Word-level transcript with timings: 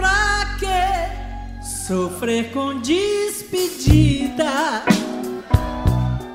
Pra 0.00 0.56
que 0.58 1.62
sofrer 1.62 2.50
com 2.54 2.80
despedida? 2.80 4.46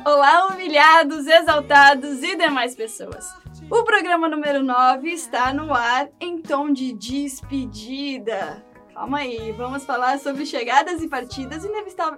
Olá, 0.05 0.49
humilhados, 0.49 1.25
exaltados 1.25 2.21
e 2.21 2.35
demais 2.35 2.75
pessoas. 2.75 3.25
O 3.67 3.83
programa 3.83 4.29
número 4.29 4.61
9 4.61 5.09
está 5.09 5.51
no 5.51 5.73
ar 5.73 6.09
em 6.21 6.39
tom 6.43 6.71
de 6.71 6.93
despedida. 6.93 8.63
Calma 8.93 9.21
aí, 9.21 9.51
vamos 9.53 9.83
falar 9.83 10.19
sobre 10.19 10.45
chegadas 10.45 11.01
e 11.01 11.09
partidas 11.09 11.67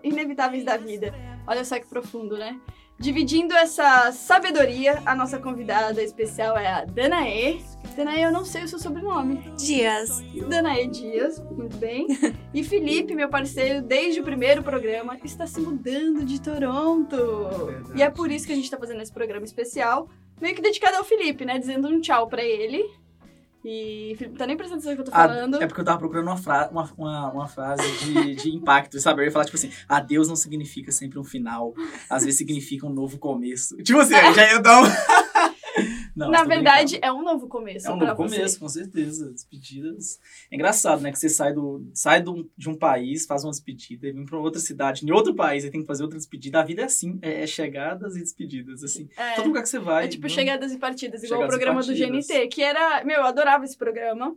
inevitáveis 0.04 0.66
da 0.66 0.76
vida. 0.76 1.16
Olha 1.48 1.64
só 1.64 1.80
que 1.80 1.88
profundo, 1.88 2.38
né? 2.38 2.59
Dividindo 3.00 3.54
essa 3.54 4.12
sabedoria, 4.12 5.04
a 5.06 5.16
nossa 5.16 5.38
convidada 5.38 6.02
especial 6.02 6.58
é 6.58 6.68
a 6.68 6.84
Danae. 6.84 7.64
Danae, 7.96 8.23
eu 8.23 8.32
não 8.32 8.44
sei 8.44 8.64
o 8.64 8.68
seu 8.68 8.80
sobrenome. 8.80 9.38
Dias. 9.56 10.23
Danae 10.50 10.88
Dias, 10.88 11.39
muito 11.52 11.78
bem. 11.78 12.08
E 12.54 12.64
Felipe, 12.64 13.14
meu 13.14 13.30
parceiro, 13.30 13.84
desde 13.84 14.20
o 14.20 14.23
primeiro 14.23 14.64
programa, 14.64 15.17
está 15.23 15.45
se 15.45 15.62
mudando 15.62 16.26
de 16.26 16.42
Toronto. 16.42 17.16
Verdade. 17.66 18.00
E 18.00 18.02
é 18.02 18.09
por 18.09 18.31
isso 18.31 18.48
que 18.48 18.54
a 18.54 18.56
gente 18.56 18.66
está 18.66 18.78
fazendo 18.78 19.02
esse 19.02 19.14
programa 19.14 19.45
especial, 19.45 20.09
meio 20.42 20.56
que 20.56 20.61
dedicado 20.61 20.98
ao 20.98 21.04
Felipe, 21.04 21.45
né? 21.45 21.59
Dizendo 21.59 21.88
um 21.88 22.02
tchau 22.02 22.28
para 22.28 22.44
ele. 22.44 22.84
E 23.66 24.16
Felipe 24.17 24.38
tá 24.38 24.45
nem 24.45 24.55
prestando 24.55 24.80
atenção 24.80 24.91
no 24.91 24.95
que 24.95 25.02
eu 25.02 25.05
tô 25.05 25.11
falando. 25.11 25.61
é 25.61 25.67
porque 25.67 25.81
eu 25.81 25.86
tava 25.86 25.97
procurando 25.97 26.27
uma, 26.27 26.38
fra 26.38 26.69
uma, 26.72 26.89
uma, 26.97 27.31
uma, 27.31 27.47
frase 27.47 27.83
de, 27.97 28.36
de 28.36 28.55
impacto, 28.55 28.99
sabe? 29.02 29.22
Eu 29.22 29.25
ia 29.25 29.31
falar, 29.31 29.45
tipo 29.45 29.58
assim, 29.58 29.72
adeus 29.89 30.27
não 30.27 30.36
significa 30.36 30.91
sempre 30.91 31.19
um 31.19 31.23
final. 31.23 31.73
Às 32.09 32.23
vezes 32.23 32.38
significa 32.38 32.86
um 32.86 32.94
novo 32.94 33.17
começo. 33.17 33.75
Tipo 33.77 33.99
assim, 33.99 34.14
já 34.14 34.47
ia 34.47 34.59
dar 34.59 34.83
um... 34.83 34.86
Não, 36.18 36.32
Na 36.32 36.44
verdade, 36.44 36.94
brincando. 36.94 37.16
é 37.16 37.20
um 37.20 37.23
novo 37.23 37.48
começo. 37.48 37.88
É 37.88 37.92
um 37.92 37.96
novo 37.96 38.16
começo, 38.16 38.56
você. 38.56 38.60
com 38.60 38.68
certeza. 38.68 39.32
Despedidas. 39.32 40.20
É 40.50 40.56
engraçado, 40.56 41.00
né? 41.02 41.12
Que 41.12 41.20
você 41.20 41.30
sai, 41.30 41.54
do, 41.54 41.88
sai 41.94 42.23
do, 42.23 42.50
de 42.58 42.68
um 42.68 42.73
país, 42.73 43.28
faz 43.28 43.44
uma 43.44 43.52
despedida, 43.52 44.08
e 44.08 44.12
vem 44.12 44.26
pra 44.26 44.40
outra 44.40 44.60
cidade, 44.60 45.06
em 45.06 45.12
outro 45.12 45.36
país, 45.36 45.64
e 45.64 45.70
tem 45.70 45.82
que 45.82 45.86
fazer 45.86 46.02
outra 46.02 46.18
despedida. 46.18 46.60
A 46.60 46.64
vida 46.64 46.82
é 46.82 46.86
assim, 46.86 47.20
é, 47.22 47.44
é 47.44 47.48
chegadas 47.48 48.16
e 48.16 48.20
despedidas, 48.20 48.84
assim. 48.84 49.08
É, 49.16 49.36
Todo 49.36 49.45
lugar 49.45 49.62
que 49.62 49.70
você 49.70 49.78
vai. 49.78 50.06
É 50.06 50.08
tipo 50.08 50.23
não... 50.23 50.30
chegadas 50.30 50.72
e 50.72 50.80
partidas, 50.80 51.23
igual 51.23 51.42
chegadas 51.42 51.56
o 51.56 51.60
programa 51.60 51.84
do 51.84 51.94
GNT, 51.94 52.48
que 52.48 52.64
era. 52.64 53.04
Meu, 53.06 53.18
eu 53.18 53.26
adorava 53.26 53.64
esse 53.64 53.78
programa. 53.78 54.36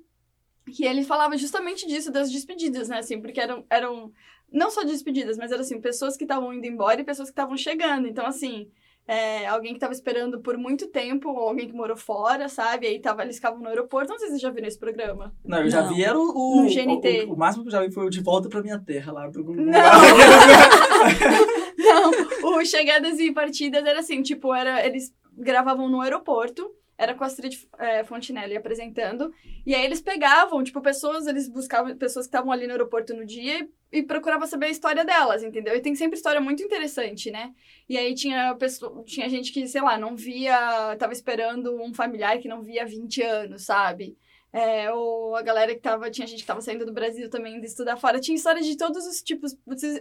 Que 0.71 0.85
ele 0.85 1.03
falava 1.03 1.37
justamente 1.39 1.87
disso, 1.87 2.13
das 2.13 2.31
despedidas, 2.31 2.91
né? 2.91 2.99
Assim, 2.99 3.21
porque 3.21 3.41
eram. 3.41 3.65
eram 3.71 4.13
não 4.53 4.71
só 4.71 4.85
despedidas, 4.85 5.39
mas 5.39 5.51
eram 5.51 5.63
assim, 5.63 5.81
pessoas 5.81 6.17
que 6.17 6.25
estavam 6.25 6.53
indo 6.53 6.67
embora 6.67 7.01
e 7.01 7.05
pessoas 7.05 7.31
que 7.31 7.33
estavam 7.33 7.57
chegando. 7.57 8.07
Então, 8.07 8.27
assim 8.27 8.71
é, 9.11 9.45
alguém 9.49 9.75
que 9.75 9.81
tava 9.81 9.93
esperando 9.93 10.39
por 10.39 10.57
muito 10.57 10.87
tempo, 10.87 11.31
ou 11.31 11.49
alguém 11.49 11.67
que 11.67 11.75
morou 11.75 11.97
fora, 11.97 12.49
sabe? 12.49 12.87
Aí 12.87 13.01
tava, 13.01 13.25
eles 13.25 13.35
ficavam 13.35 13.59
no 13.59 13.67
aeroporto. 13.67 14.13
Não 14.13 14.19
sei 14.21 14.29
se 14.29 14.35
vocês 14.35 14.43
já 14.43 14.51
viram 14.51 14.69
esse 14.69 14.79
programa. 14.79 15.35
Não, 15.45 15.65
eu 15.65 15.69
já 15.69 15.83
vi, 15.83 16.05
era 16.05 16.17
o, 16.17 16.31
o, 16.31 16.63
no 16.63 16.69
GNT. 16.69 17.25
O, 17.25 17.31
o, 17.31 17.35
o, 17.35 17.37
máximo 17.37 17.65
que 17.65 17.71
eu 17.71 17.73
já 17.73 17.85
vi 17.85 17.93
foi 17.93 18.07
o 18.07 18.11
De 18.11 18.21
Volta 18.21 18.49
pra 18.49 18.63
Minha 18.63 18.79
Terra, 18.79 19.13
lá 19.13 19.27
do 19.27 19.43
Google. 19.43 19.67
Não, 19.67 19.73
não 21.77 22.61
o 22.61 22.65
Chegadas 22.65 23.19
e 23.19 23.33
Partidas 23.33 23.85
era 23.85 23.99
assim, 23.99 24.23
tipo, 24.23 24.55
era, 24.55 24.87
eles 24.87 25.13
gravavam 25.37 25.89
no 25.89 26.01
aeroporto 26.01 26.71
era 27.01 27.15
com 27.15 27.25
a 27.25 27.27
Astrid 27.27 27.67
é, 27.79 28.05
Fontinelli 28.05 28.55
apresentando. 28.55 29.33
E 29.65 29.75
aí 29.75 29.83
eles 29.83 30.03
pegavam, 30.03 30.63
tipo, 30.63 30.83
pessoas, 30.83 31.27
eles 31.27 31.49
buscavam 31.49 31.97
pessoas 31.97 32.27
que 32.27 32.29
estavam 32.29 32.53
ali 32.53 32.67
no 32.67 32.73
aeroporto 32.73 33.15
no 33.15 33.25
dia 33.25 33.61
e, 33.91 34.01
e 34.01 34.03
procuravam 34.03 34.47
saber 34.47 34.67
a 34.67 34.71
história 34.71 35.03
delas, 35.03 35.43
entendeu? 35.43 35.75
E 35.75 35.81
tem 35.81 35.95
sempre 35.95 36.17
história 36.17 36.43
muito 36.43 36.63
interessante, 36.63 37.31
né? 37.31 37.55
E 37.89 37.97
aí 37.97 38.15
tinha, 38.15 38.55
pessoa, 38.57 39.03
tinha 39.05 39.31
gente 39.31 39.51
que, 39.51 39.67
sei 39.67 39.81
lá, 39.81 39.97
não 39.97 40.15
via, 40.15 40.95
tava 40.99 41.15
esperando 41.15 41.75
um 41.83 41.95
familiar 41.95 42.39
que 42.39 42.49
não 42.49 42.63
via 42.63 42.83
há 42.83 42.87
20 42.87 43.23
anos, 43.23 43.63
sabe? 43.63 44.19
É, 44.53 44.93
ou 44.93 45.37
a 45.37 45.43
galera 45.43 45.75
que 45.75 45.81
tava. 45.81 46.11
Tinha 46.11 46.27
gente 46.27 46.41
que 46.41 46.47
tava 46.47 46.61
saindo 46.61 46.85
do 46.85 46.93
Brasil 46.93 47.31
também 47.31 47.61
de 47.61 47.67
estudar 47.67 47.97
fora. 47.97 48.21
Tinha 48.21 48.35
história 48.35 48.61
de 48.61 48.77
todos 48.77 49.07
os 49.07 49.23
tipos 49.23 49.57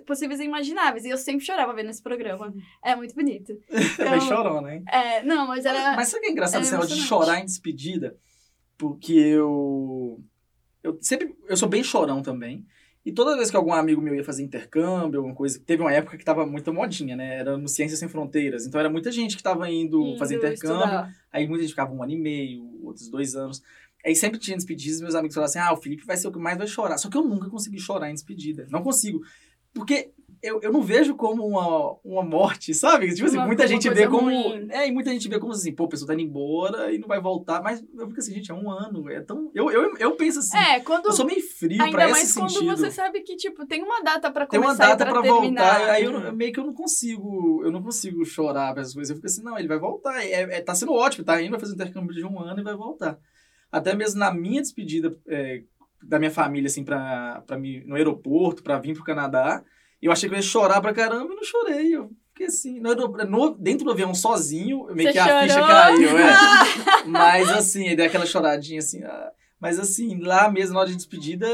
possíveis 0.06 0.40
e 0.40 0.44
imagináveis. 0.44 1.06
E 1.06 1.10
eu 1.10 1.18
sempre 1.18 1.46
chorava 1.46 1.74
vendo 1.74 1.90
esse 1.90 2.02
programa. 2.02 2.54
É 2.84 2.96
muito 2.96 3.14
bonito. 3.14 3.54
Então, 4.00 4.06
Também 4.06 4.22
chorou, 4.22 4.62
né? 4.62 4.84
É, 4.92 5.24
não, 5.24 5.48
mas 5.48 5.66
era. 5.66 5.96
Mas 5.96 6.10
sabe 6.10 6.20
o 6.20 6.22
que 6.22 6.28
é 6.30 6.32
engraçado 6.32 6.62
esse 6.62 6.96
de 6.96 7.02
chorar 7.02 7.40
em 7.40 7.46
despedida? 7.46 8.16
Porque 8.78 9.14
eu. 9.14 10.20
Eu 10.82 10.98
sempre. 11.02 11.36
Eu 11.48 11.58
sou 11.58 11.68
bem 11.68 11.84
chorão 11.84 12.22
também. 12.22 12.66
E 13.06 13.12
toda 13.12 13.36
vez 13.36 13.50
que 13.50 13.58
algum 13.58 13.74
amigo 13.74 14.02
meu 14.02 14.14
ia 14.14 14.24
fazer 14.24 14.44
intercâmbio, 14.44 15.20
alguma 15.20 15.36
coisa, 15.36 15.60
teve 15.66 15.82
uma 15.82 15.92
época 15.92 16.18
que 16.18 16.24
tava 16.24 16.46
muito 16.46 16.74
modinha, 16.74 17.16
né? 17.16 17.40
Era 17.40 17.58
no 17.58 17.68
Ciências 17.68 18.00
Sem 18.00 18.10
Fronteiras. 18.10 18.66
Então 18.66 18.80
era 18.80 18.90
muita 18.90 19.12
gente 19.12 19.38
que 19.38 19.44
tava 19.44 19.70
indo, 19.70 20.02
indo 20.02 20.18
fazer 20.20 20.36
intercâmbio. 20.36 20.84
Estudar. 20.84 21.16
Aí 21.32 21.48
muita 21.48 21.64
gente 21.64 21.72
ficava 21.72 21.94
um 21.94 22.04
ano 22.04 22.12
e 22.12 22.18
meio, 22.18 22.80
outros 22.84 23.10
dois 23.10 23.36
anos. 23.36 23.64
Aí 24.06 24.16
sempre 24.16 24.40
tinha 24.40 24.56
despedidas, 24.56 25.02
meus 25.02 25.16
amigos 25.16 25.36
falavam 25.36 25.50
assim: 25.50 25.60
ah, 25.60 25.74
o 25.74 25.82
Felipe 25.82 26.06
vai 26.06 26.16
ser 26.16 26.28
o 26.28 26.32
que 26.32 26.40
mais 26.40 26.58
vai 26.58 26.68
chorar. 26.68 26.98
Só 26.98 27.10
que 27.10 27.18
eu 27.18 27.24
nunca 27.24 27.50
consegui 27.50 27.80
chorar 27.80 28.10
em 28.10 28.14
despedida. 28.14 28.68
Não 28.70 28.82
consigo. 28.82 29.22
Porque 29.74 30.12
eu, 30.42 30.62
eu 30.62 30.72
não 30.72 30.82
vejo 30.82 31.16
como 31.16 31.46
uma, 31.46 31.98
uma 32.04 32.24
morte, 32.24 32.74
sabe? 32.74 33.14
Tipo 33.14 33.28
assim, 33.28 33.38
uma, 33.38 33.46
muita 33.46 33.68
gente 33.68 33.90
vê 33.90 34.08
como. 34.08 34.30
Ruim. 34.30 34.68
É, 34.72 34.88
e 34.88 34.92
muita 34.92 35.12
gente 35.12 35.28
vê 35.28 35.38
como 35.38 35.52
assim, 35.52 35.74
pô, 35.74 35.84
a 35.84 35.90
pessoa 35.90 36.08
tá 36.08 36.14
indo 36.14 36.24
embora 36.24 36.94
e 36.94 36.98
não 36.98 37.08
vai 37.08 37.20
voltar. 37.20 37.62
Mas 37.62 37.84
eu 37.94 38.08
fico 38.08 38.20
assim, 38.20 38.34
gente, 38.34 38.50
é 38.50 38.54
um 38.54 38.72
ano. 38.72 39.10
É 39.10 39.20
tão. 39.20 39.52
Eu, 39.54 39.70
eu, 39.70 39.98
eu 39.98 40.16
penso 40.16 40.40
assim. 40.40 40.58
É, 40.58 40.80
quando. 40.80 41.08
Eu 41.08 41.12
sou 41.12 41.26
meio 41.26 41.42
frio 41.42 41.82
ainda 41.82 41.92
pra 41.92 42.06
esse 42.06 42.14
mais 42.14 42.28
sentido. 42.30 42.66
quando 42.66 42.78
você 42.78 42.92
sabe 42.92 43.20
que, 43.22 43.36
tipo, 43.36 43.66
tem 43.66 43.84
uma 43.84 44.02
data 44.02 44.32
pra 44.32 44.48
começar. 44.48 44.78
Tem 44.78 44.86
uma 44.88 44.96
data 44.96 45.06
pra, 45.06 45.22
pra 45.22 45.30
voltar. 45.30 45.90
Aí 45.90 46.06
eu, 46.06 46.34
meio 46.34 46.54
que 46.54 46.60
eu 46.60 46.66
não 46.66 46.74
consigo. 46.74 47.62
Eu 47.64 47.72
não 47.72 47.84
consigo 47.84 48.24
chorar 48.24 48.72
pra 48.72 48.82
essas 48.82 48.94
coisas. 48.94 49.10
Eu 49.10 49.18
fico 49.18 49.28
assim, 49.28 49.44
não, 49.44 49.60
ele 49.60 49.68
vai 49.68 49.78
voltar. 49.78 50.24
É, 50.24 50.42
é, 50.44 50.62
tá 50.62 50.74
sendo 50.74 50.94
ótimo, 50.94 51.26
tá 51.26 51.42
indo, 51.42 51.52
vai 51.52 51.60
fazer 51.60 51.74
um 51.74 51.76
intercâmbio 51.76 52.16
de 52.16 52.24
um 52.24 52.40
ano 52.40 52.62
e 52.62 52.64
vai 52.64 52.76
voltar. 52.76 53.20
Até 53.72 53.96
mesmo 53.96 54.20
na 54.20 54.34
minha 54.34 54.62
despedida 54.62 55.16
é, 55.28 55.64
da 56.02 56.18
minha 56.18 56.32
família, 56.32 56.68
assim, 56.68 56.84
pra, 56.84 57.44
pra 57.46 57.58
mim, 57.58 57.84
no 57.86 57.96
aeroporto, 57.96 58.64
pra 58.64 58.80
vir 58.80 58.94
pro 58.94 59.04
Canadá, 59.04 59.64
eu 60.02 60.12
achei 60.12 60.30
que 60.30 60.36
eu 60.36 60.40
ia 60.40 60.44
chorar 60.44 60.82
pra 60.82 60.94
caramba 60.94 61.34
e 61.34 61.36
não 61.36 61.44
chorei. 61.44 61.96
Eu 61.96 62.10
fiquei 62.30 62.48
assim, 62.48 62.80
no, 62.80 62.96
no, 62.96 63.50
dentro 63.56 63.86
do 63.86 63.92
avião 63.92 64.14
sozinho, 64.14 64.86
meio 64.94 65.12
Você 65.12 65.14
que 65.14 65.20
chorou? 65.20 65.38
a 65.38 65.44
ficha 65.44 65.62
caiu, 65.62 66.18
é. 66.18 66.34
Mas 67.06 67.50
assim, 67.50 67.96
dei 67.96 68.06
aquela 68.06 68.26
choradinha 68.26 68.80
assim. 68.80 69.04
Ah, 69.04 69.32
mas 69.60 69.78
assim, 69.78 70.18
lá 70.22 70.50
mesmo, 70.50 70.74
na 70.74 70.80
hora 70.80 70.90
de 70.90 70.96
despedida, 70.96 71.46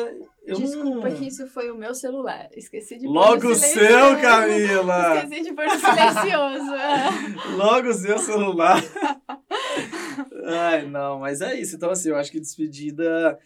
eu 0.45 0.57
Desculpa 0.57 1.09
não... 1.09 1.16
que 1.16 1.28
isso 1.28 1.47
foi 1.47 1.72
o 1.72 1.75
meu 1.75 1.95
celular. 1.95 2.50
Esqueci 2.56 2.97
de 2.97 3.06
pôr 3.06 3.13
Logo 3.13 3.47
o 3.47 3.56
seu, 3.56 4.19
Camila! 4.22 5.16
Esqueci 5.17 5.44
de 5.44 5.53
pôr 5.53 5.69
silencioso. 5.69 6.72
Logo 7.57 7.89
o 7.89 7.94
seu 7.94 8.19
celular. 8.19 8.81
Ai, 10.45 10.85
não, 10.85 11.19
mas 11.19 11.41
é 11.41 11.59
isso. 11.59 11.75
Então, 11.75 11.89
assim, 11.89 12.09
eu 12.09 12.16
acho 12.16 12.31
que 12.31 12.39
despedida. 12.39 13.39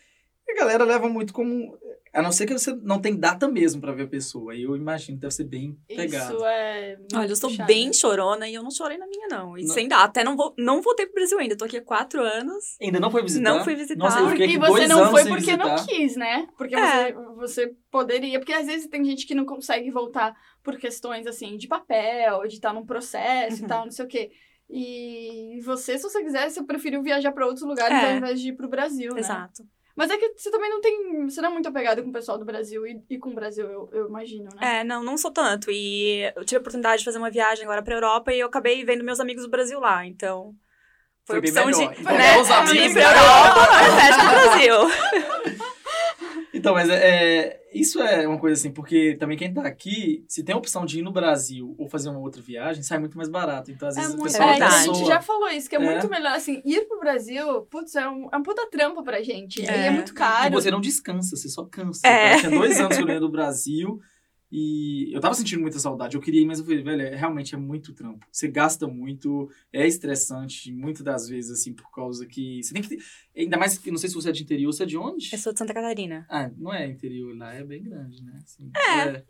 A 0.50 0.56
galera 0.56 0.84
leva 0.84 1.08
muito 1.08 1.34
como. 1.34 1.78
A 2.14 2.22
não 2.22 2.32
ser 2.32 2.46
que 2.46 2.54
você 2.54 2.76
não 2.82 3.00
tem 3.00 3.16
data 3.16 3.48
mesmo 3.48 3.80
para 3.80 3.92
ver 3.92 4.04
a 4.04 4.08
pessoa. 4.08 4.54
Aí 4.54 4.64
eu 4.64 4.76
imagino 4.76 5.18
que 5.18 5.22
deve 5.22 5.34
ser 5.34 5.44
bem 5.44 5.78
pegado. 5.88 6.36
Isso 6.36 6.46
é. 6.46 6.98
Olha, 7.14 7.30
eu 7.30 7.36
sou 7.36 7.52
bem 7.66 7.94
chorona 7.94 8.50
e 8.50 8.56
eu 8.56 8.64
não 8.64 8.72
chorei 8.72 8.98
na 8.98 9.06
minha, 9.06 9.28
não. 9.28 9.58
E 9.58 9.64
não. 9.64 9.74
sem 9.74 9.88
data. 9.88 10.06
Até 10.06 10.24
não, 10.24 10.36
vou, 10.36 10.54
não 10.58 10.82
voltei 10.82 11.06
pro 11.06 11.16
Brasil 11.16 11.38
ainda. 11.38 11.56
Tô 11.56 11.66
aqui 11.66 11.78
há 11.78 11.82
quatro 11.84 12.22
anos. 12.22 12.78
Ainda 12.82 13.00
não 13.00 13.12
foi 13.12 13.22
visitar? 13.22 13.54
Não 13.54 13.64
fui 13.64 13.76
visitar. 13.76 14.04
Nossa, 14.04 14.20
eu 14.20 14.44
e 14.44 14.58
você 14.58 14.88
não 14.88 15.12
foi 15.12 15.24
porque 15.26 15.46
visitar. 15.46 15.58
não 15.58 15.86
quis, 15.86 16.16
né? 16.16 16.48
Porque 16.58 16.76
é. 16.76 17.14
você, 17.14 17.14
você 17.36 17.76
poderia. 17.92 18.40
Porque 18.40 18.54
às 18.54 18.66
vezes 18.66 18.88
tem 18.88 19.04
gente 19.06 19.28
que 19.28 19.36
não 19.36 19.46
consegue 19.46 19.92
voltar 19.92 20.36
por 20.64 20.78
questões 20.78 21.28
assim 21.28 21.58
de 21.58 21.68
papel, 21.68 22.48
de 22.48 22.56
estar 22.56 22.74
num 22.74 22.86
processo 22.86 23.60
uhum. 23.60 23.66
e 23.66 23.68
tal, 23.68 23.86
não 23.86 23.92
sei 23.92 24.06
o 24.06 24.08
quê. 24.08 24.32
E 24.70 25.60
você, 25.64 25.98
se 25.98 26.04
você 26.04 26.24
quiser, 26.24 26.50
você 26.50 26.64
preferiu 26.64 27.02
viajar 27.02 27.32
para 27.32 27.46
outros 27.46 27.66
lugares 27.66 27.98
é. 27.98 28.12
ao 28.12 28.18
invés 28.18 28.40
de 28.40 28.50
ir 28.50 28.54
pro 28.54 28.70
Brasil, 28.70 29.14
né? 29.14 29.20
Exato. 29.20 29.64
Mas 30.00 30.10
é 30.12 30.18
que 30.18 30.32
você 30.34 30.50
também 30.50 30.70
não 30.70 30.80
tem. 30.80 31.30
Você 31.30 31.42
não 31.42 31.50
é 31.50 31.52
muito 31.52 31.68
apegado 31.68 32.02
com 32.02 32.10
o 32.10 32.14
pessoal 32.14 32.38
do 32.38 32.46
Brasil 32.46 32.88
e, 32.88 33.04
e 33.10 33.20
com 33.20 33.32
o 33.32 33.36
Brasil, 33.36 33.66
eu, 33.66 33.90
eu, 33.92 34.08
imagino, 34.08 34.46
né? 34.56 34.80
É, 34.80 34.84
não, 34.86 35.04
não 35.04 35.18
sou 35.18 35.30
tanto. 35.30 35.70
E 35.70 36.22
eu 36.38 36.46
tive 36.46 36.56
a 36.56 36.62
oportunidade 36.62 37.00
de 37.00 37.04
fazer 37.04 37.18
uma 37.18 37.30
viagem 37.30 37.66
agora 37.66 37.84
pra 37.84 37.96
Europa 37.96 38.32
e 38.32 38.40
eu 38.40 38.48
acabei 38.48 38.86
vendo 38.86 39.04
meus 39.04 39.20
amigos 39.20 39.44
do 39.44 39.50
Brasil 39.50 39.78
lá. 39.78 40.06
Então. 40.06 40.56
Foi, 41.26 41.42
foi 41.42 41.50
opção 41.50 41.70
de, 41.70 41.86
né, 41.86 41.94
de 42.72 42.78
ir 42.78 42.94
pra 42.94 43.12
Europa 43.12 43.68
invés 43.92 44.16
do 44.16 44.30
Brasil. 44.30 45.60
Então, 46.60 46.74
mas 46.74 46.90
é, 46.90 46.96
é- 46.96 47.62
isso 47.74 48.02
é 48.02 48.28
uma 48.28 48.38
coisa 48.40 48.60
assim, 48.60 48.72
porque 48.72 49.16
também 49.20 49.38
quem 49.38 49.54
tá 49.54 49.62
aqui, 49.64 50.24
se 50.28 50.44
tem 50.44 50.54
a 50.54 50.58
opção 50.58 50.86
de 50.86 51.00
ir 51.00 51.02
no 51.02 51.12
Brasil 51.12 51.76
ou 51.78 51.88
fazer 51.88 52.10
uma 52.10 52.20
outra 52.20 52.42
viagem, 52.42 52.84
sai 52.84 53.00
muito 53.00 53.16
mais 53.18 53.30
barato. 53.30 53.72
Então, 53.72 53.88
às 53.88 53.96
É 53.98 54.02
vezes, 54.02 54.16
o 54.16 54.18
muito, 54.18 54.32
pessoal 54.32 54.50
é, 54.50 54.52
verdade. 54.54 54.76
a 54.90 54.94
gente 54.94 55.06
já 55.08 55.22
falou 55.22 55.50
isso, 55.50 55.70
que 55.70 55.76
é, 55.76 55.80
É. 55.80 55.82
muito 55.82 56.10
melhor, 56.10 56.34
assim, 56.34 56.62
ir 56.66 56.88
pro 56.88 57.00
Brasil, 57.00 57.62
putz, 57.64 57.96
é 57.96 58.08
um, 58.08 58.30
é 58.32 58.38
um 58.38 58.44
puta 58.44 58.68
trampo 58.70 59.04
pra 59.04 59.22
gente. 59.24 59.62
É. 59.70 59.84
E 59.84 59.86
é 59.88 59.92
muito 59.92 60.12
E 60.12 60.16
caro. 60.16 60.52
você 60.52 60.70
não 60.72 60.82
descansa, 60.82 61.36
você 61.36 61.48
só 61.50 61.64
cansa. 61.66 62.08
É. 62.08 62.36
Eu 62.36 62.40
tinha 62.40 62.52
dois 62.52 62.80
anos 62.80 62.98
que 62.98 63.04
eu 63.04 63.20
do 63.20 63.30
Brasil 63.30 64.00
e 64.52 65.14
eu 65.14 65.20
tava 65.22 65.34
sentindo 65.36 65.62
muita 65.62 65.78
saudade. 65.80 66.16
Eu 66.16 66.22
queria 66.22 66.42
ir, 66.42 66.46
mas 66.46 66.60
eu 66.60 66.66
falei, 66.66 66.82
velho, 66.82 67.02
é- 67.04 67.16
realmente 67.16 67.54
é 67.54 67.58
muito 67.58 67.94
trampo. 67.94 68.26
Você 68.32 68.48
gasta 68.48 68.88
muito, 68.88 69.50
é 69.72 69.86
estressante, 69.86 70.72
muitas 70.72 71.04
das 71.04 71.28
vezes, 71.30 71.52
assim, 71.52 71.74
por 71.74 71.92
causa 71.92 72.26
que. 72.26 72.64
Você 72.64 72.74
tem 72.74 72.82
que 72.82 72.90
ter. 72.90 73.04
Ainda 73.38 73.58
mais 73.58 73.78
que 73.78 73.92
não 73.92 73.98
sei 73.98 74.10
se 74.10 74.16
você 74.16 74.30
é 74.30 74.32
de 74.32 74.44
interior, 74.44 74.72
você 74.74 74.84
é 74.84 74.86
de 74.86 74.98
onde? 74.98 75.30
Eu 75.32 75.38
sou 75.38 75.54
de 75.54 75.60
Santa 75.60 75.74
Catarina. 75.74 76.26
Ah, 76.30 76.50
não 76.58 76.74
é 76.74 76.88
interior 76.88 77.36
lá, 77.38 77.54
é 77.54 77.64
bem 77.64 77.84
grande, 77.84 78.24
né? 78.24 78.40
Assim, 78.44 78.72
é. 78.76 79.24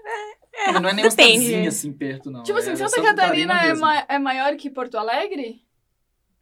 é, 0.69 0.71
Não 0.79 0.89
é 0.89 0.93
nem 0.93 1.05
uma 1.05 1.67
assim 1.67 1.91
perto, 1.93 2.31
não. 2.31 2.43
Tipo 2.43 2.57
assim, 2.59 2.71
é 2.71 2.75
Santa 2.75 3.01
Catarina 3.01 3.53
é, 3.61 3.67
mesmo. 3.69 3.81
ma- 3.81 4.05
é 4.07 4.17
maior 4.19 4.55
que 4.55 4.69
Porto 4.69 4.95
Alegre? 4.97 5.61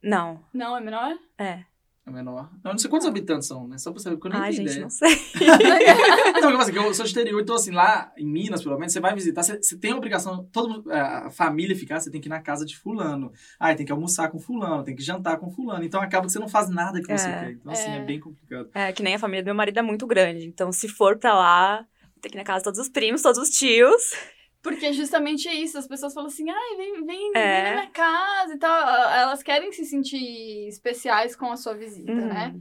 Não, 0.02 0.44
Não, 0.54 0.78
é 0.78 0.82
menor? 0.82 1.18
é. 1.38 1.64
É 2.08 2.12
menor. 2.12 2.50
Eu 2.64 2.72
não 2.72 2.78
sei 2.78 2.90
quantos 2.90 3.06
habitantes 3.06 3.50
são, 3.50 3.68
né? 3.68 3.78
Só 3.78 3.92
pra 3.92 4.00
saber, 4.00 4.16
porque 4.16 4.30
eu 4.30 4.32
nem 4.32 4.42
Ai, 4.42 4.52
tenho 4.52 4.68
gente, 4.70 4.72
ideia. 4.72 4.84
não 4.84 4.90
sei. 4.90 5.10
Então, 6.38 6.52
eu, 6.52 6.60
assim, 6.60 6.74
eu 6.74 6.94
sou 6.94 7.04
de 7.06 7.12
interior, 7.12 7.42
então 7.42 7.56
assim, 7.56 7.72
lá 7.72 8.12
em 8.16 8.26
Minas, 8.26 8.64
pelo 8.64 8.78
menos, 8.78 8.94
você 8.94 9.00
vai 9.02 9.14
visitar, 9.14 9.44
você, 9.44 9.58
você 9.62 9.78
tem 9.78 9.92
a 9.92 9.98
obrigação, 9.98 10.48
mundo, 10.56 10.90
é, 10.92 11.00
a 11.00 11.30
família 11.30 11.76
ficar, 11.76 12.00
você 12.00 12.10
tem 12.10 12.22
que 12.22 12.28
ir 12.28 12.30
na 12.30 12.40
casa 12.40 12.66
de 12.66 12.78
fulano. 12.78 13.32
Ah, 13.60 13.76
tem 13.76 13.86
que 13.86 13.92
almoçar 13.92 14.30
com 14.30 14.40
fulano, 14.40 14.84
tem 14.84 14.96
que 14.96 15.04
jantar 15.04 15.38
com 15.38 15.50
fulano. 15.52 15.84
Então 15.84 16.00
acaba 16.02 16.26
que 16.28 16.32
você 16.32 16.40
não 16.40 16.48
faz 16.48 16.70
nada 16.70 17.02
que 17.02 17.08
você 17.08 17.28
É. 17.28 17.40
quer. 17.40 17.52
Então, 17.52 17.72
assim, 17.74 17.90
é. 17.90 17.98
É. 17.98 18.06
bem 18.06 18.20
complicado. 18.20 18.70
É, 18.74 18.92
que 18.94 19.04
nem 19.04 19.16
a 19.16 19.20
família 19.20 19.44
do 19.44 19.48
meu 19.48 19.56
marido 19.56 19.80
é 19.80 19.82
muito 19.82 20.08
grande. 20.08 20.46
Então, 20.46 20.72
se 20.72 20.88
for 20.88 21.18
pra 21.18 21.34
lá, 21.36 21.86
tem 22.22 22.32
que 22.32 22.38
ir 22.38 22.40
na 22.40 22.46
casa 22.46 22.60
de 22.60 22.64
todos 22.66 22.80
os 22.80 22.88
primos, 22.90 23.22
todos 23.22 23.38
os 23.38 23.50
tios. 23.50 24.14
Porque 24.62 24.92
justamente 24.92 25.48
é 25.48 25.54
isso, 25.54 25.78
as 25.78 25.88
pessoas 25.88 26.14
falam 26.14 26.28
assim, 26.28 26.50
ai, 26.50 26.76
vem, 26.78 27.06
vem, 27.06 27.32
É. 27.36 27.54
vem 27.54 27.64
na 27.64 27.72
minha 27.82 27.92
casa 27.92 28.54
e 28.54 28.58
tal. 28.58 28.90
Elas 29.14 29.42
querem 29.44 29.72
se 29.72 29.86
sentir 29.86 30.68
especiais 30.68 31.36
com 31.36 31.52
a 31.52 31.56
sua 31.58 31.74
visita, 31.74 32.12
Uhum. 32.12 32.28
né? 32.28 32.56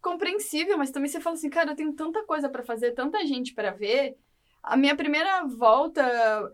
Compreensível, 0.00 0.76
mas 0.78 0.90
também 0.90 1.08
você 1.08 1.20
fala 1.20 1.34
assim, 1.34 1.50
cara, 1.50 1.72
eu 1.72 1.76
tenho 1.76 1.92
tanta 1.92 2.24
coisa 2.24 2.48
pra 2.48 2.62
fazer, 2.62 2.92
tanta 2.92 3.24
gente 3.26 3.54
pra 3.54 3.70
ver. 3.70 4.16
A 4.62 4.76
minha 4.76 4.96
primeira 4.96 5.44
volta 5.46 6.02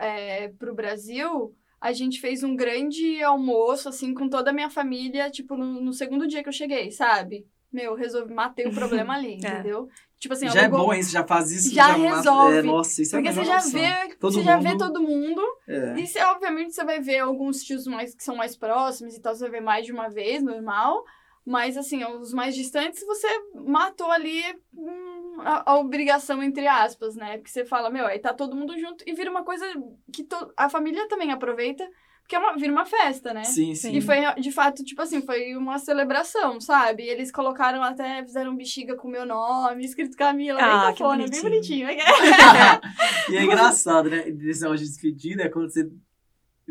é, 0.00 0.48
pro 0.58 0.74
Brasil, 0.74 1.54
a 1.80 1.92
gente 1.92 2.20
fez 2.20 2.42
um 2.42 2.56
grande 2.56 3.22
almoço, 3.22 3.88
assim, 3.88 4.12
com 4.12 4.28
toda 4.28 4.50
a 4.50 4.52
minha 4.52 4.68
família, 4.70 5.30
tipo, 5.30 5.56
no, 5.56 5.80
no 5.80 5.92
segundo 5.92 6.26
dia 6.26 6.42
que 6.42 6.48
eu 6.48 6.52
cheguei, 6.52 6.90
sabe? 6.90 7.46
Meu, 7.72 7.94
resolvi, 7.94 8.32
matei 8.34 8.66
o 8.66 8.74
problema 8.74 9.14
ali, 9.14 9.34
entendeu? 9.68 9.88
Tipo 10.18 10.34
assim, 10.34 10.48
já 10.48 10.62
é 10.62 10.64
alugou- 10.64 10.86
bom, 10.86 10.92
hein? 10.94 11.02
Você 11.02 11.10
já 11.12 11.24
faz 11.24 11.50
isso. 11.52 11.72
Já 11.74 11.96
mata- 11.96 12.16
resolve. 12.16 12.56
É, 12.58 12.62
nossa, 12.62 13.02
isso 13.02 13.14
é 13.16 13.18
Porque 13.20 13.32
você 13.32 13.40
melhor 13.40 13.52
já 13.52 13.58
opção. 13.66 13.80
vê, 14.08 14.16
Todo 14.16 14.32
você 14.34 14.42
já 14.42 14.56
vê 14.58 14.68
mundo- 14.70 14.78
todo 14.78 15.00
mundo. 15.02 15.42
É. 15.68 15.94
E 16.00 16.06
você, 16.06 16.20
obviamente 16.24 16.74
você 16.74 16.84
vai 16.84 17.00
ver 17.00 17.18
alguns 17.20 17.62
tios 17.62 17.86
mais 17.86 18.14
que 18.14 18.24
são 18.24 18.34
mais 18.34 18.56
próximos 18.56 19.14
e 19.14 19.20
tal, 19.20 19.34
você 19.34 19.42
vai 19.42 19.60
ver 19.60 19.64
mais 19.64 19.86
de 19.86 19.92
uma 19.92 20.08
vez, 20.08 20.42
normal. 20.42 21.04
Mas 21.46 21.76
assim, 21.78 22.04
os 22.04 22.34
mais 22.34 22.54
distantes 22.54 23.02
você 23.06 23.26
matou 23.54 24.10
ali 24.10 24.42
hum, 24.74 25.36
a, 25.40 25.70
a 25.70 25.78
obrigação, 25.78 26.42
entre 26.42 26.66
aspas, 26.66 27.14
né? 27.16 27.38
Porque 27.38 27.50
você 27.50 27.64
fala, 27.64 27.88
meu, 27.88 28.04
aí 28.04 28.18
tá 28.18 28.34
todo 28.34 28.56
mundo 28.56 28.76
junto 28.78 29.02
e 29.06 29.12
vira 29.14 29.30
uma 29.30 29.44
coisa 29.44 29.64
que 30.12 30.24
to- 30.24 30.52
a 30.56 30.68
família 30.68 31.08
também 31.08 31.30
aproveita, 31.32 31.88
porque 32.28 32.36
é 32.36 32.38
uma, 32.38 32.54
vira 32.58 32.70
uma 32.70 32.84
festa, 32.84 33.32
né? 33.32 33.42
Sim, 33.42 33.74
sim. 33.74 33.96
E 33.96 34.02
foi, 34.02 34.18
de 34.38 34.52
fato, 34.52 34.84
tipo 34.84 35.00
assim, 35.00 35.22
foi 35.22 35.56
uma 35.56 35.78
celebração, 35.78 36.60
sabe? 36.60 37.04
E 37.04 37.08
eles 37.08 37.32
colocaram 37.32 37.82
até, 37.82 38.22
fizeram 38.22 38.54
bexiga 38.54 38.94
com 38.94 39.08
o 39.08 39.10
meu 39.10 39.24
nome, 39.24 39.82
escrito 39.82 40.14
Camila, 40.14 40.60
Ah, 40.60 40.84
bem 40.84 40.92
que 40.92 40.98
cafona, 40.98 41.26
bem 41.26 41.40
bonitinho. 41.40 41.88
e 43.30 43.34
é 43.34 43.42
engraçado, 43.42 44.10
né? 44.10 44.30
Desse 44.30 44.60
negócio 44.60 44.84
de 44.84 44.90
despedida 44.92 45.44
é 45.44 45.48
quando 45.48 45.70
você 45.70 45.90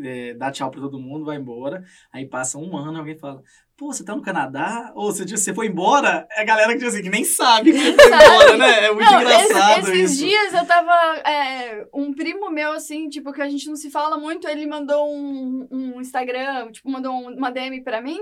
é, 0.02 0.34
dá 0.34 0.50
tchau 0.50 0.70
pra 0.70 0.80
todo 0.80 0.98
mundo, 0.98 1.24
vai 1.24 1.36
embora, 1.36 1.82
aí 2.12 2.26
passa 2.26 2.58
um 2.58 2.76
ano 2.76 2.98
alguém 2.98 3.16
fala, 3.18 3.42
pô, 3.76 3.92
você 3.92 4.04
tá 4.04 4.14
no 4.16 4.22
Canadá? 4.22 4.92
Ou 4.94 5.12
você, 5.12 5.24
você 5.26 5.54
foi 5.54 5.66
embora? 5.68 6.26
É 6.32 6.40
a 6.42 6.44
galera 6.44 6.72
que 6.72 6.78
diz 6.78 6.88
assim, 6.94 7.02
que 7.02 7.10
nem 7.10 7.24
sabe 7.24 7.72
que 7.72 7.78
foi 7.78 8.06
embora, 8.06 8.56
né? 8.56 8.84
É 8.86 8.92
muito 8.92 9.10
Não, 9.10 9.20
engraçado 9.20 9.80
esse- 9.80 9.90
esses 9.92 10.10
isso. 10.12 10.24
dias 10.26 10.54
eu 10.54 10.66
tava. 10.66 10.92
é, 11.28 11.86
um 11.94 12.12
primo 12.12 12.50
meu, 12.50 12.72
assim, 12.72 13.08
tipo, 13.08 13.32
que 13.32 13.40
a 13.42 13.48
gente 13.48 13.68
não 13.68 13.76
se 13.76 13.90
fala 13.90 14.16
muito, 14.18 14.48
ele 14.48 14.66
mandou 14.66 15.08
um, 15.14 15.68
um 15.70 16.00
Instagram, 16.00 16.70
tipo, 16.72 16.90
mandou 16.90 17.12
um- 17.12 17.36
uma 17.36 17.50
DM 17.50 17.82
pra 17.82 18.00
mim. 18.00 18.18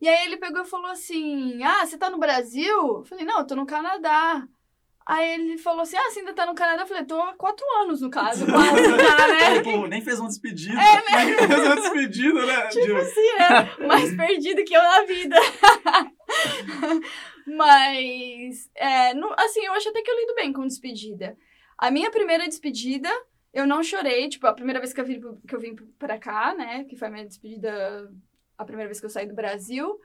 E 0.00 0.08
aí 0.08 0.26
ele 0.26 0.36
pegou 0.36 0.60
e 0.62 0.66
falou 0.66 0.90
assim: 0.90 1.62
Ah, 1.62 1.86
você 1.86 1.96
tá 1.96 2.10
no 2.10 2.18
Brasil? 2.18 2.68
Eu 2.98 3.04
falei, 3.04 3.24
não, 3.24 3.38
eu 3.38 3.46
tô 3.46 3.54
no 3.56 3.64
Canadá. 3.64 4.46
Aí 5.06 5.34
ele 5.34 5.56
falou 5.56 5.82
assim: 5.82 5.96
Ah, 5.96 6.10
você 6.10 6.18
ainda 6.18 6.32
tá 6.32 6.44
no 6.44 6.54
Canadá? 6.54 6.82
Eu 6.82 6.86
falei, 6.86 7.04
tô 7.04 7.20
há 7.22 7.32
quatro 7.34 7.64
anos, 7.80 8.00
no 8.00 8.10
caso, 8.10 8.44
quase 8.50 8.84
já, 8.84 9.28
né? 9.28 9.62
Pô, 9.62 9.86
nem 9.86 10.02
fez 10.02 10.18
uma 10.18 10.28
despedida. 10.28 10.74
É, 10.80 11.24
Nem 11.26 11.34
fez 11.46 11.60
uma 11.64 11.76
despedida, 11.76 12.46
né? 12.46 12.66
Tipo 12.68 12.86
Tipo, 12.86 12.98
assim, 12.98 13.34
né? 13.38 13.86
Mais 13.86 14.16
perdido 14.16 14.64
que 14.64 14.74
eu 14.74 14.82
na 14.82 15.02
vida. 15.04 15.36
Mas, 17.46 18.68
é, 18.74 19.12
assim, 19.36 19.64
eu 19.64 19.72
acho 19.74 19.88
até 19.90 20.02
que 20.02 20.10
eu 20.10 20.18
lido 20.18 20.34
bem 20.34 20.52
com 20.52 20.66
despedida. 20.66 21.36
A 21.78 21.90
minha 21.90 22.10
primeira 22.10 22.48
despedida, 22.48 23.08
eu 23.54 23.64
não 23.64 23.84
chorei. 23.84 24.28
Tipo, 24.28 24.48
a 24.48 24.52
primeira 24.52 24.80
vez 24.80 24.92
que 24.92 25.00
eu 25.00 25.04
vim, 25.04 25.20
que 25.46 25.54
eu 25.54 25.60
vim 25.60 25.76
pra 25.98 26.18
cá, 26.18 26.52
né? 26.54 26.84
Que 26.84 26.96
foi 26.96 27.06
a 27.06 27.10
minha 27.12 27.26
despedida, 27.26 28.10
a 28.58 28.64
primeira 28.64 28.88
vez 28.88 28.98
que 28.98 29.06
eu 29.06 29.10
saí 29.10 29.26
do 29.26 29.34
Brasil. 29.34 30.00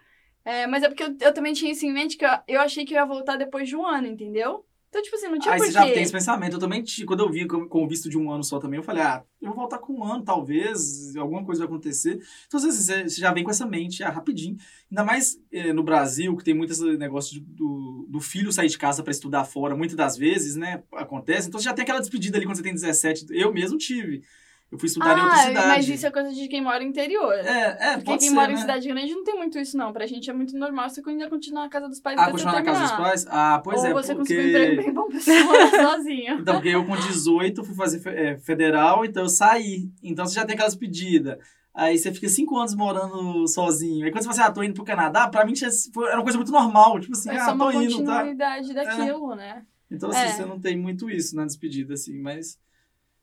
É, 0.46 0.68
mas 0.68 0.84
é 0.84 0.90
porque 0.90 1.04
eu, 1.04 1.16
eu 1.20 1.34
também 1.34 1.54
tinha 1.54 1.72
isso 1.72 1.86
em 1.86 1.94
mente 1.94 2.18
que 2.18 2.26
eu, 2.26 2.30
eu 2.48 2.62
achei 2.62 2.86
que 2.86 2.94
eu 2.94 2.98
ia 2.98 3.06
voltar 3.06 3.38
depois 3.38 3.68
de 3.68 3.76
um 3.76 3.86
ano, 3.86 4.08
entendeu? 4.08 4.66
Então, 4.92 5.02
tipo 5.02 5.16
assim, 5.16 5.30
não 5.30 5.40
tinha 5.40 5.54
Aí 5.54 5.60
você 5.60 5.72
já 5.72 5.86
tem 5.86 6.04
esse 6.04 6.12
pensamento. 6.12 6.54
Eu 6.54 6.60
também, 6.60 6.84
quando 7.08 7.22
eu 7.22 7.32
vi 7.32 7.48
com, 7.48 7.66
o 7.72 7.88
visto 7.88 8.10
de 8.10 8.18
um 8.18 8.30
ano 8.30 8.44
só 8.44 8.60
também, 8.60 8.78
eu 8.78 8.84
falei, 8.84 9.02
ah, 9.02 9.24
eu 9.42 9.48
vou 9.48 9.56
voltar 9.60 9.78
com 9.78 9.94
um 9.94 10.04
ano, 10.04 10.22
talvez, 10.22 11.16
alguma 11.16 11.46
coisa 11.46 11.60
vai 11.60 11.68
acontecer. 11.70 12.22
Então, 12.46 12.58
às 12.58 12.66
vezes, 12.66 12.86
você, 12.86 13.04
você 13.04 13.22
já 13.22 13.32
vem 13.32 13.42
com 13.42 13.50
essa 13.50 13.66
mente, 13.66 14.04
ah, 14.04 14.10
rapidinho. 14.10 14.58
Ainda 14.92 15.06
mais 15.06 15.40
eh, 15.50 15.72
no 15.72 15.82
Brasil, 15.82 16.36
que 16.36 16.44
tem 16.44 16.54
muito 16.54 16.74
esse 16.74 16.84
negócio 16.98 17.34
de- 17.34 17.40
do, 17.40 18.06
do 18.10 18.20
filho 18.20 18.52
sair 18.52 18.68
de 18.68 18.78
casa 18.78 19.02
para 19.02 19.12
estudar 19.12 19.46
fora, 19.46 19.78
muitas 19.78 19.96
das 19.96 20.18
vezes, 20.18 20.58
né, 20.58 20.84
acontece. 20.92 21.48
Então, 21.48 21.58
você 21.58 21.64
já 21.70 21.74
tem 21.74 21.84
aquela 21.84 22.02
despedida 22.02 22.38
ali 22.38 22.46
quando 22.46 22.58
você 22.58 22.64
tem 22.64 22.74
17. 22.74 23.28
Eu 23.30 23.54
mesmo 23.54 23.78
tive. 23.78 24.22
Eu 24.72 24.80
fui 24.80 24.88
estudar 24.88 25.18
em 25.18 25.22
outra 25.22 25.36
Ah, 25.36 25.38
cidade. 25.48 25.68
mas 25.68 25.90
isso 25.90 26.08
é 26.08 26.12
coisa 26.12 26.32
de 26.32 26.48
quem 26.48 26.62
mora 26.62 26.80
no 26.80 26.86
interior. 26.86 27.34
É, 27.34 27.78
é, 27.78 27.98
Porque 27.98 28.18
quem 28.20 28.30
ser, 28.30 28.34
mora 28.36 28.52
em 28.52 28.56
né? 28.56 28.62
cidade 28.62 28.88
grande 28.88 29.14
não 29.14 29.24
tem 29.26 29.36
muito 29.38 29.60
isso, 29.60 29.76
não. 29.76 29.92
Pra 29.92 30.06
gente 30.08 30.30
é 30.30 30.34
muito 30.34 30.58
normal 30.58 30.90
você 30.90 31.02
ainda 31.06 31.30
continuar 31.30 31.64
na 31.64 31.70
casa 31.70 31.90
dos 31.90 32.00
pais 32.00 32.18
Ah, 32.18 32.32
continuar 32.32 32.54
na 32.54 32.64
casa 32.64 32.82
dos 32.84 32.92
pais? 32.94 33.28
Ah, 33.30 33.60
pois 33.62 33.82
Ou 33.82 33.88
é, 33.88 33.94
você 33.94 34.16
porque... 34.16 34.34
conseguiu 34.34 34.44
um 34.44 34.64
emprego 34.64 34.82
bem 34.82 34.94
bom 34.94 35.08
pra 35.10 35.20
você 35.20 35.44
morar 35.44 35.70
sozinho. 35.92 36.34
Então, 36.40 36.54
porque 36.56 36.70
eu 36.70 36.86
com 36.86 36.96
18 36.96 37.64
fui 37.66 37.76
fazer 37.76 38.02
é, 38.08 38.38
federal, 38.38 39.04
então 39.04 39.24
eu 39.24 39.30
saí. 39.30 39.90
Então 40.02 40.26
você 40.26 40.36
já 40.36 40.46
tem 40.46 40.54
aquelas 40.56 40.76
pedidas. 40.76 41.38
Aí 41.74 41.98
você 41.98 42.14
fica 42.14 42.30
cinco 42.30 42.58
anos 42.58 42.74
morando 42.74 43.46
sozinho. 43.50 44.06
Aí 44.06 44.12
quando 44.12 44.24
você 44.24 44.30
fala 44.30 44.42
assim, 44.42 44.52
ah, 44.52 44.54
tô 44.54 44.64
indo 44.64 44.74
pro 44.74 44.86
Canadá, 44.86 45.28
pra 45.28 45.46
mim 45.46 45.54
foi- 45.94 46.08
era 46.08 46.16
uma 46.16 46.24
coisa 46.24 46.38
muito 46.38 46.52
normal. 46.52 46.98
Tipo 47.02 47.12
assim, 47.14 47.30
É 47.30 47.38
ah, 47.38 47.46
só 47.46 47.54
uma 47.54 47.72
tô 47.72 47.82
indo, 47.82 48.04
tá? 48.06 48.20
continuidade 48.20 48.74
daquilo, 48.74 49.36
né? 49.36 49.64
Então 49.90 50.10
assim, 50.10 50.20
É. 50.22 50.28
você 50.32 50.46
não 50.46 50.58
tem 50.60 50.78
muito 50.78 51.10
isso 51.10 51.36
na 51.36 51.46
despedida, 51.46 51.94
assim, 51.94 52.18
mas 52.22 52.58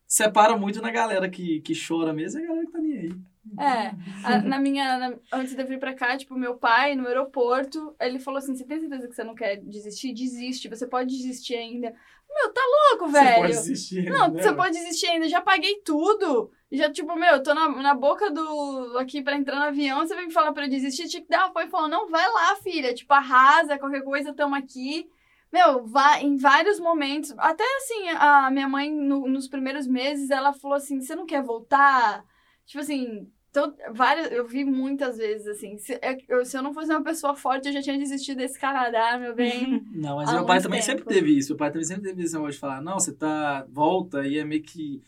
separa 0.08 0.56
muito 0.56 0.80
na 0.80 0.90
galera 0.90 1.28
que, 1.28 1.60
que 1.60 1.74
chora 1.86 2.12
mesmo 2.12 2.40
e 2.40 2.44
a 2.44 2.46
galera 2.48 2.66
que 2.66 2.72
tá 2.72 2.78
nem 2.80 2.98
aí. 2.98 3.12
É, 3.58 3.94
a- 4.24 4.42
na 4.42 4.58
minha. 4.58 4.98
na- 4.98 5.16
antes 5.32 5.54
de 5.54 5.62
eu 5.62 5.66
vir 5.66 5.78
pra 5.78 5.94
cá, 5.94 6.16
tipo, 6.16 6.34
meu 6.36 6.56
pai, 6.56 6.94
no 6.94 7.06
aeroporto, 7.06 7.94
ele 8.00 8.18
falou 8.18 8.38
assim: 8.38 8.54
você 8.56 8.64
tem 8.64 8.80
certeza 8.80 9.08
que 9.08 9.14
você 9.14 9.24
não 9.24 9.34
quer 9.34 9.56
desistir? 9.56 10.12
Desiste, 10.12 10.68
você 10.68 10.86
pode 10.86 11.16
desistir 11.16 11.54
ainda. 11.54 11.94
Meu, 12.30 12.52
tá 12.52 12.60
louco, 12.90 13.06
Você 13.10 13.12
velho. 13.24 13.36
pode 13.36 13.52
desistir. 13.52 14.10
Não, 14.10 14.28
né? 14.28 14.42
você 14.42 14.52
pode 14.54 14.72
desistir 14.78 15.06
ainda. 15.06 15.28
Já 15.30 15.40
paguei 15.40 15.80
tudo. 15.82 16.50
Já, 16.70 16.90
tipo, 16.92 17.16
meu, 17.16 17.36
eu 17.36 17.42
tô 17.42 17.54
na, 17.54 17.68
na 17.82 17.94
boca 17.94 18.30
do. 18.30 18.98
aqui 18.98 19.22
pra 19.22 19.34
entrar 19.36 19.56
no 19.56 19.62
avião. 19.62 20.00
Você 20.06 20.14
vem 20.14 20.26
me 20.26 20.32
falar 20.32 20.52
pra 20.52 20.66
eu 20.66 20.68
desistir. 20.70 21.08
Tinha 21.08 21.22
que 21.22 21.28
dar 21.28 21.46
apoio 21.46 21.68
e 21.68 21.70
falar: 21.70 21.88
não, 21.88 22.06
vai 22.10 22.26
lá, 22.30 22.54
filha. 22.56 22.92
Tipo, 22.92 23.14
arrasa, 23.14 23.78
qualquer 23.78 24.02
coisa, 24.02 24.34
tamo 24.34 24.54
aqui. 24.54 25.08
Meu, 25.52 25.86
vá, 25.86 26.20
em 26.20 26.36
vários 26.36 26.78
momentos. 26.78 27.34
Até 27.38 27.64
assim, 27.78 28.08
a 28.10 28.50
minha 28.50 28.68
mãe, 28.68 28.90
no- 28.90 29.26
nos 29.28 29.48
primeiros 29.48 29.86
meses, 29.86 30.30
ela 30.30 30.52
falou 30.52 30.76
assim: 30.76 31.00
você 31.00 31.14
não 31.16 31.26
quer 31.26 31.42
voltar? 31.42 32.24
Tipo 32.66 32.80
assim. 32.80 33.26
to- 33.50 33.74
várias, 33.94 34.30
eu 34.30 34.46
vi 34.46 34.62
muitas 34.62 35.16
vezes 35.16 35.46
assim. 35.46 35.78
Se 35.78 35.94
é- 36.02 36.18
eu, 36.28 36.44
se 36.44 36.56
eu 36.56 36.62
não 36.62 36.74
fosse 36.74 36.90
uma 36.90 37.02
pessoa 37.02 37.34
forte, 37.34 37.66
eu 37.66 37.72
já 37.72 37.80
tinha 37.80 37.96
desistido 37.98 38.36
desse 38.36 38.58
Canadá, 38.60 39.18
meu 39.18 39.34
bem. 39.34 39.82
Não, 39.90 40.16
mas 40.16 40.30
meu 40.32 40.44
pai 40.44 40.60
também 40.60 40.80
tempo. 40.80 40.92
sempre 40.98 41.04
teve 41.14 41.36
isso. 41.36 41.48
Meu 41.52 41.56
pai 41.56 41.70
também 41.70 41.84
sempre 41.86 42.04
teve 42.10 42.22
esse 42.22 42.34
negócio 42.34 42.52
de 42.52 42.58
falar, 42.60 42.82
não, 42.82 43.00
você 43.00 43.12
tá, 43.12 43.66
volta, 43.70 44.26
e 44.26 44.36
é 44.38 44.44
meio 44.44 44.62
que, 44.62 45.02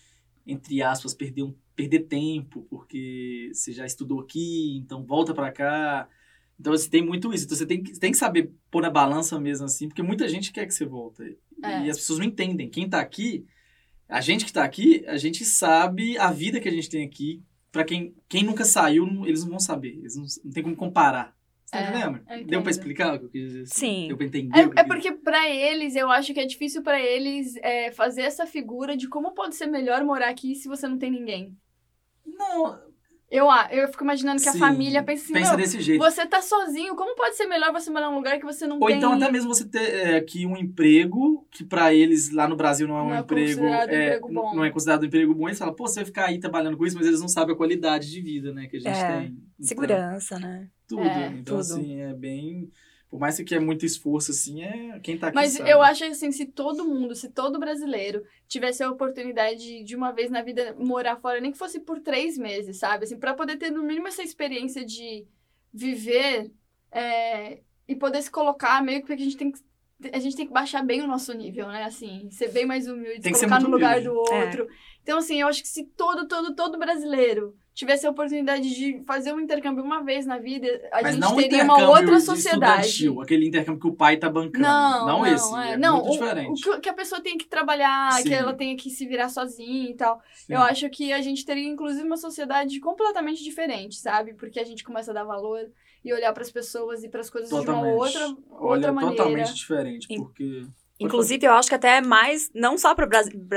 entre 0.46 0.82
aspas, 0.82 1.12
perder, 1.12 1.42
um, 1.42 1.54
perder 1.76 2.00
tempo, 2.00 2.66
porque 2.70 3.50
você 3.52 3.72
já 3.72 3.84
estudou 3.84 4.20
aqui, 4.20 4.78
então 4.78 5.04
volta 5.04 5.34
pra 5.34 5.52
cá. 5.52 6.08
Então 6.60 6.72
você 6.72 6.88
tem 6.90 7.04
muito 7.04 7.32
isso. 7.32 7.46
Então 7.46 7.56
você 7.56 7.64
tem, 7.66 7.82
que- 7.82 7.98
tem 7.98 8.12
que 8.12 8.18
saber 8.18 8.52
pôr 8.70 8.82
na 8.82 8.90
balança 8.90 9.40
mesmo 9.40 9.64
assim, 9.64 9.88
porque 9.88 10.02
muita 10.02 10.28
gente 10.28 10.52
quer 10.52 10.66
que 10.66 10.74
você 10.74 10.84
volta. 10.84 11.24
É. 11.64 11.84
E 11.86 11.90
as 11.90 11.96
pessoas 11.96 12.18
não 12.18 12.26
entendem. 12.26 12.68
Quem 12.68 12.88
tá 12.88 13.00
aqui, 13.00 13.46
a 14.08 14.20
gente 14.20 14.44
que 14.44 14.52
tá 14.52 14.62
aqui, 14.62 15.02
a 15.06 15.16
gente 15.16 15.44
sabe 15.44 16.18
a 16.18 16.30
vida 16.30 16.60
que 16.60 16.68
a 16.68 16.72
gente 16.72 16.88
tem 16.90 17.04
aqui. 17.04 17.42
Pra 17.72 17.84
quem, 17.84 18.14
quem 18.28 18.42
nunca 18.44 18.64
saiu, 18.64 19.06
eles 19.24 19.42
não 19.42 19.50
vão 19.50 19.60
saber. 19.60 19.96
Eles 19.96 20.16
não, 20.16 20.24
não 20.44 20.52
tem 20.52 20.62
como 20.62 20.76
comparar. 20.76 21.34
Você 21.64 21.76
tá 21.76 22.22
É, 22.28 22.40
eu 22.40 22.44
Deu 22.46 22.62
pra 22.62 22.70
explicar 22.72 23.14
o 23.14 23.18
que 23.20 23.24
eu 23.26 23.30
quis 23.30 23.42
dizer? 23.44 23.66
Sim. 23.66 24.08
Deu 24.08 24.16
pra 24.16 24.26
entender? 24.26 24.58
É, 24.58 24.80
é 24.80 24.84
porque 24.84 25.12
pra 25.12 25.48
eles, 25.48 25.94
eu 25.94 26.10
acho 26.10 26.34
que 26.34 26.40
é 26.40 26.44
difícil 26.46 26.82
pra 26.82 27.00
eles 27.00 27.54
é, 27.62 27.92
fazer 27.92 28.22
essa 28.22 28.44
figura 28.44 28.96
de 28.96 29.08
como 29.08 29.32
pode 29.32 29.54
ser 29.54 29.66
melhor 29.66 30.04
morar 30.04 30.28
aqui 30.30 30.56
se 30.56 30.66
você 30.68 30.88
não 30.88 30.98
tem 30.98 31.12
ninguém. 31.12 31.56
Não, 32.26 32.76
Eu, 33.30 33.48
a- 33.48 33.68
eu 33.70 33.86
fico 33.88 34.02
imaginando 34.02 34.42
que 34.42 34.48
a 34.48 34.52
sim, 34.52 34.58
família 34.58 35.02
pensa 35.04 35.22
assim, 35.22 35.32
pensa 35.34 35.48
"Meu, 35.50 35.58
desse 35.58 35.80
jeito. 35.80 36.02
você 36.02 36.26
tá 36.26 36.42
sozinho, 36.42 36.96
como 36.96 37.14
pode 37.14 37.36
ser 37.36 37.46
melhor 37.46 37.72
você 37.72 37.88
morar 37.90 38.08
num 38.10 38.16
lugar 38.16 38.38
que 38.40 38.44
você 38.44 38.66
não 38.66 38.80
Ou 38.80 38.86
tem... 38.88 38.96
então 38.96 39.12
até 39.12 39.30
mesmo 39.30 39.54
você 39.54 39.64
ter 39.68 39.78
é, 39.94 40.16
aqui 40.16 40.44
um 40.46 40.56
emprego 40.56 41.46
que 41.50 41.64
pra 41.64 41.94
eles 41.94 42.30
lá 42.32 42.48
no 42.48 42.56
Brasil 42.56 42.88
não 42.88 42.96
é 42.98 43.02
um 43.02 43.08
Não 43.10 43.14
é 43.14 43.20
emprego, 43.20 43.60
considerado 43.60 43.90
é, 43.90 44.04
emprego 44.16 44.28
bom. 44.32 44.54
não 44.56 44.64
é 44.64 44.70
considerado 44.70 45.02
um 45.02 45.06
emprego 45.06 45.34
bom. 45.34 45.48
Eles 45.48 45.58
falam, 45.58 45.74
pô, 45.74 45.86
você 45.86 46.00
vai 46.00 46.04
ficar 46.06 46.24
aí 46.26 46.40
trabalhando 46.40 46.76
com 46.76 46.84
isso, 46.84 46.96
mas 46.96 47.06
eles 47.06 47.20
não 47.20 47.28
sabem 47.28 47.54
a 47.54 47.56
qualidade 47.56 48.10
de 48.10 48.20
vida, 48.20 48.52
né, 48.52 48.66
que 48.66 48.76
a 48.76 48.80
gente 48.80 48.98
É, 48.98 49.06
tem. 49.06 49.26
Então, 49.26 49.42
Segurança, 49.66 50.38
né? 50.40 50.68
tudo. 50.88 51.02
É, 51.02 51.26
então 51.28 51.44
tudo. 51.44 51.60
assim, 51.60 52.00
é 52.00 52.12
bem 52.12 52.68
por 53.10 53.18
mais 53.18 53.36
que 53.40 53.54
é 53.54 53.58
muito 53.58 53.84
esforço 53.84 54.30
assim, 54.30 54.62
é 54.62 55.00
quem 55.00 55.18
tá 55.18 55.26
aqui 55.28 55.34
Mas 55.34 55.52
sabe. 55.54 55.68
eu 55.68 55.82
acho 55.82 56.04
assim, 56.04 56.30
se 56.30 56.46
todo 56.46 56.86
mundo, 56.86 57.14
se 57.16 57.28
todo 57.28 57.58
brasileiro 57.58 58.22
tivesse 58.46 58.82
a 58.84 58.90
oportunidade 58.90 59.58
de, 59.58 59.82
de 59.82 59.96
uma 59.96 60.12
vez 60.12 60.30
na 60.30 60.42
vida 60.42 60.76
morar 60.78 61.16
fora, 61.16 61.40
nem 61.40 61.50
que 61.50 61.58
fosse 61.58 61.80
por 61.80 61.98
três 62.00 62.38
meses, 62.38 62.78
sabe? 62.78 63.04
Assim, 63.04 63.18
pra 63.18 63.34
poder 63.34 63.56
ter 63.56 63.70
no 63.70 63.82
mínimo 63.82 64.06
essa 64.06 64.22
experiência 64.22 64.84
de 64.84 65.26
viver 65.72 66.50
é, 66.92 67.60
e 67.88 67.96
poder 67.96 68.22
se 68.22 68.30
colocar 68.30 68.82
meio 68.82 69.00
que 69.00 69.06
porque 69.06 69.20
a 69.20 69.24
gente 69.24 69.36
tem 69.36 69.50
que 69.52 69.60
a 70.14 70.18
gente 70.18 70.34
tem 70.34 70.46
que 70.46 70.52
baixar 70.52 70.82
bem 70.82 71.02
o 71.02 71.06
nosso 71.06 71.30
nível, 71.34 71.66
né? 71.68 71.84
Assim, 71.84 72.30
ser 72.30 72.48
bem 72.52 72.64
mais 72.64 72.88
humilde, 72.88 73.20
Tem 73.20 73.32
que 73.32 73.38
se 73.38 73.40
ser 73.44 73.48
colocar 73.48 73.62
no 73.62 73.70
lugar 73.70 73.98
humilde. 73.98 74.08
do 74.28 74.32
É. 74.34 74.44
outro. 74.46 74.66
Então, 75.02 75.18
assim, 75.18 75.40
eu 75.42 75.46
acho 75.46 75.60
que 75.60 75.68
se 75.68 75.84
todo, 75.84 76.26
todo, 76.26 76.54
todo 76.54 76.78
brasileiro 76.78 77.54
tivesse 77.80 78.06
a 78.06 78.10
oportunidade 78.10 78.72
de 78.74 79.02
fazer 79.04 79.32
um 79.32 79.40
intercâmbio 79.40 79.82
uma 79.82 80.02
vez 80.02 80.24
na 80.26 80.38
vida, 80.38 80.66
a 80.92 81.02
Mas 81.02 81.14
gente 81.14 81.20
não 81.20 81.34
teria 81.36 81.64
uma 81.64 81.88
outra 81.88 82.16
de 82.16 82.20
sociedade. 82.22 83.08
aquele 83.20 83.48
intercâmbio 83.48 83.80
que 83.80 83.86
o 83.88 83.92
pai 83.94 84.16
tá 84.16 84.30
bancando. 84.30 84.60
Não, 84.66 85.06
não, 85.06 85.26
esse, 85.26 85.54
é, 85.56 85.72
é, 85.72 85.76
não, 85.76 85.96
muito 85.96 86.08
o- 86.08 86.12
diferente. 86.12 86.68
O 86.68 86.80
que, 86.80 86.88
a 86.88 86.92
pessoa 86.94 87.20
tem 87.20 87.36
que 87.36 87.46
trabalhar, 87.46 88.12
Sim. 88.12 88.24
que 88.28 88.34
ela 88.34 88.52
tenha 88.54 88.76
que 88.76 88.88
se 88.90 89.06
virar 89.06 89.28
sozinha 89.28 89.90
e 89.90 89.94
tal. 89.94 90.20
Sim. 90.34 90.54
Eu 90.54 90.60
acho 90.62 90.88
que 90.90 91.12
a 91.12 91.20
gente 91.20 91.44
teria, 91.44 91.68
inclusive, 91.68 92.06
uma 92.06 92.16
sociedade 92.16 92.78
completamente 92.80 93.42
diferente, 93.42 93.96
sabe? 93.96 94.34
Porque 94.34 94.60
a 94.60 94.64
gente 94.64 94.84
começa 94.84 95.10
a 95.10 95.14
dar 95.14 95.24
valor 95.24 95.60
e 96.04 96.12
olhar 96.12 96.32
para 96.32 96.42
as 96.42 96.50
pessoas 96.50 97.02
e 97.02 97.08
para 97.08 97.20
as 97.20 97.28
coisas 97.30 97.48
de 97.50 97.54
uma 97.56 97.64
Totalmente. 97.64 97.94
outra, 97.98 98.24
Olha, 98.26 98.36
outra 98.74 98.92
maneira. 98.92 99.16
totalmente 99.16 99.54
diferente, 99.54 100.06
porque 100.08 100.62
Inclusive, 101.02 101.46
eu 101.46 101.52
acho 101.54 101.66
que 101.66 101.74
até 101.74 101.98
mais, 102.02 102.50
não 102.54 102.76
só 102.76 102.94
para 102.94 103.08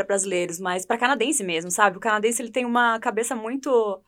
brasileiros, 0.08 0.62
mas 0.62 0.86
para 0.86 0.98
canadense 0.98 1.44
mesmo, 1.44 1.70
sabe? 1.70 1.98
O 1.98 2.00
canadense 2.00 2.42
ele 2.42 2.50
tem 2.52 2.64
uma 2.66 2.98
cabeça 3.02 3.36
muito. 3.36 4.00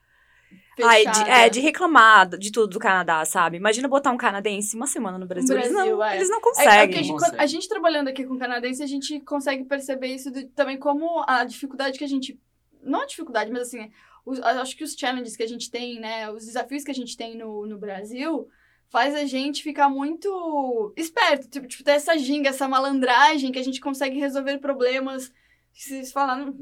Ai, 0.84 1.05
de, 1.05 1.29
é, 1.29 1.50
de 1.50 1.60
reclamar 1.60 2.27
de 2.38 2.51
tudo 2.51 2.67
do 2.67 2.79
Canadá, 2.79 3.24
sabe? 3.25 3.58
Imagina 3.58 3.88
botar 3.88 4.12
um 4.12 4.17
canadense 4.17 4.75
uma 4.75 4.88
semana 4.88 5.17
no 5.17 5.25
Brasil. 5.25 5.55
eles, 5.55 5.72
Brasil, 5.72 5.96
não, 5.98 6.03
é. 6.03 6.15
eles 6.17 6.29
não 6.29 6.38
É, 6.38 6.39
é 6.39 6.41
que 6.41 6.48
a, 6.50 6.65
conseguem. 6.65 7.03
gente, 7.03 7.12
Consegue. 7.13 7.38
a 7.38 7.46
gente 7.46 7.70
trabalhando 7.70 8.08
aqui 8.08 8.25
com 8.25 8.38
canadense, 8.38 8.84
a 8.84 8.88
gente 8.88 9.20
consegue 9.22 9.63
perceber 9.65 10.08
isso 10.08 10.32
do- 10.32 10.48
também 10.50 10.77
como 10.77 11.24
a 11.27 11.44
dificuldade 11.46 11.98
que 11.98 12.03
a 12.03 12.08
gente. 12.08 12.39
Não 12.84 13.01
a 13.01 13.05
dificuldade, 13.05 13.51
mas 13.51 13.63
assim, 13.63 13.89
os- 14.25 14.39
acho 14.41 14.75
que 14.75 14.84
os 14.84 14.94
challenges 14.94 15.36
que 15.38 15.44
a 15.44 15.48
gente 15.48 15.72
tem, 15.72 16.00
né? 16.00 16.29
Os 16.32 16.46
desafios 16.46 16.84
que 16.84 16.91
a 16.91 16.96
gente 16.96 17.15
tem 17.15 17.38
no, 17.38 17.65
no 17.65 17.77
Brasil 17.77 18.48
faz 18.89 19.15
a 19.15 19.25
gente 19.25 19.63
ficar 19.63 19.89
muito 19.89 20.94
esperto. 20.96 21.48
Tipo, 21.50 21.67
tipo, 21.67 21.84
ter 21.84 21.91
essa 21.91 22.17
ginga, 22.17 22.50
essa 22.50 22.67
malandragem 22.67 23.51
que 23.51 23.60
a 23.60 23.63
gente 23.63 23.82
consegue 23.82 24.20
resolver 24.20 24.58
problemas. 24.60 25.32
Se 25.74 26.05
falar 26.13 26.53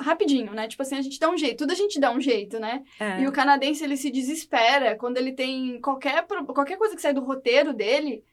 rapidinho, 0.00 0.52
né? 0.52 0.66
Tipo 0.66 0.82
assim, 0.82 0.96
a 0.96 1.02
gente 1.02 1.18
dá 1.18 1.30
um 1.30 1.36
jeito, 1.36 1.58
tudo 1.58 1.72
a 1.72 1.76
gente 1.76 2.00
dá 2.00 2.10
um 2.10 2.20
jeito, 2.20 2.58
né? 2.58 2.82
É. 2.98 3.20
E 3.20 3.26
o 3.26 3.32
canadense, 3.32 3.84
ele 3.84 3.96
se 3.96 4.10
desespera 4.10 4.96
quando 4.96 5.18
ele 5.18 5.32
tem 5.32 5.80
qualquer, 5.80 6.26
qualquer 6.26 6.76
coisa 6.76 6.96
que 6.96 7.02
sai 7.02 7.12
do 7.12 7.24
roteiro 7.24 7.72
dele, 7.72 8.24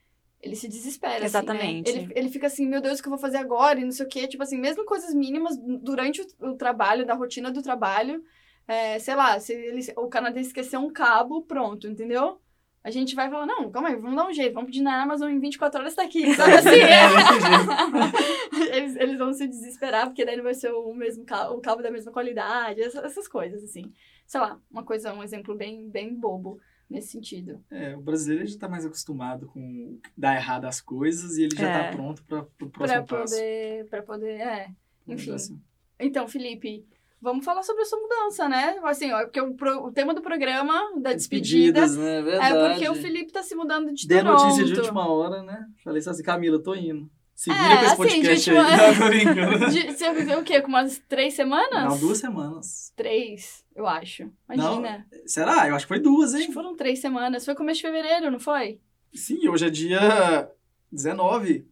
ele 0.42 0.56
se 0.56 0.68
desespera. 0.68 1.26
Exatamente. 1.26 1.90
Assim, 1.90 2.00
né? 2.00 2.04
ele, 2.06 2.20
ele 2.20 2.30
fica 2.30 2.48
assim, 2.48 2.68
meu 2.68 2.82
Deus, 2.82 3.00
o 3.00 3.02
que 3.02 3.08
eu 3.08 3.12
vou 3.12 3.20
fazer 3.20 3.38
agora? 3.38 3.80
E 3.80 3.84
não 3.84 3.92
sei 3.92 4.06
o 4.06 4.10
quê. 4.10 4.28
Tipo 4.28 4.44
assim, 4.44 4.58
mesmo 4.58 4.86
coisas 4.86 5.14
mínimas 5.14 5.58
durante 5.58 6.22
o, 6.22 6.50
o 6.52 6.56
trabalho, 6.56 7.06
da 7.06 7.14
rotina 7.14 7.52
do 7.52 7.62
trabalho. 7.62 8.24
é, 8.68 9.00
sei 9.00 9.16
lá, 9.16 9.40
se 9.40 9.54
ele, 9.54 9.82
o 9.96 10.08
canadense 10.08 10.50
esquecer 10.50 10.78
um 10.78 10.92
cabo, 10.92 11.42
pronto, 11.44 11.88
entendeu? 11.88 12.40
A 12.88 12.89
gente 12.89 13.15
vai 13.15 13.29
falar, 13.29 13.46
não, 13.46 13.70
calma 13.70 13.89
aí, 13.89 13.96
vamos 13.98 14.15
dar 14.15 14.27
um 14.29 14.32
jeito, 14.34 14.53
vamos 14.53 14.67
pedir 14.70 14.82
na 14.82 15.01
Amazon 15.03 15.29
em 15.29 15.39
24 15.41 15.82
horas 15.82 15.94
tá 15.94 16.03
aqui. 16.03 16.22
Sabe 16.36 16.53
assim? 16.53 16.70
É, 16.70 17.08
desse 17.10 17.41
jeito. 18.63 18.74
eles, 18.74 18.96
eles 18.96 19.17
vão 19.20 19.34
se 19.34 19.46
desesperar, 19.46 20.06
porque 20.08 20.24
daí 20.24 20.38
não 20.38 20.44
vai 20.46 20.53
ser 20.53 20.72
o 20.72 20.94
mesmo 20.94 21.25
cabo, 21.25 21.56
o 21.56 21.60
cabo 21.62 21.82
da 21.82 21.91
mesma 21.91 22.13
qualidade, 22.13 22.82
essas, 22.82 23.03
essas 23.03 23.27
coisas, 23.27 23.62
assim. 23.62 23.91
Sei 24.25 24.39
lá, 24.39 24.58
uma 24.72 24.84
coisa, 24.84 25.13
um 25.13 25.22
exemplo 25.22 25.53
bem, 25.53 25.89
bem 25.89 26.15
bobo 26.15 26.62
nesse 26.89 27.10
sentido. 27.10 27.62
É, 27.70 27.94
o 27.94 28.00
brasileiro 28.00 28.48
já 28.48 28.58
tá 28.58 28.70
mais 28.70 28.86
acostumado 28.86 29.48
com 29.48 30.00
dar 30.17 30.36
errado 30.38 30.63
as 30.63 30.79
coisas 30.79 31.36
e 31.38 31.44
ele 31.44 31.58
já 31.58 31.67
É. 31.70 31.89
tá 31.91 31.96
pronto 31.98 32.24
para 32.24 32.39
o 32.39 32.46
Pra 32.46 32.70
próximo 32.70 33.06
passo. 33.06 33.34
poder, 33.36 33.86
pra 33.89 34.01
poder, 34.01 34.39
é. 34.39 34.70
Enfim. 35.06 35.34
assim. 35.34 35.62
Então, 36.00 36.25
Felipe, 36.25 36.86
vamos 37.22 37.44
falar 37.46 37.64
sobre 37.64 37.82
a 37.84 37.86
sua 37.86 38.00
mudança, 38.00 38.48
né? 38.50 38.80
Assim, 38.84 39.12
ó, 39.12 39.24
porque 39.24 39.42
o, 39.42 39.54
pro- 39.54 39.86
o 39.86 39.92
tema 39.92 40.14
do 40.14 40.22
programa, 40.22 40.74
da 41.00 41.14
despedida, 41.14 41.82
Despedidas, 41.82 41.98
né? 41.98 42.22
Verdade. 42.22 42.56
é 42.58 42.70
porque 42.70 42.90
o 42.90 42.96
Felipe 42.96 43.32
tá 43.32 43.44
se 43.44 43.56
mudando 43.56 43.94
de 43.94 44.08
Dei 44.08 44.22
Toronto. 44.22 44.44
notícia 44.44 44.66
de 44.66 44.74
última 44.80 45.08
hora, 45.08 45.44
né? 45.44 45.66
Falei 45.84 46.02
assim, 46.06 46.24
Camila, 46.24 46.62
tô 46.62 46.74
indo. 46.76 47.10
Se 47.36 47.52
É, 47.52 47.56
com 47.56 47.74
esse 47.74 47.86
assim, 47.86 47.96
podcast 47.98 48.50
de 48.52 48.58
aí. 48.58 49.26
Não. 49.36 49.70
De, 49.70 49.92
você 49.94 50.36
o 50.38 50.44
quê? 50.44 50.60
Com 50.60 50.70
umas 50.70 50.98
três 51.08 51.36
semanas? 51.36 51.84
Não, 51.86 51.98
duas 52.00 52.18
semanas. 52.18 52.92
Três, 52.96 53.64
eu 53.76 53.86
acho. 53.86 54.32
Imagina. 54.52 55.06
Será? 55.28 55.68
Eu 55.68 55.76
acho 55.76 55.86
que 55.86 55.90
foi 55.94 56.00
duas, 56.00 56.34
Acho 56.34 56.42
hein? 56.42 56.48
que 56.48 56.54
foram 56.56 56.76
três 56.76 56.98
semanas. 57.00 57.46
Foi 57.46 57.54
começo 57.54 57.80
de 57.80 57.86
fevereiro, 57.88 58.32
não 58.32 58.40
foi? 58.40 58.82
Sim, 59.14 59.48
hoje 59.50 59.68
é 59.68 59.70
dia 59.70 60.50
19. 60.92 61.68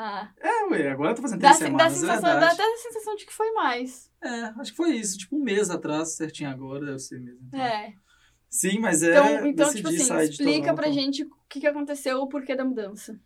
Ah. 0.00 0.30
É, 0.38 0.64
ué, 0.66 0.90
agora 0.92 1.10
eu 1.10 1.16
tô 1.16 1.22
fazendo 1.22 1.40
Dá, 1.40 1.48
três 1.48 1.58
dá, 1.58 1.66
semanas, 1.66 1.92
é 1.92 1.96
sensação, 1.96 2.22
dá 2.22 2.30
verdade. 2.30 2.54
até 2.54 2.62
a 2.62 2.76
sensação 2.76 3.16
de 3.16 3.26
que 3.26 3.32
foi 3.32 3.50
mais. 3.50 4.08
É, 4.22 4.28
acho 4.60 4.70
que 4.70 4.76
foi 4.76 4.92
isso. 4.92 5.18
Tipo, 5.18 5.36
um 5.36 5.42
mês 5.42 5.70
atrás, 5.70 6.14
certinho 6.14 6.50
agora, 6.50 6.86
deve 6.86 7.00
ser 7.00 7.20
mesmo. 7.20 7.40
então. 7.48 7.60
É. 7.60 7.92
Sim, 8.48 8.78
mas 8.78 9.02
é. 9.02 9.10
Então, 9.10 9.46
então 9.46 9.74
tipo 9.74 9.88
assim, 9.88 10.16
explica 10.20 10.72
pra 10.72 10.90
gente 10.92 11.24
o 11.24 11.30
que, 11.48 11.58
que 11.60 11.66
aconteceu, 11.66 12.18
o 12.20 12.28
porquê 12.28 12.54
da 12.54 12.64
mudança. 12.64 13.18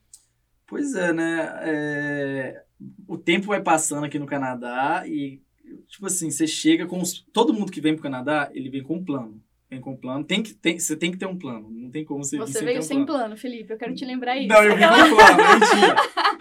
Pois 0.67 0.95
é, 0.95 1.13
né? 1.13 1.53
É, 1.61 2.65
O 3.07 3.19
tempo 3.19 3.49
vai 3.49 3.63
passando 3.63 4.05
aqui 4.07 4.19
no 4.19 4.27
Canadá 4.27 5.05
e, 5.07 5.43
tipo 5.87 6.07
assim, 6.07 6.31
você 6.31 6.47
chega 6.47 6.87
com 6.87 6.99
os... 7.01 7.21
Todo 7.33 7.53
mundo 7.53 7.71
que 7.71 7.81
vem 7.83 7.93
pro 7.93 8.03
Canadá, 8.03 8.51
ele 8.55 8.71
vem 8.71 8.83
com 8.83 8.97
um 8.97 9.05
plano. 9.05 9.39
Vem 9.73 9.81
com 9.81 9.97
plano. 9.97 10.23
Tem 10.23 10.43
que, 10.43 10.53
tem... 10.53 10.79
Você 10.79 10.95
tem 10.95 11.11
que 11.11 11.17
ter 11.17 11.25
um 11.25 11.39
plano. 11.39 11.71
Não 11.71 11.91
tem 11.91 12.05
como 12.05 12.23
você, 12.23 12.37
Você 12.37 12.63
veio 12.63 12.81
um 12.81 12.83
sem 12.83 13.07
plano. 13.07 13.21
plano, 13.21 13.37
Felipe. 13.39 13.73
Eu 13.73 13.79
quero 13.79 13.95
te 13.95 14.05
lembrar 14.05 14.37
isso. 14.37 14.49
Não, 14.49 14.63
eu 14.63 14.77
vim 14.77 14.83
com 14.83 15.17
plano, 15.17 15.43
mentira. 15.59 15.97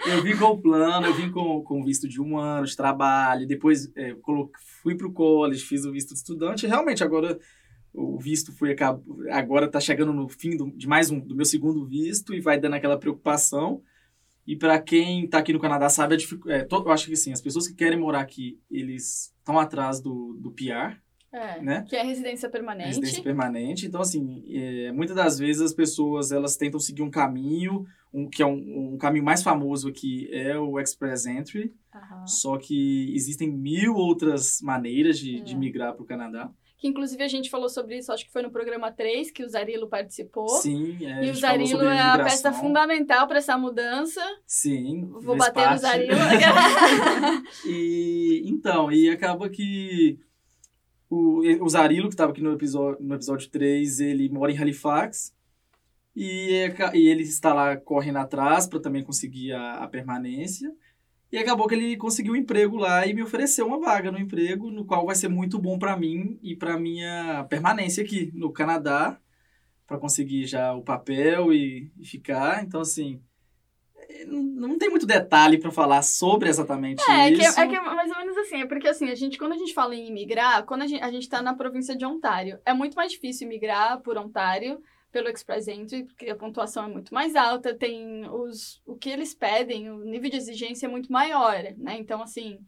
Eu 0.05 0.21
vim 0.23 0.35
com 0.37 0.45
o 0.45 0.57
plano, 0.61 1.07
eu 1.07 1.13
vim 1.13 1.31
com, 1.31 1.63
com 1.63 1.81
visto 1.81 2.09
de 2.09 2.19
um 2.21 2.37
ano 2.37 2.65
de 2.67 2.75
trabalho, 2.75 3.47
depois 3.47 3.89
é, 3.95 4.13
fui 4.83 4.95
pro 4.95 5.13
college, 5.13 5.63
fiz 5.63 5.85
o 5.85 5.93
visto 5.93 6.09
de 6.09 6.15
estudante. 6.15 6.67
Realmente, 6.67 7.05
agora 7.05 7.39
o 7.93 8.19
visto 8.19 8.51
foi 8.51 8.75
agora 9.31 9.69
tá 9.69 9.79
chegando 9.79 10.11
no 10.11 10.27
fim 10.27 10.57
do- 10.57 10.71
de 10.75 10.85
mais 10.87 11.09
um 11.09 11.19
do 11.19 11.33
meu 11.33 11.45
segundo 11.45 11.85
visto 11.85 12.33
e 12.33 12.41
vai 12.41 12.59
dando 12.59 12.73
aquela 12.75 12.99
preocupação. 12.99 13.81
E 14.45 14.57
para 14.57 14.77
quem 14.81 15.25
tá 15.25 15.37
aqui 15.37 15.53
no 15.53 15.59
Canadá 15.59 15.87
sabe 15.87 16.15
a 16.15 16.17
dificuldade. 16.17 16.67
eu 16.69 16.91
acho 16.91 17.07
que 17.07 17.13
assim, 17.13 17.31
as 17.31 17.39
pessoas 17.39 17.65
que 17.67 17.75
querem 17.75 17.97
morar 17.97 18.19
aqui, 18.19 18.59
eles 18.69 19.33
estão 19.37 19.57
atrás 19.57 20.01
do, 20.01 20.33
do 20.37 20.51
PR, 20.51 20.97
É, 21.33 21.61
né? 21.61 21.85
Que 21.87 21.95
é 21.95 22.03
residência 22.03 22.49
permanente. 22.49 22.87
residência 22.89 23.23
permanente. 23.23 23.85
Então, 23.87 24.01
assim, 24.01 24.43
é, 24.49 24.91
muitas 24.91 25.15
das 25.15 25.39
vezes 25.39 25.61
as 25.61 25.73
pessoas 25.73 26.31
elas 26.31 26.57
tentam 26.57 26.79
seguir 26.79 27.01
um 27.03 27.09
caminho, 27.09 27.85
um, 28.13 28.29
que 28.29 28.43
é 28.43 28.45
um, 28.45 28.93
um 28.93 28.97
caminho 28.97 29.23
mais 29.23 29.41
famoso 29.41 29.87
aqui 29.87 30.27
é 30.33 30.57
o 30.59 30.77
Express 30.79 31.25
Entry, 31.25 31.73
Aham. 31.95 32.27
só 32.27 32.57
que 32.57 33.13
existem 33.15 33.49
mil 33.49 33.93
outras 33.95 34.59
maneiras 34.61 35.17
de, 35.17 35.37
É. 35.37 35.41
de 35.41 35.55
migrar 35.55 35.93
para 35.93 36.03
o 36.03 36.05
Canadá. 36.05 36.51
Que 36.77 36.87
inclusive 36.87 37.23
a 37.23 37.27
gente 37.27 37.47
falou 37.49 37.69
sobre 37.69 37.99
isso, 37.99 38.11
acho 38.11 38.25
que 38.25 38.31
foi 38.31 38.41
no 38.41 38.49
programa 38.51 38.91
3, 38.91 39.29
que 39.29 39.43
o 39.43 39.47
Zarilo 39.49 39.87
participou. 39.87 40.49
Sim, 40.49 40.97
é, 41.05 41.25
E 41.25 41.29
o 41.29 41.35
Zarilo 41.35 41.83
é 41.83 41.99
a 41.99 42.17
peça 42.23 42.51
fundamental 42.51 43.27
para 43.27 43.37
essa 43.37 43.55
mudança. 43.55 44.19
Sim, 44.47 45.07
Vou 45.21 45.37
bater 45.37 45.59
no 45.61 45.65
parte. 45.67 45.81
Zarilo. 45.81 46.11
E 47.67 48.41
então, 48.45 48.91
e 48.91 49.09
acaba 49.09 49.47
que 49.49 50.17
o, 51.11 51.41
o 51.65 51.69
Zarilo, 51.69 52.07
que 52.07 52.13
estava 52.13 52.31
aqui 52.31 52.41
no 52.41 52.53
episódio, 52.53 53.05
no 53.05 53.13
episódio 53.15 53.49
3, 53.49 53.99
ele 53.99 54.29
mora 54.29 54.49
em 54.49 54.57
Halifax. 54.57 55.35
E, 56.15 56.53
é 56.53 56.97
e 56.97 57.07
ele 57.09 57.23
está 57.23 57.53
lá 57.53 57.75
correndo 57.75 58.17
atrás 58.19 58.65
para 58.65 58.79
também 58.79 59.03
conseguir 59.03 59.51
a, 59.51 59.83
a 59.83 59.87
permanência. 59.89 60.73
E 61.29 61.37
acabou 61.37 61.67
que 61.67 61.75
ele 61.75 61.97
conseguiu 61.97 62.33
um 62.33 62.37
emprego 62.37 62.77
lá 62.77 63.05
e 63.05 63.13
me 63.13 63.23
ofereceu 63.23 63.67
uma 63.67 63.79
vaga 63.79 64.09
no 64.09 64.19
emprego, 64.19 64.71
no 64.71 64.85
qual 64.85 65.05
vai 65.05 65.15
ser 65.15 65.27
muito 65.27 65.59
bom 65.59 65.77
para 65.77 65.97
mim 65.97 66.39
e 66.41 66.55
para 66.55 66.79
minha 66.79 67.45
permanência 67.49 68.03
aqui 68.03 68.31
no 68.33 68.51
Canadá, 68.51 69.19
para 69.85 69.97
conseguir 69.97 70.45
já 70.45 70.73
o 70.73 70.81
papel 70.81 71.51
e, 71.53 71.91
e 71.99 72.05
ficar. 72.05 72.63
Então, 72.63 72.81
assim, 72.81 73.21
não, 74.27 74.77
tem 74.77 74.89
muito 74.89 75.05
detalhe 75.05 75.57
para 75.57 75.71
falar 75.71 76.01
sobre 76.01 76.49
exatamente 76.49 77.03
É, 77.09 77.27
é 77.27 77.31
que, 77.31 77.41
isso. 77.41 77.59
é 77.59 77.67
que 77.67 77.75
é 77.75 77.81
mais 77.81 78.09
ou 78.11 78.17
menos 78.17 78.37
assim, 78.37 78.61
é 78.61 78.65
porque 78.65 78.87
assim, 78.87 79.09
a 79.09 79.15
gente, 79.15 79.37
quando 79.37 79.53
a 79.53 79.57
gente 79.57 79.73
fala 79.73 79.95
em 79.95 80.07
imigrar, 80.07 80.65
quando 80.65 80.83
a 80.83 80.87
gente, 80.87 81.03
a 81.03 81.11
gente 81.11 81.29
tá 81.29 81.41
na 81.41 81.53
província 81.53 81.95
de 81.95 82.05
Ontário, 82.05 82.59
é 82.65 82.73
muito 82.73 82.95
mais 82.95 83.11
difícil 83.11 83.47
imigrar 83.47 84.01
por 84.01 84.17
Ontário, 84.17 84.81
pelo 85.11 85.29
Express 85.29 85.67
Entry, 85.67 86.05
porque 86.05 86.29
a 86.29 86.35
pontuação 86.35 86.85
é 86.85 86.87
muito 86.87 87.13
mais 87.13 87.35
alta, 87.35 87.73
tem 87.73 88.27
os 88.29 88.81
o 88.85 88.95
que 88.95 89.09
eles 89.09 89.33
pedem, 89.33 89.91
o 89.91 90.03
nível 90.05 90.29
de 90.29 90.37
exigência 90.37 90.85
é 90.85 90.89
muito 90.89 91.11
maior, 91.11 91.61
né? 91.77 91.97
Então, 91.97 92.21
assim, 92.21 92.59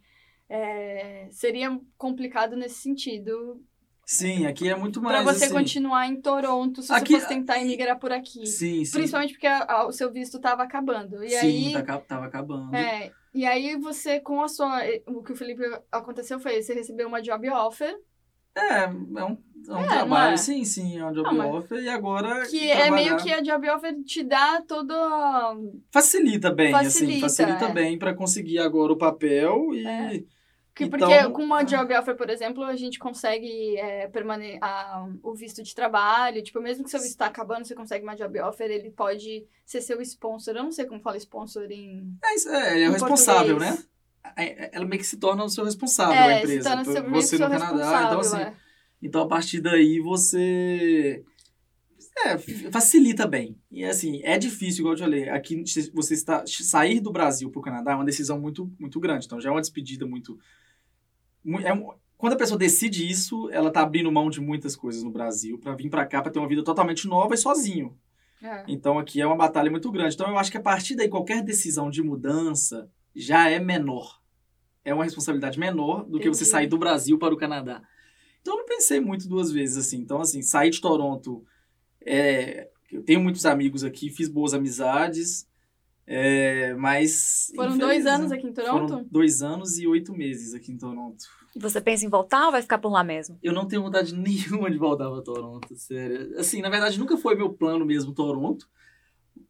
é, 0.49 1.27
seria 1.31 1.79
complicado 1.97 2.55
nesse 2.55 2.75
sentido 2.75 3.63
Sim, 4.05 4.45
aqui 4.45 4.69
é 4.69 4.75
muito 4.75 5.01
mais. 5.01 5.23
para 5.23 5.33
você 5.33 5.45
assim, 5.45 5.53
continuar 5.53 6.07
em 6.07 6.19
Toronto 6.19 6.81
se 6.81 6.91
Aqui- 6.91 7.13
você 7.13 7.19
fosse 7.21 7.27
tentar 7.33 7.59
emigrar 7.61 7.97
por 7.97 8.11
aqui. 8.11 8.45
Sim, 8.45 8.83
sim. 8.83 8.91
Principalmente 8.91 9.33
porque 9.33 9.47
a- 9.47 9.63
a- 9.67 9.87
o 9.87 9.91
seu 9.91 10.11
visto 10.11 10.37
estava 10.37 10.61
acabando. 10.63 11.23
E 11.23 11.29
sim, 11.29 11.75
aí, 11.77 11.83
tá 11.83 11.97
tava 11.99 12.25
acabando. 12.25 12.75
é, 12.75 13.11
e 13.33 13.45
aí 13.45 13.75
você, 13.77 14.19
com 14.19 14.41
a 14.43 14.47
sua. 14.47 14.81
O 15.07 15.23
que 15.23 15.31
o 15.31 15.35
Felipe 15.35 15.63
aconteceu 15.91 16.39
foi, 16.39 16.61
você 16.61 16.73
recebeu 16.73 17.07
uma 17.07 17.21
job 17.21 17.49
offer, 17.49 17.95
É, 18.55 18.83
é 18.83 18.87
um, 18.89 19.15
é 19.17 19.23
um 19.25 19.37
não 19.65 19.87
trabalho, 19.87 20.33
é? 20.33 20.37
sim, 20.37 20.63
sim, 20.65 20.99
é 20.99 21.05
um 21.05 21.13
job 21.13 21.35
mas- 21.35 21.53
offer 21.53 21.81
e 21.81 21.89
agora. 21.89 22.45
que 22.45 22.69
é 22.69 22.91
meio 22.91 23.15
trabalhar- 23.15 23.15
que 23.23 23.33
a 23.33 23.41
job 23.41 23.69
offer 23.69 24.03
te 24.03 24.21
dá 24.23 24.61
todo. 24.67 24.93
Facilita 25.91 26.51
bem, 26.51 26.73
assim, 26.75 26.83
Facilita, 26.83 27.21
facilita 27.21 27.65
é. 27.65 27.71
bem 27.73 27.97
pra 27.97 28.13
conseguir 28.13 28.59
agora 28.59 28.91
o 28.91 28.97
papel 28.97 29.73
e. 29.73 30.27
É. 30.73 30.75
Que, 30.75 30.85
Então- 30.85 30.97
porque 31.07 31.29
com 31.29 31.43
uma 31.43 31.61
job 31.63 31.93
offer, 31.95 32.15
por 32.15 32.29
exemplo, 32.29 32.63
a 32.63 32.75
gente 32.75 32.97
consegue 32.97 33.77
é, 33.77 34.07
permane 34.07 34.57
a, 34.59 35.07
o 35.21 35.35
visto 35.35 35.61
de 35.61 35.75
trabalho. 35.75 36.41
Tipo, 36.41 36.59
mesmo 36.59 36.83
que 36.83 36.89
seu 36.89 36.99
visto 36.99 37.11
está 37.11 37.27
acabando, 37.27 37.63
você 37.65 37.75
consegue 37.75 38.03
uma 38.03 38.15
job 38.15 38.39
offer, 38.41 38.71
ele 38.71 38.89
pode 38.89 39.45
ser 39.65 39.81
seu 39.81 40.01
sponsor. 40.01 40.55
Eu 40.55 40.63
não 40.63 40.71
sei 40.71 40.85
como 40.85 40.99
fala 40.99 41.17
sponsor 41.17 41.69
em. 41.71 42.17
É, 42.23 42.35
isso, 42.35 42.49
é, 42.49 42.73
ele 42.75 42.83
é 42.85 42.89
o 42.89 42.91
responsável, 42.93 43.59
né? 43.59 43.67
português. 43.67 43.93
É, 44.37 44.69
Ela 44.73 44.85
meio 44.85 44.99
que 44.99 45.05
se 45.07 45.17
torna 45.17 45.43
o 45.43 45.49
seu 45.49 45.63
responsável, 45.65 46.15
é, 46.15 46.33
a 46.35 46.39
empresa. 46.39 46.63
se 46.63 46.69
torna 46.69 46.85
seu, 46.85 47.09
você 47.11 47.37
seu 47.37 47.49
no 47.49 47.59
Canadá. 47.59 48.03
Então, 48.07 48.19
assim, 48.21 48.37
é. 48.41 48.53
Então, 49.01 49.21
a 49.21 49.27
partir 49.27 49.59
daí, 49.61 49.99
você. 49.99 51.23
É, 52.15 52.37
facilita 52.71 53.25
bem. 53.27 53.57
E 53.71 53.83
assim, 53.83 54.21
é 54.23 54.37
difícil, 54.37 54.81
igual 54.81 54.93
eu 54.93 54.97
te 54.97 55.03
falei. 55.03 55.29
Aqui, 55.29 55.63
você 55.93 56.13
está, 56.13 56.43
sair 56.47 56.99
do 56.99 57.11
Brasil 57.11 57.49
para 57.49 57.59
o 57.59 57.63
Canadá 57.63 57.91
é 57.91 57.95
uma 57.95 58.05
decisão 58.05 58.39
muito, 58.39 58.71
muito 58.79 58.99
grande. 58.99 59.25
Então, 59.25 59.41
já 59.41 59.49
é 59.49 59.51
uma 59.51 59.61
despedida 59.61 60.05
muito. 60.05 60.37
mu- 61.43 61.59
é 61.59 61.73
um- 61.73 61.91
quando 62.17 62.33
a 62.33 62.37
pessoa 62.37 62.57
decide 62.57 63.09
isso, 63.09 63.49
ela 63.51 63.69
tá 63.71 63.81
abrindo 63.81 64.11
mão 64.11 64.29
de 64.29 64.39
muitas 64.39 64.75
coisas 64.75 65.03
no 65.03 65.09
Brasil 65.11 65.57
para 65.57 65.75
vir 65.75 65.89
para 65.89 66.05
cá 66.05 66.21
para 66.21 66.31
ter 66.31 66.39
uma 66.39 66.47
vida 66.47 66.63
totalmente 66.63 67.07
nova 67.07 67.33
e 67.33 67.37
sozinho. 67.37 67.97
É. 68.41 68.63
Então, 68.67 68.97
aqui 68.99 69.19
é 69.19 69.25
uma 69.25 69.35
batalha 69.35 69.69
muito 69.71 69.91
grande. 69.91 70.13
Então, 70.15 70.29
eu 70.29 70.37
acho 70.37 70.51
que 70.51 70.57
a 70.57 70.61
partir 70.61 70.95
daí, 70.95 71.09
qualquer 71.09 71.43
decisão 71.43 71.89
de 71.89 72.01
mudança 72.03 72.89
já 73.15 73.49
é 73.49 73.59
menor. 73.59 74.21
É 74.85 74.93
uma 74.93 75.03
responsabilidade 75.03 75.59
menor 75.59 76.05
do 76.05 76.19
que 76.19 76.29
você 76.29 76.43
Entendi. 76.43 76.51
sair 76.51 76.67
do 76.67 76.77
Brasil 76.77 77.17
para 77.17 77.33
o 77.33 77.37
Canadá. 77.37 77.81
Então, 78.41 78.53
eu 78.53 78.59
não 78.59 78.65
pensei 78.65 78.99
muito 78.99 79.27
duas 79.27 79.51
vezes, 79.51 79.77
assim. 79.77 79.97
Então, 79.97 80.21
assim, 80.21 80.41
sair 80.41 80.69
de 80.69 80.79
Toronto... 80.79 81.43
É, 82.05 82.69
eu 82.91 83.03
tenho 83.03 83.21
muitos 83.21 83.45
amigos 83.45 83.83
aqui, 83.83 84.09
fiz 84.09 84.29
boas 84.29 84.53
amizades, 84.53 85.47
é, 86.05 86.73
mas... 86.75 87.51
Foram 87.55 87.77
dois 87.77 88.05
anos 88.05 88.31
aqui 88.31 88.47
em 88.47 88.53
Toronto? 88.53 88.89
Foram 88.89 89.07
dois 89.09 89.41
anos 89.41 89.77
e 89.77 89.87
oito 89.87 90.13
meses 90.13 90.53
aqui 90.53 90.71
em 90.71 90.77
Toronto. 90.77 91.23
E 91.55 91.59
você 91.59 91.79
pensa 91.79 92.05
em 92.05 92.09
voltar 92.09 92.47
ou 92.47 92.51
vai 92.51 92.61
ficar 92.61 92.79
por 92.79 92.91
lá 92.91 93.03
mesmo? 93.03 93.37
Eu 93.41 93.53
não 93.53 93.67
tenho 93.67 93.83
vontade 93.83 94.13
nenhuma 94.15 94.69
de 94.69 94.77
voltar 94.77 95.09
para 95.09 95.21
Toronto, 95.21 95.75
sério. 95.75 96.37
Assim, 96.37 96.61
na 96.61 96.69
verdade, 96.69 96.99
nunca 96.99 97.17
foi 97.17 97.35
meu 97.35 97.53
plano 97.53 97.85
mesmo 97.85 98.13
Toronto, 98.13 98.67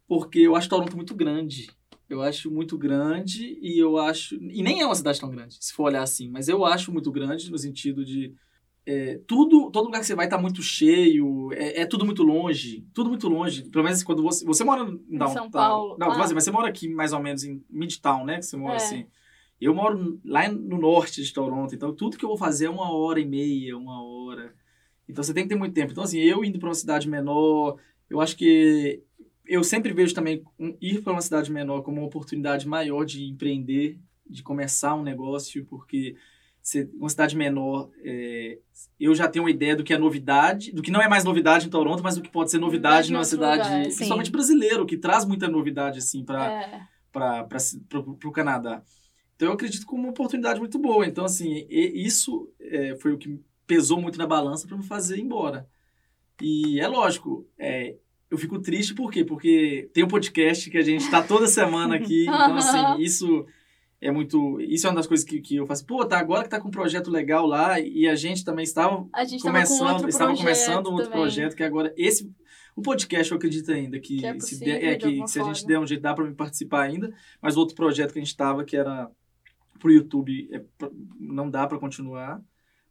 porque 0.08 0.40
eu 0.40 0.56
acho 0.56 0.70
Toronto 0.70 0.96
muito 0.96 1.16
grande. 1.16 1.70
Eu 2.10 2.22
acho 2.22 2.52
muito 2.52 2.78
grande 2.78 3.58
e 3.62 3.82
eu 3.82 3.98
acho. 3.98 4.36
E 4.36 4.62
nem 4.62 4.82
é 4.82 4.86
uma 4.86 4.94
cidade 4.94 5.20
tão 5.20 5.32
grande, 5.32 5.58
se 5.60 5.74
for 5.74 5.86
olhar 5.86 6.04
assim, 6.04 6.30
mas 6.30 6.48
eu 6.48 6.64
acho 6.66 6.92
muito 6.92 7.12
grande 7.12 7.50
no 7.50 7.58
sentido 7.58 8.06
de. 8.06 8.36
É, 8.86 9.20
tudo, 9.28 9.72
todo 9.72 9.86
lugar 9.86 10.00
que 10.02 10.06
você 10.06 10.16
vai 10.16 10.28
tá 10.28 10.38
muito 10.38 10.62
cheio, 10.62 11.52
é, 11.54 11.82
é 11.82 11.86
tudo 11.86 12.06
muito 12.06 12.22
longe, 12.24 12.86
tudo 12.94 13.10
muito 13.10 13.28
longe. 13.30 13.64
Pelo 13.70 13.84
menos 13.84 14.04
quando 14.04 14.22
você. 14.24 14.46
Você 14.46 14.64
mora 14.64 14.82
em 14.84 15.18
downtown. 15.18 15.30
São 15.34 15.52
Paulo. 15.52 15.98
Não, 15.98 16.12
Ah. 16.12 16.18
mas 16.18 16.32
você 16.32 16.52
mora 16.52 16.68
aqui 16.68 16.90
mais 16.90 17.14
ou 17.14 17.20
menos 17.22 17.44
em 17.44 17.64
Midtown, 17.70 18.26
né? 18.26 18.36
Que 18.40 18.46
você 18.46 18.58
mora 18.58 18.74
É. 18.74 18.78
assim. 18.78 19.06
Eu 19.62 19.74
moro 19.74 20.20
lá 20.26 20.50
no 20.50 20.78
norte 20.78 21.24
de 21.24 21.32
Toronto, 21.34 21.74
então 21.74 21.94
tudo 21.96 22.18
que 22.18 22.26
eu 22.26 22.30
vou 22.30 22.38
fazer 22.38 22.66
é 22.66 22.70
uma 22.70 22.92
hora 22.92 23.20
e 23.20 23.26
meia, 23.26 23.78
uma 23.78 24.04
hora. 24.04 24.54
Então 25.08 25.24
você 25.24 25.34
tem 25.34 25.44
que 25.44 25.50
ter 25.50 25.56
muito 25.56 25.74
tempo. 25.74 25.92
Então, 25.92 26.04
assim, 26.04 26.20
eu 26.20 26.44
indo 26.44 26.60
para 26.60 26.68
uma 26.70 26.76
cidade 26.76 27.08
menor, 27.08 27.78
eu 28.10 28.20
acho 28.20 28.36
que 28.36 29.02
eu 29.46 29.64
sempre 29.64 29.94
vejo 29.94 30.14
também 30.14 30.44
um- 30.60 30.76
ir 30.82 31.02
para 31.02 31.14
uma 31.14 31.22
cidade 31.22 31.52
menor 31.52 31.82
como 31.82 31.98
uma 32.00 32.08
oportunidade 32.08 32.68
maior 32.68 33.06
de 33.06 33.24
empreender, 33.26 34.00
de 34.30 34.42
começar 34.44 34.96
um 34.96 35.04
negócio, 35.04 35.66
porque 35.66 36.16
uma 36.98 37.10
cidade 37.10 37.36
menor, 37.36 37.90
é, 38.04 38.58
eu 39.00 39.14
já 39.14 39.28
tenho 39.28 39.44
uma 39.44 39.52
ideia 39.52 39.76
do 39.76 39.84
que 39.84 39.94
é 39.94 39.98
novidade, 39.98 40.72
do 40.72 40.82
que 40.82 40.92
não 40.92 41.02
é 41.02 41.08
mais 41.10 41.24
novidade 41.24 41.68
em 41.68 41.70
Toronto, 41.70 42.02
mas 42.02 42.16
do 42.16 42.22
que 42.22 42.30
pode 42.32 42.50
ser 42.52 42.58
novidade 42.58 43.12
numa 43.12 43.26
cidade, 43.26 43.64
lugar, 43.64 43.84
principalmente 43.84 44.32
brasileiro, 44.32 44.86
que 44.86 44.98
traz 44.98 45.26
muita 45.26 45.48
novidade 45.48 46.00
assim 46.00 46.24
para 46.24 46.52
É. 46.52 46.82
para 47.12 47.48
o 48.26 48.32
Canadá. 48.32 48.82
Então 49.36 49.50
eu 49.50 49.54
acredito 49.54 49.86
como 49.86 50.04
uma 50.04 50.12
oportunidade 50.12 50.60
muito 50.60 50.80
boa. 50.80 51.06
Então, 51.06 51.26
assim, 51.26 51.66
e- 51.70 52.06
isso 52.06 52.50
é, 52.60 52.96
foi 52.96 53.12
o 53.12 53.18
que 53.18 53.40
pesou 53.68 54.00
muito 54.02 54.18
na 54.18 54.26
balança 54.26 54.68
para 54.68 54.78
me 54.78 54.84
fazer 54.84 55.18
ir 55.18 55.22
embora. 55.22 55.68
E 56.42 56.80
é 56.80 56.88
lógico, 56.88 57.46
é, 57.58 57.96
eu 58.32 58.38
fico 58.38 58.58
triste 58.60 58.94
por 58.96 59.12
quê? 59.12 59.24
Porque 59.24 59.90
tem 59.94 60.04
um 60.04 60.08
podcast 60.08 60.70
que 60.70 60.78
a 60.78 60.82
gente 60.82 61.02
está 61.04 61.22
toda 61.22 61.46
semana 61.48 61.96
aqui. 61.96 62.26
Então, 62.28 62.56
assim, 62.56 63.02
isso 63.04 63.46
é 64.04 64.12
muito. 64.12 64.60
Isso 64.60 64.86
é 64.86 64.90
uma 64.90 64.98
das 64.98 65.08
coisas 65.08 65.26
que, 65.26 65.40
que 65.40 65.56
eu 65.56 65.66
faço. 65.66 65.86
Pô, 65.86 66.06
tá 66.06 66.20
agora 66.20 66.44
que 66.44 66.50
tá 66.50 66.60
com 66.60 66.68
um 66.68 66.72
projeto 66.72 67.10
legal 67.10 67.46
lá 67.46 67.80
e 67.80 68.08
a 68.08 68.16
gente 68.16 68.44
também 68.44 68.64
estava 68.64 69.08
gente 69.26 69.42
começando, 69.42 70.02
com 70.02 70.08
estava 70.08 70.36
começando 70.36 70.88
um 70.88 70.92
outro 70.92 71.06
também. 71.06 71.22
projeto 71.22 71.56
que 71.56 71.64
agora 71.64 71.94
esse 71.98 72.30
o 72.76 72.82
podcast 72.82 73.32
eu 73.32 73.38
acredito 73.38 73.72
ainda 73.72 74.00
que, 74.00 74.18
Que 74.18 74.26
é 74.26 74.34
se, 74.34 74.40
possível, 74.40 74.66
der, 74.66 74.84
é, 74.84 74.96
que 74.96 75.28
se 75.28 75.40
a 75.40 75.44
gente 75.44 75.66
der 75.66 75.80
um 75.80 75.88
jeito 75.88 76.02
dá 76.02 76.14
para 76.14 76.26
me 76.26 76.34
participar 76.34 76.82
ainda, 76.82 77.14
mas 77.42 77.56
outro 77.56 77.76
projeto 77.76 78.12
que 78.12 78.20
a 78.20 78.22
gente 78.22 78.32
estava 78.32 78.64
que 78.64 78.76
era 78.76 79.10
pro 79.80 79.92
YouTube 79.92 80.50
é, 80.52 80.62
não 81.20 81.50
dá 81.50 81.68
para 81.68 81.80
continuar 81.80 82.42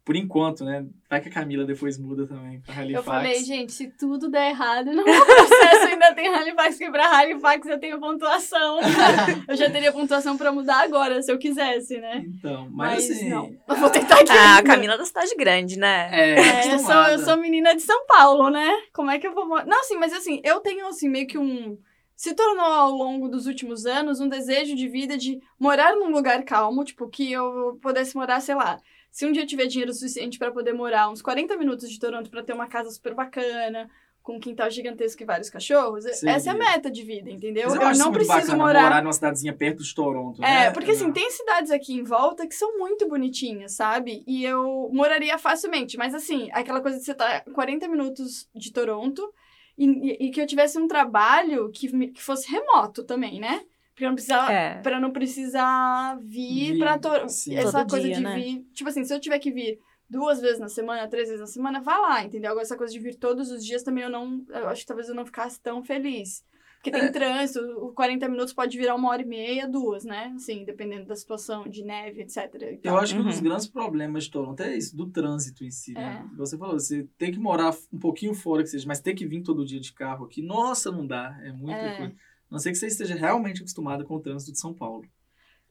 por 0.05 0.17
enquanto, 0.17 0.65
né? 0.65 0.85
Vai 1.09 1.21
que 1.21 1.29
a 1.29 1.31
Camila 1.31 1.63
depois 1.63 1.97
muda 1.97 2.27
também 2.27 2.59
para 2.59 2.75
Halifax. 2.75 3.07
Eu 3.07 3.13
falei, 3.13 3.43
gente, 3.43 3.71
se 3.71 3.87
tudo 3.87 4.29
der 4.29 4.49
errado, 4.49 4.87
no 4.87 5.03
meu 5.03 5.05
processo 5.25 5.87
ainda 5.87 6.13
tem 6.13 6.27
Halifax, 6.27 6.77
que 6.77 6.91
pra 6.91 7.09
Halifax 7.09 7.67
eu 7.67 7.79
tenho 7.79 7.99
pontuação. 8.01 8.79
eu 9.47 9.55
já 9.55 9.69
teria 9.69 9.93
pontuação 9.93 10.37
pra 10.37 10.51
mudar 10.51 10.83
agora, 10.83 11.21
se 11.21 11.31
eu 11.31 11.37
quisesse, 11.37 11.99
né? 11.99 12.25
Então, 12.27 12.67
mas, 12.69 13.07
Mas, 13.07 13.11
assim, 13.11 13.29
não. 13.29 13.55
Eu 13.67 13.75
vou 13.77 13.89
tentar 13.89 14.19
aqui. 14.19 14.31
Ah, 14.31 14.57
a. 14.57 14.63
Camila 14.63 14.97
da 14.97 15.05
cidade 15.05 15.33
grande, 15.35 15.79
né? 15.79 16.09
é, 16.11 16.39
É, 16.39 16.73
eu, 16.73 16.79
sou, 16.79 16.95
eu 16.95 17.19
sou 17.19 17.37
menina 17.37 17.73
de 17.73 17.81
São 17.81 18.05
Paulo, 18.05 18.49
né? 18.49 18.69
Como 18.91 19.09
é 19.09 19.17
que 19.17 19.27
eu 19.27 19.33
vou 19.33 19.47
morar? 19.47 19.65
Não, 19.65 19.79
assim, 19.79 19.95
mas 19.95 20.11
assim, 20.11 20.41
eu 20.43 20.59
tenho, 20.59 20.85
assim, 20.87 21.07
meio 21.07 21.27
que 21.27 21.37
um... 21.37 21.77
Se 22.15 22.33
tornou 22.33 22.65
ao 22.65 22.91
longo 22.91 23.29
dos 23.29 23.47
últimos 23.47 23.85
anos 23.85 24.19
um 24.19 24.27
desejo 24.27 24.75
de 24.75 24.87
vida 24.87 25.17
de 25.17 25.39
morar 25.59 25.95
num 25.95 26.11
lugar 26.11 26.43
calmo, 26.43 26.83
tipo, 26.83 27.07
que 27.07 27.31
eu 27.31 27.79
pudesse 27.81 28.15
morar, 28.15 28.41
sei 28.41 28.55
lá... 28.55 28.79
Se 29.13 29.27
um 29.27 29.31
dia 29.31 29.43
eu 29.43 29.47
tiver 29.47 29.67
dinheiro 29.67 29.93
suficiente 29.93 30.39
pra 30.39 30.51
poder 30.51 30.73
morar 30.73 31.07
uns 31.07 31.21
40 31.21 31.55
minutos 31.55 31.87
de 31.87 31.99
Toronto 31.99 32.31
pra 32.31 32.41
ter 32.41 32.51
uma 32.51 32.65
casa 32.67 32.89
super 32.89 33.13
bacana, 33.13 33.87
com 34.23 34.37
um 34.37 34.39
quintal 34.39 34.71
gigantesco 34.71 35.21
e 35.21 35.25
vários 35.25 35.51
cachorros, 35.51 36.05
Sim. 36.05 36.27
essa 36.29 36.49
é 36.49 36.51
a 36.51 36.57
meta 36.57 36.89
de 36.89 37.03
vida, 37.03 37.29
entendeu? 37.29 37.69
Mas 37.69 37.75
eu, 37.75 37.81
eu 37.81 37.97
não 38.05 38.11
preciso 38.11 38.57
morar... 38.57 38.81
morar 38.81 39.03
numa 39.03 39.13
cidadezinha 39.13 39.53
perto 39.53 39.83
de 39.83 39.93
Toronto, 39.93 40.43
É, 40.43 40.47
né? 40.47 40.71
porque 40.71 40.91
assim, 40.91 41.11
tem 41.11 41.29
cidades 41.29 41.69
aqui 41.69 41.93
em 41.93 42.03
volta 42.03 42.47
que 42.47 42.55
são 42.55 42.75
muito 42.79 43.07
bonitinhas, 43.07 43.73
sabe? 43.73 44.23
E 44.25 44.43
eu 44.43 44.89
moraria 44.91 45.37
facilmente. 45.37 45.95
Mas 45.95 46.15
assim, 46.15 46.49
aquela 46.51 46.81
coisa 46.81 46.97
de 46.97 47.03
você 47.05 47.11
estar 47.11 47.41
40 47.53 47.87
minutos 47.87 48.49
de 48.55 48.71
Toronto 48.73 49.31
e, 49.77 50.27
e- 50.27 50.31
que 50.31 50.41
eu 50.41 50.47
tivesse 50.47 50.79
um 50.79 50.87
trabalho 50.87 51.69
que, 51.69 51.87
que 52.09 52.21
fosse 52.23 52.49
remoto 52.51 53.03
também, 53.03 53.39
né? 53.39 53.63
Porque 53.93 54.05
eu 54.05 54.09
não 54.09 54.15
precisava. 54.15 54.51
É. 54.51 54.81
Pra 54.81 54.99
não 54.99 55.11
precisar 55.11 56.17
vir 56.21 56.73
Vir, 56.73 56.79
pra 56.79 56.97
Toronto. 56.97 57.29
sim. 57.29 57.55
Essa 57.55 57.79
Todo 57.79 57.89
coisa 57.91 58.07
dia, 58.07 58.15
de 58.15 58.21
né? 58.23 58.35
vir. 58.35 58.67
Tipo 58.73 58.89
assim, 58.89 59.03
se 59.03 59.13
eu 59.13 59.19
tiver 59.19 59.39
que 59.39 59.51
vir 59.51 59.79
duas 60.09 60.41
vezes 60.41 60.59
na 60.59 60.67
semana, 60.69 61.07
três 61.07 61.27
vezes 61.27 61.41
na 61.41 61.47
semana, 61.47 61.81
vá 61.81 61.97
lá, 61.97 62.23
entendeu? 62.23 62.51
Agora, 62.51 62.63
essa 62.65 62.77
coisa 62.77 62.91
de 62.93 62.99
vir 62.99 63.15
todos 63.15 63.51
os 63.51 63.63
dias 63.65 63.83
também 63.83 64.03
eu 64.03 64.09
não. 64.09 64.43
Eu 64.49 64.67
acho 64.67 64.81
que 64.81 64.87
talvez 64.87 65.09
eu 65.09 65.15
não 65.15 65.25
ficasse 65.25 65.61
tão 65.61 65.83
feliz. 65.83 66.43
Porque 66.77 66.91
tem 66.91 67.07
É. 67.07 67.11
trânsito, 67.11 67.61
o 67.79 67.93
40 67.93 68.27
minutos 68.27 68.51
pode 68.53 68.77
virar 68.77 68.95
uma 68.95 69.07
hora 69.09 69.21
e 69.21 69.25
meia, 69.25 69.65
duas, 69.65 70.03
né? 70.03 70.33
Assim, 70.35 70.65
dependendo 70.65 71.05
da 71.05 71.15
situação 71.15 71.63
de 71.65 71.81
neve, 71.81 72.21
etc. 72.21 72.79
Eu 72.83 72.97
acho 72.97 73.13
que 73.15 73.21
um 73.21 73.23
dos 73.23 73.37
Uhum. 73.37 73.43
grandes 73.43 73.67
problemas 73.67 74.25
de 74.25 74.31
Toronto 74.31 74.59
é 74.61 74.75
isso, 74.75 74.93
do 74.97 75.09
trânsito 75.09 75.63
em 75.63 75.71
si, 75.71 75.93
né? 75.93 76.25
É. 76.29 76.35
Você 76.35 76.57
falou, 76.57 76.77
você 76.77 77.07
tem 77.17 77.31
que 77.31 77.39
morar 77.39 77.73
um 77.93 77.97
pouquinho 77.99 78.33
fora 78.33 78.63
que 78.63 78.67
seja, 78.69 78.85
mas 78.85 78.99
ter 78.99 79.13
que 79.13 79.25
vir 79.25 79.41
todo 79.43 79.65
dia 79.65 79.79
de 79.79 79.93
carro 79.93 80.25
aqui, 80.25 80.41
nossa, 80.41 80.91
não 80.91 81.07
dá, 81.07 81.39
é 81.43 81.53
muita 81.53 81.77
É. 81.79 81.97
coisa. 81.97 82.15
A 82.53 82.55
não 82.55 82.59
ser 82.59 82.69
que 82.69 82.77
você 82.77 82.85
esteja 82.85 83.15
realmente 83.15 83.61
acostumado 83.61 84.05
com 84.05 84.13
o 84.13 84.19
trânsito 84.19 84.51
de 84.51 84.59
São 84.59 84.75
Paulo. 84.75 85.03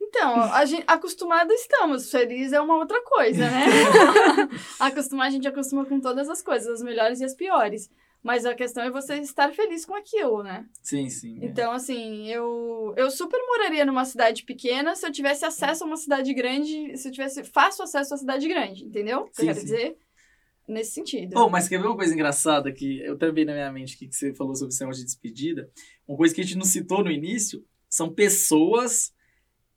Então, 0.01 0.35
a 0.53 0.65
gente, 0.65 0.83
acostumado 0.85 1.53
estamos. 1.53 2.11
Feliz 2.11 2.53
é 2.53 2.61
uma 2.61 2.77
outra 2.77 3.01
coisa, 3.05 3.49
né? 3.49 3.67
Acostumar, 4.81 5.29
a 5.29 5.31
gente 5.31 5.47
acostuma 5.47 5.87
com 5.87 6.01
todas 6.01 6.29
as 6.29 6.43
coisas, 6.43 6.69
as 6.69 6.83
melhores 6.83 7.21
e 7.21 7.25
as 7.25 7.35
piores. 7.35 7.89
Mas 8.21 8.45
a 8.45 8.53
questão 8.53 8.83
é 8.83 8.91
você 8.91 9.15
estar 9.19 9.53
feliz 9.53 9.85
com 9.85 9.95
aquilo, 9.95 10.43
né? 10.43 10.67
Sim, 10.83 11.09
sim. 11.09 11.39
é. 11.41 11.47
Então, 11.47 11.71
assim, 11.71 12.29
eu, 12.29 12.93
eu 12.97 13.13
super 13.13 13.41
moraria 13.47 13.87
numa 13.87 14.05
cidade 14.05 14.43
pequena 14.43 14.97
se 14.97 15.07
eu 15.07 15.13
tivesse 15.13 15.45
acesso 15.45 15.85
a 15.85 15.87
uma 15.87 15.97
cidade 15.97 16.35
grande, 16.35 16.97
se 16.97 17.07
eu 17.07 17.13
tivesse 17.13 17.45
fácil 17.45 17.85
acesso 17.85 18.13
à 18.13 18.17
cidade 18.17 18.49
grande, 18.49 18.85
entendeu? 18.85 19.21
O 19.21 19.25
que 19.27 19.37
Sim, 19.37 19.43
eu 19.43 19.47
quero 19.47 19.61
sim. 19.61 19.65
dizer? 19.67 19.97
Nesse 20.73 20.93
sentido. 20.93 21.35
Oh, 21.39 21.49
mas 21.49 21.69
quer 21.69 21.79
ver 21.81 21.87
uma 21.87 21.97
coisa 21.97 22.13
engraçada 22.15 22.73
que 22.73 22.99
eu 23.01 23.17
também 23.17 23.45
na 23.45 23.53
minha 23.53 23.73
mente 23.73 23.97
que 23.97 24.11
você 24.11 24.35
falou 24.35 24.55
sobre 24.55 24.75
negócio 24.79 25.01
de 25.01 25.07
despedida? 25.07 25.71
Uma 26.09 26.17
coisa 26.17 26.35
que 26.35 26.41
a 26.41 26.45
gente 26.45 26.57
não 26.57 26.65
citou 26.65 27.05
no 27.05 27.11
início 27.11 27.65
são 27.89 28.13
pessoas 28.13 29.13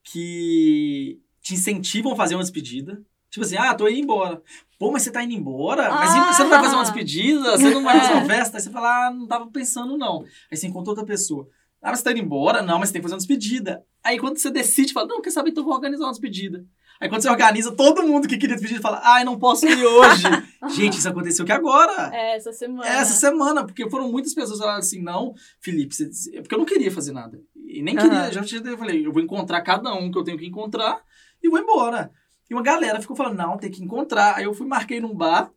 que 0.03 1.19
te 1.41 1.53
incentivam 1.53 2.13
a 2.13 2.15
fazer 2.15 2.35
uma 2.35 2.41
despedida. 2.43 3.01
Tipo 3.29 3.45
assim, 3.45 3.57
ah, 3.57 3.73
tô 3.73 3.87
indo 3.87 3.99
embora. 3.99 4.41
Pô, 4.79 4.91
mas 4.91 5.03
você 5.03 5.11
tá 5.11 5.23
indo 5.23 5.33
embora? 5.33 5.89
Mas 5.89 6.09
Ah. 6.11 6.33
você 6.33 6.43
não 6.43 6.49
vai 6.49 6.59
fazer 6.63 6.75
uma 6.75 6.83
despedida? 6.83 7.51
Você 7.57 7.69
não 7.69 7.83
vai 7.83 7.99
fazer 7.99 8.13
uma 8.13 8.25
festa? 8.25 8.57
Aí 8.57 8.63
você 8.63 8.69
fala, 8.69 9.07
ah, 9.07 9.11
não 9.11 9.27
tava 9.27 9.47
pensando 9.51 9.97
não. 9.97 10.23
Aí 10.51 10.57
você 10.57 10.67
encontra 10.67 10.91
outra 10.91 11.05
pessoa. 11.05 11.47
Ah, 11.81 11.89
mas 11.89 11.99
você 11.99 12.05
tá 12.05 12.11
indo 12.11 12.21
embora? 12.21 12.61
Não, 12.61 12.79
mas 12.79 12.89
você 12.89 12.93
tem 12.93 13.01
que 13.01 13.03
fazer 13.03 13.15
uma 13.15 13.19
despedida. 13.19 13.83
Aí 14.03 14.17
quando 14.19 14.37
você 14.37 14.49
decide, 14.49 14.93
fala, 14.93 15.07
não, 15.07 15.21
quer 15.21 15.31
saber, 15.31 15.49
então 15.51 15.61
eu 15.61 15.65
vou 15.65 15.75
organizar 15.75 16.05
uma 16.05 16.11
despedida. 16.11 16.65
Aí 16.99 17.09
quando 17.09 17.21
você 17.21 17.29
organiza, 17.29 17.71
todo 17.71 18.03
mundo 18.03 18.27
que 18.27 18.37
queria 18.37 18.55
despedir 18.55 18.81
fala, 18.81 19.01
ai, 19.03 19.23
não 19.23 19.37
posso 19.37 19.65
ir 19.67 19.85
hoje. 19.85 20.23
Gente, 20.75 20.97
isso 20.97 21.09
aconteceu 21.09 21.45
que 21.45 21.51
agora. 21.51 22.09
É, 22.13 22.35
essa 22.35 22.53
semana. 22.53 22.87
Essa 22.87 23.13
semana, 23.13 23.65
porque 23.65 23.89
foram 23.89 24.11
muitas 24.11 24.33
pessoas 24.33 24.57
que 24.57 24.63
falaram 24.63 24.79
assim, 24.79 25.01
não, 25.01 25.33
Felipe, 25.59 25.93
você... 25.93 26.09
porque 26.41 26.55
eu 26.55 26.59
não 26.59 26.65
queria 26.65 26.91
fazer 26.91 27.11
nada. 27.11 27.39
E 27.55 27.81
nem 27.81 27.95
queria, 27.95 28.31
já 28.31 28.41
eu 28.41 28.77
falei, 28.77 29.05
eu 29.05 29.11
vou 29.11 29.21
encontrar 29.21 29.61
cada 29.61 29.93
um 29.93 30.09
que 30.09 30.17
eu 30.17 30.23
tenho 30.23 30.37
que 30.37 30.45
encontrar 30.45 31.01
e 31.43 31.49
vou 31.49 31.59
embora. 31.59 32.11
E 32.49 32.53
uma 32.53 32.63
galera 32.63 33.01
ficou 33.01 33.15
falando, 33.15 33.37
não, 33.37 33.57
tem 33.57 33.71
que 33.71 33.83
encontrar. 33.83 34.35
Aí 34.37 34.45
eu 34.45 34.53
fui, 34.53 34.65
marquei 34.67 35.01
num 35.01 35.15
bar 35.15 35.51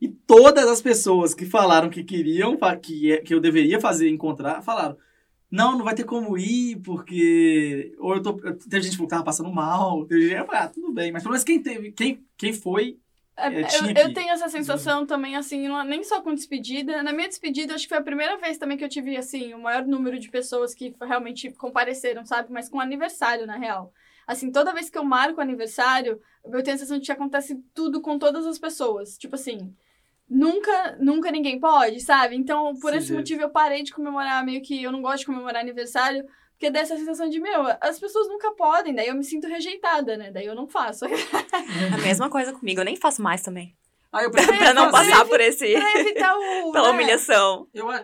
e 0.00 0.08
todas 0.08 0.66
as 0.68 0.80
pessoas 0.80 1.34
que 1.34 1.44
falaram 1.44 1.90
que 1.90 2.04
queriam, 2.04 2.56
que, 2.80 3.12
é- 3.12 3.18
que 3.18 3.34
eu 3.34 3.40
deveria 3.40 3.80
fazer 3.80 4.08
encontrar, 4.08 4.62
falaram, 4.62 4.96
não, 5.50 5.76
não 5.78 5.84
vai 5.84 5.94
ter 5.94 6.04
como 6.04 6.36
ir, 6.36 6.76
porque. 6.82 7.94
Ou 7.98 8.14
eu 8.16 8.22
tô. 8.22 8.34
Teve 8.34 8.82
gente 8.82 8.98
que 8.98 9.06
tava 9.06 9.24
passando 9.24 9.50
mal. 9.52 10.04
Teve 10.06 10.22
gente. 10.28 10.38
Eu 10.38 10.46
falei, 10.46 10.60
ah, 10.62 10.68
tudo 10.68 10.92
bem. 10.92 11.10
Mas 11.12 11.22
pelo 11.22 11.32
menos 11.32 11.44
quem 11.44 11.62
teve. 11.62 11.92
Quem, 11.92 12.24
quem 12.36 12.52
foi. 12.52 12.98
É, 13.36 13.46
É, 13.46 13.60
eu, 13.62 14.08
eu 14.08 14.14
tenho 14.14 14.30
essa 14.30 14.48
sensação 14.48 15.06
também, 15.06 15.36
assim, 15.36 15.68
não- 15.68 15.84
nem 15.84 16.02
só 16.02 16.20
com 16.20 16.34
despedida. 16.34 17.02
Na 17.04 17.12
minha 17.12 17.28
despedida, 17.28 17.74
acho 17.74 17.84
que 17.84 17.88
foi 17.90 17.98
a 17.98 18.02
primeira 18.02 18.36
vez 18.36 18.58
também 18.58 18.76
que 18.76 18.84
eu 18.84 18.88
tive, 18.88 19.16
assim, 19.16 19.54
o 19.54 19.60
maior 19.60 19.86
número 19.86 20.18
de 20.18 20.28
pessoas 20.28 20.74
que 20.74 20.92
realmente 21.00 21.50
compareceram, 21.52 22.24
sabe? 22.26 22.52
Mas 22.52 22.68
com 22.68 22.80
aniversário, 22.80 23.46
na 23.46 23.56
real. 23.56 23.92
Assim, 24.26 24.50
toda 24.50 24.74
vez 24.74 24.90
que 24.90 24.98
eu 24.98 25.04
marco 25.04 25.40
aniversário, 25.40 26.20
eu 26.44 26.62
tenho 26.62 26.74
a 26.74 26.78
sensação 26.78 26.98
de 26.98 27.06
que 27.06 27.12
acontece 27.12 27.54
tudo 27.72 28.00
com 28.00 28.18
todas 28.18 28.44
as 28.44 28.58
pessoas. 28.58 29.16
Tipo 29.16 29.36
assim, 29.36 29.72
nunca, 30.28 30.96
nunca 31.00 31.30
ninguém 31.30 31.58
pode, 31.58 32.00
sabe? 32.00 32.36
Então, 32.36 32.74
por 32.80 32.92
Sim, 32.92 32.98
esse 32.98 33.06
gente. 33.08 33.16
motivo, 33.18 33.42
eu 33.42 33.50
parei 33.50 33.82
de 33.82 33.92
comemorar, 33.92 34.44
meio 34.44 34.62
que 34.62 34.82
eu 34.82 34.92
não 34.92 35.00
gosto 35.02 35.20
de 35.20 35.26
comemorar 35.26 35.60
aniversário, 35.62 36.24
porque 36.52 36.70
dessa 36.70 36.96
sensação 36.96 37.28
de, 37.28 37.38
meu, 37.40 37.64
as 37.80 37.98
pessoas 38.00 38.28
nunca 38.28 38.50
podem, 38.52 38.94
daí 38.94 39.08
eu 39.08 39.14
me 39.14 39.22
sinto 39.24 39.46
rejeitada, 39.46 40.16
né? 40.16 40.30
Daí 40.30 40.46
eu 40.46 40.54
não 40.54 40.66
faço. 40.66 41.04
A 41.94 41.98
mesma 41.98 42.28
coisa 42.28 42.52
comigo, 42.52 42.80
eu 42.80 42.84
nem 42.84 42.96
faço 42.96 43.22
mais 43.22 43.42
também. 43.42 43.74
Aí 44.12 44.24
eu 44.24 44.30
prefiro 44.32 44.56
pra 44.58 44.74
não 44.74 44.90
fazer- 44.90 45.10
passar 45.12 45.24
por 45.26 45.40
esse. 45.40 45.72
pra 45.72 46.00
evitar 46.00 46.34
o. 46.36 46.72
pela 46.72 46.88
né? 46.88 46.94
humilhação. 46.94 47.66
Eu 47.72 47.88
acho 47.90 48.02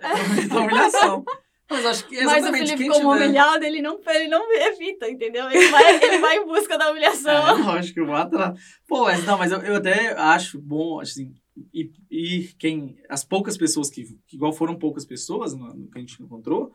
a 0.52 0.60
humilhação. 0.60 1.24
Mas 1.68 1.86
acho 1.86 2.06
que 2.06 2.16
Mas 2.16 2.26
o 2.26 2.36
exatamente 2.36 2.58
Felipe, 2.68 2.76
quem 2.76 2.88
como 2.92 3.12
tiver... 3.14 3.24
humilhado, 3.24 3.64
ele 3.64 3.80
não, 3.80 3.98
ele 4.06 4.28
não 4.28 4.52
evita, 4.52 5.08
entendeu? 5.08 5.50
Ele 5.50 5.66
vai, 5.68 5.96
ele 6.04 6.18
vai 6.18 6.36
em 6.36 6.44
busca 6.44 6.76
da 6.76 6.84
É, 6.84 6.90
humilhação. 6.90 7.64
lógico, 7.64 8.00
eu 8.00 8.06
vou 8.06 8.14
atrás. 8.14 8.60
Pô, 8.86 9.04
mas 9.04 9.24
não, 9.24 9.38
mas 9.38 9.50
eu, 9.50 9.58
eu 9.62 9.76
até 9.76 10.12
acho 10.12 10.60
bom, 10.60 11.00
assim, 11.00 11.32
e, 11.72 11.90
e 12.10 12.48
quem. 12.58 12.96
As 13.08 13.24
poucas 13.24 13.56
pessoas 13.56 13.90
que, 13.90 14.04
que 14.26 14.36
igual 14.36 14.52
foram 14.52 14.76
poucas 14.78 15.04
pessoas 15.04 15.54
no, 15.54 15.66
no 15.74 15.90
que 15.90 15.98
a 15.98 16.00
gente 16.00 16.22
encontrou, 16.22 16.72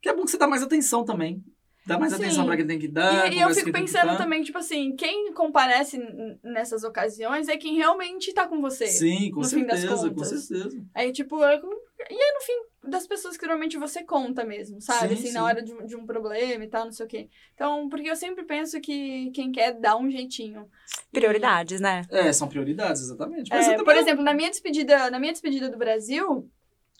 que 0.00 0.08
é 0.08 0.14
bom 0.14 0.24
que 0.24 0.30
você 0.30 0.38
dá 0.38 0.46
mais 0.46 0.62
atenção 0.62 1.04
também. 1.04 1.42
Dá 1.84 1.98
mais 1.98 2.12
Sim. 2.12 2.22
atenção 2.22 2.46
pra 2.46 2.56
quem 2.56 2.66
tem 2.66 2.78
que 2.78 2.86
dar. 2.86 3.32
E, 3.32 3.36
e 3.36 3.40
eu 3.40 3.50
fico 3.50 3.72
pensando 3.72 4.16
também, 4.16 4.42
tipo 4.42 4.56
assim, 4.56 4.94
quem 4.94 5.32
comparece 5.32 5.98
nessas 6.42 6.84
ocasiões 6.84 7.48
é 7.48 7.56
quem 7.56 7.74
realmente 7.74 8.32
tá 8.32 8.46
com 8.46 8.60
você. 8.60 8.86
Sim, 8.86 9.32
com 9.32 9.42
certeza, 9.42 10.10
com 10.10 10.24
certeza. 10.24 10.86
Aí, 10.94 11.10
tipo, 11.12 11.36
com- 11.36 11.82
e 12.08 12.14
é 12.14 12.34
no 12.34 12.40
fim 12.40 12.71
das 12.82 13.06
pessoas 13.06 13.36
que 13.36 13.44
normalmente 13.46 13.78
você 13.78 14.02
conta 14.04 14.44
mesmo, 14.44 14.80
sabe? 14.80 15.08
Sim, 15.08 15.14
assim, 15.14 15.26
sim. 15.28 15.32
na 15.34 15.44
hora 15.44 15.62
de, 15.62 15.72
um- 15.72 15.86
de 15.86 15.96
um 15.96 16.04
problema 16.04 16.64
e 16.64 16.68
tal, 16.68 16.84
não 16.86 16.92
sei 16.92 17.06
o 17.06 17.08
quê. 17.08 17.28
Então, 17.54 17.88
porque 17.88 18.10
eu 18.10 18.16
sempre 18.16 18.44
penso 18.44 18.80
que 18.80 19.30
quem 19.32 19.52
quer 19.52 19.72
dá 19.78 19.96
um 19.96 20.10
jeitinho. 20.10 20.68
Prioridades, 21.12 21.80
né? 21.80 22.02
É, 22.10 22.32
são 22.32 22.48
prioridades, 22.48 23.02
exatamente. 23.02 23.50
Mas 23.50 23.68
É, 23.68 23.82
por 23.82 23.96
exemplo, 23.96 24.24
na 24.24 24.34
minha 24.34 24.50
despedida, 24.50 25.10
na 25.10 25.18
minha 25.20 25.32
despedida 25.32 25.68
do 25.68 25.78
Brasil, 25.78 26.50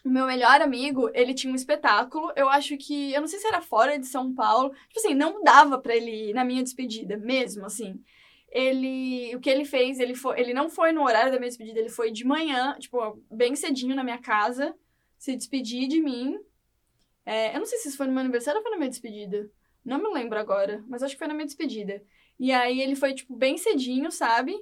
o 0.05 0.09
meu 0.09 0.27
melhor 0.27 0.61
amigo, 0.61 1.11
ele 1.15 1.35
tinha 1.35 1.53
um 1.53 1.57
espetáculo. 1.57 2.33
Eu 2.37 2.49
acho 2.49 2.77
que, 2.77 3.13
eu 3.13 3.21
não 3.21 3.29
sei 3.29 3.39
se 3.39 3.47
era 3.47 3.61
fora 3.61 3.99
de 3.99 4.07
São 4.07 4.35
Paulo. 4.35 4.71
Tipo 4.89 4.99
assim, 5.01 5.15
não 5.15 5.43
dava 5.43 5.79
pra 5.79 5.95
ele 5.97 6.31
ir 6.31 6.35
na 6.35 6.45
minha 6.45 6.63
despedida, 6.63 7.17
mesmo 7.17 7.67
assim. 7.67 8.01
Ele, 8.51 9.35
o 9.35 9.41
que 9.41 9.49
ele 9.49 9.65
fez, 9.65 9.99
ele 9.99 10.15
foi, 10.15 10.39
ele 10.39 10.53
não 10.53 10.69
foi 10.69 10.93
no 10.93 11.03
horário 11.03 11.33
da 11.33 11.39
minha 11.39 11.49
despedida, 11.49 11.79
ele 11.81 11.89
foi 11.89 12.11
de 12.13 12.25
manhã, 12.25 12.77
tipo, 12.79 13.19
bem 13.31 13.57
cedinho 13.57 13.97
na 13.97 14.05
minha 14.05 14.19
casa, 14.19 14.75
se 15.23 15.37
despedir 15.37 15.89
de 15.89 16.01
mim. 16.01 16.39
É, 17.25 17.55
eu 17.55 17.61
não 17.61 17.67
sei 17.67 17.79
se 17.79 17.89
isso 17.89 17.97
foi 17.97 18.07
no 18.07 18.13
meu 18.13 18.21
aniversário 18.23 18.59
ou 18.59 18.63
foi 18.63 18.73
na 18.73 18.79
minha 18.79 18.91
despedida. 18.91 19.51
Não 19.85 19.99
me 19.99 20.09
lembro 20.13 20.39
agora, 20.39 20.85
mas 20.89 21.03
acho 21.03 21.15
que 21.15 21.19
foi 21.19 21.29
na 21.29 21.35
minha 21.35 21.47
despedida. 21.47 22.03
E 22.39 22.53
aí 22.53 22.81
ele 22.81 22.97
foi, 22.97 23.15
tipo, 23.15 23.37
bem 23.37 23.59
cedinho, 23.59 24.11
sabe? 24.11 24.55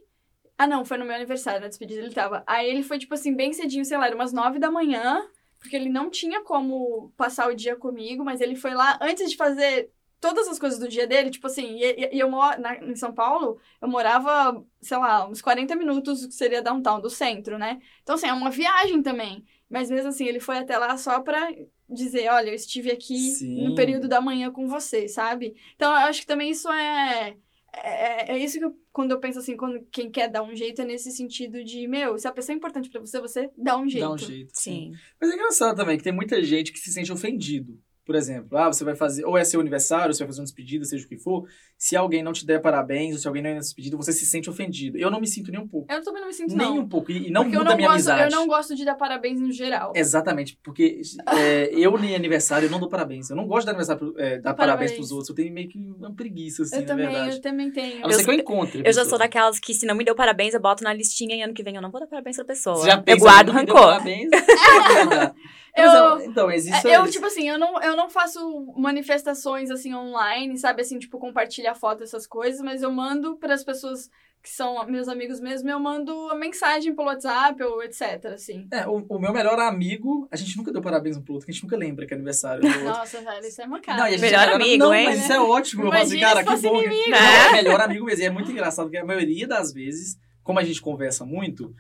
Ah, 0.59 0.67
não, 0.67 0.85
foi 0.85 0.99
no 0.99 1.05
meu 1.07 1.15
aniversário, 1.17 1.61
na 1.61 1.69
despedida 1.69 2.01
ele 2.03 2.15
tava. 2.15 2.45
Aí 2.47 2.69
ele 2.71 2.83
foi, 2.83 2.99
tipo 2.99 3.15
assim, 3.15 3.35
bem 3.35 3.53
cedinho, 3.53 3.85
sei 3.85 3.99
lá, 3.99 4.07
era 4.07 4.15
umas 4.15 4.33
nove 4.33 4.59
da 4.59 4.71
manhã, 4.71 5.27
porque 5.59 5.77
ele 5.77 5.89
não 5.89 6.11
tinha 6.11 6.43
como 6.45 7.13
passar 7.17 7.49
o 7.49 7.55
dia 7.57 7.77
comigo, 7.77 8.25
mas 8.25 8.41
ele 8.41 8.57
foi 8.57 8.75
lá 8.75 8.99
antes 9.03 9.31
de 9.31 9.37
fazer 9.37 9.91
todas 10.21 10.49
as 10.49 10.59
coisas 10.59 10.79
do 10.79 10.89
dia 10.89 11.07
dele, 11.07 11.31
tipo 11.31 11.47
assim, 11.47 11.77
e, 11.79 11.85
e- 12.17 12.19
eu 12.21 12.31
moro 12.31 12.61
na- 12.61 12.77
em 12.77 12.95
São 12.97 13.13
Paulo, 13.15 13.59
eu 13.81 13.89
morava, 13.89 14.65
sei 14.83 14.99
lá, 14.99 15.27
uns 15.29 15.41
40 15.43 15.75
minutos, 15.75 16.27
que 16.27 16.33
seria 16.35 16.61
downtown, 16.63 17.01
do 17.01 17.09
centro, 17.11 17.59
né? 17.59 17.81
Então, 18.03 18.15
assim, 18.17 18.27
é 18.29 18.33
uma 18.33 18.51
viagem 18.51 19.03
também. 19.03 19.45
Mas 19.71 19.89
mesmo 19.89 20.09
assim, 20.09 20.27
ele 20.27 20.41
foi 20.41 20.59
até 20.59 20.77
lá 20.77 20.97
só 20.97 21.21
pra 21.21 21.49
dizer, 21.89 22.29
olha, 22.29 22.51
eu 22.51 22.55
estive 22.55 22.91
aqui 22.91 23.17
Sim. 23.17 23.69
no 23.69 23.75
período 23.77 24.09
da 24.09 24.21
manhã 24.21 24.51
com 24.51 24.67
você, 24.67 25.07
sabe? 25.07 25.55
Então, 25.77 25.91
eu 25.91 25.99
acho 26.09 26.23
que 26.23 26.27
também 26.27 26.51
isso 26.51 26.69
é... 26.69 27.37
É, 27.73 28.33
é 28.33 28.39
isso 28.39 28.59
que 28.59 28.65
eu, 28.65 28.77
quando 28.93 29.13
eu 29.13 29.21
penso 29.21 29.39
assim, 29.39 29.57
quando 29.57 29.81
quem 29.93 30.11
quer 30.11 30.29
dar 30.29 30.43
um 30.43 30.57
jeito 30.57 30.83
é 30.83 30.85
nesse 30.85 31.13
sentido 31.13 31.63
de, 31.63 31.87
meu, 31.87 32.19
se 32.19 32.27
a 32.27 32.33
pessoa 32.33 32.53
é 32.53 32.57
importante 32.57 32.91
pra 32.91 33.01
você, 33.01 33.21
você 33.21 33.49
dá 33.57 33.79
um 33.79 33.89
jeito. 33.89 34.09
Dá 34.09 34.13
um 34.13 34.19
jeito. 34.19 34.51
Sim. 34.55 34.91
Mas 35.21 35.31
é 35.31 35.35
engraçado 35.35 35.77
também 35.77 35.97
que 35.97 36.03
tem 36.03 36.13
muita 36.13 36.43
gente 36.43 36.73
que 36.73 36.81
se 36.81 36.93
sente 36.93 37.13
ofendido. 37.13 37.79
Por 38.05 38.17
exemplo, 38.17 38.59
ah, 38.59 38.67
você 38.67 38.83
vai 38.83 38.97
fazer, 38.97 39.25
ou 39.25 39.39
é 39.39 39.45
seu 39.45 39.61
aniversário, 39.61 40.13
você 40.13 40.25
vai 40.25 40.29
fazer 40.29 40.41
uma 40.41 40.47
despedida, 40.47 40.85
seja 40.85 41.07
o 41.07 41.09
que 41.09 41.17
for. 41.17 41.49
Se 41.83 41.97
alguém 41.97 42.23
não 42.23 42.35
te 42.35 42.45
der 42.45 42.61
parabéns, 42.61 43.15
ou 43.15 43.19
se 43.23 43.27
alguém 43.27 43.43
não 43.43 43.49
é 43.49 43.55
despedida, 43.55 43.97
você 43.97 44.13
se 44.13 44.27
sente 44.27 44.51
ofendido. 44.51 44.99
Eu 44.99 45.11
não 45.11 45.19
me 45.19 45.27
sinto 45.27 45.51
nem 45.51 45.59
um 45.59 45.67
pouco. 45.67 45.91
Eu 45.91 46.03
também 46.03 46.21
não 46.21 46.29
me 46.29 46.35
sinto, 46.35 46.55
Nem 46.55 46.67
não. 46.67 46.79
um 46.81 46.87
pouco. 46.87 47.11
E, 47.11 47.29
e 47.29 47.31
não 47.31 47.43
Porque 47.45 47.57
eu 47.57 47.61
muda 47.61 47.71
não, 47.71 47.73
a 47.73 47.77
minha 47.79 47.89
gosto, 47.89 48.11
amizade. 48.11 48.35
eu 48.35 48.39
não 48.39 48.47
gosto 48.47 48.75
de 48.77 48.85
dar 48.85 48.97
parabéns 48.97 49.41
no 49.41 49.51
geral. 49.51 49.95
Exatamente, 49.97 50.59
porque 50.63 51.01
é, 51.35 51.71
eu 51.73 51.97
nem 51.97 52.15
aniversário 52.15 52.67
eu 52.67 52.71
não 52.71 52.79
dou 52.79 52.91
parabéns. 52.91 53.31
Eu 53.31 53.37
não 53.37 53.47
gosto 53.47 53.61
de 53.61 53.67
dar 53.67 53.71
aniversário, 53.73 54.15
é, 54.19 54.39
dar 54.41 54.53
parabéns 54.53 54.91
Parabéns. 54.91 54.93
pros 54.93 55.11
outros. 55.11 55.31
Eu 55.31 55.35
tenho 55.35 55.51
meio 55.55 55.71
que 55.71 55.79
uma 55.79 56.13
preguiça, 56.15 56.65
assim, 56.65 56.75
eu 56.77 56.81
na 56.83 56.87
também, 56.87 57.07
verdade. 57.07 57.37
eu 57.37 57.41
também 57.41 57.71
tenho. 57.71 58.05
A 58.05 58.09
não 58.09 58.11
ser 58.13 58.25
que 58.25 58.31
eu 58.31 58.35
encontre. 58.35 58.83
Eu 58.85 58.93
já 58.93 59.05
sou 59.07 59.19
daquelas 59.19 59.59
que, 59.59 59.73
se 59.73 59.87
não 59.87 59.95
me 59.95 60.05
deu 60.05 60.15
parabéns, 60.15 60.53
eu 60.53 60.61
boto 60.61 60.85
na 60.85 60.93
listinha 60.93 61.35
e 61.35 61.41
ano 61.41 61.55
que 61.55 61.63
vem 61.63 61.77
eu 61.77 61.81
não 61.83 61.91
vou 61.91 61.99
dar 61.99 62.07
parabéns 62.07 62.37
pra 62.37 62.45
pessoa. 62.45 62.77
Você 62.77 62.91
já 62.91 63.03
eu 63.07 63.17
guardo 63.17 63.53
rancor. 63.53 63.75
Parabéns, 63.81 64.29
eu 65.77 66.19
é- 66.19 66.27
então, 66.27 66.51
existe 66.51 66.87
É, 66.89 66.97
eu, 66.97 67.05
isso. 67.05 67.13
tipo 67.13 67.27
assim, 67.27 67.49
eu 67.49 67.59
não, 67.59 67.81
eu 67.81 67.97
não 67.97 68.11
faço 68.11 68.39
manifestações, 68.77 69.71
assim, 69.71 69.95
online, 69.95 70.59
sabe? 70.59 70.83
Assim, 70.83 70.99
tipo, 70.99 71.19
compartilhar 71.19 71.70
foto, 71.75 72.03
essas 72.03 72.27
coisas, 72.27 72.61
mas 72.61 72.83
eu 72.83 72.91
mando 72.93 73.37
para 73.37 73.55
as 73.55 73.65
pessoas 73.65 74.09
que 74.43 74.49
são 74.49 74.83
meus 74.87 75.07
amigos 75.07 75.39
mesmo, 75.39 75.69
eu 75.69 75.79
mando 75.79 76.13
a 76.31 76.35
mensagem 76.35 76.95
pelo 76.95 77.09
WhatsApp 77.09 77.63
ou 77.63 77.83
etc, 77.83 78.25
assim. 78.33 78.67
É, 78.73 78.87
o, 78.89 79.05
o 79.07 79.19
meu 79.19 79.35
melhor 79.35 79.59
amigo, 79.61 80.27
a 80.33 80.37
gente 80.37 80.57
nunca 80.57 80.73
deu 80.73 80.81
parabéns 80.81 81.15
um 81.19 81.23
pro 81.23 81.35
outro, 81.35 81.45
que 81.45 81.51
a 81.51 81.55
gente 81.55 81.63
nunca 81.63 81.77
lembra 81.77 82.07
que 82.07 82.15
é 82.15 82.17
aniversário 82.17 82.63
do 82.63 82.67
outro. 82.73 82.85
Nossa, 82.85 83.21
velho, 83.21 83.47
isso 83.47 83.61
é 83.61 83.67
uma 83.67 83.81
cara. 83.83 83.99
Não, 83.99 84.09
e 84.09 84.19
Melhor 84.19 84.49
é 84.49 84.55
amigo, 84.55 84.85
não, 84.85 84.95
hein? 84.95 85.07
Mas 85.09 85.21
isso 85.25 85.33
é 85.33 85.41
ótimo. 85.41 85.83
Eu 85.85 85.91
falo 85.91 86.03
assim, 86.03 86.17
Imagina 86.17 86.29
cara, 86.29 86.39
se 86.41 86.45
que 86.47 86.51
fosse 86.53 86.69
bom. 86.69 86.81
que- 86.81 86.87
inimigo. 86.87 87.11
Não, 87.11 87.19
É. 87.19 87.49
é 87.49 87.53
melhor 87.53 87.81
amigo 87.83 88.05
mesmo. 88.07 88.23
E 88.23 88.27
é 88.27 88.31
muito 88.31 88.51
engraçado, 88.51 88.87
porque 88.87 88.97
a 88.97 89.05
maioria 89.05 89.47
das 89.47 89.75
vezes, 89.75 90.17
como 90.43 90.59
a 90.59 90.65
gente 90.65 90.81
conversa 90.81 91.27
muito, 91.27 91.75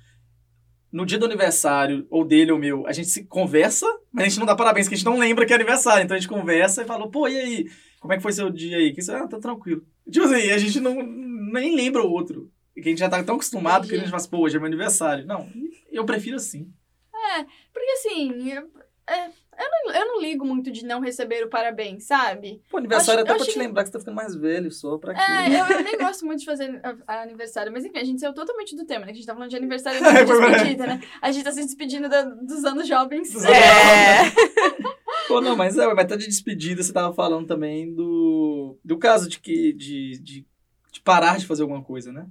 no 0.93 1.07
dia 1.07 1.19
do 1.19 1.25
aniversário, 1.25 2.07
ou 2.11 2.27
dele 2.27 2.53
ou 2.53 2.59
meu, 2.59 2.87
a 2.87 2.93
gente 2.93 3.09
se 3.09 3.25
conversa, 3.25 3.87
mas 4.13 4.25
a 4.27 4.29
gente 4.29 4.39
não 4.39 4.45
dá 4.47 4.55
parabéns, 4.55 4.85
porque 4.87 4.97
a 4.97 4.99
gente 4.99 5.07
não 5.07 5.19
lembra 5.19 5.47
que 5.47 5.53
é 5.55 5.57
aniversário. 5.57 6.05
Então 6.05 6.15
a 6.15 6.21
gente 6.21 6.29
conversa 6.29 6.83
e 6.83 6.85
fala, 6.85 7.11
pô, 7.11 7.27
e 7.27 7.39
aí? 7.39 7.67
Como 8.01 8.13
é 8.13 8.17
que 8.17 8.23
foi 8.23 8.33
seu 8.33 8.51
dia 8.51 8.79
aí? 8.79 8.93
Que 8.93 9.01
ah, 9.13 9.29
tá 9.29 9.39
tranquilo. 9.39 9.85
Tipo 10.11 10.25
assim, 10.25 10.51
a 10.51 10.59
gente 10.59 10.81
não 10.81 10.95
nem 11.03 11.77
lembra 11.77 12.03
o 12.03 12.11
outro. 12.11 12.51
E 12.75 12.81
que 12.81 12.89
a 12.89 12.91
gente 12.91 12.99
já 13.01 13.09
tá 13.09 13.23
tão 13.23 13.35
acostumado 13.37 13.87
que 13.87 13.95
a 13.95 13.99
gente 13.99 14.07
fala, 14.07 14.17
assim, 14.17 14.31
pô, 14.31 14.39
hoje 14.39 14.57
é 14.57 14.59
meu 14.59 14.67
aniversário. 14.67 15.27
Não, 15.27 15.47
eu 15.93 16.05
prefiro 16.05 16.37
assim. 16.37 16.73
Porque 17.73 17.91
assim, 17.93 18.51
eu, 18.51 18.69
é, 19.07 19.27
eu, 19.27 19.71
não, 19.87 19.95
eu 19.95 20.07
não 20.07 20.21
ligo 20.21 20.45
muito 20.45 20.71
de 20.71 20.85
não 20.85 21.01
receber 21.01 21.45
o 21.45 21.49
parabéns, 21.49 22.05
sabe? 22.05 22.61
Pô, 22.71 22.79
aniversário 22.79 23.21
Eu 23.21 23.23
até 23.25 23.31
acho- 23.33 23.39
pra 23.39 23.47
te 23.47 23.51
achei- 23.51 23.63
lembrar 23.63 23.83
que 23.85 23.89
você 23.89 23.93
tá 23.93 23.99
ficando 24.01 24.15
mais 24.17 24.35
velho 24.35 24.71
só, 24.73 24.97
pra 24.99 25.15
quê? 25.15 25.21
É, 25.21 25.61
eu, 25.61 25.77
eu 25.79 25.85
nem 25.85 25.99
gosto 25.99 26.25
muito 26.27 26.41
de 26.41 26.47
fazer 26.47 26.81
aniversário, 27.07 27.71
mas 27.73 27.85
enfim, 27.85 27.99
a 27.99 28.05
gente 28.05 28.21
saiu 28.21 28.33
totalmente 28.33 28.75
do 28.75 28.85
tema, 28.87 29.01
né? 29.01 29.07
Que 29.07 29.13
a 29.13 29.15
gente 29.17 29.27
tá 29.27 29.35
falando 29.35 29.51
de 29.51 29.57
aniversário 29.57 30.01
e 30.03 30.07
É, 30.09 30.25
de 30.25 30.33
foi- 30.33 30.51
despedida, 30.51 30.87
né? 30.87 31.01
A 31.21 31.31
gente 31.31 31.45
tá 31.45 31.53
se 31.53 31.61
despedindo 31.65 32.09
da- 32.09 32.23
dos 32.25 32.65
anos 32.65 32.89
jovens. 32.89 33.33
Dos 33.33 33.45
anos 33.45 33.57
É. 33.57 34.91
Pô, 35.31 35.41
não, 35.41 35.57
mas 35.57 35.79
é, 35.79 35.95
mas 35.95 36.07
tá 36.07 36.17
de 36.17 36.27
despedida, 36.27 36.83
você 36.83 36.93
tava 36.93 37.15
falando 37.15 37.47
também 37.47 37.95
do, 37.95 38.77
do 38.85 38.99
caso 38.99 39.29
de 39.29 39.39
que 39.39 39.73
de, 39.73 40.19
de, 40.19 40.47
de 40.93 41.01
parar 41.01 41.39
de 41.39 41.47
fazer 41.47 41.63
alguma 41.63 41.83
coisa, 41.83 42.13
né? 42.13 42.27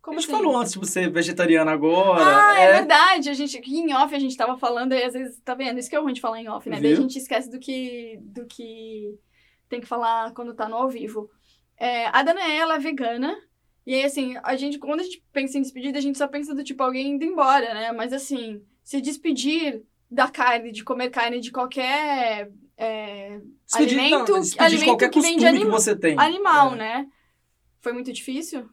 Como 0.00 0.18
a 0.18 0.20
gente 0.22 0.32
assim? 0.32 0.42
falou 0.42 0.56
antes 0.58 0.72
de 0.72 0.78
você 0.78 1.02
ser 1.02 1.10
vegetariana 1.10 1.70
agora. 1.70 2.24
Ah, 2.24 2.58
é. 2.58 2.64
é. 2.64 2.72
verdade. 2.78 3.28
A 3.28 3.34
gente, 3.34 3.58
em 3.58 3.92
off 3.94 4.14
a 4.14 4.18
gente 4.18 4.36
tava 4.36 4.56
falando 4.56 4.94
e 4.94 5.02
às 5.02 5.12
vezes, 5.12 5.38
tá 5.44 5.54
vendo? 5.54 5.78
Isso 5.78 5.90
que 5.90 5.96
é 5.96 5.98
ruim 5.98 6.14
de 6.14 6.20
falar 6.20 6.40
em 6.40 6.48
off, 6.48 6.68
né? 6.70 6.80
Daí 6.80 6.94
a 6.94 6.96
gente 6.96 7.18
esquece 7.18 7.50
do 7.50 7.58
que, 7.58 8.18
do 8.22 8.46
que 8.46 9.18
tem 9.68 9.80
que 9.80 9.86
falar 9.86 10.32
quando 10.32 10.54
tá 10.54 10.66
no 10.66 10.76
ao 10.76 10.88
vivo. 10.88 11.30
É, 11.76 12.06
a 12.06 12.22
Danaé, 12.22 12.56
ela 12.56 12.76
é 12.76 12.78
vegana. 12.78 13.36
E 13.86 13.94
aí, 13.94 14.04
assim, 14.04 14.36
a 14.42 14.56
gente, 14.56 14.78
quando 14.78 15.00
a 15.00 15.02
gente 15.02 15.22
pensa 15.32 15.58
em 15.58 15.62
despedida, 15.62 15.98
a 15.98 16.02
gente 16.02 16.16
só 16.16 16.26
pensa 16.26 16.54
do 16.54 16.64
tipo 16.64 16.82
alguém 16.82 17.12
indo 17.12 17.24
embora, 17.24 17.74
né? 17.74 17.92
Mas 17.92 18.12
assim, 18.12 18.62
se 18.82 19.02
despedir 19.02 19.82
da 20.10 20.28
carne, 20.28 20.72
de 20.72 20.82
comer 20.84 21.10
carne 21.10 21.40
de 21.40 21.50
qualquer 21.50 22.50
é, 22.76 23.40
Despedir- 23.66 23.98
alimento, 23.98 24.32
não, 24.32 24.40
despedir 24.40 24.56
de 24.56 24.62
alimento 24.76 24.86
qualquer 24.90 25.10
que 25.10 25.20
vem 25.20 25.36
de 25.36 25.58
que 25.58 25.64
você 25.66 25.94
tem. 25.96 26.18
animal, 26.18 26.72
É. 26.74 26.76
né? 26.76 27.06
Foi 27.80 27.92
muito 27.92 28.12
difícil? 28.12 28.68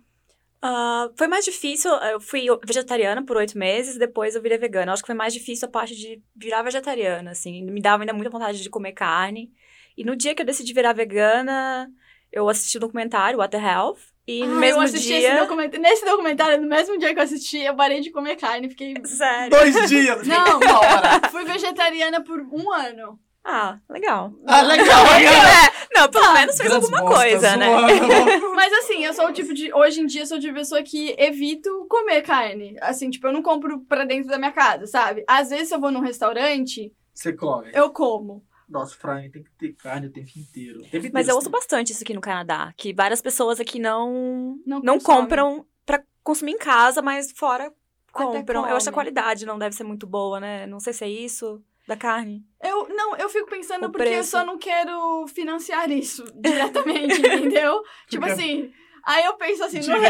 Ah, 0.62 1.10
foi 1.16 1.28
mais 1.28 1.46
difícil, 1.46 1.92
eu 1.92 2.20
fui 2.20 2.46
vegetariana 2.66 3.24
por 3.24 3.38
oito 3.38 3.58
meses, 3.58 3.98
depois 4.00 4.34
eu 4.36 4.42
virei 4.42 4.58
vegana. 4.58 4.90
Eu 4.90 4.94
acho 4.94 5.04
que 5.04 5.08
foi 5.08 5.16
mais 5.16 5.34
difícil 5.34 5.68
a 5.68 5.72
parte 5.72 5.96
de 5.96 6.22
virar 6.36 6.64
vegetariana, 6.64 7.32
assim. 7.32 7.64
Me 7.66 7.82
dava 7.82 8.02
ainda 8.04 8.14
muita 8.14 8.32
vontade 8.32 8.62
de 8.64 8.70
comer 8.70 8.94
carne. 8.94 9.52
E 9.96 10.04
no 10.04 10.16
dia 10.16 10.34
que 10.34 10.42
eu 10.42 10.46
decidi 10.46 10.74
virar 10.74 10.94
vegana, 10.94 11.88
eu 12.32 12.50
assisti 12.50 12.78
o 12.78 12.80
documentário 12.80 13.38
What 13.40 13.52
the 13.52 13.64
Health. 13.64 14.00
E 14.28 14.44
no 14.46 14.56
Ah, 14.56 14.60
mesmo 14.60 14.82
eu 14.82 14.86
assisti 14.86 15.08
dia... 15.10 15.30
esse 15.34 15.40
documentário. 15.40 15.82
Nesse 15.82 16.06
documentário, 16.06 16.62
no 16.62 16.68
mesmo 16.68 16.98
dia 16.98 17.14
que 17.14 17.20
eu 17.20 17.24
assisti, 17.24 17.60
eu 17.60 17.76
parei 17.76 18.02
de 18.02 18.10
comer 18.12 18.36
carne. 18.36 18.70
Fiquei. 18.70 18.96
Sério. 19.06 19.50
Dois 19.52 19.88
dias. 19.90 20.26
Não. 20.28 20.58
Uma 20.60 20.80
hora. 20.80 21.30
Fui 21.30 21.46
vegetariana 21.46 22.24
por 22.24 22.40
um 22.42 22.72
ano. 22.74 23.20
Ah, 23.48 23.78
legal. 23.88 24.34
Ah, 24.48 24.64
legal. 24.64 25.06
É, 25.06 25.72
não, 26.00 26.10
pelo 26.10 26.34
menos 26.34 26.58
fez 26.58 26.72
alguma 26.74 27.06
coisa, 27.06 27.56
né? 27.56 27.68
Mas 28.56 28.74
assim, 28.74 29.06
eu 29.06 29.14
sou 29.14 29.28
o 29.28 29.32
tipo 29.32 29.54
de. 29.54 29.72
Hoje 29.72 30.02
em 30.02 30.08
dia, 30.08 30.24
eu 30.24 30.26
sou 30.26 30.38
o 30.38 30.42
tipo 30.42 30.54
de 30.54 30.60
pessoa 30.60 30.82
que 30.82 31.14
evito 31.16 31.86
comer 31.88 32.24
carne. 32.24 32.76
Assim, 32.82 33.12
tipo, 33.12 33.28
eu 33.28 33.32
não 33.32 33.44
compro 33.44 33.82
pra 33.82 34.04
dentro 34.04 34.30
da 34.30 34.40
minha 34.40 34.52
casa, 34.52 34.88
sabe? 34.88 35.24
Às 35.28 35.50
vezes, 35.52 35.68
se 35.68 35.76
eu 35.76 35.80
vou 35.80 35.92
num 35.92 36.00
restaurante, 36.00 36.92
Você 37.14 37.34
come. 37.34 37.70
eu 37.72 37.92
como. 37.92 38.44
Nossa, 38.68 38.96
mim 39.22 39.30
tem 39.30 39.44
que 39.44 39.52
ter 39.52 39.74
carne 39.74 40.08
o 40.08 40.12
tempo 40.12 40.30
inteiro. 40.36 40.80
O 40.80 40.82
tempo 40.84 40.98
inteiro 40.98 41.14
Mas 41.14 41.28
eu 41.28 41.36
ouço 41.36 41.50
bastante 41.50 41.92
isso 41.92 42.04
aqui 42.04 42.14
no 42.14 42.22
Canadá, 42.22 42.74
que 42.76 42.94
várias 42.94 43.22
pessoas 43.22 43.60
aqui 43.60 43.80
não, 43.80 44.58
Não, 44.66 44.80
não 44.80 45.00
compram 45.00 45.66
pra 45.86 46.04
consumir 46.24 46.54
em 46.54 46.58
casa, 46.58 47.02
mas 47.02 47.32
fora 47.32 47.72
compram. 48.12 48.68
Eu 48.68 48.76
acho 48.76 48.86
que 48.86 48.90
a 48.90 48.94
qualidade 48.94 49.46
não 49.46 49.60
deve 49.60 49.76
ser 49.76 49.84
muito 49.84 50.08
boa, 50.08 50.40
né? 50.40 50.66
Não 50.66 50.80
sei 50.80 50.94
se 50.94 51.04
é 51.04 51.10
isso 51.10 51.62
da 51.88 51.96
carne. 51.96 52.44
Eu, 52.64 52.88
não, 52.90 53.16
eu 53.16 53.30
fico 53.30 53.48
pensando 53.48 53.86
O 53.88 53.92
porque 53.92 54.08
eu 54.08 54.14
preço. 54.14 54.32
só 54.32 54.44
não 54.44 54.58
quero 54.58 55.28
financiar 55.28 55.92
isso 55.92 56.26
diretamente, 56.42 57.20
entendeu? 57.20 57.82
Tipo 58.08 58.26
Porque- 58.26 58.42
assim. 58.42 58.72
Aí 59.08 59.24
eu 59.24 59.36
penso 59.36 59.64
assim, 59.64 59.82
no, 59.82 59.88
no 59.94 60.02
né? 60.02 60.08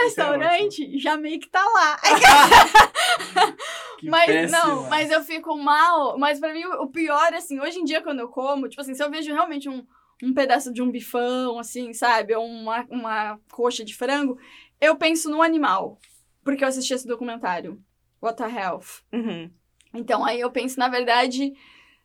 É 0.00 0.02
restaurante, 0.04 0.98
já 0.98 1.18
meio 1.18 1.38
que 1.38 1.50
tá 1.50 1.62
lá. 1.62 1.98
Que 4.00 4.08
Mas 4.08 4.24
péssima. 4.24 4.58
não, 4.58 4.88
mas 4.88 5.10
eu 5.10 5.22
fico 5.22 5.54
mal. 5.58 6.18
Mas 6.18 6.40
pra 6.40 6.54
mim 6.54 6.64
o 6.64 6.86
pior, 6.86 7.34
assim, 7.34 7.60
hoje 7.60 7.78
em 7.78 7.84
dia 7.84 8.00
quando 8.02 8.20
eu 8.20 8.28
como, 8.28 8.66
tipo 8.66 8.80
assim, 8.80 8.94
se 8.94 9.04
eu 9.04 9.10
vejo 9.10 9.30
realmente 9.30 9.68
um, 9.68 9.86
um 10.22 10.32
pedaço 10.32 10.72
de 10.72 10.80
um 10.80 10.90
bifão, 10.90 11.58
assim, 11.58 11.92
sabe? 11.92 12.34
Ou 12.34 12.46
uma, 12.46 12.86
uma 12.88 13.38
coxa 13.52 13.84
de 13.84 13.94
frango, 13.94 14.38
eu 14.80 14.96
penso 14.96 15.30
no 15.30 15.42
animal. 15.42 15.98
Porque 16.42 16.64
eu 16.64 16.68
assisti 16.68 16.94
esse 16.94 17.06
documentário, 17.06 17.78
What 18.22 18.38
the 18.42 18.50
Health. 18.50 19.02
Uhum. 19.12 19.50
Então 19.92 20.24
aí 20.24 20.40
eu 20.40 20.50
penso, 20.50 20.78
na 20.78 20.88
verdade, 20.88 21.52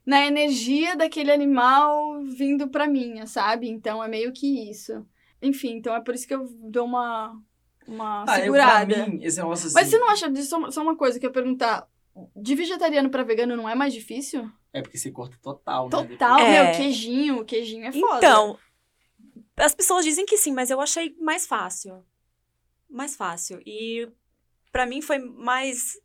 na 0.06 0.26
energia 0.26 0.98
daquele 0.98 1.32
animal 1.32 2.22
vindo 2.26 2.68
pra 2.68 2.88
minha, 2.88 3.26
sabe? 3.26 3.70
Então 3.70 4.04
é 4.04 4.10
meio 4.10 4.34
que 4.34 4.70
isso. 4.70 5.08
Enfim, 5.42 5.78
então 5.78 5.96
é 5.96 6.02
por 6.02 6.14
isso 6.14 6.28
que 6.28 6.36
eu 6.36 6.46
dou 6.70 6.86
uma, 6.86 7.42
uma 7.88 8.26
Ah, 8.28 8.38
eu, 8.40 8.44
segurada. 8.44 8.96
pra 8.96 9.08
mim, 9.08 9.20
esse 9.24 9.38
negócio 9.38 9.68
assim... 9.68 9.74
Mas 9.76 9.88
você 9.90 9.98
não 9.98 10.10
acha 10.10 10.30
disso 10.30 10.50
só 10.72 10.82
uma- 10.82 10.96
coisa 10.96 11.20
que 11.20 11.26
eu 11.26 11.30
ia 11.30 11.34
perguntar? 11.34 11.88
De 12.36 12.56
vegetariano 12.56 13.10
pra 13.10 13.24
vegano 13.24 13.56
não 13.58 13.68
é 13.68 13.76
mais 13.76 13.94
difícil? 13.94 14.50
É 14.72 14.82
porque 14.82 14.98
você 14.98 15.12
corta 15.12 15.38
total, 15.42 15.86
né? 15.86 15.90
Total, 15.92 16.40
É. 16.40 16.64
meu, 16.72 16.78
queijinho, 16.78 17.44
queijinho 17.46 17.86
é 17.86 17.92
foda. 17.92 18.18
Então, 18.18 18.58
as 19.58 19.76
pessoas 19.76 20.06
dizem 20.06 20.26
que 20.26 20.38
sim, 20.38 20.52
mas 20.54 20.70
eu 20.70 20.80
achei 20.80 21.16
mais 21.20 21.46
fácil. 21.46 22.06
Mais 22.90 23.16
fácil. 23.16 23.62
E 23.66 24.08
pra 24.72 24.86
mim 24.86 25.02
foi 25.02 25.18
mais 25.20 25.98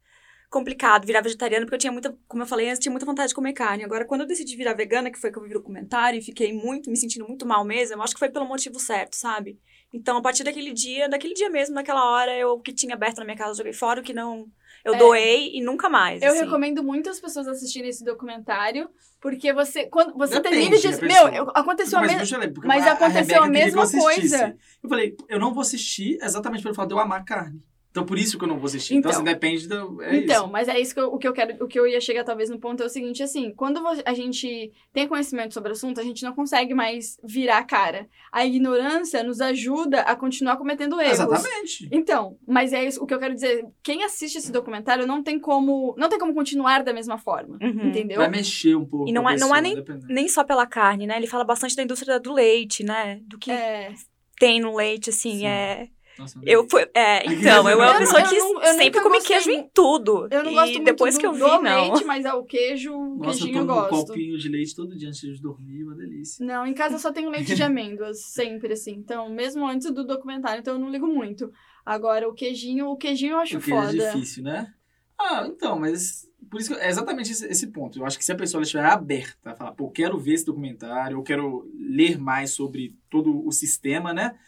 complicado 0.51 1.07
virar 1.07 1.21
vegetariana, 1.21 1.65
porque 1.65 1.77
eu 1.77 1.79
tinha 1.81 1.93
muita, 1.93 2.17
como 2.27 2.43
eu 2.43 2.47
falei 2.47 2.69
antes, 2.69 2.81
tinha 2.81 2.91
muita 2.91 3.07
vontade 3.07 3.29
de 3.29 3.35
comer 3.35 3.53
carne. 3.53 3.85
Agora, 3.85 4.05
quando 4.05 4.23
eu 4.23 4.27
decidi 4.27 4.57
virar 4.57 4.75
vegana, 4.75 5.11
que 5.13 5.19
foi 5.19 5.31
que 5.31 5.39
eu 5.39 5.45
vi 5.45 5.57
o 5.57 5.63
comentário 5.63 6.19
e 6.19 6.23
fiquei 6.23 6.53
muito, 6.53 6.91
me 6.91 6.97
sentindo 6.97 7.25
muito 7.27 7.47
mal 7.47 7.65
mesmo, 7.65 7.95
eu 7.97 8.03
acho 8.03 8.15
que 8.15 8.19
foi 8.19 8.31
pelo 8.31 8.47
motivo 8.47 8.81
certo, 8.81 9.15
sabe? 9.15 9.61
Então, 9.93 10.17
a 10.17 10.23
partir 10.23 10.45
daquele 10.45 10.73
dia, 10.73 11.09
daquele 11.09 11.35
dia 11.35 11.51
mesmo, 11.51 11.75
naquela 11.75 12.05
hora, 12.13 12.37
eu 12.37 12.53
o 12.53 12.61
que 12.61 12.73
tinha 12.73 12.95
aberto 12.95 13.19
na 13.19 13.25
minha 13.25 13.37
casa, 13.37 13.51
eu 13.53 13.57
joguei 13.57 13.73
fora, 13.73 14.01
o 14.01 14.05
que 14.05 14.13
não. 14.13 14.47
Eu 14.85 14.95
É. 14.95 14.99
doei 14.99 15.51
e 15.55 15.61
nunca 15.63 15.89
mais. 15.91 16.23
Eu 16.23 16.31
assim. 16.31 16.41
recomendo 16.45 16.83
muito 16.83 17.11
as 17.11 17.21
pessoas 17.21 17.47
assistirem 17.49 17.91
esse 17.91 18.03
documentário, 18.05 18.89
porque 19.21 19.53
você, 19.53 19.87
quando 19.87 20.15
você 20.17 20.35
Depende 20.41 20.71
termina 20.71 20.79
de... 20.79 21.01
da 21.01 21.07
Meu, 21.07 21.29
eu- 21.35 21.51
aconteceu 21.55 21.99
a 21.99 22.03
mesma... 22.03 22.17
deixa 22.19 22.37
eu 22.37 22.41
ler, 22.41 22.53
porque 22.53 22.67
mas 22.67 22.87
a- 22.87 22.91
a 22.91 22.93
aconteceu 22.95 23.43
a 23.43 23.47
eu 23.47 23.51
mesma 23.53 23.91
coisa. 23.91 24.57
Eu 24.83 24.89
falei, 24.89 25.17
eu 25.29 25.39
não 25.39 25.53
vou 25.53 25.61
assistir 25.61 26.19
exatamente 26.23 26.63
pelo 26.63 26.75
fato 26.75 26.89
de 26.89 26.95
eu 26.95 26.99
amar 26.99 27.25
carne. 27.25 27.61
Então, 27.91 28.05
por 28.07 28.17
isso 28.19 28.39
que 28.39 28.45
eu 28.45 28.49
não 28.49 28.57
vou 28.57 28.67
assistir. 28.67 28.95
Então, 28.95 29.11
Então. 29.11 29.23
assim, 29.23 29.33
depende 29.33 29.67
do... 29.69 30.01
É 30.01 30.17
então, 30.19 30.45
isso. 30.45 30.53
mas 30.53 30.69
é 30.69 30.79
isso 30.79 30.95
que 30.95 31.01
eu, 31.01 31.13
o 31.13 31.19
que 31.19 31.27
eu 31.27 31.33
quero, 31.33 31.65
o 31.65 31.67
que 31.67 31.79
eu 31.79 31.89
ia 31.89 32.01
chegar 32.01 32.23
talvez 32.23 32.49
no 32.49 32.59
ponto 32.61 32.81
é 32.83 32.87
o 32.87 32.89
seguinte, 32.89 33.21
assim, 33.21 33.53
quando 33.53 33.81
a 34.05 34.15
gente 34.15 34.71
tem 34.93 35.09
conhecimento 35.09 35.53
sobre 35.53 35.71
o 35.71 35.73
assunto, 35.73 36.01
a 36.01 36.05
gente 36.05 36.23
não 36.23 36.33
consegue 36.33 36.73
mais 36.73 37.19
virar 37.25 37.59
a 37.59 37.65
cara. 37.65 38.09
A 38.31 38.47
ignorância 38.47 39.25
nos 39.25 39.41
ajuda 39.41 40.03
a 40.03 40.15
continuar 40.15 40.57
cometendo 40.57 41.01
erros. 41.01 41.15
Exatamente. 41.19 41.89
Então, 41.91 42.37
mas 42.47 42.73
é 42.73 42.85
isso 42.85 43.03
o 43.03 43.07
que 43.07 43.13
eu 43.15 43.19
quero 43.19 43.35
dizer. 43.35 43.67
Quem 43.83 44.05
assiste 44.05 44.39
esse 44.39 44.53
documentário 44.53 45.05
não 45.05 45.21
tem 45.21 45.39
como, 45.41 45.93
não 45.99 46.09
tem 46.09 46.19
como 46.19 46.33
continuar 46.33 46.85
da 46.85 46.93
mesma 46.93 47.19
forma, 47.19 47.59
Uhum. 47.61 47.89
entendeu? 47.89 48.19
Vai 48.19 48.29
mexer 48.31 48.77
um 48.77 48.85
pouco 48.87 49.09
E 49.09 49.13
não 49.13 49.23
com 49.23 49.29
a 49.29 49.33
é- 49.33 49.37
não 49.37 49.49
pessoa, 49.49 49.61
nem- 49.61 49.75
dependendo. 49.75 50.07
Nem 50.09 50.29
só 50.29 50.45
pela 50.45 50.65
carne, 50.67 51.09
né? 51.09 51.17
Ele 51.17 51.27
fala 51.27 51.43
bastante 51.43 51.75
da 51.75 51.83
indústria 51.83 52.21
do 52.21 52.33
leite, 52.33 52.85
né? 52.85 53.21
Do 53.27 53.37
que 53.37 53.51
É. 53.51 53.93
tem 54.39 54.61
no 54.61 54.77
leite, 54.77 55.11
assim, 55.11 55.39
Sim. 55.41 55.47
é... 55.47 55.89
Nossa, 56.21 56.39
Eu 56.45 56.67
fui... 56.69 56.83
É, 56.95 57.25
então, 57.33 57.69
eu 57.69 57.83
era 57.83 57.93
Eu 57.93 57.95
uma 57.95 57.99
pessoa 57.99 58.21
eu 58.21 58.29
que 58.29 58.39
não- 58.39 58.63
eu 58.63 58.75
sempre 58.75 59.01
comi 59.01 59.17
gostei 59.17 59.37
queijo 59.37 59.51
em 59.51 59.69
tudo. 59.73 60.29
Eu 60.31 60.45
não 60.45 60.51
e 60.51 60.55
gosto 60.55 60.73
muito 60.75 60.85
depois 60.85 61.15
do, 61.15 61.21
que 61.21 61.27
eu 61.27 61.33
vi, 61.33 61.41
do 61.41 61.47
não. 61.63 61.91
leite, 61.93 62.05
mas 62.05 62.25
é 62.25 62.33
o 62.35 62.45
queijo, 62.45 62.93
o 62.95 63.17
Nossa, 63.17 63.31
eu 63.31 63.33
queijinho 63.47 63.59
eu 63.63 63.67
tomo 63.67 63.79
um 63.79 63.83
gosto. 63.89 64.07
copinho 64.09 64.39
de 64.39 64.49
leite 64.49 64.75
todo 64.77 64.97
dia 64.97 65.09
antes 65.09 65.21
de 65.21 65.41
dormir, 65.41 65.83
uma 65.85 65.95
delícia. 65.95 66.45
Não, 66.45 66.67
em 66.67 66.75
casa 66.75 66.97
eu 66.97 66.99
só 66.99 67.11
tenho 67.11 67.31
leite 67.31 67.55
de 67.55 67.63
amêndoas, 67.63 68.23
sempre 68.27 68.75
assim. 68.75 68.93
Então, 68.93 69.29
mesmo 69.31 69.67
antes 69.67 69.91
do 69.91 70.05
documentário, 70.05 70.61
então 70.61 70.75
eu 70.75 70.81
não 70.81 70.91
ligo 70.91 71.07
muito. 71.07 71.51
Agora, 71.85 72.29
o 72.29 72.35
queijinho, 72.35 72.89
o 72.89 72.97
queijinho 72.97 73.33
eu 73.33 73.39
acho 73.39 73.59
Porque 73.59 73.73
é 73.73 73.75
foda. 73.75 73.93
difícil, 74.13 74.43
né? 74.45 74.73
Ah, 75.19 75.47
então, 75.47 75.79
mas 75.79 76.27
por 76.51 76.61
isso 76.61 76.75
que 76.75 76.81
é 76.81 76.89
exatamente 76.89 77.31
esse, 77.31 77.47
esse 77.47 77.67
ponto. 77.69 77.99
Eu 77.99 78.07
acho 78.07 78.19
que 78.19 78.25
se 78.25 78.33
a 78.33 78.37
pessoa 78.37 78.63
estiver 78.63 78.85
aberta 78.85 79.51
a 79.51 79.55
falar, 79.55 79.73
pô, 79.73 79.85
eu 79.87 79.91
quero 79.91 80.19
ver 80.19 80.33
esse 80.35 80.45
documentário, 80.47 81.17
eu 81.19 81.23
quero 81.23 81.71
ler 81.79 82.19
mais 82.19 82.51
sobre 82.53 82.95
todo 83.11 83.47
o 83.47 83.53
sistema, 83.53 84.13
né? 84.15 84.39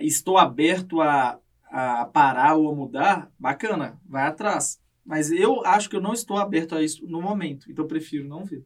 Estou 0.00 0.38
aberto 0.38 1.00
a, 1.00 1.38
a 1.70 2.04
parar 2.06 2.54
ou 2.56 2.70
a 2.70 2.74
mudar, 2.74 3.30
bacana, 3.38 4.00
vai 4.06 4.26
atrás. 4.26 4.80
Mas 5.04 5.30
eu 5.30 5.64
acho 5.64 5.88
que 5.88 5.96
eu 5.96 6.00
não 6.00 6.12
estou 6.12 6.36
aberto 6.36 6.74
a 6.74 6.82
isso 6.82 7.06
no 7.06 7.20
momento, 7.20 7.70
então 7.70 7.84
eu 7.84 7.88
prefiro 7.88 8.28
não 8.28 8.44
ver. 8.44 8.64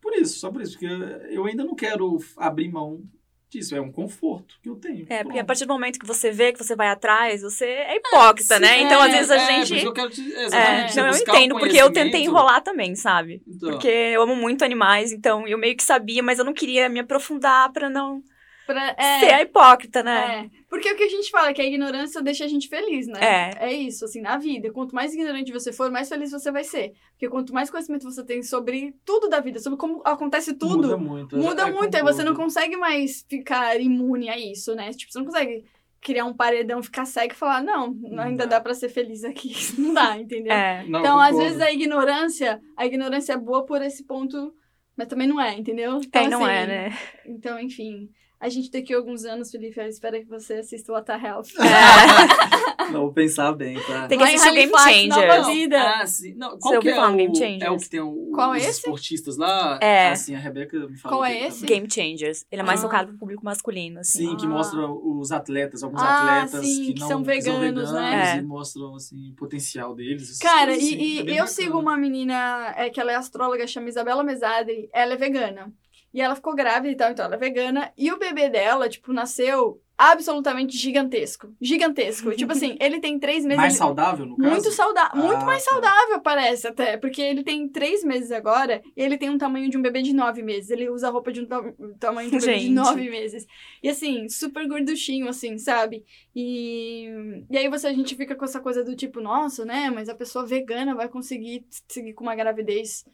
Por 0.00 0.14
isso, 0.14 0.38
só 0.38 0.50
por 0.50 0.62
isso, 0.62 0.72
porque 0.78 0.86
eu 1.30 1.44
ainda 1.46 1.64
não 1.64 1.74
quero 1.74 2.18
abrir 2.36 2.68
mão 2.70 3.02
disso, 3.48 3.74
é 3.74 3.80
um 3.80 3.92
conforto 3.92 4.58
que 4.62 4.68
eu 4.68 4.76
tenho. 4.76 5.06
É, 5.08 5.22
porque 5.22 5.38
a 5.38 5.44
partir 5.44 5.64
do 5.66 5.72
momento 5.72 5.98
que 5.98 6.06
você 6.06 6.30
vê, 6.30 6.52
que 6.52 6.62
você 6.62 6.74
vai 6.74 6.88
atrás, 6.88 7.42
você 7.42 7.64
é 7.64 7.96
hipócrita, 7.96 8.58
né? 8.58 8.78
sim, 8.78 8.84
Então, 8.84 9.00
às 9.00 9.08
é, 9.08 9.16
vezes, 9.16 9.30
a 9.30 9.36
É, 9.36 9.64
gente... 9.64 9.84
eu 9.84 9.92
quero 9.92 10.10
te- 10.10 10.34
É, 10.34 10.44
exatamente, 10.44 10.92
você 10.92 11.00
não, 11.02 11.08
eu 11.08 11.16
entendo, 11.16 11.58
porque 11.58 11.76
eu 11.76 11.92
tentei 11.92 12.22
enrolar 12.24 12.62
também, 12.62 12.94
sabe? 12.94 13.42
Então, 13.46 13.70
Porque 13.70 13.88
eu 13.88 14.22
amo 14.22 14.36
muito 14.36 14.64
animais, 14.64 15.12
então 15.12 15.46
eu 15.46 15.58
meio 15.58 15.76
que 15.76 15.82
sabia, 15.82 16.22
mas 16.22 16.38
eu 16.38 16.44
não 16.44 16.52
queria 16.54 16.88
me 16.88 17.00
aprofundar 17.00 17.72
pra 17.72 17.88
não 17.88 18.22
Pra- 18.66 18.94
é, 18.98 19.20
ser 19.20 19.32
a 19.32 19.42
hipócrita, 19.42 20.02
né? 20.02 20.50
É, 20.52 20.58
porque 20.68 20.90
o 20.92 20.96
que 20.96 21.04
a 21.04 21.08
gente 21.08 21.30
fala 21.30 21.50
é 21.50 21.54
que 21.54 21.62
a 21.62 21.64
ignorância 21.64 22.20
deixa 22.20 22.44
a 22.44 22.48
gente 22.48 22.68
feliz, 22.68 23.06
né? 23.06 23.20
É. 23.22 23.68
É 23.68 23.72
isso, 23.72 24.04
assim, 24.04 24.20
na 24.20 24.36
vida. 24.38 24.72
Quanto 24.72 24.94
mais 24.94 25.14
ignorante 25.14 25.52
você 25.52 25.72
for, 25.72 25.90
mais 25.90 26.08
feliz 26.08 26.32
você 26.32 26.50
vai 26.50 26.64
ser. 26.64 26.92
Porque 27.12 27.28
quanto 27.28 27.54
mais 27.54 27.70
conhecimento 27.70 28.02
você 28.10 28.24
tem 28.24 28.42
sobre 28.42 28.94
tudo 29.04 29.28
da 29.28 29.38
vida, 29.40 29.60
sobre 29.60 29.78
como 29.78 30.02
acontece 30.04 30.52
tudo, 30.54 30.76
Muda 30.88 30.96
muito. 30.96 31.36
muda 31.36 31.62
é, 31.68 31.70
muito. 31.70 31.94
Aí 31.96 32.02
você 32.02 32.24
não 32.24 32.32
concordo. 32.32 32.42
consegue 32.54 32.76
mais 32.76 33.24
ficar 33.28 33.80
imune 33.80 34.28
a 34.28 34.36
isso, 34.38 34.74
né? 34.74 34.90
Tipo, 34.92 35.12
você 35.12 35.18
não 35.20 35.26
consegue 35.26 35.64
criar 36.00 36.24
um 36.24 36.34
paredão, 36.34 36.82
ficar 36.82 37.04
cego 37.04 37.32
e 37.32 37.36
falar, 37.36 37.62
não, 37.62 37.92
Não 37.92 38.22
ainda 38.24 38.44
dá. 38.46 38.56
dá 38.56 38.60
pra 38.60 38.74
ser 38.74 38.88
feliz 38.88 39.24
aqui. 39.24 39.52
Não 39.78 39.92
dá, 39.94 40.16
entendeu? 40.18 40.52
É. 40.52 40.84
Não, 40.86 41.00
Então, 41.00 41.16
eu 41.16 41.20
às 41.20 41.30
concordo. 41.30 41.44
vezes, 41.48 41.60
a 41.62 41.72
ignorância, 41.72 42.60
a 42.76 42.86
ignorância 42.86 43.32
é 43.32 43.36
boa 43.36 43.64
por 43.64 43.82
esse 43.82 44.04
ponto, 44.04 44.52
mas 44.96 45.08
também 45.08 45.26
não 45.26 45.40
é, 45.40 45.54
entendeu? 45.54 45.98
Então, 45.98 46.22
É, 46.22 46.28
não 46.28 46.44
assim, 46.44 46.52
é, 46.54 46.66
né? 46.66 46.98
Então, 47.26 47.58
enfim. 47.58 48.08
A 48.38 48.48
gente 48.50 48.70
daqui 48.70 48.92
a 48.92 48.98
alguns 48.98 49.24
anos, 49.24 49.50
Felipe, 49.50 49.80
eu 49.80 49.86
espero 49.86 50.18
que 50.18 50.26
você 50.26 50.54
assista 50.54 50.92
o 50.92 50.94
What 50.94 51.06
the 51.06 51.14
Health. 51.26 51.48
Não, 52.92 53.00
vou 53.00 53.12
pensar 53.12 53.52
bem, 53.52 53.76
tá? 53.80 54.06
Tem 54.06 54.16
que 54.18 54.22
assistir 54.24 54.50
o 54.50 54.52
Game 54.54 55.08
Nova. 55.08 55.50
Vida. 55.50 55.82
Ah, 56.00 56.06
sim. 56.06 56.34
Não, 56.36 56.50
Você 56.50 56.58
qual 56.60 56.80
que 56.80 56.88
é 56.88 57.04
o, 57.04 57.16
Game 57.16 57.34
Changers? 57.36 57.62
é 57.62 57.70
o 57.70 57.76
que 57.78 57.88
tem 57.88 58.00
o, 58.00 58.30
Qual 58.32 58.54
é 58.54 58.58
os 58.58 58.62
esse? 58.64 58.78
esportistas 58.78 59.36
lá? 59.36 59.78
É. 59.82 60.10
Ah, 60.10 60.16
sim, 60.16 60.34
a 60.34 60.38
Rebeca 60.38 60.78
me 60.78 60.96
falou. 60.96 61.18
Qual 61.18 61.24
é 61.24 61.46
esse? 61.48 61.60
também. 61.62 61.80
Game 61.80 61.90
Changers. 61.90 62.44
Ele 62.52 62.60
é 62.60 62.64
mais 62.64 62.80
Ah. 62.80 62.82
focado 62.82 63.08
pro 63.08 63.18
público 63.18 63.44
masculino, 63.44 64.00
assim. 64.00 64.28
Sim, 64.28 64.36
que 64.36 64.46
Ah. 64.46 64.48
mostra 64.50 64.86
os 64.86 65.32
atletas, 65.32 65.82
alguns 65.82 66.02
Ah, 66.02 66.42
atletas 66.42 66.64
sim, 66.66 66.86
que, 66.86 66.94
que 66.94 67.00
não, 67.00 67.08
são 67.08 67.22
que 67.24 67.42
são 67.42 67.54
veganos, 67.58 67.90
veganos 67.90 67.92
né? 67.92 68.36
e 68.38 68.42
mostram 68.42 68.94
assim, 68.94 69.30
o 69.30 69.34
potencial 69.34 69.94
deles. 69.94 70.38
Cara, 70.38 70.66
coisas, 70.72 70.84
e, 70.84 70.94
assim. 70.94 71.02
e 71.02 71.18
É 71.18 71.20
eu 71.22 71.26
bacana. 71.28 71.46
sigo 71.48 71.78
uma 71.80 71.96
menina 71.96 72.72
é, 72.76 72.88
que 72.90 73.00
ela 73.00 73.10
é 73.10 73.16
astróloga, 73.16 73.66
chama 73.66 73.88
Isabela 73.88 74.22
Mesadri. 74.22 74.88
Ela 74.92 75.14
é 75.14 75.16
vegana. 75.16 75.72
E 76.16 76.20
ela 76.22 76.34
ficou 76.34 76.54
grávida 76.54 76.90
e 76.90 76.96
tal, 76.96 77.10
então 77.10 77.26
ela 77.26 77.34
é 77.34 77.38
vegana. 77.38 77.92
E 77.94 78.10
o 78.10 78.18
bebê 78.18 78.48
dela, 78.48 78.88
tipo, 78.88 79.12
nasceu 79.12 79.82
absolutamente 79.98 80.74
gigantesco. 80.74 81.54
Gigantesco. 81.60 82.34
tipo 82.34 82.52
assim, 82.52 82.74
ele 82.80 83.00
tem 83.00 83.18
três 83.18 83.44
meses. 83.44 83.58
Mais 83.58 83.74
saudável, 83.76 84.24
no 84.24 84.34
caso? 84.34 84.50
Muito 84.50 84.72
saudável. 84.72 85.22
Muito 85.22 85.42
Ah, 85.42 85.44
mais 85.44 85.62
tá. 85.62 85.72
saudável, 85.72 86.20
parece 86.22 86.66
até. 86.68 86.96
Porque 86.96 87.20
ele 87.20 87.44
tem 87.44 87.68
três 87.68 88.02
meses 88.02 88.32
agora 88.32 88.82
e 88.96 89.02
ele 89.02 89.18
tem 89.18 89.28
um 89.28 89.36
tamanho 89.36 89.68
de 89.68 89.76
um 89.76 89.82
bebê 89.82 90.00
de 90.00 90.14
nove 90.14 90.42
meses. 90.42 90.70
Ele 90.70 90.88
usa 90.88 91.08
a 91.08 91.10
roupa 91.10 91.30
de 91.30 91.42
um 91.42 91.46
ta- 91.46 91.62
tamanho 92.00 92.30
de 92.30 92.36
um 92.36 92.40
bebê 92.40 92.58
de 92.60 92.70
nove 92.70 93.10
meses. 93.10 93.46
E 93.82 93.88
assim, 93.90 94.26
super 94.30 94.66
gorduchinho, 94.66 95.28
assim, 95.28 95.58
sabe? 95.58 96.02
E, 96.34 97.10
e 97.50 97.58
aí 97.58 97.68
você, 97.68 97.88
a 97.88 97.92
gente 97.92 98.16
fica 98.16 98.34
com 98.34 98.44
essa 98.46 98.60
coisa 98.60 98.82
do 98.82 98.96
tipo, 98.96 99.20
nossa, 99.20 99.66
né? 99.66 99.90
Mas 99.90 100.08
a 100.08 100.14
pessoa 100.14 100.46
vegana 100.46 100.94
vai 100.94 101.10
conseguir 101.10 101.66
seguir 101.88 102.14
com 102.14 102.22
uma 102.24 102.34
gravidez 102.34 103.04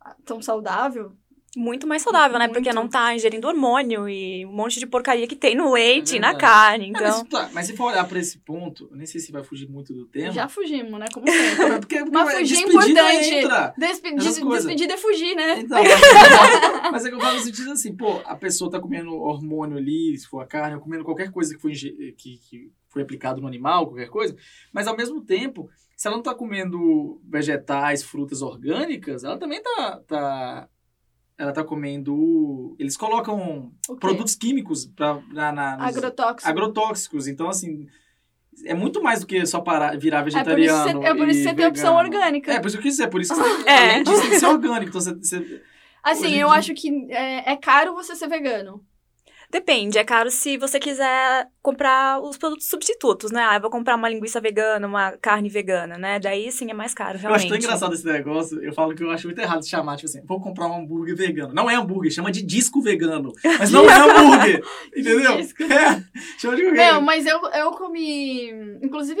ah, 0.00 0.14
tão 0.24 0.40
saudável? 0.40 1.12
Muito 1.54 1.86
mais 1.86 2.00
saudável, 2.00 2.38
né? 2.38 2.48
Porque 2.48 2.70
Muito. 2.70 2.74
não 2.74 2.88
tá 2.88 3.14
ingerindo 3.14 3.46
hormônio 3.46 4.08
e 4.08 4.46
um 4.46 4.52
monte 4.52 4.80
de 4.80 4.86
porcaria 4.86 5.26
que 5.28 5.36
tem 5.36 5.54
no 5.54 5.70
leite, 5.72 6.14
É 6.14 6.16
e 6.16 6.20
na 6.20 6.34
carne. 6.34 6.86
É, 6.86 6.88
Então, 6.88 7.02
mas, 7.02 7.22
tá, 7.28 7.50
mas 7.52 7.66
se 7.66 7.76
for 7.76 7.92
olhar 7.92 8.08
pra 8.08 8.18
esse 8.18 8.38
ponto, 8.38 8.88
eu 8.90 8.96
nem 8.96 9.04
sei 9.06 9.20
se 9.20 9.30
vai 9.30 9.44
fugir 9.44 9.68
muito 9.68 9.92
do 9.92 10.06
tema. 10.06 10.32
Já 10.32 10.48
fugimos, 10.48 10.98
né? 10.98 11.06
Como 11.12 11.28
sempre. 11.30 11.62
É 11.72 11.78
porque, 11.78 11.98
porque 11.98 12.10
Mas 12.10 12.28
é 12.34 12.38
fugir 12.38 12.54
é 12.54 12.64
despedida 12.66 13.00
importante. 13.12 13.34
entra. 13.34 13.74
Despe 13.76 14.14
des- 14.16 14.38
despedida 14.40 14.94
é 14.94 14.96
fugir, 14.96 15.34
né? 15.34 15.58
Então, 15.60 15.82
mas 16.90 17.04
é 17.04 17.08
que 17.10 17.14
eu 17.14 17.20
falo 17.20 17.36
no 17.36 17.42
sentido 17.44 17.70
assim, 17.72 17.94
pô, 17.94 18.20
a 18.24 18.34
pessoa 18.36 18.70
tá 18.70 18.80
comendo 18.80 19.14
hormônio 19.14 19.76
ali, 19.76 20.16
se 20.16 20.26
for 20.26 20.40
a 20.40 20.46
carne, 20.46 20.76
ou 20.76 20.80
comendo 20.80 21.04
qualquer 21.04 21.30
coisa 21.30 21.54
que 21.54 21.60
foi, 21.60 21.72
que, 21.72 22.38
que 22.48 22.70
foi 22.88 23.02
aplicado 23.02 23.40
no 23.40 23.46
animal, 23.46 23.86
qualquer 23.86 24.08
coisa, 24.08 24.34
mas 24.72 24.86
ao 24.86 24.96
mesmo 24.96 25.22
tempo, 25.22 25.68
se 25.96 26.06
ela 26.08 26.16
não 26.16 26.22
tá 26.22 26.34
comendo 26.34 27.20
vegetais, 27.24 28.02
frutas 28.02 28.42
orgânicas, 28.42 29.22
ela 29.24 29.38
também 29.38 29.62
tá. 29.62 30.00
tá 30.06 30.68
ela 31.38 31.52
tá 31.52 31.64
comendo. 31.64 32.76
Eles 32.78 32.96
colocam 32.96 33.72
produtos 34.00 34.34
químicos 34.34 34.86
pra, 34.86 35.20
na, 35.32 35.52
na, 35.52 35.76
nos- 35.78 35.96
Agrotóxico. 35.96 36.48
agrotóxicos. 36.50 37.26
Então, 37.28 37.48
assim, 37.48 37.86
é 38.64 38.74
muito 38.74 39.02
mais 39.02 39.20
do 39.20 39.26
que 39.26 39.44
só 39.46 39.60
parar, 39.60 39.96
virar 39.98 40.18
É 40.18 40.22
por 40.22 40.28
isso, 40.28 40.36
vegetariano. 40.38 41.00
você, 41.00 41.06
é 41.08 41.14
por 41.14 41.28
isso 41.28 41.38
que 41.42 41.48
você 41.48 41.54
tem 41.54 41.64
a 41.64 41.68
opção 41.68 41.96
orgânica. 41.96 42.52
É, 42.52 42.60
por 42.60 42.66
isso 42.68 42.76
que 42.76 42.82
quis 42.84 42.92
dizer, 42.96 43.08
por 43.08 43.20
isso 43.20 43.34
que 43.34 43.40
você, 43.40 43.68
É. 43.68 43.78
além 43.90 44.02
disso, 44.04 44.20
tem 44.20 44.30
que 44.30 44.38
ser 44.40 44.46
orgânico. 44.46 44.88
Então, 44.90 45.00
você, 45.00 45.14
você- 45.14 45.62
Assim, 46.02 46.34
eu 46.34 46.48
dia- 46.48 46.58
acho 46.58 46.74
que 46.74 47.06
é, 47.12 47.52
é 47.52 47.56
caro 47.56 47.94
você 47.94 48.14
ser 48.16 48.28
vegano. 48.28 48.84
Depende. 49.52 49.98
É 49.98 50.04
caro 50.04 50.30
se 50.30 50.56
você 50.56 50.80
quiser 50.80 51.46
comprar 51.60 52.20
os 52.20 52.38
produtos 52.38 52.66
substitutos, 52.68 53.30
né? 53.30 53.44
Ah, 53.46 53.56
eu 53.56 53.60
vou 53.60 53.70
comprar 53.70 53.94
uma 53.94 54.08
linguiça 54.08 54.40
vegana, 54.40 54.86
uma 54.86 55.12
carne 55.12 55.48
vegana, 55.50 55.98
né? 55.98 56.18
Daí 56.18 56.50
sim 56.50 56.70
é 56.70 56.74
mais 56.74 56.94
caro, 56.94 57.16
eu 57.16 57.20
realmente. 57.20 57.42
acho 57.42 57.48
tão 57.48 57.58
engraçado 57.58 57.94
esse 57.94 58.06
negócio. 58.06 58.64
Eu 58.64 58.72
falo 58.72 58.94
que 58.94 59.04
eu 59.04 59.10
acho 59.10 59.26
muito 59.26 59.38
errado 59.38 59.60
de 59.60 59.68
chamar, 59.68 59.96
tipo 59.96 60.08
assim, 60.08 60.24
vou 60.24 60.40
comprar 60.40 60.66
um 60.66 60.78
hambúrguer 60.78 61.14
vegano. 61.14 61.52
Não 61.52 61.70
é 61.70 61.74
hambúrguer, 61.74 62.10
chama 62.10 62.32
de 62.32 62.42
disco 62.42 62.80
vegano. 62.80 63.32
Mas 63.44 63.70
não 63.70 63.88
é 63.88 63.94
hambúrguer. 63.94 64.64
entendeu? 64.96 65.36
Disco. 65.36 65.62
É, 65.72 66.04
chama 66.38 66.56
de 66.56 66.62
qualquer 66.62 66.92
Não, 66.92 67.00
mas 67.00 67.26
eu, 67.26 67.40
eu 67.50 67.70
comi. 67.72 68.50
Inclusive, 68.82 69.20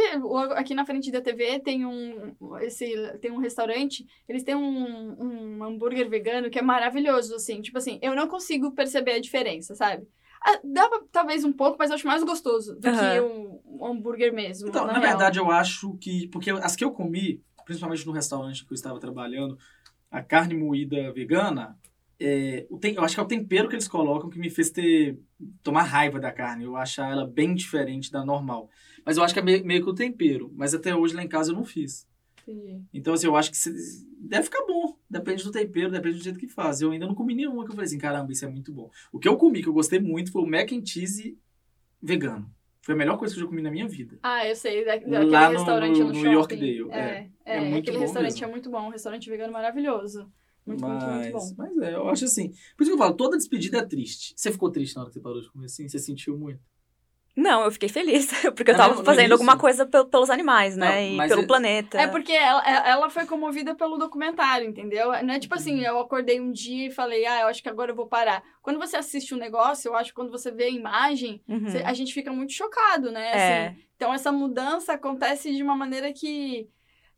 aqui 0.54 0.74
na 0.74 0.84
frente 0.84 1.10
da 1.10 1.20
TV 1.20 1.60
tem 1.60 1.86
um. 1.86 2.34
Esse, 2.60 2.94
tem 3.20 3.30
um 3.30 3.38
restaurante. 3.38 4.06
Eles 4.28 4.42
têm 4.42 4.54
um, 4.54 5.16
um 5.18 5.64
hambúrguer 5.64 6.08
vegano 6.08 6.50
que 6.50 6.58
é 6.58 6.62
maravilhoso, 6.62 7.34
assim. 7.34 7.60
Tipo 7.60 7.78
assim, 7.78 7.98
eu 8.02 8.14
não 8.14 8.28
consigo 8.28 8.72
perceber 8.72 9.12
a 9.12 9.20
diferença, 9.20 9.74
sabe? 9.74 10.06
Ah, 10.44 10.58
pra- 10.88 11.02
talvez 11.12 11.44
um 11.44 11.52
pouco, 11.52 11.76
mas 11.78 11.90
eu 11.90 11.94
acho 11.96 12.06
mais 12.06 12.22
gostoso 12.24 12.74
do 12.74 12.80
que 12.80 12.88
Aham. 12.88 13.22
um, 13.22 13.60
um 13.80 13.86
hambúrguer 13.86 14.32
mesmo. 14.32 14.68
Então, 14.68 14.86
na, 14.86 14.92
real. 14.94 15.02
verdade, 15.02 15.38
eu 15.38 15.50
acho 15.50 15.96
que. 15.98 16.26
Porque 16.28 16.50
as 16.50 16.74
que 16.76 16.84
eu 16.84 16.90
comi, 16.92 17.42
principalmente 17.64 18.04
no 18.06 18.12
restaurante 18.12 18.64
que 18.64 18.72
eu 18.72 18.74
estava 18.74 18.98
trabalhando, 18.98 19.56
a 20.10 20.22
carne 20.22 20.54
moída 20.54 21.12
vegana, 21.12 21.78
é, 22.20 22.66
o 22.70 22.78
tem- 22.78 22.94
eu 22.94 23.02
acho 23.04 23.14
que 23.14 23.20
é 23.20 23.22
o 23.22 23.26
tempero 23.26 23.68
que 23.68 23.74
eles 23.74 23.88
colocam 23.88 24.28
que 24.30 24.38
me 24.38 24.50
fez 24.50 24.70
ter. 24.70 25.18
tomar 25.62 25.82
raiva 25.82 26.20
da 26.20 26.30
carne. 26.30 26.64
Eu 26.64 26.76
achar 26.76 27.10
ela 27.10 27.26
bem 27.26 27.54
diferente 27.54 28.10
da 28.12 28.24
normal. 28.24 28.68
Mas 29.04 29.16
eu 29.16 29.24
acho 29.24 29.34
que 29.34 29.40
é 29.40 29.42
meio, 29.42 29.64
meio 29.64 29.82
que 29.82 29.90
o 29.90 29.94
tempero. 29.94 30.52
Mas 30.54 30.72
até 30.74 30.94
hoje 30.94 31.14
lá 31.16 31.22
em 31.24 31.28
casa 31.28 31.50
eu 31.50 31.56
não 31.56 31.64
fiz. 31.64 32.06
Entendi. 32.46 32.82
Então, 32.92 33.14
assim, 33.14 33.26
eu 33.26 33.36
acho 33.36 33.50
que 33.50 33.56
deve 34.18 34.44
ficar 34.44 34.64
bom. 34.66 34.96
Depende 35.08 35.44
do 35.44 35.50
tempero, 35.50 35.90
depende 35.90 36.18
do 36.18 36.24
jeito 36.24 36.38
que 36.38 36.48
faz. 36.48 36.80
Eu 36.80 36.90
ainda 36.90 37.06
não 37.06 37.14
comi 37.14 37.34
nenhuma 37.34 37.64
que 37.64 37.70
eu 37.70 37.74
falei 37.74 37.86
assim, 37.86 37.98
caramba, 37.98 38.32
isso 38.32 38.44
é 38.44 38.48
muito 38.48 38.72
bom. 38.72 38.90
O 39.12 39.18
que 39.18 39.28
eu 39.28 39.36
comi, 39.36 39.62
que 39.62 39.68
eu 39.68 39.72
gostei 39.72 39.98
muito, 40.00 40.32
foi 40.32 40.42
o 40.42 40.46
mac 40.46 40.72
and 40.72 40.84
cheese 40.84 41.38
vegano. 42.02 42.50
Foi 42.80 42.94
a 42.94 42.98
melhor 42.98 43.16
coisa 43.16 43.32
que 43.32 43.38
eu 43.40 43.44
já 43.44 43.48
comi 43.48 43.62
na 43.62 43.70
minha 43.70 43.86
vida. 43.86 44.18
Ah, 44.22 44.46
eu 44.46 44.56
sei, 44.56 44.84
da, 44.84 44.96
daquele 44.96 45.24
Lá 45.30 45.48
no- 45.50 45.56
restaurante 45.56 45.98
no, 46.00 46.06
no 46.08 46.14
shopping. 46.14 46.30
Yorkdale, 46.32 46.90
É, 46.90 46.98
é. 46.98 47.30
é, 47.44 47.56
É 47.58 47.60
muito 47.60 47.82
aquele 47.84 47.98
bom 47.98 48.02
restaurante 48.02 48.32
mesmo. 48.32 48.44
é 48.44 48.50
muito 48.50 48.70
bom, 48.70 48.86
um 48.86 48.90
restaurante 48.90 49.30
vegano 49.30 49.52
maravilhoso. 49.52 50.30
Muito, 50.66 50.84
muito, 50.86 51.04
mas, 51.06 51.32
muito 51.32 51.38
bom. 51.38 51.54
mas 51.58 51.78
é, 51.78 51.94
eu 51.94 52.08
acho 52.08 52.24
assim. 52.24 52.48
Por 52.76 52.82
isso 52.84 52.90
que 52.90 52.94
eu 52.94 52.98
falo, 52.98 53.14
toda 53.14 53.36
despedida 53.36 53.78
é 53.78 53.84
triste. 53.84 54.32
Você 54.36 54.50
ficou 54.50 54.70
triste 54.70 54.94
na 54.96 55.02
hora 55.02 55.10
que 55.10 55.14
você 55.14 55.20
parou 55.20 55.40
de 55.40 55.48
comer 55.50 55.66
assim? 55.66 55.88
Você 55.88 55.98
sentiu 55.98 56.36
muito? 56.38 56.60
Não, 57.34 57.64
eu 57.64 57.70
fiquei 57.70 57.88
feliz, 57.88 58.26
porque 58.54 58.70
eu 58.70 58.74
Ah, 58.74 58.78
tava 58.78 58.94
no 58.96 59.04
fazendo 59.04 59.32
alguma 59.32 59.56
coisa 59.56 59.86
pel- 59.86 60.04
pelos 60.04 60.28
animais, 60.28 60.76
né? 60.76 61.10
Não, 61.12 61.24
e 61.24 61.28
pelo 61.28 61.42
é- 61.42 61.46
planeta. 61.46 61.98
É 62.00 62.06
porque 62.06 62.32
ela, 62.32 62.62
é- 62.66 62.90
ela 62.90 63.08
foi 63.08 63.24
comovida 63.24 63.74
pelo 63.74 63.96
documentário, 63.96 64.68
entendeu? 64.68 65.10
Não 65.22 65.32
é 65.34 65.38
tipo 65.38 65.54
Uhum. 65.54 65.60
assim, 65.60 65.80
eu 65.82 65.98
acordei 65.98 66.38
um 66.40 66.52
dia 66.52 66.88
e 66.88 66.90
falei, 66.90 67.24
ah, 67.24 67.40
eu 67.40 67.46
acho 67.46 67.62
que 67.62 67.68
agora 67.70 67.90
eu 67.90 67.96
vou 67.96 68.06
parar. 68.06 68.42
Quando 68.60 68.78
você 68.78 68.96
assiste 68.98 69.34
um 69.34 69.38
negócio, 69.38 69.88
eu 69.88 69.96
acho 69.96 70.10
que 70.10 70.14
quando 70.14 70.30
você 70.30 70.50
vê 70.50 70.64
a 70.64 70.68
imagem, 70.70 71.42
Uhum. 71.48 71.60
você- 71.68 71.78
a 71.78 71.94
gente 71.94 72.12
fica 72.12 72.30
muito 72.32 72.52
chocado, 72.52 73.10
né? 73.10 73.30
É. 73.32 73.66
Assim, 73.68 73.76
então 73.96 74.12
essa 74.12 74.30
mudança 74.30 74.92
acontece 74.92 75.54
de 75.54 75.62
uma 75.62 75.74
maneira 75.74 76.12
que. 76.12 76.68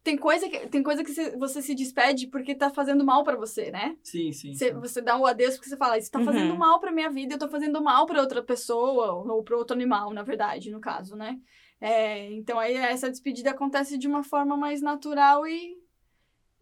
Tem 0.05 0.19
coisa 0.19 0.47
que, 0.51 0.67
tem 0.69 0.83
coisa 0.83 1.03
que 1.03 1.13
você 1.39 1.63
se 1.63 1.75
despede 1.75 2.27
porque 2.27 2.55
tá 2.55 2.69
fazendo 2.69 3.03
mal 3.03 3.25
pra 3.25 3.37
você, 3.37 3.71
né? 3.71 3.97
Sim, 4.03 4.31
sim. 4.33 4.53
Você, 4.53 4.69
sim. 4.69 4.79
você 4.79 5.01
dá 5.01 5.17
um 5.17 5.25
adeus 5.25 5.55
porque 5.55 5.71
você 5.71 5.79
fala, 5.79 5.97
isso 5.97 6.11
tá 6.11 6.19
Uhum. 6.19 6.27
fazendo 6.27 6.55
mal 6.57 6.79
pra 6.79 6.93
minha 6.93 7.11
vida, 7.11 7.35
eu 7.35 7.39
tô 7.39 7.49
fazendo 7.49 7.83
mal 7.83 8.05
pra 8.05 8.21
outra 8.21 8.43
pessoa, 8.43 9.15
ou 9.15 9.43
pra 9.43 9.57
outro 9.57 9.75
animal, 9.75 10.13
na 10.13 10.23
verdade, 10.23 10.71
no 10.71 10.79
caso, 10.79 11.17
né? 11.17 11.41
É, 11.81 12.31
então 12.33 12.59
aí 12.59 12.75
essa 12.75 13.11
despedida 13.11 13.51
acontece 13.51 13.97
de 13.97 14.07
uma 14.07 14.23
forma 14.23 14.59
mais 14.59 14.83
natural 14.83 15.47
e, 15.47 15.75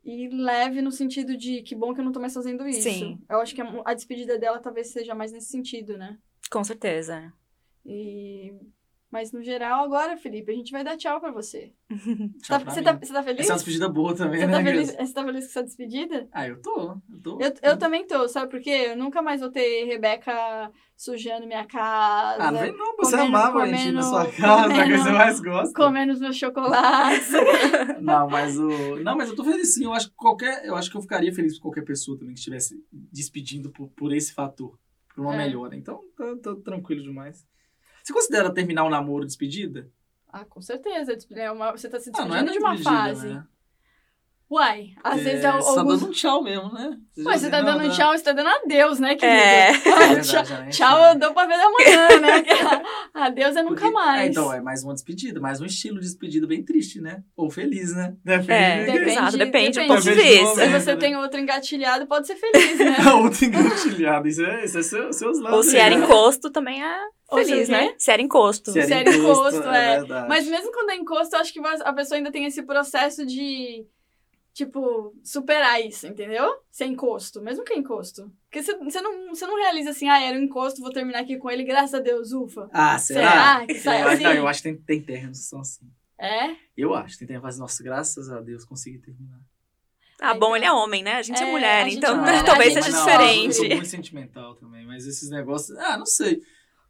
e 0.05 0.29
leve 0.29 0.81
no 0.81 0.93
sentido 0.93 1.37
de 1.37 1.63
que 1.63 1.75
bom 1.75 1.93
que 1.93 2.01
eu 2.01 2.05
não 2.05 2.13
tô 2.13 2.21
mais 2.21 2.35
fazendo 2.35 2.67
isso. 2.69 2.83
Sim. 2.89 3.21
Eu 3.29 3.41
acho 3.41 3.57
que 3.57 3.61
a, 3.61 3.83
a 3.85 3.93
despedida 3.93 4.39
dela 4.39 4.61
talvez 4.61 4.93
seja 4.93 5.17
mais 5.17 5.33
nesse 5.33 5.49
sentido, 5.49 5.99
né? 5.99 6.17
Com 6.49 6.63
certeza. 6.63 7.33
E... 7.85 8.53
Mas 9.13 9.31
no 9.31 9.43
geral, 9.43 9.85
agora, 9.85 10.17
Felipe, 10.17 10.51
a 10.51 10.55
gente 10.55 10.73
vai 10.73 10.83
dar 10.83 10.97
tchau 10.97 11.21
pra 11.21 11.31
você. 11.31 11.75
Tchau 12.43 12.59
Tá- 12.59 12.61
pra 12.61 12.73
você, 12.73 12.81
tá, 12.83 12.95
você 12.95 13.13
tá 13.13 13.23
feliz? 13.23 13.41
Essa 13.41 13.51
é 13.51 13.53
uma 13.53 13.57
despedida 13.59 13.89
boa 13.91 14.15
também, 14.17 14.41
Você 14.41 14.47
né? 14.47 14.53
tá, 14.57 14.63
feliz, 14.65 14.89
você 14.91 15.13
tá 15.13 15.25
feliz 15.25 15.45
com 15.45 15.51
essa 15.51 15.63
despedida? 15.63 16.29
Ah, 16.33 16.49
eu 16.49 16.63
tô. 16.63 16.93
Eu 17.13 17.21
tô. 17.23 17.39
Eu, 17.39 17.53
eu 17.63 17.77
também 17.79 18.07
tô, 18.07 18.27
sabe 18.27 18.51
por 18.51 18.59
quê? 18.61 18.87
Eu 18.89 18.97
nunca 18.97 19.21
mais 19.21 19.43
vou 19.43 19.51
ter 19.51 19.85
Rebeca 19.85 20.33
sujando 20.97 21.47
minha 21.47 21.67
casa, 21.67 22.43
Ah, 22.43 22.51
não 22.51 22.61
vem 22.61 22.73
não, 22.75 22.97
você 22.97 23.17
comendo- 23.19 23.37
amava 23.37 23.63
a 23.63 23.67
gente 23.67 23.93
na 23.93 24.03
sua 24.03 24.25
comendo- 24.25 24.41
casa, 24.41 24.63
a 24.65 24.67
coisa 24.67 24.83
que 24.83 24.89
comendo- 24.89 25.03
você 25.05 25.13
mais 25.13 25.41
gosta. 25.41 25.75
comendo 25.75 26.13
os 26.15 26.21
meus 26.21 26.37
chocolates. 26.37 27.29
Não, 28.01 28.29
mas 28.31 28.59
o. 28.59 28.97
Não, 29.03 29.17
mas 29.17 29.29
eu 29.29 29.37
tô 29.37 29.45
feliz 29.45 29.75
sim. 29.75 29.85
Eu 29.85 29.93
acho 29.93 30.09
que 30.09 30.15
qualquer. 30.17 30.65
Eu 30.65 30.75
acho 30.75 30.91
que 30.91 30.97
eu 30.97 31.03
ficaria 31.03 31.33
feliz 31.35 31.57
com 31.59 31.63
qualquer 31.65 31.85
pessoa 31.85 32.17
também 32.19 32.33
que 32.33 32.39
estivesse 32.41 32.83
despedindo 32.93 33.71
por, 33.71 33.89
por 33.91 34.13
esse 34.13 34.33
fator. 34.33 34.79
Por 35.15 35.23
uma 35.25 35.35
É. 35.35 35.39
melhora. 35.39 35.77
Então, 35.77 36.01
tô, 36.17 36.37
tô 36.39 36.57
tranquilo 36.57 37.03
demais. 37.03 37.47
Você 38.03 38.13
considera 38.13 38.53
terminar 38.53 38.85
o 38.85 38.91
namoro 38.91 39.25
despedida? 39.27 39.89
ah, 40.29 40.45
com 40.47 40.63
certeza. 40.63 41.15
É 41.35 41.51
uma- 41.51 41.73
você 41.73 41.89
tá 41.91 42.01
se 42.01 42.09
Ah, 42.09 42.13
despedindo 42.25 42.53
de 42.53 42.59
uma 42.59 42.79
fase. 42.79 43.29
né? 43.29 43.47
Uai, 44.55 44.89
às 45.03 45.19
É, 45.19 45.23
vezes 45.23 45.45
é 45.45 45.51
Você 45.53 45.75
tá 45.75 45.81
alguns... 45.81 46.01
dando 46.01 46.11
um 46.11 46.13
tchau 46.13 46.43
mesmo, 46.43 46.71
né? 46.75 46.91
Ué, 47.25 47.39
você 47.39 47.49
tá 47.49 47.63
dando 47.63 47.85
não. 47.85 47.91
tchau, 47.91 48.13
você 48.13 48.23
tá 48.23 48.33
dando 48.33 48.49
adeus, 48.49 48.99
né, 48.99 49.15
querida? 49.15 49.39
É. 49.39 49.69
É 49.71 49.73
verdade, 50.15 50.29
tchau, 50.29 50.43
né? 50.59 50.69
tchau, 50.69 51.05
eu 51.07 51.19
dou 51.19 51.33
pra 51.33 51.47
ver 51.47 51.55
amanhã, 51.55 52.21
né? 52.21 52.45
adeus 53.15 53.57
é 53.57 53.63
nunca 53.63 53.77
Porque- 53.81 53.91
mais. 53.95 54.23
É, 54.23 54.27
então, 54.29 54.53
é 54.53 54.61
mais 54.61 54.85
uma 54.85 54.93
despedida, 54.93 55.41
mais 55.41 55.59
um 55.61 55.65
estilo 55.65 55.95
de 56.01 56.07
despedida 56.07 56.47
bem 56.47 56.63
triste, 56.63 57.01
né? 57.01 57.23
Ou 57.35 57.51
feliz, 57.51 57.95
né? 57.97 58.15
Depende. 58.23 58.53
É, 58.53 58.85
de- 58.85 59.11
exato, 59.11 59.39
depende 59.39 59.71
do 59.71 59.75
depende. 59.75 59.89
ponto 59.89 60.03
de 60.03 60.11
Depende 60.11 60.39
do 60.39 60.47
vista. 60.49 60.65
Se 60.67 60.69
você 60.81 60.95
né? 60.95 61.01
tem 61.01 61.17
outro 61.17 61.41
engatilhado, 61.41 62.07
pode 62.07 62.27
ser 62.27 62.37
feliz, 62.37 62.79
né? 62.79 62.97
Outro 63.15 63.45
engatilhado. 63.47 64.29
Isso 64.29 64.45
é, 64.45 64.65
isso 64.67 64.79
é 64.79 64.83
seu- 64.83 65.13
seus 65.15 65.41
lados. 65.41 65.57
Ou 65.57 65.63
se 65.63 65.79
era 65.79 65.97
né? 65.97 66.05
encosto, 66.05 66.51
também 66.51 66.85
é 66.85 66.99
feliz, 67.35 67.71
né? 67.71 67.95
Se 67.97 68.11
era 68.11 68.21
encosto. 68.21 68.71
Se 68.71 68.81
era 68.81 68.87
Se 68.89 68.93
era 68.93 69.15
encosto, 69.17 69.63
é. 69.69 69.99
verdade. 70.01 70.29
Mas 70.29 70.47
mesmo 70.47 70.71
quando 70.73 70.91
é 70.91 70.97
encosto, 70.97 71.35
eu 71.37 71.41
acho 71.41 71.53
que 71.55 71.61
a 71.61 71.93
pessoa 71.95 72.19
ainda 72.19 72.31
tem 72.31 72.45
esse 72.45 72.63
processo 72.63 73.25
de. 73.25 73.87
Tipo, 74.53 75.15
superar 75.25 75.81
isso, 75.81 76.07
entendeu? 76.07 76.55
Se 76.71 76.85
é 76.85 76.87
encosto, 76.87 77.41
mesmo 77.41 77.65
que 77.65 77.73
é 77.73 77.77
encosto. 77.77 78.31
Porque 78.51 78.63
você, 78.63 79.01
não, 79.01 79.29
você 79.31 79.47
não 79.47 79.57
realiza 79.57 79.91
assim, 79.91 80.09
ah, 80.09 80.21
era 80.21 80.39
um 80.39 80.43
encosto, 80.43 80.81
vou 80.81 80.93
terminar 80.93 81.21
aqui 81.21 81.39
com 81.39 81.51
ele, 81.51 81.65
graças 81.65 81.95
a 81.95 82.01
Deus, 82.01 82.33
ufa. 82.33 82.69
Ah, 82.73 82.99
será? 82.99 83.31
Será 83.31 83.67
que 83.67 83.75
sai 83.75 84.03
eu, 84.03 84.05
acho- 84.07 84.15
assim? 84.15 84.23
não, 84.25 84.33
eu 84.33 84.49
acho 84.49 84.63
que 84.63 84.69
tem, 84.69 84.77
tem 84.77 85.03
terrenos 85.03 85.39
que 85.39 85.45
são 85.45 85.61
assim. 85.61 85.91
É? 86.19 86.55
Eu 86.77 86.95
acho. 86.95 87.19
Tem 87.19 87.27
terrenos 87.27 87.59
nossa, 87.59 87.83
graças 87.83 88.31
a 88.31 88.41
Deus, 88.41 88.65
consegui 88.65 88.99
terminar. 88.99 89.41
Ah, 90.21 90.35
bom, 90.35 90.55
ele 90.55 90.65
é 90.65 90.71
homem, 90.73 91.03
né? 91.03 91.15
A 91.15 91.23
gente 91.23 91.43
é, 91.43 91.47
É, 91.49 91.51
mulher, 91.51 91.85
gente 91.87 91.97
então 91.97 92.15
é 92.15 92.19
mulher, 92.21 92.45
talvez 92.45 92.75
seja 92.75 92.91
não, 92.91 93.05
diferente. 93.05 93.47
Eu 93.47 93.53
sou 93.55 93.67
muito 93.67 93.87
sentimental 93.89 94.55
também, 94.55 94.87
mas 94.87 95.05
esses 95.05 95.29
negócios. 95.31 95.77
Ah, 95.79 95.97
não 95.97 96.07
sei. 96.07 96.41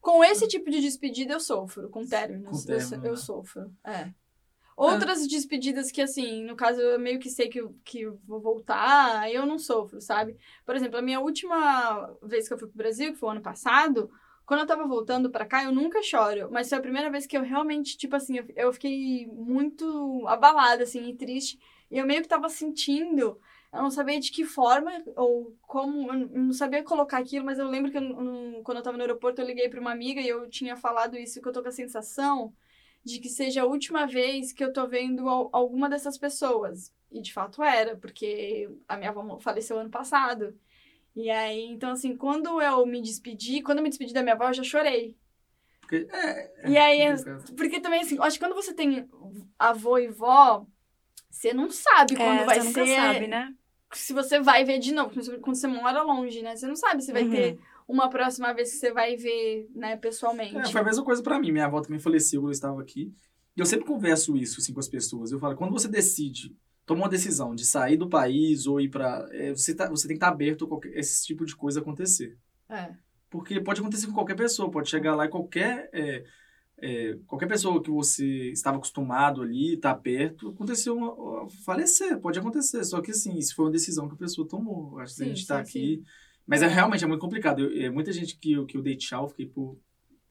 Com 0.02 0.22
esse 0.22 0.46
tipo 0.48 0.68
de 0.68 0.80
despedida 0.80 1.32
eu 1.32 1.40
sofro, 1.40 1.88
com 1.88 2.04
términos. 2.04 2.50
Com 2.66 2.72
eu, 2.72 2.78
término, 2.78 3.06
eu 3.06 3.12
né? 3.12 3.16
sofro. 3.16 3.72
É. 3.86 4.10
Outras 4.76 5.26
despedidas 5.26 5.90
que, 5.90 6.00
assim, 6.00 6.44
no 6.44 6.56
caso, 6.56 6.80
eu 6.80 6.98
meio 6.98 7.18
que 7.18 7.30
sei 7.30 7.48
que, 7.48 7.62
que 7.84 8.06
vou 8.26 8.40
voltar, 8.40 9.30
eu 9.32 9.44
não 9.44 9.58
sofro, 9.58 10.00
sabe? 10.00 10.36
Por 10.64 10.74
exemplo, 10.74 10.98
a 10.98 11.02
minha 11.02 11.20
última 11.20 12.10
vez 12.22 12.48
que 12.48 12.54
eu 12.54 12.58
fui 12.58 12.68
pro 12.68 12.76
Brasil, 12.76 13.12
que 13.12 13.18
foi 13.18 13.28
o 13.28 13.32
ano 13.32 13.42
passado, 13.42 14.10
quando 14.46 14.60
eu 14.60 14.66
tava 14.66 14.86
voltando 14.86 15.30
pra 15.30 15.46
cá, 15.46 15.64
eu 15.64 15.72
nunca 15.72 16.02
choro. 16.02 16.48
Mas 16.50 16.68
foi 16.68 16.78
a 16.78 16.82
primeira 16.82 17.10
vez 17.10 17.26
que 17.26 17.36
eu 17.36 17.42
realmente, 17.42 17.96
tipo 17.96 18.16
assim, 18.16 18.38
eu, 18.38 18.44
eu 18.56 18.72
fiquei 18.72 19.26
muito 19.26 20.24
abalada, 20.26 20.84
assim, 20.84 21.08
e 21.08 21.14
triste. 21.14 21.58
E 21.90 21.98
eu 21.98 22.06
meio 22.06 22.22
que 22.22 22.28
tava 22.28 22.48
sentindo, 22.48 23.38
eu 23.72 23.82
não 23.82 23.90
sabia 23.90 24.18
de 24.18 24.30
que 24.30 24.44
forma 24.44 24.90
ou 25.16 25.54
como, 25.62 26.10
eu 26.12 26.28
não 26.28 26.52
sabia 26.52 26.82
colocar 26.82 27.18
aquilo, 27.18 27.44
mas 27.44 27.58
eu 27.58 27.68
lembro 27.68 27.90
que 27.90 27.98
eu 27.98 28.62
quando 28.64 28.78
eu 28.78 28.82
tava 28.82 28.96
no 28.96 29.02
aeroporto, 29.02 29.40
eu 29.40 29.46
liguei 29.46 29.68
pra 29.68 29.80
uma 29.80 29.92
amiga 29.92 30.20
e 30.20 30.28
eu 30.28 30.48
tinha 30.48 30.76
falado 30.76 31.16
isso, 31.16 31.40
que 31.40 31.48
eu 31.48 31.52
tô 31.52 31.62
com 31.62 31.68
a 31.68 31.72
sensação 31.72 32.52
de 33.04 33.18
que 33.20 33.28
seja 33.28 33.62
a 33.62 33.66
última 33.66 34.06
vez 34.06 34.52
que 34.52 34.62
eu 34.64 34.72
tô 34.72 34.86
vendo 34.86 35.28
al- 35.28 35.50
alguma 35.52 35.88
dessas 35.88 36.16
pessoas. 36.18 36.92
E 37.10 37.20
de 37.20 37.32
fato 37.32 37.62
era, 37.62 37.96
porque 37.96 38.68
a 38.88 38.96
minha 38.96 39.10
avó 39.10 39.38
faleceu 39.40 39.78
ano 39.78 39.90
passado. 39.90 40.58
E 41.14 41.30
aí, 41.30 41.64
então 41.66 41.90
assim, 41.90 42.16
quando 42.16 42.60
eu 42.60 42.86
me 42.86 43.02
despedi, 43.02 43.62
quando 43.62 43.78
eu 43.78 43.84
me 43.84 43.90
despedi 43.90 44.14
da 44.14 44.22
minha 44.22 44.34
avó, 44.34 44.48
eu 44.48 44.54
já 44.54 44.62
chorei. 44.62 45.16
Porque, 45.80 46.06
é, 46.10 46.70
E 46.70 46.76
aí, 46.78 47.00
é- 47.02 47.16
complicado. 47.16 47.56
porque 47.56 47.80
também 47.80 48.00
assim, 48.00 48.16
eu 48.16 48.22
acho 48.22 48.38
que 48.38 48.44
quando 48.44 48.54
você 48.54 48.72
tem 48.72 49.08
avô 49.58 49.98
e 49.98 50.08
vó, 50.08 50.64
você 51.30 51.52
não 51.52 51.70
sabe 51.70 52.14
quando 52.16 52.40
É, 52.40 52.44
vai 52.46 52.60
você 52.60 52.72
ser. 52.86 52.96
sabe, 52.96 53.26
né? 53.26 53.54
Se 53.92 54.12
você 54.14 54.40
vai 54.40 54.64
ver 54.64 54.78
de 54.78 54.92
novo, 54.92 55.12
quando 55.40 55.56
você 55.56 55.66
mora 55.66 56.02
longe, 56.02 56.40
né? 56.40 56.56
Você 56.56 56.66
não 56.66 56.76
sabe 56.76 57.02
se 57.02 57.12
vai 57.12 57.24
Uhum. 57.24 57.30
ter 57.30 57.58
uma 57.88 58.08
próxima 58.08 58.52
vez 58.52 58.70
que 58.72 58.76
você 58.78 58.92
vai 58.92 59.16
ver, 59.16 59.68
né, 59.74 59.96
pessoalmente. 59.96 60.56
É, 60.56 60.64
foi 60.70 60.80
a 60.80 60.84
mesma 60.84 61.04
coisa 61.04 61.22
pra 61.22 61.38
mim. 61.38 61.52
Minha 61.52 61.66
avó 61.66 61.80
também 61.80 61.98
faleceu 61.98 62.40
quando 62.40 62.48
eu 62.50 62.52
estava 62.52 62.80
aqui. 62.80 63.12
E 63.56 63.60
eu 63.60 63.66
sempre 63.66 63.86
converso 63.86 64.36
isso 64.36 64.60
assim, 64.60 64.72
com 64.72 64.80
as 64.80 64.88
pessoas. 64.88 65.30
Eu 65.30 65.38
falo, 65.38 65.56
quando 65.56 65.72
você 65.72 65.88
decide, 65.88 66.56
toma 66.86 67.02
uma 67.02 67.08
decisão 67.08 67.54
de 67.54 67.64
sair 67.66 67.96
do 67.96 68.08
país 68.08 68.66
ou 68.66 68.80
ir 68.80 68.88
pra. 68.88 69.28
é, 69.32 69.50
você, 69.50 69.74
tá, 69.74 69.88
você 69.90 70.08
tem 70.08 70.16
que 70.16 70.24
estar 70.24 70.28
aberto 70.28 70.64
a 70.64 70.68
qualquer, 70.68 70.96
esse 70.96 71.26
tipo 71.26 71.44
de 71.44 71.54
coisa 71.54 71.80
acontecer. 71.80 72.36
É. 72.68 72.90
Porque 73.28 73.60
pode 73.60 73.80
acontecer 73.80 74.06
com 74.06 74.12
qualquer 74.12 74.36
pessoa, 74.36 74.70
pode 74.70 74.88
chegar 74.88 75.14
lá 75.14 75.26
e 75.26 75.28
qualquer. 75.28 75.88
é, 75.92 76.24
é, 76.84 77.16
qualquer 77.26 77.46
pessoa 77.46 77.80
que 77.80 77.90
você 77.90 78.50
estava 78.50 78.76
acostumado 78.76 79.40
ali, 79.42 79.76
tá 79.76 79.94
perto, 79.94 80.48
aconteceu 80.48 80.96
uma, 80.96 81.12
uma- 81.12 81.48
falecer, 81.64 82.18
pode 82.18 82.38
acontecer. 82.38 82.82
Só 82.84 83.00
que 83.00 83.12
assim, 83.12 83.36
isso 83.38 83.54
foi 83.54 83.66
uma 83.66 83.70
decisão 83.70 84.08
que 84.08 84.14
a 84.14 84.18
pessoa 84.18 84.48
tomou. 84.48 84.98
Acho 84.98 85.14
que 85.14 85.22
a 85.22 85.26
Sim, 85.26 85.34
gente 85.34 85.46
tá 85.46 85.56
sim, 85.56 85.70
aqui. 85.70 86.02
Mas 86.46 86.62
é 86.62 86.66
realmente 86.66 87.04
é 87.04 87.06
muito 87.06 87.20
complicado. 87.20 87.60
Eu, 87.60 87.86
é, 87.86 87.90
muita 87.90 88.12
gente 88.12 88.36
que, 88.36 88.52
eu- 88.52 88.66
que 88.66 88.76
eu 88.76 88.82
dei 88.82 88.96
tchau, 88.96 89.28
fiquei, 89.28 89.46
pô, 89.46 89.78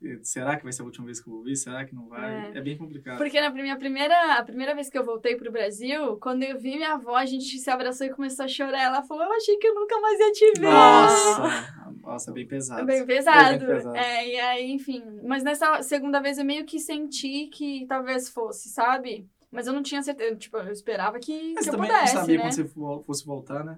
é, 0.03 0.19
será 0.23 0.57
que 0.57 0.63
vai 0.63 0.73
ser 0.73 0.81
a 0.81 0.85
última 0.85 1.05
vez 1.05 1.19
que 1.21 1.29
eu 1.29 1.33
vou 1.33 1.43
ver? 1.43 1.55
Será 1.55 1.85
que 1.85 1.93
não 1.95 2.07
vai? 2.07 2.33
É. 2.53 2.57
É, 2.57 2.61
bem 2.61 2.77
complicado. 2.77 3.17
Porque 3.17 3.39
na 3.39 3.49
minha 3.51 3.77
primeira, 3.77 4.35
a 4.37 4.43
primeira 4.43 4.73
vez 4.75 4.89
que 4.89 4.97
eu 4.97 5.05
voltei 5.05 5.35
pro 5.35 5.51
Brasil, 5.51 6.17
quando 6.17 6.43
eu 6.43 6.59
vi 6.59 6.75
minha 6.75 6.93
avó, 6.93 7.15
a 7.15 7.25
gente 7.25 7.57
se 7.59 7.69
abraçou 7.69 8.05
e 8.07 8.09
começou 8.09 8.45
a 8.45 8.47
chorar. 8.47 8.81
Ela 8.81 9.03
falou, 9.03 9.23
eu 9.23 9.33
achei 9.33 9.57
que 9.57 9.67
eu 9.67 9.75
nunca 9.75 9.99
mais 10.01 10.19
ia 10.19 10.31
te 10.31 10.51
ver. 10.59 10.67
Nossa, 10.73 11.93
nossa, 12.01 12.31
bem 12.31 12.47
pesado. 12.47 12.81
É 12.81 12.85
bem 12.85 13.05
pesado. 13.05 13.53
É 13.53 13.57
bem 13.57 13.67
pesado. 13.67 13.95
É, 13.95 14.27
e 14.27 14.39
aí, 14.39 14.71
enfim. 14.71 15.03
Mas 15.23 15.43
nessa 15.43 15.81
segunda 15.83 16.19
vez 16.19 16.37
eu 16.37 16.45
meio 16.45 16.65
que 16.65 16.79
senti 16.79 17.47
que 17.47 17.85
talvez 17.87 18.27
fosse, 18.29 18.69
sabe? 18.69 19.27
Mas 19.51 19.67
eu 19.67 19.73
não 19.73 19.83
tinha 19.83 20.01
certeza. 20.01 20.35
Tipo, 20.35 20.57
eu 20.57 20.71
esperava 20.71 21.19
que, 21.19 21.53
Mas 21.53 21.63
que 21.65 21.69
eu 21.69 21.73
também 21.73 21.89
pudesse, 21.91 22.13
não 22.15 22.21
sabia 22.21 22.37
né? 22.37 22.43
quando 22.43 22.53
você 22.53 22.65
fo- 22.65 23.03
fosse 23.05 23.25
voltar, 23.25 23.63
né? 23.63 23.77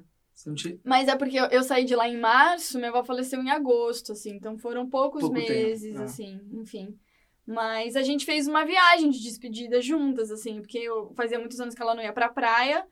Mas 0.83 1.07
é 1.07 1.15
porque 1.15 1.39
eu, 1.39 1.45
eu 1.45 1.63
saí 1.63 1.85
de 1.85 1.95
lá 1.95 2.07
em 2.07 2.17
março, 2.17 2.77
minha 2.77 2.89
avó 2.89 3.03
faleceu 3.03 3.41
em 3.41 3.49
agosto, 3.49 4.11
assim. 4.11 4.35
Então 4.35 4.57
foram 4.57 4.89
poucos 4.89 5.21
Pouco 5.21 5.35
meses, 5.35 5.95
é. 5.95 6.03
assim, 6.03 6.39
enfim. 6.51 6.97
Mas 7.45 7.95
a 7.95 8.01
gente 8.01 8.25
fez 8.25 8.47
uma 8.47 8.65
viagem 8.65 9.09
de 9.09 9.21
despedida 9.21 9.81
juntas, 9.81 10.31
assim, 10.31 10.61
porque 10.61 10.77
eu 10.79 11.13
fazia 11.15 11.37
muitos 11.37 11.59
anos 11.59 11.75
que 11.75 11.81
ela 11.81 11.93
não 11.93 12.01
ia 12.01 12.13
pra 12.13 12.29
praia. 12.29 12.85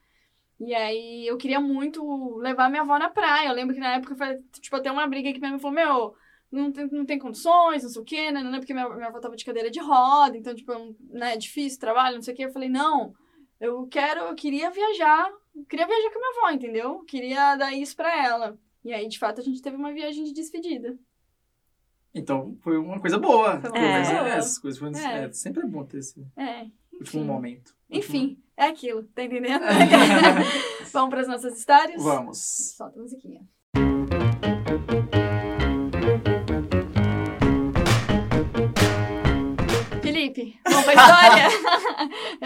E 0.59 0.75
aí 0.75 1.25
eu 1.25 1.37
queria 1.37 1.59
muito 1.59 2.37
levar 2.37 2.69
minha 2.69 2.83
avó 2.83 2.99
na 2.99 3.09
praia. 3.09 3.47
Eu 3.47 3.55
lembro 3.55 3.73
que 3.73 3.81
na 3.81 3.95
época 3.95 4.15
foi, 4.15 4.37
tipo, 4.59 4.75
até 4.75 4.91
uma 4.91 5.07
briga 5.07 5.31
que 5.33 5.39
minha 5.39 5.51
mãe 5.51 5.59
falou, 5.59 5.75
meu, 5.75 6.15
não 6.51 6.71
tem, 6.71 6.87
não 6.91 7.05
tem 7.05 7.17
condições, 7.17 7.81
não 7.83 7.89
sei 7.89 8.01
o 8.01 8.05
quê, 8.05 8.31
né? 8.31 8.43
Não 8.43 8.53
é 8.53 8.59
porque 8.59 8.73
minha, 8.73 8.87
minha 8.89 9.07
avó 9.07 9.19
tava 9.19 9.35
de 9.35 9.45
cadeira 9.45 9.71
de 9.71 9.79
roda, 9.79 10.37
então, 10.37 10.53
tipo, 10.53 10.71
né, 11.09 11.33
é 11.33 11.37
difícil 11.37 11.79
trabalho, 11.79 12.15
não 12.15 12.21
sei 12.21 12.33
o 12.33 12.37
quê. 12.37 12.45
Eu 12.45 12.51
falei, 12.51 12.69
não, 12.69 13.13
eu 13.59 13.87
quero, 13.87 14.21
eu 14.25 14.35
queria 14.35 14.69
viajar, 14.69 15.31
queria 15.69 15.87
viajar 15.87 16.09
com 16.11 16.17
a 16.17 16.21
minha 16.21 16.39
avó, 16.39 16.49
entendeu? 16.55 16.89
Eu 16.89 16.99
queria 17.03 17.55
dar 17.55 17.73
isso 17.73 17.95
pra 17.95 18.25
ela. 18.25 18.57
E 18.83 18.93
aí, 18.93 19.07
de 19.07 19.19
fato, 19.19 19.39
a 19.41 19.43
gente 19.43 19.61
teve 19.61 19.75
uma 19.75 19.93
viagem 19.93 20.23
de 20.23 20.33
despedida. 20.33 20.97
Então 22.13 22.57
foi 22.61 22.77
uma 22.77 22.99
coisa 22.99 23.17
boa. 23.17 23.59
Pelo 23.59 23.73
menos, 23.73 24.09
é, 24.09 24.37
essas 24.37 24.57
coisas 24.57 24.79
foram, 24.79 24.97
É. 24.97 25.25
é, 25.25 25.31
sempre 25.31 25.63
é 25.63 25.65
bom 25.65 25.85
ter 25.85 25.99
esse 25.99 26.19
É, 26.35 26.65
último 26.93 27.23
momento. 27.23 27.73
enfim, 27.89 28.37
é 28.57 28.65
aquilo, 28.65 29.03
tá 29.15 29.23
entendendo? 29.23 29.61
Vamos 30.91 31.09
pras 31.09 31.27
nossas 31.27 31.57
histórias? 31.57 32.01
Vamos. 32.03 32.37
Solta 32.75 32.99
a 32.99 33.01
musiquinha. 33.01 33.41
Felipe, 40.01 40.59
vamos 40.65 40.83
pra 40.83 40.93
história? 40.93 41.47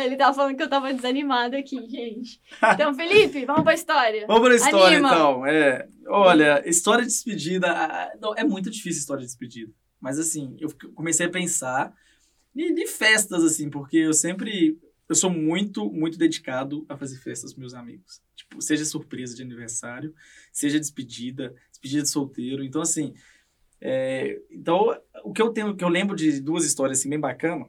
Ele 0.06 0.16
tava 0.16 0.34
falando 0.34 0.56
que 0.56 0.64
eu 0.64 0.70
tava 0.70 0.94
desanimada 0.94 1.58
aqui, 1.58 1.78
gente. 1.88 2.42
Então, 2.74 2.94
Felipe, 2.94 3.46
vamos 3.46 3.64
pra 3.64 3.74
história. 3.74 4.26
Vamos 4.28 4.48
pra 4.48 4.56
história, 4.56 4.98
Anima. 4.98 5.10
então. 5.10 5.46
É, 5.46 5.88
olha, 6.08 6.64
história 6.68 7.04
de 7.04 7.10
despedida. 7.10 8.12
não, 8.20 8.34
é 8.36 8.44
muito 8.44 8.70
difícil 8.70 9.00
história 9.00 9.22
de 9.22 9.28
despedida. 9.28 9.72
Mas 10.00 10.20
assim, 10.20 10.56
eu 10.60 10.70
comecei 10.94 11.26
a 11.26 11.30
pensar 11.30 11.94
de, 12.54 12.74
de 12.74 12.88
festas, 12.88 13.44
assim, 13.44 13.70
porque 13.70 13.98
eu 13.98 14.14
sempre. 14.14 14.80
Eu 15.08 15.16
sou 15.16 15.30
muito, 15.30 15.92
muito 15.92 16.18
dedicado 16.18 16.84
a 16.90 16.98
fazer 16.98 17.18
festas 17.18 17.54
com 17.54 17.60
meus 17.60 17.76
amigos. 17.76 18.22
Tipo, 18.36 18.60
seja 18.62 18.84
surpresa 18.86 19.36
de 19.36 19.44
aniversário, 19.44 20.14
seja 20.52 20.80
despedida, 20.80 21.54
despedida 21.70 22.02
de 22.04 22.10
solteiro. 22.10 22.64
Então, 22.64 22.82
assim. 22.82 23.14
é, 23.80 24.42
então, 24.50 24.98
o 25.24 25.32
que 25.32 25.42
eu 25.42 25.50
tenho, 25.50 25.76
que 25.76 25.84
eu 25.84 25.90
lembro 25.90 26.16
de 26.16 26.40
duas 26.40 26.66
histórias 26.66 27.00
assim, 27.00 27.10
bem 27.10 27.20
bacanas, 27.20 27.68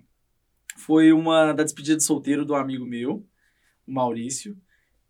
foi 0.76 1.12
uma 1.12 1.52
da 1.52 1.62
despedida 1.64 1.96
de 1.96 2.04
solteiro 2.04 2.44
do 2.44 2.54
amigo 2.54 2.84
meu, 2.86 3.24
o 3.86 3.92
Maurício 3.92 4.56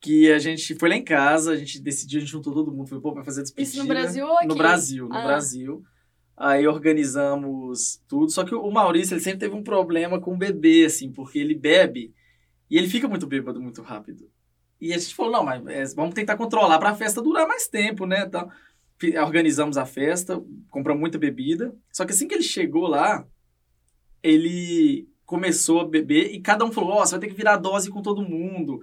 que 0.01 0.31
a 0.31 0.39
gente 0.39 0.75
foi 0.77 0.89
lá 0.89 0.95
em 0.95 1.03
casa, 1.03 1.53
a 1.53 1.57
gente 1.57 1.81
decidiu, 1.81 2.19
a 2.19 2.21
gente 2.21 2.31
juntou 2.31 2.53
todo 2.53 2.71
mundo, 2.71 2.87
foi, 2.89 3.01
pô, 3.01 3.13
vai 3.13 3.25
fazer 3.25 3.43
despedida. 3.43 3.71
Isso 3.71 3.83
no 3.83 3.89
Brasil 3.89 4.27
ou 4.27 4.39
aqui? 4.39 4.47
No 4.47 4.55
Brasil, 4.55 5.09
no 5.09 5.15
Ah. 5.17 5.25
Brasil. 5.25 5.83
Aí 6.37 6.67
organizamos 6.69 8.01
tudo, 8.07 8.31
só 8.31 8.45
que 8.45 8.55
o 8.55 8.71
Maurício, 8.71 9.15
ele 9.15 9.23
sempre 9.23 9.41
teve 9.41 9.55
um 9.55 9.63
problema 9.63 10.21
com 10.21 10.35
o 10.35 10.37
bebê, 10.37 10.85
assim, 10.85 11.11
porque 11.11 11.39
ele 11.39 11.55
bebe 11.55 12.15
e 12.71 12.77
ele 12.77 12.89
fica 12.89 13.09
muito 13.09 13.27
bêbado 13.27 13.61
muito 13.61 13.81
rápido. 13.81 14.31
E 14.79 14.93
a 14.93 14.99
gente 14.99 15.15
falou, 15.15 15.33
não, 15.33 15.45
mas 15.45 15.67
é, 15.67 15.85
vamos 15.95 16.15
tentar 16.15 16.37
controlar 16.37 16.79
para 16.79 16.91
a 16.91 16.95
festa 16.95 17.23
durar 17.23 17.49
mais 17.49 17.67
tempo, 17.67 18.07
né, 18.07 18.25
então, 18.27 18.51
organizamos 19.25 19.79
a 19.79 19.87
festa, 19.87 20.41
compramos 20.69 21.01
muita 21.01 21.19
bebida, 21.19 21.75
só 21.91 22.05
que 22.05 22.13
assim 22.13 22.29
que 22.29 22.35
ele 22.35 22.43
chegou 22.43 22.87
lá, 22.87 23.27
ele 24.23 25.09
começou 25.27 25.81
a 25.81 25.85
beber 25.89 26.33
e 26.33 26.41
cada 26.41 26.65
um 26.65 26.73
falou, 26.73 26.93
ó, 26.93 27.05
você 27.05 27.13
vai 27.13 27.21
ter 27.21 27.29
que 27.29 27.35
virar 27.35 27.57
dose 27.57 27.91
com 27.91 28.01
todo 28.01 28.23
mundo. 28.23 28.81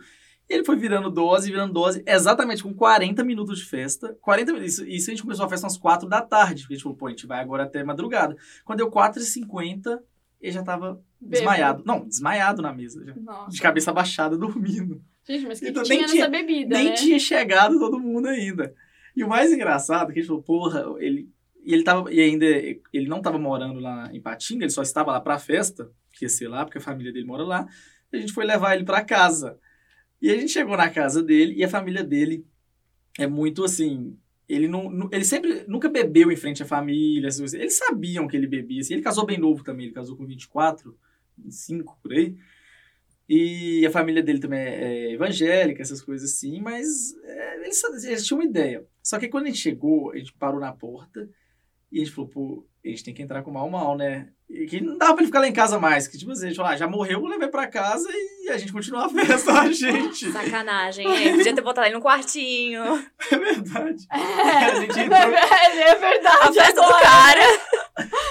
E 0.49 0.53
ele 0.53 0.65
foi 0.65 0.75
virando 0.75 1.09
dose, 1.09 1.49
virando 1.49 1.71
dose, 1.73 2.03
exatamente 2.05 2.61
com 2.61 2.73
40 2.73 3.23
minutos 3.23 3.59
de 3.59 3.65
festa. 3.65 4.15
40 4.21 4.51
minutos. 4.51 4.73
Isso, 4.73 4.85
isso 4.87 5.09
a 5.09 5.13
gente 5.13 5.23
começou 5.23 5.45
a 5.45 5.49
festa 5.49 5.65
às 5.67 5.77
4 5.77 6.07
da 6.07 6.21
tarde. 6.21 6.63
Porque 6.63 6.73
a 6.73 6.75
gente 6.75 6.83
falou, 6.83 6.97
pô, 6.97 7.07
a 7.07 7.09
gente 7.11 7.25
vai 7.25 7.39
agora 7.39 7.63
até 7.63 7.81
madrugada. 7.83 8.35
Quando 8.65 8.77
deu 8.79 8.91
4h50, 8.91 9.99
ele 10.41 10.51
já 10.51 10.61
tava 10.61 11.01
desmaiado. 11.19 11.83
Não, 11.85 12.05
desmaiado 12.05 12.61
na 12.61 12.73
mesa. 12.73 13.03
Já. 13.05 13.45
De 13.47 13.61
cabeça 13.61 13.93
baixada, 13.93 14.35
dormindo. 14.37 15.01
Gente, 15.25 15.45
mas 15.47 15.59
que, 15.61 15.69
Então, 15.69 15.83
que 15.83 15.89
nem 15.89 15.99
tinha 15.99 16.09
tinha- 16.09 16.29
bebida, 16.29 16.77
Nem 16.77 16.89
né? 16.89 16.93
tinha 16.95 17.17
chegado 17.19 17.79
todo 17.79 17.97
mundo 17.97 18.27
ainda. 18.27 18.73
E 19.15 19.23
o 19.23 19.29
mais 19.29 19.51
engraçado 19.53 20.09
é 20.09 20.13
que 20.13 20.19
a 20.19 20.21
gente 20.21 20.27
falou, 20.27 20.43
porra, 20.43 20.83
ele. 20.99 21.29
E 21.65 21.73
ele 21.73 21.83
tava. 21.85 22.11
E 22.13 22.19
ainda. 22.19 22.45
Ele 22.45 23.07
não 23.07 23.21
tava 23.21 23.37
morando 23.39 23.79
lá 23.79 24.09
em 24.11 24.19
Patinga, 24.21 24.65
ele 24.65 24.71
só 24.71 24.81
estava 24.81 25.13
lá 25.13 25.21
pra 25.21 25.39
festa, 25.39 25.89
ser 26.30 26.47
lá, 26.47 26.65
porque 26.65 26.78
a 26.78 26.82
família 26.82 27.11
dele 27.11 27.26
mora 27.26 27.43
lá. 27.43 27.67
A 28.11 28.17
gente 28.17 28.34
foi 28.34 28.45
levar 28.45 28.76
ele 28.76 28.86
pra 28.86 29.03
casa. 29.03 29.59
E 30.21 30.30
a 30.30 30.38
gente 30.38 30.51
chegou 30.51 30.78
na 30.78 30.89
casa 30.89 31.21
dele 31.21 31.55
e 31.55 31.63
a 31.63 31.69
família 31.69 32.03
dele 32.03 32.45
é 33.19 33.28
muito 33.28 33.63
assim. 33.63 34.17
Ele 34.47 34.67
não, 34.67 35.09
ele 35.11 35.26
sempre 35.26 35.63
nunca 35.67 35.89
bebeu 35.89 36.32
em 36.32 36.36
frente 36.36 36.63
à 36.63 36.65
família. 36.65 37.30
coisas. 37.30 37.53
Eles 37.53 37.78
sabiam 37.78 38.28
que 38.28 38.38
ele 38.38 38.47
bebia. 38.47 38.82
Assim. 38.82 38.93
Ele 38.93 39.01
casou 39.01 39.26
bem 39.26 39.38
novo 39.38 39.63
também, 39.63 39.86
ele 39.86 39.95
casou 39.95 40.15
com 40.15 40.26
24, 40.26 40.97
25 41.38 41.99
por 42.01 42.13
aí. 42.13 42.36
E 43.28 43.86
a 43.86 43.91
família 43.91 44.21
dele 44.21 44.39
também 44.39 44.59
é 44.59 44.84
é 44.84 45.11
evangélica, 45.13 45.82
essas 45.82 46.01
coisas 46.01 46.30
assim, 46.30 46.61
mas 46.61 47.15
é, 47.24 47.63
eles, 47.63 47.82
eles 48.03 48.26
tinham 48.26 48.39
uma 48.39 48.45
ideia. 48.45 48.86
Só 49.01 49.17
que 49.17 49.30
quando 49.30 49.45
a 49.45 49.47
gente 49.47 49.59
chegou, 49.59 50.11
a 50.11 50.17
gente 50.17 50.34
parou 50.34 50.59
na 50.59 50.71
porta 50.71 51.30
e 51.93 52.01
a 52.01 52.03
gente 52.03 52.13
falou, 52.15 52.29
pô, 52.29 52.65
a 52.83 52.89
gente 52.89 53.03
tem 53.03 53.13
que 53.13 53.21
entrar 53.21 53.43
com 53.43 53.51
mal 53.51 53.69
mal, 53.69 53.95
né? 53.95 54.27
E 54.49 54.65
que 54.65 54.81
não 54.81 54.97
dava 54.97 55.13
pra 55.13 55.21
ele 55.21 55.27
ficar 55.27 55.39
lá 55.39 55.47
em 55.47 55.53
casa 55.53 55.79
mais. 55.79 56.07
Que 56.07 56.17
tipo 56.17 56.31
assim, 56.31 56.45
a 56.45 56.47
gente 56.49 56.57
falou, 56.57 56.71
ah, 56.71 56.75
já 56.75 56.87
morreu, 56.87 57.19
eu 57.21 57.25
levei 57.27 57.47
pra 57.47 57.65
casa 57.67 58.07
e 58.11 58.49
a 58.49 58.57
gente 58.57 58.73
continua 58.73 59.05
a 59.05 59.09
festa, 59.09 59.51
a 59.61 59.71
gente. 59.71 60.31
Sacanagem, 60.31 61.07
hein? 61.07 61.37
Podia 61.37 61.55
ter 61.55 61.61
botado 61.61 61.87
ele 61.87 61.95
no 61.95 62.01
quartinho. 62.01 62.83
É 63.31 63.37
verdade. 63.37 64.05
É, 64.11 64.17
A 64.17 64.75
gente 64.81 64.99
é, 64.99 65.03
entrou, 65.05 65.19
verdade, 65.19 65.79
é 65.79 65.95
verdade. 65.95 66.37
A 66.59 66.63
festa 66.65 66.73
do 66.73 66.81
agora. 66.81 67.01
cara. 67.01 67.41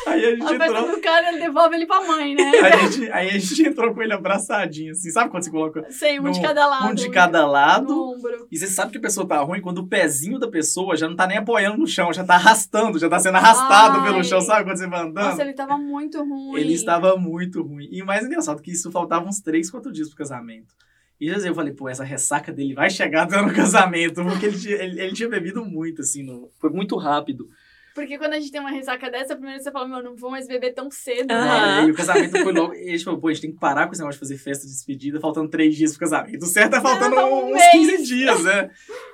Aí 0.06 0.24
a 0.26 0.30
gente 0.34 0.42
A 0.44 0.54
entrou. 0.66 0.90
do 0.90 1.00
cara, 1.00 1.28
ele 1.28 1.38
devolve 1.40 1.76
ele 1.76 1.86
pra 1.86 2.00
mãe, 2.06 2.34
né? 2.34 2.50
Aí 2.50 2.72
a, 2.72 2.76
gente, 2.86 3.12
aí 3.12 3.28
a 3.28 3.38
gente 3.38 3.62
entrou 3.68 3.94
com 3.94 4.02
ele 4.02 4.12
abraçadinho, 4.12 4.92
assim. 4.92 5.10
Sabe 5.10 5.30
quando 5.30 5.44
você 5.44 5.50
coloca 5.50 5.86
Sei, 5.90 6.18
um 6.18 6.30
de 6.30 6.40
No- 6.40 6.46
cada 6.46 6.66
lado. 6.66 6.88
um 6.90 6.94
de 6.94 7.10
cada 7.10 7.46
lado? 7.46 7.94
No 7.94 8.14
ombro. 8.14 8.46
E 8.50 8.58
você 8.58 8.66
sabe 8.66 8.92
que 8.92 8.98
a 8.98 9.00
pessoa 9.00 9.26
tá 9.26 9.38
ruim 9.40 9.60
quando 9.60 9.78
o 9.78 9.86
pezinho 9.86 10.38
da 10.38 10.48
pessoa 10.48 10.96
já 10.96 11.08
não 11.08 11.14
tá 11.16 11.26
nem 11.26 11.38
apoiando 11.38 11.78
no 11.78 11.86
chão, 11.86 12.12
já 12.12 12.24
tá 12.24 12.34
arrastando, 12.34 12.98
já 12.98 13.08
tá 13.08 13.18
sendo 13.20 13.36
arrastado 13.36 14.00
Ai. 14.00 14.04
pelo 14.10 14.24
chão, 14.24 14.40
sabe 14.40 14.64
quando 14.64 14.78
você 14.78 14.86
vai 14.88 15.00
andando? 15.02 15.24
Nossa, 15.26 15.42
ele 15.42 15.52
tava 15.54 15.76
muito 15.78 16.18
ruim. 16.22 16.60
Ele 16.60 16.72
estava 16.72 17.16
muito 17.16 17.62
ruim. 17.62 17.88
E 17.90 18.02
o 18.02 18.06
mais 18.06 18.24
engraçado 18.26 18.58
é 18.58 18.62
que 18.62 18.72
isso 18.72 18.90
faltava 18.90 19.26
uns 19.28 19.40
3, 19.40 19.70
4 19.70 19.92
dias 19.92 20.08
pro 20.08 20.18
casamento. 20.18 20.74
E 21.20 21.28
às 21.28 21.34
vezes 21.34 21.46
eu 21.46 21.54
falei, 21.54 21.72
pô, 21.72 21.88
essa 21.88 22.02
ressaca 22.02 22.50
dele 22.52 22.74
vai 22.74 22.90
chegar 22.90 23.22
até 23.22 23.40
no 23.40 23.52
casamento, 23.54 24.24
porque 24.24 24.46
ele 24.46 24.58
tinha, 24.58 24.74
ele, 24.74 25.00
ele 25.00 25.12
tinha 25.12 25.28
bebido 25.28 25.64
muito, 25.64 26.02
assim, 26.02 26.24
no- 26.24 26.50
foi 26.60 26.68
muito 26.70 26.96
rápido. 26.96 27.48
Porque 27.94 28.16
quando 28.16 28.32
a 28.32 28.40
gente 28.40 28.50
tem 28.50 28.60
uma 28.60 28.70
ressaca 28.70 29.10
dessa, 29.10 29.36
primeiro 29.36 29.62
você 29.62 29.70
fala, 29.70 29.86
meu, 29.86 30.02
não 30.02 30.16
vou 30.16 30.30
mais 30.30 30.48
beber 30.48 30.72
tão 30.72 30.90
cedo, 30.90 31.28
né? 31.28 31.82
É, 31.82 31.86
e 31.86 31.90
o 31.90 31.94
casamento 31.94 32.38
foi 32.42 32.52
logo. 32.52 32.74
E 32.74 32.88
a 32.88 32.92
gente 32.92 33.04
falou, 33.04 33.20
pô, 33.20 33.28
a 33.28 33.32
gente 33.32 33.42
tem 33.42 33.52
que 33.52 33.58
parar 33.58 33.86
com 33.86 33.92
esse 33.92 34.00
negócio 34.00 34.20
de 34.20 34.28
fazer 34.28 34.38
festa 34.38 34.66
de 34.66 34.72
despedida, 34.72 35.20
faltando 35.20 35.50
3 35.50 35.74
dias 35.74 35.90
pro 35.92 36.00
casamento. 36.00 36.42
O 36.42 36.46
certo 36.46 36.76
é 36.76 36.80
faltando 36.80 37.16
Não, 37.16 37.32
um 37.32 37.46
uns 37.48 37.52
mês. 37.52 37.70
15 37.72 38.02
dias, 38.04 38.44
né? 38.44 38.70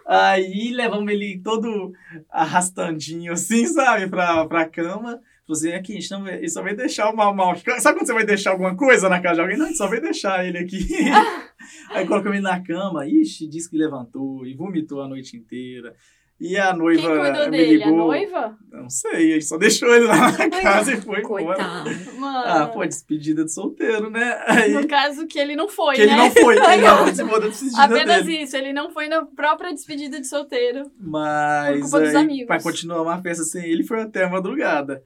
Aí 0.06 0.70
levamos 0.72 1.12
ele 1.12 1.40
todo 1.42 1.92
arrastandinho, 2.30 3.32
assim, 3.32 3.66
sabe, 3.66 4.08
pra, 4.08 4.46
pra 4.46 4.68
cama. 4.68 5.20
Falei 5.46 5.72
assim, 5.72 5.72
aqui, 5.72 5.92
a 5.96 6.00
gente 6.00 6.10
não 6.10 6.28
ele 6.28 6.48
só 6.48 6.62
vai 6.62 6.74
deixar 6.74 7.10
o 7.10 7.16
mal 7.16 7.34
mal. 7.34 7.56
Sabe 7.80 7.98
quando 7.98 8.06
você 8.06 8.12
vai 8.12 8.26
deixar 8.26 8.50
alguma 8.50 8.76
coisa 8.76 9.08
na 9.08 9.20
casa 9.20 9.36
de 9.36 9.40
alguém? 9.40 9.56
Não, 9.56 9.64
a 9.64 9.68
gente 9.68 9.78
só 9.78 9.88
vai 9.88 10.00
deixar 10.00 10.46
ele 10.46 10.58
aqui. 10.58 10.86
Aí 11.90 12.06
colocamos 12.06 12.36
ele 12.36 12.46
na 12.46 12.62
cama, 12.62 13.06
ixi, 13.06 13.48
disse 13.48 13.70
que 13.70 13.76
levantou 13.76 14.46
e 14.46 14.54
vomitou 14.54 15.00
a 15.00 15.08
noite 15.08 15.36
inteira. 15.36 15.94
E 16.40 16.56
a 16.56 16.68
Quem 16.68 16.78
noiva 16.78 17.18
cuidou 17.20 17.44
me 17.46 17.50
dele? 17.50 17.76
ligou. 17.78 17.88
A 17.88 17.96
noiva? 18.16 18.58
Não 18.70 18.88
sei, 18.88 19.30
a 19.32 19.34
gente 19.34 19.44
só 19.46 19.58
deixou 19.58 19.88
ele 19.92 20.04
lá 20.06 20.30
na 20.30 20.48
casa 20.62 20.92
e 20.92 21.00
foi 21.00 21.18
embora. 21.18 21.44
Coitado. 21.44 21.90
Mano. 22.16 22.38
Ah, 22.46 22.66
pô, 22.72 22.84
despedida 22.86 23.44
de 23.44 23.52
solteiro, 23.52 24.08
né? 24.08 24.40
Aí, 24.46 24.72
No 24.72 24.86
caso 24.86 25.26
que 25.26 25.36
ele 25.36 25.56
não 25.56 25.68
foi, 25.68 25.96
que 25.96 26.02
ele 26.02 26.12
né? 26.12 26.16
não 26.16 26.30
foi, 26.30 26.54
ele 26.72 26.82
não 26.82 26.96
participou 26.98 27.40
da 27.40 27.48
despedida 27.48 27.82
Apenas 27.82 28.24
dele. 28.24 28.42
isso, 28.42 28.56
ele 28.56 28.72
não 28.72 28.90
foi 28.90 29.08
na 29.08 29.24
própria 29.26 29.74
despedida 29.74 30.20
de 30.20 30.28
solteiro. 30.28 30.90
Mas 31.00 31.72
Por 31.74 31.80
culpa 31.82 32.00
dos 32.00 32.14
aí, 32.14 32.22
amigos. 32.22 32.46
pra 32.46 32.62
continuar 32.62 33.02
uma 33.02 33.20
festa 33.20 33.42
sem 33.42 33.64
ele, 33.64 33.82
foi 33.82 34.00
até 34.02 34.22
a 34.24 34.30
madrugada. 34.30 35.02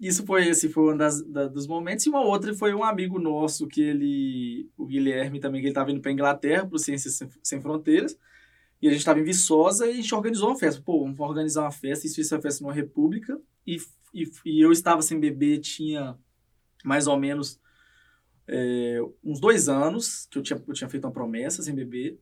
Isso 0.00 0.26
foi, 0.26 0.48
esse 0.48 0.68
foi 0.68 0.92
um 0.92 0.96
das, 0.96 1.22
da- 1.22 1.46
dos 1.46 1.68
momentos. 1.68 2.04
E 2.04 2.08
uma 2.08 2.20
outra 2.24 2.52
foi 2.52 2.74
um 2.74 2.82
amigo 2.82 3.20
nosso, 3.20 3.68
que 3.68 3.80
ele, 3.80 4.68
o 4.76 4.86
Guilherme 4.86 5.38
também, 5.38 5.60
que 5.60 5.68
ele 5.68 5.74
tava 5.74 5.92
indo 5.92 6.00
pra 6.00 6.10
Inglaterra, 6.10 6.66
pro 6.66 6.80
Ciências 6.80 7.14
Sem, 7.14 7.28
Sem 7.44 7.60
Fronteiras. 7.60 8.18
E 8.84 8.88
a 8.88 8.92
gente 8.92 9.02
tava 9.04 9.18
em 9.18 9.24
Viçosa 9.24 9.86
e 9.86 9.90
a 9.92 9.94
gente 9.94 10.14
organizou 10.14 10.48
uma 10.50 10.58
festa. 10.58 10.82
Pô, 10.84 11.00
vamos 11.04 11.18
organizar 11.18 11.62
uma 11.62 11.70
festa. 11.70 12.06
Isso, 12.06 12.20
isso 12.20 12.34
é 12.34 12.36
uma 12.36 12.42
festa 12.42 12.62
numa 12.62 12.74
república. 12.74 13.40
E, 13.66 13.78
e, 14.12 14.30
e 14.44 14.60
eu 14.60 14.70
estava 14.70 15.00
sem 15.00 15.18
beber, 15.18 15.58
tinha 15.60 16.18
mais 16.84 17.06
ou 17.06 17.16
menos 17.16 17.58
é, 18.46 18.98
uns 19.24 19.40
dois 19.40 19.68
anos 19.70 20.26
que 20.30 20.38
eu 20.38 20.42
tinha, 20.42 20.62
eu 20.68 20.74
tinha 20.74 20.90
feito 20.90 21.04
uma 21.06 21.12
promessa 21.12 21.62
sem 21.62 21.74
beber. 21.74 22.18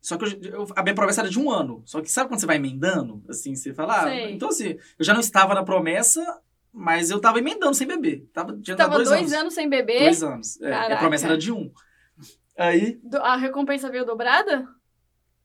Só 0.00 0.16
que 0.16 0.24
eu, 0.24 0.50
eu- 0.50 0.66
a 0.74 0.82
minha 0.82 0.94
promessa 0.94 1.20
era 1.20 1.30
de 1.30 1.38
um 1.38 1.48
ano. 1.50 1.82
Só 1.86 2.00
que 2.00 2.10
sabe 2.10 2.28
quando 2.28 2.40
você 2.40 2.46
vai 2.46 2.56
emendando? 2.56 3.22
Assim, 3.28 3.54
você 3.54 3.72
fala. 3.72 4.02
Ah, 4.02 4.30
então, 4.30 4.48
assim, 4.48 4.70
eu 4.98 5.04
já 5.04 5.12
não 5.14 5.20
estava 5.20 5.54
na 5.54 5.62
promessa, 5.62 6.20
mas 6.72 7.10
eu 7.12 7.20
tava 7.20 7.38
emendando 7.38 7.74
sem 7.74 7.86
beber. 7.86 8.28
Tava, 8.32 8.58
tinha 8.60 8.76
Tava 8.76 8.96
dois, 8.96 9.08
dois, 9.08 9.20
anos. 9.20 9.32
anos. 9.34 9.54
sem 9.54 9.68
beber. 9.68 10.00
Dois 10.00 10.20
anos. 10.24 10.60
É, 10.60 10.72
a 10.74 10.96
promessa 10.96 11.26
era 11.26 11.38
de 11.38 11.52
um. 11.52 11.70
Aí. 12.58 12.98
Do- 13.04 13.18
A 13.18 13.36
recompensa 13.36 13.88
veio 13.88 14.04
dobrada? 14.04 14.68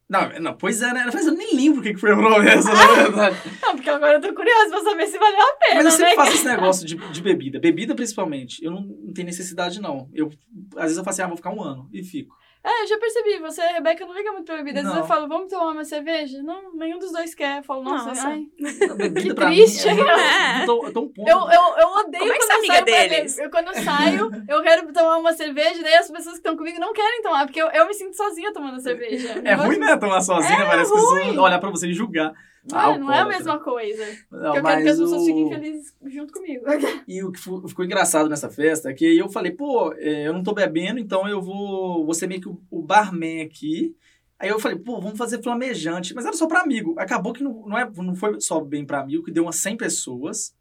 Não, 0.10 0.40
não 0.40 0.54
pois 0.56 0.82
é, 0.82 0.94
né? 0.94 1.10
Mas 1.14 1.28
eu 1.28 1.34
nem 1.34 1.54
lembro 1.54 1.82
o 1.82 1.84
que 1.84 1.98
foi 1.98 2.12
a 2.14 2.16
promessa, 2.16 2.74
na 2.74 2.88
verdade. 2.96 3.38
Não, 3.62 3.76
porque 3.76 3.90
agora 3.90 4.14
eu 4.14 4.22
tô 4.22 4.34
curiosa 4.34 4.70
pra 4.70 4.82
saber 4.82 5.08
se 5.08 5.18
valeu 5.18 5.42
a 5.42 5.54
pena, 5.60 5.76
Mas 5.76 5.86
eu 5.86 5.92
sempre 5.92 6.10
né? 6.10 6.16
faço 6.16 6.34
esse 6.34 6.46
negócio 6.46 6.88
de, 6.88 6.96
de 6.96 7.22
bebida. 7.22 7.60
Bebida, 7.60 7.94
principalmente. 7.94 8.64
Eu 8.64 8.72
não, 8.72 8.82
não 8.82 9.14
tenho 9.14 9.26
necessidade, 9.26 9.82
não. 9.82 10.10
Eu, 10.14 10.32
às 10.78 10.84
vezes 10.84 10.98
eu 10.98 11.04
faço 11.04 11.22
assim, 11.22 11.24
ah, 11.24 11.28
vou 11.28 11.36
ficar 11.36 11.52
um 11.52 11.62
ano. 11.62 11.90
E 11.92 12.04
fico. 12.04 12.34
É, 12.68 12.84
eu 12.84 12.88
já 12.88 12.98
percebi. 12.98 13.40
Você, 13.40 13.62
Rebeca, 13.62 14.06
não 14.06 14.14
liga 14.14 14.32
muito 14.34 14.46
pra 14.46 14.58
bebida. 14.58 14.80
Às 14.80 14.86
vezes 14.86 15.00
eu 15.00 15.06
falo, 15.06 15.26
vamos 15.28 15.50
tomar 15.50 15.72
uma 15.72 15.86
cerveja? 15.86 16.44
Não, 16.44 16.74
nenhum 16.74 17.00
dos 17.00 17.14
dois 17.14 17.34
quer. 17.34 17.60
Eu 17.60 17.64
falo, 17.64 17.82
nossa, 17.82 18.10
Nossa. 18.10 18.28
ai. 18.28 18.46
A 18.62 19.22
Que 19.22 19.34
triste, 19.34 19.94
mim. 19.94 20.02
É, 20.02 20.04
né? 20.04 20.62
eu, 20.62 20.66
tô, 20.66 20.86
eu 20.86 20.94
tô 20.94 21.02
um 21.02 21.08
ponto. 21.08 21.30
Eu, 21.30 21.38
eu, 21.38 21.78
eu 21.78 21.88
odeio 21.88 22.20
Como 22.20 22.34
é 22.34 22.38
que 22.38 22.46
quando 22.46 22.50
você 22.50 22.52
é 22.52 22.56
eu 22.56 22.60
amiga 22.60 22.74
saio 22.74 22.86
pra 22.86 23.08
deles? 23.08 23.38
Eu, 23.38 23.50
quando 23.50 23.68
eu 23.68 23.84
saio, 23.84 24.32
eu 24.50 24.62
quero 24.62 24.94
tomar 24.94 25.18
uma 25.18 25.34
cerveja, 25.34 25.82
daí 25.82 25.96
as 25.96 26.12
pessoas 26.12 26.34
que 26.36 26.40
estão 26.40 26.58
comigo 26.58 26.78
não 26.80 26.92
querem 26.92 27.22
tomar, 27.22 27.46
porque 27.46 27.62
eu, 27.62 27.68
eu 27.70 27.88
me 27.88 27.94
sinto 27.94 28.18
sozinha 28.18 28.52
tomando 28.52 28.82
cerveja. 28.82 29.42
É 29.46 29.54
ruim, 29.54 29.78
né? 29.78 29.96
Tomar 29.96 30.20
sozinha, 30.22 30.60
É 30.60 30.66
parece 30.66 30.92
que 30.92 30.98
as 30.98 31.04
pessoas 31.06 31.38
olhar 31.38 31.60
pra 31.60 31.70
você 31.70 31.88
e 31.88 31.94
julgar. 31.94 32.34
Não, 32.72 32.94
é- 32.94 32.98
não 32.98 33.12
é 33.12 33.20
a 33.20 33.26
mesma 33.26 33.60
coisa. 33.60 34.04
Não, 34.32 34.56
eu 34.56 34.64
quero 34.64 34.82
que 34.84 34.90
as 34.90 34.98
pessoas 35.00 35.22
o- 35.22 35.26
fiquem 35.26 35.50
felizes 35.50 35.96
junto 36.06 36.34
comigo. 36.34 36.66
E 37.08 37.24
o 37.24 37.32
que 37.32 37.40
ficou 37.40 37.86
engraçado 37.86 38.30
nessa 38.30 38.50
festa 38.50 38.90
é 38.90 38.94
que 38.94 39.18
eu 39.18 39.30
falei, 39.30 39.52
pô, 39.52 39.94
é, 39.94 40.28
eu 40.28 40.34
não 40.34 40.44
tô 40.44 40.54
bebendo, 40.54 41.00
então 41.00 41.28
eu 41.28 41.42
vou, 41.42 42.04
vou 42.06 42.14
ser 42.14 42.28
meio 42.28 42.42
que 42.42 42.50
o, 42.50 42.82
barman 42.82 43.42
aqui. 43.42 43.96
Aí 44.40 44.50
eu 44.50 44.60
falei, 44.60 44.78
pô, 44.78 45.00
vamos 45.02 45.18
fazer 45.18 45.42
flamejante. 45.42 46.14
Mas 46.14 46.26
era 46.26 46.36
só 46.36 46.46
pra 46.48 46.62
amigo. 46.62 46.94
Acabou 46.98 47.34
que 47.34 47.44
não, 47.44 47.66
não, 47.68 47.78
é, 47.78 47.90
não 47.96 48.16
foi 48.16 48.40
só 48.42 48.60
bem 48.60 48.86
pra 48.86 49.00
amigo, 49.02 49.24
que 49.24 49.32
deu 49.32 49.44
umas 49.44 49.56
100 49.56 49.78
pessoas. 49.78 50.54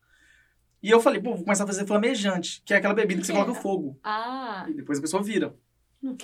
E 0.82 0.90
eu 0.90 1.00
falei, 1.00 1.20
pô, 1.20 1.34
vou 1.34 1.42
começar 1.44 1.64
a 1.64 1.66
fazer 1.66 1.86
flamejante, 1.86 2.62
que 2.64 2.72
é 2.72 2.76
aquela 2.76 2.94
bebida 2.94 3.20
que 3.20 3.26
você 3.26 3.32
Que 3.32 3.38
coloca 3.38 3.58
é? 3.58 3.62
fogo. 3.62 3.98
Ah, 4.04 4.64
E 4.68 4.74
depois 4.74 4.98
a 4.98 5.02
pessoa 5.02 5.22
vira. 5.22 5.54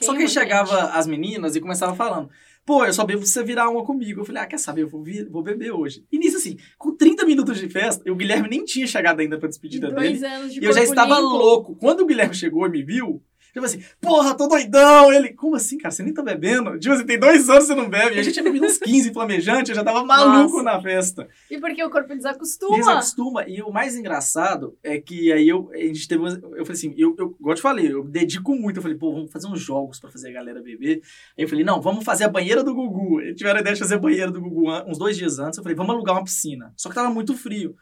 Só 0.00 0.12
que 0.14 0.22
aí 0.22 0.28
chegava 0.28 0.90
as 0.92 1.06
meninas 1.06 1.56
e 1.56 1.60
começava 1.60 1.94
falando, 1.96 2.30
pô, 2.64 2.84
eu 2.84 2.92
só 2.92 3.04
bebo 3.04 3.24
se 3.26 3.32
você 3.32 3.42
virar 3.42 3.68
uma 3.68 3.84
comigo. 3.84 4.20
Eu 4.20 4.24
falei, 4.24 4.42
ah, 4.42 4.46
quer 4.46 4.58
saber, 4.58 4.82
eu 4.82 4.88
vou, 4.88 5.02
vir- 5.02 5.28
vou 5.28 5.42
beber 5.42 5.72
hoje. 5.72 6.04
E 6.10 6.18
nisso, 6.18 6.36
assim, 6.36 6.56
com 6.78 6.94
30 6.96 7.24
minutos 7.26 7.58
de 7.58 7.68
festa, 7.68 8.10
o 8.10 8.14
Guilherme 8.16 8.48
nem 8.48 8.64
tinha 8.64 8.86
chegado 8.86 9.20
ainda 9.20 9.38
pra 9.38 9.48
despedida 9.48 9.88
dele. 9.90 10.18
Dois 10.18 10.22
anos 10.22 10.52
de 10.54 10.60
E 10.60 10.64
eu 10.64 10.72
já 10.72 10.82
estava 10.82 11.14
limpo. 11.16 11.28
louco. 11.36 11.76
Quando 11.76 12.00
o 12.00 12.06
Guilherme 12.06 12.34
chegou 12.34 12.66
e 12.66 12.70
me 12.70 12.82
viu, 12.82 13.22
eu 13.58 13.62
falei 13.62 13.76
assim, 13.78 13.86
porra, 14.00 14.34
tô 14.36 14.46
doidão. 14.46 15.12
Ele, 15.12 15.32
como 15.34 15.56
assim, 15.56 15.78
cara? 15.78 15.90
Você 15.92 16.02
nem 16.02 16.14
tá 16.14 16.22
bebendo? 16.22 16.78
Tipo 16.78 16.94
assim, 16.94 17.04
tem 17.06 17.18
dois 17.18 17.48
anos 17.50 17.62
que 17.64 17.68
você 17.68 17.74
não 17.74 17.88
bebe. 17.88 18.18
A 18.18 18.22
gente 18.22 18.32
tinha 18.32 18.42
bebido 18.44 18.66
uns 18.66 18.78
15 18.78 19.12
flamejantes, 19.12 19.70
eu 19.70 19.74
já 19.76 19.84
tava 19.84 20.04
maluco 20.04 20.62
Nossa. 20.62 20.62
na 20.62 20.80
festa. 20.80 21.28
E 21.50 21.58
porque 21.58 21.82
o 21.84 21.90
corpo 21.90 22.14
desacostuma. 22.14 22.76
Desacostuma. 22.76 23.44
E 23.48 23.62
o 23.62 23.70
mais 23.70 23.96
engraçado 23.96 24.76
é 24.82 24.98
que 25.00 25.32
aí 25.32 25.48
eu, 25.48 25.70
a 25.72 25.76
gente 25.78 26.06
teve. 26.08 26.20
umas- 26.22 26.34
Eu 26.34 26.64
falei 26.64 26.72
assim, 26.72 26.94
eu, 26.96 27.14
eu, 27.18 27.36
igual 27.38 27.54
te 27.54 27.62
falei, 27.62 27.92
eu 27.92 28.04
dedico 28.04 28.54
muito. 28.54 28.76
Eu 28.78 28.82
falei, 28.82 28.96
pô, 28.96 29.12
vamos 29.12 29.30
fazer 29.30 29.46
uns 29.48 29.60
jogos 29.60 29.98
pra 30.00 30.10
fazer 30.10 30.30
a 30.30 30.32
galera 30.32 30.62
beber. 30.62 31.02
Aí 31.36 31.44
eu 31.44 31.48
falei, 31.48 31.64
não, 31.64 31.80
vamos 31.80 32.04
fazer 32.04 32.24
a 32.24 32.28
banheira 32.28 32.62
do 32.64 32.74
Gugu. 32.74 33.20
Eles 33.20 33.36
tiveram 33.36 33.58
a 33.58 33.60
ideia 33.60 33.74
de 33.74 33.80
fazer 33.80 33.96
a 33.96 33.98
banheira 33.98 34.30
do 34.30 34.40
Gugu 34.40 34.70
uns 34.86 34.98
dois 34.98 35.16
dias 35.16 35.38
antes. 35.38 35.58
Eu 35.58 35.62
falei, 35.62 35.76
vamos 35.76 35.94
alugar 35.94 36.14
uma 36.16 36.24
piscina. 36.24 36.72
Só 36.76 36.88
que 36.88 36.94
tava 36.94 37.10
muito 37.10 37.36
frio. 37.36 37.74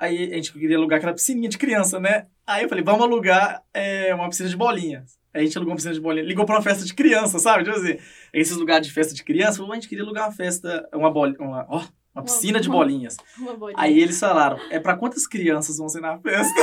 Aí 0.00 0.32
a 0.32 0.36
gente 0.36 0.50
queria 0.54 0.78
alugar 0.78 0.96
aquela 0.96 1.12
piscininha 1.12 1.50
de 1.50 1.58
criança, 1.58 2.00
né? 2.00 2.26
Aí 2.46 2.62
eu 2.62 2.70
falei, 2.70 2.82
vamos 2.82 3.02
alugar 3.02 3.62
é, 3.74 4.14
uma 4.14 4.30
piscina 4.30 4.48
de 4.48 4.56
bolinhas. 4.56 5.18
Aí 5.32 5.42
a 5.42 5.44
gente 5.44 5.58
alugou 5.58 5.72
uma 5.72 5.76
piscina 5.76 5.92
de 5.92 6.00
bolinha. 6.00 6.24
Ligou 6.24 6.46
pra 6.46 6.56
uma 6.56 6.62
festa 6.62 6.86
de 6.86 6.94
criança, 6.94 7.38
sabe? 7.38 7.64
Tipo 7.64 7.76
assim, 7.76 7.98
esses 8.32 8.56
lugares 8.56 8.86
de 8.86 8.94
festa 8.94 9.12
de 9.12 9.22
criança, 9.22 9.58
falou, 9.58 9.72
a 9.72 9.74
gente 9.74 9.90
queria 9.90 10.02
alugar 10.02 10.24
uma 10.24 10.32
festa, 10.32 10.88
uma 10.94 11.10
bolinha, 11.10 11.38
uma, 11.38 11.66
ó, 11.68 11.84
uma 12.14 12.24
piscina 12.24 12.58
de 12.58 12.70
bolinhas. 12.70 13.18
Uma 13.38 13.54
bolinha. 13.54 13.78
Aí 13.78 14.00
eles 14.00 14.18
falaram, 14.18 14.58
é 14.70 14.80
pra 14.80 14.96
quantas 14.96 15.26
crianças 15.26 15.76
vão 15.76 15.88
ser 15.88 16.00
na 16.00 16.18
festa? 16.18 16.60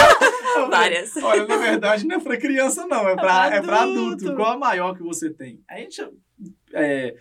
Várias. 0.70 1.14
Olha, 1.18 1.46
na 1.46 1.56
verdade 1.58 2.06
não 2.06 2.16
é 2.16 2.20
pra 2.20 2.36
criança 2.38 2.86
não, 2.86 3.06
é 3.08 3.14
pra, 3.14 3.22
pra 3.22 3.56
é 3.56 3.60
pra 3.62 3.82
adulto. 3.82 4.24
adulto. 4.24 4.36
Qual 4.36 4.52
a 4.52 4.58
maior 4.58 4.96
que 4.96 5.02
você 5.02 5.28
tem? 5.30 5.60
Aí 5.68 5.82
a 5.82 5.84
gente 5.84 6.08
é, 6.72 7.14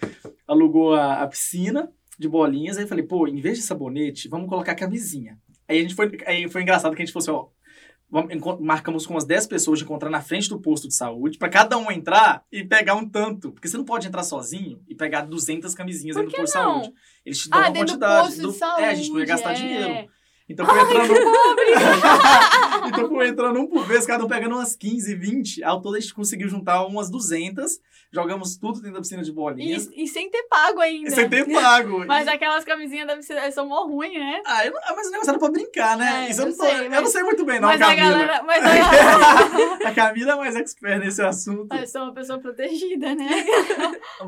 alugou 0.48 0.96
a, 0.96 1.22
a 1.22 1.28
piscina 1.28 1.92
de 2.18 2.28
bolinhas, 2.28 2.78
aí 2.78 2.86
eu 2.86 2.88
falei, 2.88 3.06
pô, 3.06 3.28
em 3.28 3.40
vez 3.40 3.58
de 3.58 3.64
sabonete, 3.64 4.28
vamos 4.28 4.50
colocar 4.50 4.74
camisinha. 4.74 5.38
Aí 5.70 5.78
a 5.80 5.82
gente 5.82 5.94
foi, 5.96 6.12
aí 6.26 6.50
foi 6.50 6.62
engraçado 6.64 6.96
que 6.96 7.02
a 7.02 7.06
gente 7.06 7.14
falou 7.14 7.48
assim, 7.48 7.50
ó, 8.12 8.56
marcamos 8.60 9.06
com 9.06 9.14
umas 9.14 9.24
10 9.26 9.46
pessoas 9.46 9.78
de 9.80 9.86
encontrar 9.86 10.10
na 10.10 10.20
frente 10.22 10.50
do 10.50 10.60
posto 10.60 10.88
de 10.88 10.96
saúde, 10.96 11.38
pra 11.38 11.48
cada 11.48 11.78
um 11.78 11.92
entrar 11.92 12.44
e 12.52 12.64
pegar 12.64 12.96
um 12.96 13.08
tanto. 13.08 13.52
Porque 13.52 13.68
você 13.68 13.78
não 13.78 13.86
pode 13.86 14.08
entrar 14.08 14.24
sozinho 14.24 14.82
e 14.88 14.96
pegar 14.96 15.22
200 15.22 15.76
camisinhas 15.76 16.18
no 16.18 16.24
que 16.26 16.32
posto 16.36 16.46
de 16.46 16.52
saúde. 16.52 16.92
Eles 17.24 17.38
te 17.40 17.50
dão 17.50 17.60
Ah, 17.60 17.64
uma 17.66 17.72
dentro 17.72 17.98
do 17.98 18.00
quantidade. 18.00 18.26
posto 18.26 18.36
de 18.38 18.42
do- 18.42 18.52
saúde. 18.54 18.82
É, 18.82 18.88
a 18.90 18.94
gente 18.96 19.10
não 19.12 19.20
ia 19.20 19.26
gastar 19.26 19.52
é. 19.52 19.54
dinheiro. 19.54 20.10
Então 20.50 20.66
foi 20.66 20.80
entrando. 20.82 21.14
então 22.88 23.08
foi 23.10 23.28
entrando 23.28 23.60
um 23.60 23.68
por 23.68 23.86
vez, 23.86 24.06
cada 24.06 24.26
um 24.26 24.28
pegando 24.28 24.56
umas 24.56 24.76
15, 24.76 25.14
20. 25.16 25.64
Ao 25.64 25.80
todo 25.82 25.96
a 25.96 26.00
gente 26.00 26.14
conseguiu 26.14 26.50
juntar 26.50 26.84
umas 26.86 27.10
200. 27.10 27.80
Jogamos 28.12 28.58
tudo 28.58 28.80
dentro 28.82 28.94
da 28.96 29.02
piscina 29.02 29.22
de 29.22 29.32
bolinhas. 29.32 29.88
E, 29.94 30.04
e 30.04 30.08
sem 30.08 30.32
ter 30.32 30.42
pago 30.50 30.82
ainda. 30.82 31.10
E 31.10 31.12
sem 31.12 31.30
ter 31.30 31.46
pago. 31.52 32.04
Mas 32.08 32.28
aquelas 32.28 32.64
camisinhas 32.64 33.06
devem 33.06 33.22
ser, 33.22 33.52
são 33.52 33.68
mó 33.68 33.86
ruins, 33.86 34.14
né? 34.18 34.42
Ah, 34.46 34.66
eu 34.66 34.74
mas 34.96 35.08
o 35.08 35.12
negócio 35.12 35.30
era 35.30 35.38
pra 35.40 35.52
brincar, 35.52 35.96
né? 35.96 36.26
É, 36.26 36.32
Isso 36.32 36.42
eu, 36.42 36.48
não 36.48 36.58
tô- 36.58 36.64
sei, 36.66 36.86
eu 36.86 36.90
mas- 36.90 37.02
não 37.02 37.08
sei 37.08 37.22
muito 37.24 37.46
bem, 37.46 37.60
não, 37.60 37.68
mas 37.70 37.80
a 37.82 37.86
Camila. 37.86 38.10
galera. 38.10 38.44
Mas 38.44 38.64
a 38.66 39.88
a 39.90 39.94
Camila 39.94 40.32
é 40.34 40.36
mais 40.36 40.56
expert 40.56 41.00
nesse 41.00 41.22
assunto. 41.22 41.76
eu 41.76 41.86
sou 41.88 42.02
uma 42.04 42.14
pessoa 42.14 42.40
protegida, 42.40 43.14
né? 43.14 43.46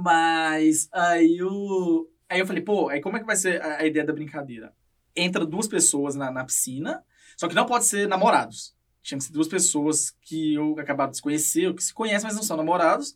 Mas 0.03 0.87
aí 0.91 1.41
o. 1.41 2.07
Aí 2.29 2.39
eu 2.39 2.45
falei, 2.45 2.61
pô, 2.61 2.87
aí 2.89 3.01
como 3.01 3.17
é 3.17 3.19
que 3.19 3.25
vai 3.25 3.35
ser 3.35 3.61
a, 3.61 3.77
a 3.79 3.85
ideia 3.85 4.05
da 4.05 4.13
brincadeira? 4.13 4.71
Entra 5.15 5.45
duas 5.45 5.67
pessoas 5.67 6.15
na, 6.15 6.31
na 6.31 6.43
piscina, 6.45 7.03
só 7.37 7.47
que 7.47 7.55
não 7.55 7.65
pode 7.65 7.85
ser 7.85 8.07
namorados. 8.07 8.73
Tinha 9.03 9.17
que 9.17 9.23
ser 9.23 9.33
duas 9.33 9.47
pessoas 9.47 10.15
que 10.21 10.53
eu 10.53 10.75
acabado 10.79 11.09
de 11.11 11.17
se 11.17 11.21
conhecer, 11.21 11.67
ou 11.67 11.73
que 11.73 11.83
se 11.83 11.93
conhecem, 11.93 12.27
mas 12.27 12.35
não 12.35 12.43
são 12.43 12.55
namorados. 12.57 13.15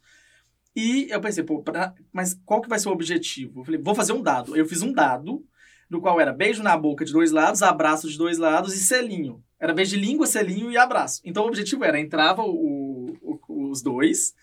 E 0.76 1.08
eu 1.10 1.22
pensei, 1.22 1.44
pô, 1.44 1.62
pra- 1.62 1.94
mas 2.12 2.38
qual 2.46 2.60
que 2.62 2.68
vai 2.68 2.80
ser 2.80 2.90
o 2.90 2.92
objetivo? 2.92 3.62
Eu 3.62 3.66
falei, 3.66 3.80
vou 3.82 3.96
fazer 3.96 4.12
um 4.14 4.22
dado. 4.22 4.58
Eu 4.58 4.66
fiz 4.66 4.82
um 4.82 4.92
dado, 4.92 5.46
no 5.90 6.02
qual 6.02 6.20
era 6.20 6.34
beijo 6.34 6.62
na 6.64 6.76
boca 6.76 7.06
de 7.06 7.14
dois 7.14 7.32
lados, 7.32 7.62
abraço 7.62 8.10
de 8.10 8.18
dois 8.18 8.38
lados 8.38 8.74
e 8.76 8.80
selinho. 8.80 9.42
Era 9.60 9.74
beijo 9.74 9.92
de 9.98 10.04
língua, 10.06 10.26
selinho 10.28 10.72
e 10.72 10.78
abraço. 10.78 11.22
Então 11.24 11.44
o 11.44 11.48
objetivo 11.48 11.84
era, 11.86 12.00
entrava 12.00 12.42
o- 12.44 13.16
o- 13.22 13.70
os 13.70 13.82
dois, 13.82 14.34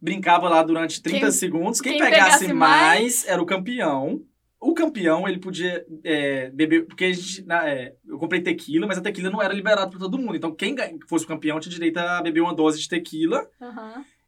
brincava 0.00 0.48
lá 0.48 0.62
durante 0.62 1.00
30 1.00 1.20
Quem- 1.20 1.30
segundos. 1.30 1.80
Quem, 1.80 1.92
quem 1.92 2.00
pegasse, 2.02 2.40
pegasse 2.40 2.52
mais, 2.52 3.24
era 3.26 3.40
o 3.42 3.46
campeão. 3.46 4.22
O 4.66 4.72
campeão, 4.74 5.28
ele 5.28 5.38
podia 5.38 5.84
é, 6.02 6.48
beber. 6.50 6.86
Porque 6.86 7.04
a 7.04 7.12
gente. 7.12 7.44
na- 7.44 7.68
é, 7.68 7.94
eu 8.06 8.18
comprei 8.18 8.40
tequila, 8.40 8.86
mas 8.86 8.96
a 8.98 9.02
tequila 9.02 9.30
não 9.30 9.42
era 9.42 9.52
liberada 9.52 9.90
para 9.90 9.98
todo 9.98 10.18
mundo. 10.18 10.34
Então, 10.36 10.54
quem 10.54 10.74
fosse 11.08 11.24
o 11.24 11.28
campeão 11.28 11.60
tinha 11.60 11.72
direito 11.72 11.98
a 11.98 12.22
beber 12.22 12.40
uma 12.40 12.54
dose 12.54 12.80
de 12.80 12.88
tequila 12.88 13.46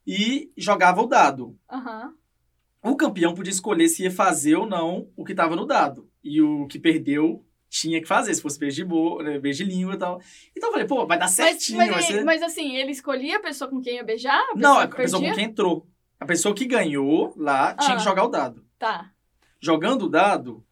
e 0.07 0.51
jogava 0.57 1.01
o 1.03 1.07
dado. 1.07 1.57
O 2.82 2.95
campeão 2.97 3.34
podia 3.34 3.51
escolher 3.51 3.89
se 3.89 4.05
ia 4.05 4.11
fazer 4.11 4.55
ou 4.57 4.66
não 4.66 5.09
o 5.16 5.24
que 5.24 5.32
estava 5.32 5.57
no 5.57 5.66
dado. 5.66 6.09
E 6.22 6.41
o 6.41 6.66
que 6.66 6.78
perdeu 6.78 7.45
tinha 7.68 8.01
que 8.01 8.07
fazer, 8.07 8.32
se 8.34 8.41
fosse 8.43 8.59
beijo 8.59 8.76
de, 8.76 8.84
bo... 8.84 9.20
né, 9.22 9.39
beijo 9.41 9.64
de 9.64 9.70
língua 9.70 9.95
e 9.95 9.99
tal. 9.99 10.20
Então 10.57 10.68
eu 10.68 10.72
falei, 10.72 10.87
pô, 10.87 11.05
vai 11.07 11.18
dar 11.18 11.24
Mas, 11.24 11.32
certinho. 11.32 11.78
mas, 11.78 11.91
ele- 11.91 12.03
ser... 12.18 12.24
mas 12.24 12.43
assim, 12.43 12.76
ele 12.76 12.93
escolhia 12.93 13.39
a 13.39 13.43
pessoa 13.43 13.68
com 13.68 13.80
quem 13.80 13.97
ia 13.97 14.05
beijar? 14.05 14.39
A 14.39 14.55
Não, 14.57 14.78
a 14.78 14.87
pessoa 14.87 15.20
com 15.20 15.32
quem 15.34 15.45
entrou. 15.45 15.87
A 16.20 16.24
pessoa 16.24 16.55
que 16.55 16.64
ganhou 16.64 17.34
lá 17.37 17.74
tinha 17.74 17.95
Ah. 17.95 17.97
que 17.99 18.05
jogar 18.05 18.24
o 18.24 18.28
dado. 18.28 18.64
Tá. 18.78 19.11
Jogando 19.61 20.07
o 20.07 20.09
dado, 20.09 20.64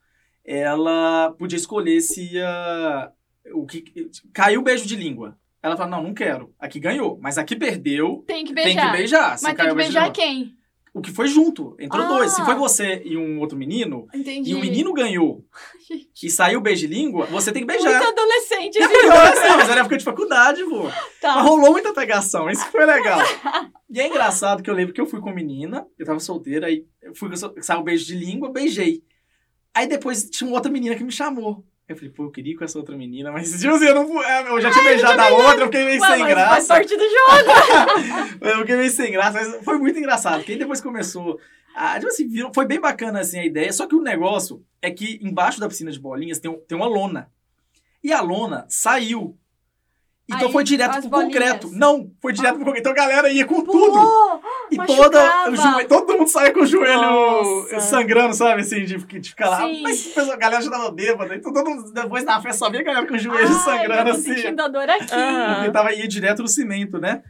ela 0.44 1.34
podia 1.38 1.56
escolher 1.56 2.00
se 2.00 2.34
ia. 2.34 3.10
O 3.52 3.66
que... 3.66 3.84
Caiu 4.32 4.60
o 4.60 4.64
beijo 4.64 4.86
de 4.86 4.96
língua. 4.96 5.38
Ela 5.62 5.76
fala, 5.76 5.90
não, 5.90 6.02
não 6.02 6.14
quero. 6.14 6.54
Aqui 6.58 6.78
ganhou. 6.78 7.18
Mas 7.22 7.38
aqui 7.38 7.56
perdeu, 7.56 8.22
Tem 8.26 8.44
que 8.44 8.52
tem 8.52 8.64
beijar. 8.64 8.90
que 8.90 8.96
beijar. 8.96 9.30
Mas 9.30 9.54
tem 9.54 9.68
que 9.68 9.74
beijar 9.74 10.12
quem? 10.12 10.54
O 10.94 11.00
que 11.02 11.10
foi 11.10 11.26
junto. 11.26 11.74
Entrou 11.78 12.04
Ah. 12.04 12.08
dois. 12.08 12.32
Se 12.32 12.44
foi 12.44 12.54
você 12.54 13.02
e 13.04 13.16
um 13.16 13.40
outro 13.40 13.58
menino, 13.58 14.06
Entendi. 14.14 14.52
e 14.52 14.54
o 14.54 14.60
menino 14.60 14.92
ganhou, 14.92 15.44
que 16.14 16.30
saiu 16.30 16.60
beijo 16.60 16.86
de 16.86 16.94
língua, 16.94 17.26
você 17.26 17.50
tem 17.52 17.62
que 17.62 17.66
beijar. 17.66 18.00
Muito 18.00 18.08
adolescente, 18.20 18.78
É 18.78 18.84
assim, 18.84 19.56
mas 19.56 19.68
era 19.68 19.80
época 19.80 19.98
de 19.98 20.04
faculdade, 20.04 20.62
pô. 20.64 20.84
Mas 20.84 20.94
Tá. 21.20 21.40
rolou 21.42 21.72
muita 21.72 21.92
pegação, 21.92 22.48
isso 22.48 22.64
foi 22.66 22.86
legal. 22.86 23.18
e 23.90 24.00
é 24.00 24.06
engraçado 24.06 24.62
que 24.62 24.70
eu 24.70 24.74
lembro 24.74 24.94
que 24.94 25.00
eu 25.00 25.06
fui 25.06 25.20
com 25.20 25.32
menina, 25.32 25.84
eu 25.98 26.06
tava 26.06 26.20
solteira, 26.20 26.68
aí 26.68 26.84
eu 27.02 27.12
fui 27.16 27.28
saiu 27.60 27.80
um 27.80 27.84
beijo 27.84 28.06
de 28.06 28.14
língua, 28.14 28.52
beijei. 28.52 29.02
Aí 29.74 29.88
depois 29.88 30.30
tinha 30.30 30.46
uma 30.46 30.56
outra 30.56 30.70
menina 30.70 30.94
que 30.94 31.02
me 31.02 31.10
chamou. 31.10 31.64
Eu 31.86 31.96
falei, 31.96 32.10
pô, 32.10 32.24
eu 32.24 32.30
queria 32.30 32.52
ir 32.54 32.56
com 32.56 32.64
essa 32.64 32.78
outra 32.78 32.96
menina, 32.96 33.30
mas 33.30 33.50
tipo 33.60 33.74
assim, 33.74 33.84
eu 33.86 33.94
não 33.94 34.22
é, 34.22 34.48
eu 34.48 34.60
já 34.60 34.70
tinha 34.70 34.84
beijado 34.84 35.20
a 35.20 35.28
outra, 35.28 35.60
eu 35.60 35.64
fiquei 35.66 35.84
meio 35.84 36.00
Ué, 36.00 36.06
sem 36.08 36.18
mas 36.20 36.32
faz 36.34 36.34
graça. 36.34 36.66
parte 36.74 36.96
do 36.96 37.04
jogo. 37.04 38.38
Eu 38.40 38.58
fiquei 38.60 38.76
meio 38.76 38.90
sem 38.90 39.12
graça, 39.12 39.32
mas 39.32 39.64
foi 39.64 39.78
muito 39.78 39.98
engraçado. 39.98 40.36
Porque 40.38 40.52
aí 40.52 40.58
depois 40.58 40.80
começou. 40.80 41.38
A, 41.74 41.94
tipo 41.98 42.08
assim, 42.08 42.28
foi 42.54 42.66
bem 42.66 42.80
bacana 42.80 43.20
assim, 43.20 43.38
a 43.38 43.44
ideia. 43.44 43.72
Só 43.72 43.86
que 43.86 43.94
o 43.94 44.00
negócio 44.02 44.62
é 44.80 44.90
que 44.90 45.18
embaixo 45.22 45.60
da 45.60 45.68
piscina 45.68 45.90
de 45.90 45.98
bolinhas 46.00 46.38
tem, 46.38 46.50
um- 46.50 46.60
tem 46.60 46.76
uma 46.76 46.86
lona. 46.86 47.30
E 48.02 48.12
a 48.12 48.20
lona 48.20 48.64
saiu. 48.68 49.36
Então 50.28 50.46
Aí, 50.46 50.52
foi 50.52 50.64
direto 50.64 51.00
pro 51.00 51.10
bolinhas. 51.10 51.34
concreto. 51.34 51.70
Não, 51.72 52.10
foi 52.20 52.32
direto 52.32 52.54
pro 52.56 52.64
concreto. 52.66 52.80
Então 52.88 52.92
a 52.92 52.94
galera 53.06 53.28
ia 53.30 53.44
com 53.44 53.62
tudo. 53.62 54.40
E 54.74 54.76
machucava. 54.76 55.02
toda, 55.10 55.50
o 55.50 55.56
joelho, 55.56 55.88
todo 55.88 56.12
mundo 56.18 56.28
saia 56.28 56.52
com 56.52 56.60
o 56.60 56.66
joelho 56.66 57.00
Nossa. 57.00 57.80
sangrando, 57.80 58.34
sabe? 58.34 58.60
Assim, 58.62 58.84
de, 58.84 58.96
de 58.98 59.30
ficar 59.30 59.50
lá. 59.50 59.66
Sim. 59.66 59.82
Mas 59.82 60.06
a 60.10 60.14
pessoa- 60.14 60.34
a 60.34 60.38
galera 60.38 60.62
já 60.62 60.70
tava 60.70 60.90
bêbada. 60.90 61.34
Então 61.34 61.52
todo 61.52 61.68
mundo, 61.70 61.92
depois 61.92 62.24
da 62.24 62.40
festa, 62.40 62.58
só 62.58 62.70
via 62.70 62.80
a 62.80 62.84
galera 62.84 63.06
com 63.06 63.14
o 63.14 63.18
joelho 63.18 63.46
Ai, 63.46 63.52
sangrando 63.64 64.10
eu 64.10 64.14
tô 64.14 64.20
assim. 64.20 64.34
sentindo 64.34 64.60
a 64.60 64.68
dor 64.68 64.88
aqui. 64.90 65.14
Ah. 65.14 65.54
Porque 65.56 65.70
tava, 65.72 65.92
ia 65.92 66.08
direto 66.08 66.42
no 66.42 66.48
cimento, 66.48 66.98
né? 66.98 67.22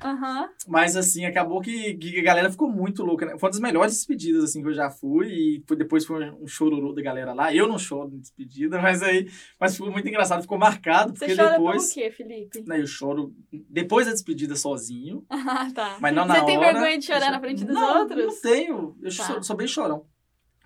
Mas 0.66 0.96
assim, 0.96 1.24
acabou 1.24 1.60
que, 1.60 1.94
que 1.94 2.18
a 2.18 2.22
galera 2.22 2.50
ficou 2.50 2.68
muito 2.70 3.02
louca, 3.04 3.26
né? 3.26 3.32
Foi 3.38 3.46
uma 3.48 3.50
das 3.52 3.60
melhores 3.60 3.94
despedidas, 3.94 4.44
assim, 4.44 4.62
que 4.62 4.68
eu 4.68 4.74
já 4.74 4.90
fui. 4.90 5.26
E 5.28 5.62
foi- 5.66 5.76
depois 5.76 6.04
foi 6.04 6.30
um 6.30 6.46
chororô 6.46 6.92
da 6.92 7.02
galera 7.02 7.32
lá. 7.32 7.52
Eu 7.54 7.66
não 7.68 7.78
choro 7.78 8.10
em 8.14 8.18
despedida, 8.20 8.78
mas 8.80 9.02
aí. 9.02 9.28
Mas 9.60 9.76
ficou 9.76 9.90
muito 9.90 10.08
engraçado, 10.08 10.42
ficou 10.42 10.58
marcado, 10.58 11.12
Você 11.16 11.26
porque 11.26 11.36
chora 11.36 11.50
depois. 11.58 11.92
pelo 11.92 12.06
quê, 12.06 12.10
Felipe? 12.10 12.62
Né, 12.66 12.80
eu 12.80 12.86
choro 12.86 13.32
depois 13.68 14.06
da 14.06 14.12
despedida 14.12 14.56
sozinho, 14.56 15.24
Ah, 15.30 15.68
tá. 15.74 15.96
mas 16.00 16.14
não 16.14 16.24
na 16.24 16.34
Você 16.34 16.40
hora. 16.40 16.46
tem 16.46 16.58
vergonha 16.58 16.98
de 16.98 17.04
chorar 17.06 17.33
na 17.34 17.40
frente 17.40 17.64
dos 17.64 17.74
não, 17.74 17.98
outros? 18.00 18.24
Não 18.26 18.40
tenho. 18.40 18.96
Eu 19.02 19.16
Tá. 19.16 19.24
sou, 19.24 19.42
sou 19.42 19.56
bem 19.56 19.66
chorão. 19.66 20.06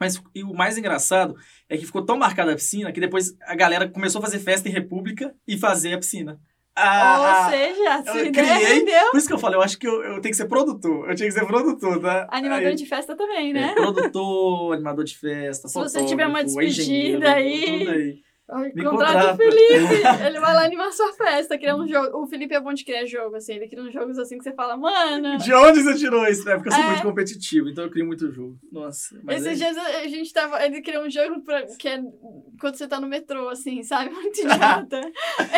Mas 0.01 0.23
e 0.35 0.45
o 0.45 0.55
mais 0.55 0.79
engraçado 0.79 1.35
é 1.69 1.77
que 1.77 1.85
ficou 1.85 2.05
tão 2.05 2.17
marcada 2.17 2.53
a 2.53 2.55
piscina 2.55 2.93
que 2.93 3.01
depois 3.01 3.35
a 3.43 3.55
galera 3.57 3.89
começou 3.89 4.21
a 4.21 4.23
fazer 4.23 4.39
festa 4.39 4.69
em 4.69 4.73
república 4.73 5.35
e 5.47 5.59
fazer 5.59 5.93
a 5.95 5.99
piscina. 5.99 6.41
A- 6.77 7.19
Ou 7.19 7.25
a- 7.27 7.51
seja, 7.51 7.95
a 7.95 8.03
sua 8.05 8.21
eu 8.21 8.27
ideia 8.27 8.55
criei- 8.55 8.75
rendeu. 8.79 9.11
Por 9.11 9.17
isso 9.19 9.27
que 9.27 9.33
eu 9.35 9.39
falei, 9.39 9.59
eu 9.59 9.63
acho 9.63 9.77
que 9.77 9.89
eu, 9.89 9.95
eu 10.05 10.21
tenho 10.21 10.31
que 10.31 10.37
ser 10.37 10.47
produtor. 10.47 11.11
Eu 11.11 11.17
tinha 11.17 11.29
que 11.29 11.35
ser 11.35 11.45
produtor, 11.45 12.01
tá? 12.01 12.29
Animador 12.31 12.69
Aí, 12.69 12.77
de 12.77 12.87
festa 12.87 13.17
também, 13.17 13.51
é, 13.51 13.53
né? 13.55 13.75
produtor, 13.75 14.75
animador 14.75 15.05
de 15.05 15.19
festa, 15.19 15.67
Se 15.67 15.75
você 15.75 16.05
tiver 16.07 16.29
uma 16.29 16.45
despedida 16.45 17.33
aí, 17.33 17.79
tudo 17.81 17.91
aí. 17.91 18.23
Ai, 18.51 18.73
Me 18.75 18.83
Contrata 18.83 19.35
o. 19.35 19.37
Felipe. 19.37 19.95
Ele 20.27 20.41
vai 20.41 20.55
lá 20.55 20.65
animar 20.65 20.91
sua 20.93 21.13
festa, 21.13 21.59
criar 21.59 21.77
um 21.77 21.87
jogo. 21.87 22.23
O 22.23 22.27
Felipe 22.27 22.55
é 22.55 22.61
bom 22.61 22.73
de 22.73 22.83
criar 22.85 23.05
jogo, 23.05 23.37
assim. 23.37 23.55
Ele 23.55 23.69
cria 23.69 23.83
uns 23.83 23.93
jogos 23.93 24.19
assim 24.19 24.39
que 24.39 24.45
você 24.45 24.53
fala, 24.55 24.77
mano. 24.77 25.37
De 25.37 25.53
onde 25.53 25.83
você 25.83 25.95
tirou 25.97 26.27
isso? 26.27 26.45
né? 26.47 26.55
Porque 26.55 26.69
eu 26.69 26.73
sou 26.73 26.83
É. 26.83 26.87
muito 26.89 27.03
competitivo, 27.03 27.69
então 27.69 27.85
eu 27.85 27.91
crio 27.91 28.07
muito 28.07 28.33
jogo. 28.33 28.59
Nossa, 28.73 29.21
mas 29.23 29.45
Esses 29.45 29.61
é- 29.61 29.65
dias 29.73 29.77
a 29.77 30.09
gente 30.09 30.33
tava. 30.33 30.65
Ele 30.65 30.81
criou 30.81 31.05
um 31.05 31.11
jogo 31.11 31.43
pra, 31.43 31.67
que 31.79 31.89
é 31.89 32.01
quando 32.61 32.75
você 32.77 32.89
tá 32.89 32.99
no 33.01 33.07
metrô, 33.07 33.49
assim, 33.51 33.83
sabe? 33.83 34.09
Muito 34.15 34.41
idiota. 34.41 35.01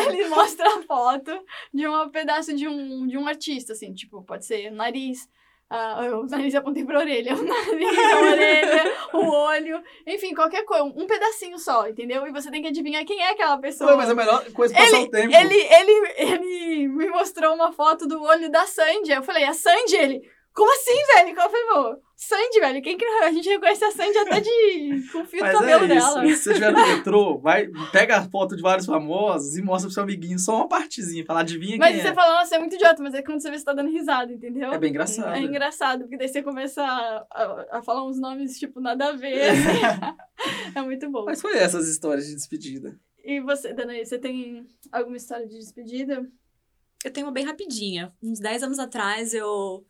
ele 0.06 0.28
mostra 0.28 0.66
a 0.78 0.82
foto 0.82 1.30
de 1.72 1.86
um 1.86 2.08
pedaço 2.10 2.54
de 2.54 2.66
um, 2.66 3.06
de 3.06 3.16
um 3.16 3.26
artista, 3.28 3.72
assim, 3.72 3.92
tipo, 3.94 4.22
pode 4.24 4.44
ser 4.44 4.70
nariz. 4.70 5.28
Ah, 5.72 6.18
o 6.20 6.26
nariz 6.26 6.52
apontei 6.56 6.84
pra 6.84 6.98
orelha, 6.98 7.32
o 7.38 7.42
nariz, 7.44 7.98
a 7.98 8.18
orelha, 8.26 8.92
o 9.12 9.30
olho, 9.30 9.80
enfim, 10.04 10.34
qualquer 10.34 10.64
coisa, 10.64 10.82
um 10.82 11.06
pedacinho 11.06 11.60
só, 11.60 11.86
entendeu? 11.88 12.26
E 12.26 12.32
você 12.32 12.50
tem 12.50 12.60
que 12.60 12.66
adivinhar 12.66 13.04
quem 13.04 13.22
é 13.22 13.30
aquela 13.30 13.56
pessoa. 13.56 13.92
Pô, 13.92 13.96
mas 13.96 14.08
é 14.08 14.12
a 14.12 14.16
melhor 14.16 14.44
coisa 14.52 14.74
pra 14.74 14.82
passar 14.82 15.00
o 15.00 15.08
tempo. 15.08 15.32
Ele, 15.32 15.54
ele, 15.54 16.14
ele 16.16 16.88
me 16.88 17.08
mostrou 17.08 17.54
uma 17.54 17.70
foto 17.70 18.08
do 18.08 18.20
olho 18.20 18.50
da 18.50 18.66
Sandy. 18.66 19.12
Eu 19.12 19.22
falei, 19.22 19.44
a 19.44 19.52
Sandy? 19.52 19.94
Ele, 19.94 20.30
como 20.54 20.72
assim, 20.74 20.94
velho? 21.16 21.30
Eu 21.30 21.50
falei, 21.50 21.66
pô, 21.96 22.02
Sandy, 22.16 22.60
velho, 22.60 22.82
quem 22.82 22.96
que 22.98 23.04
a 23.04 23.30
gente 23.32 23.48
reconhece 23.48 23.84
a 23.84 23.90
Sandy 23.92 24.18
até 24.18 24.40
de 24.40 25.08
com 25.10 25.20
o 25.20 25.24
fio 25.24 25.38
do 25.40 25.44
Mas 25.46 25.58
cabelo 25.58 25.84
é 25.84 25.96
isso. 25.96 26.14
dela. 26.14 26.26
Se 26.26 26.36
você 26.36 26.48
estiver 26.50 26.72
no 26.72 26.86
metrô, 26.86 27.38
vai, 27.38 27.68
pega 27.92 28.16
a 28.18 28.28
foto 28.28 28.56
de 28.56 28.62
vários 28.62 28.84
famosos 28.86 29.56
e 29.56 29.62
mostra 29.62 29.86
pro 29.88 29.94
seu 29.94 30.02
amiguinho 30.02 30.38
só 30.38 30.56
uma 30.56 30.68
partezinha. 30.68 31.24
Fala, 31.24 31.40
adivinha 31.40 31.76
Mas 31.78 31.92
quem 31.94 32.02
você 32.02 32.08
é. 32.08 32.14
fala, 32.14 32.34
nossa, 32.40 32.56
é 32.56 32.58
muito 32.58 32.74
idiota, 32.74 33.02
mas 33.02 33.14
é 33.14 33.22
quando 33.22 33.40
você 33.40 33.50
vê 33.50 33.58
você 33.58 33.64
tá 33.64 33.72
dando 33.72 33.90
risada, 33.90 34.32
entendeu? 34.32 34.72
É 34.72 34.78
bem 34.78 34.90
engraçado. 34.90 35.34
É 35.34 35.40
engraçado, 35.40 36.00
porque 36.02 36.16
daí 36.18 36.28
você 36.28 36.42
começa 36.42 36.82
a, 36.82 37.26
a- 37.30 37.66
a 37.78 37.82
falar 37.82 38.04
uns 38.06 38.20
nomes, 38.20 38.58
tipo, 38.58 38.80
nada 38.80 39.08
a 39.10 39.12
ver. 39.12 39.50
assim. 39.50 40.14
é 40.76 40.82
muito 40.82 41.08
bom. 41.10 41.24
Mas 41.24 41.40
foi 41.40 41.56
essas 41.56 41.88
histórias 41.88 42.26
de 42.26 42.34
despedida. 42.34 42.98
E 43.24 43.40
você, 43.40 43.72
Danaí, 43.72 44.04
você 44.04 44.18
tem 44.18 44.66
alguma 44.92 45.16
história 45.16 45.46
de 45.46 45.58
despedida? 45.58 46.26
Eu 47.04 47.10
tenho 47.10 47.26
uma 47.26 47.32
bem 47.32 47.44
rapidinha. 47.46 48.12
Uns 48.22 48.40
10 48.40 48.62
anos 48.62 48.78
atrás, 48.78 49.32
eu, 49.32 49.84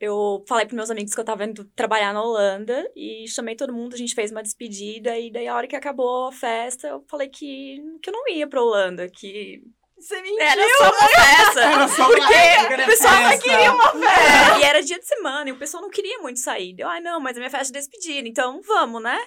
eu 0.00 0.44
falei 0.46 0.64
pros 0.66 0.76
meus 0.76 0.90
amigos 0.90 1.14
que 1.14 1.20
eu 1.20 1.24
tava 1.24 1.44
indo 1.44 1.64
trabalhar 1.76 2.12
na 2.12 2.22
Holanda 2.22 2.90
e 2.94 3.26
chamei 3.28 3.54
todo 3.56 3.72
mundo, 3.72 3.94
a 3.94 3.98
gente 3.98 4.14
fez 4.14 4.30
uma 4.30 4.42
despedida 4.42 5.18
e 5.18 5.30
daí 5.30 5.48
a 5.48 5.54
hora 5.56 5.66
que 5.66 5.76
acabou 5.76 6.28
a 6.28 6.32
festa, 6.32 6.88
eu 6.88 7.04
falei 7.08 7.28
que, 7.28 7.78
que 8.02 8.08
eu 8.10 8.12
não 8.12 8.28
ia 8.28 8.46
pra 8.46 8.62
Holanda, 8.62 9.08
que 9.08 9.60
Você 9.98 10.20
mentiu! 10.22 10.40
era 10.40 10.62
só 10.76 10.84
uma 10.84 11.08
festa. 11.08 11.60
Era 11.62 11.88
só 11.88 12.06
Porque 12.06 12.82
o 12.82 12.86
pessoal 12.86 13.14
festa. 13.14 13.30
não 13.30 13.38
queria 13.40 13.72
uma 13.72 13.92
festa. 13.92 14.58
E 14.58 14.62
era 14.62 14.82
dia 14.82 14.98
de 14.98 15.06
semana 15.06 15.48
e 15.48 15.52
o 15.52 15.58
pessoal 15.58 15.82
não 15.82 15.90
queria 15.90 16.18
muito 16.20 16.38
sair. 16.38 16.74
Deu, 16.74 16.86
ai 16.88 17.00
não, 17.00 17.18
mas 17.18 17.36
é 17.36 17.40
minha 17.40 17.50
festa 17.50 17.72
de 17.72 17.78
despedida, 17.80 18.28
então 18.28 18.60
vamos, 18.62 19.02
né? 19.02 19.18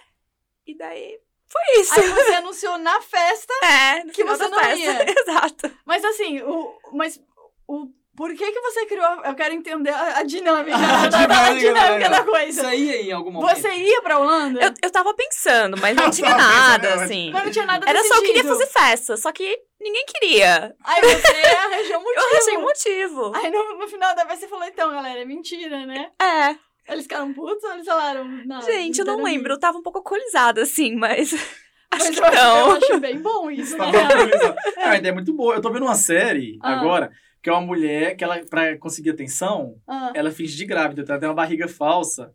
E 0.66 0.78
daí 0.78 1.20
foi 1.48 1.82
isso. 1.82 1.94
Aí 2.00 2.08
você 2.08 2.34
anunciou 2.36 2.78
na 2.78 3.02
festa 3.02 3.54
É, 3.66 4.06
Que 4.12 4.24
você 4.24 4.48
não 4.48 4.58
festa. 4.58 4.78
ia. 4.78 5.06
Exato. 5.20 5.72
Mas 5.86 6.06
assim, 6.06 6.42
o, 6.42 6.80
mas 6.94 7.22
o 7.68 7.88
Por 8.16 8.36
que, 8.36 8.52
que 8.52 8.60
você 8.62 8.86
criou. 8.86 9.24
Eu 9.24 9.34
quero 9.36 9.54
entender 9.54 9.90
a, 9.90 10.18
a 10.20 10.24
dinâmica, 10.24 10.78
A 10.78 11.08
da, 11.08 11.26
da- 11.26 11.46
a 11.48 11.54
dinâmica, 11.54 11.60
dinâmica 11.86 12.10
da 12.10 12.24
coisa. 12.24 12.50
Isso 12.50 12.66
aí 12.68 13.10
em 13.10 13.12
algum 13.12 13.32
momento. 13.32 13.56
Você 13.58 13.70
ia 13.74 14.02
pra 14.02 14.20
Holanda? 14.20 14.60
Eu, 14.62 14.74
eu 14.84 14.92
tava 14.92 15.14
pensando, 15.14 15.78
mas 15.80 15.96
não 15.96 16.10
tinha 16.12 16.36
nada, 16.36 16.96
assim. 16.96 17.32
Mas 17.32 17.46
não 17.46 17.52
tinha 17.52 17.66
nada 17.66 17.90
Era 17.90 18.04
só 18.04 18.16
eu 18.16 18.22
queria 18.22 18.44
decidido. 18.44 18.60
fazer 18.60 18.68
festa, 18.68 19.18
só 19.18 19.32
que 19.32 19.58
ninguém 19.80 20.06
queria. 20.08 20.76
Aí 20.84 21.02
você 21.02 21.56
arranjou 21.56 22.00
um 22.00 22.04
motivo. 22.04 22.12
Eu 22.22 22.30
arranjei 22.32 22.58
um 22.58 22.62
motivo. 22.62 23.32
Aí 23.36 23.50
no, 23.52 23.78
no 23.80 23.88
final 23.88 24.14
da 24.16 24.24
vez 24.26 24.40
você 24.40 24.48
falou, 24.48 24.66
então, 24.66 24.92
galera, 24.92 25.20
é 25.22 25.26
mentira, 25.26 25.86
né? 25.86 26.10
É. 26.22 26.56
Eles 26.92 27.04
ficaram 27.04 27.34
putos 27.34 27.64
ou 27.64 27.74
eles 27.74 27.86
falaram, 27.86 28.26
não. 28.46 28.62
Gente, 28.62 29.00
eu 29.00 29.06
não 29.06 29.24
lembro. 29.24 29.54
Eu 29.54 29.60
tava 29.60 29.78
um 29.78 29.82
pouco 29.84 30.00
alcoolizada, 30.00 30.62
assim, 30.64 30.96
mas. 30.96 31.32
Mas 31.94 32.04
Acho 32.04 32.12
que 32.14 32.20
eu, 32.22 32.26
acho, 32.26 32.36
não. 32.38 32.70
eu 32.70 32.78
acho 32.78 33.00
bem 33.02 33.20
bom 33.20 33.52
isso, 33.52 33.76
Tá 33.76 33.92
né? 33.92 33.92
valorizado. 33.92 34.56
É, 34.78 34.84
a 34.86 34.96
ideia 34.96 35.12
é 35.12 35.14
muito 35.14 35.34
boa. 35.34 35.56
Eu 35.56 35.62
tô 35.62 35.70
vendo 35.70 35.84
uma 35.84 35.94
série 35.96 36.58
Ah. 36.64 36.72
agora, 36.80 37.12
que 37.42 37.50
é 37.50 37.54
uma 37.54 37.62
mulher 37.62 38.16
que 38.16 38.24
ela, 38.24 38.40
pra 38.50 38.78
conseguir 38.78 39.10
atenção, 39.12 39.76
Ah, 39.88 40.12
ela 40.14 40.32
finge 40.32 40.56
de 40.56 40.66
grávida, 40.66 41.02
então 41.02 41.14
ela 41.14 41.20
tem 41.20 41.30
uma 41.30 41.36
barriga 41.36 41.68
falsa. 41.68 42.34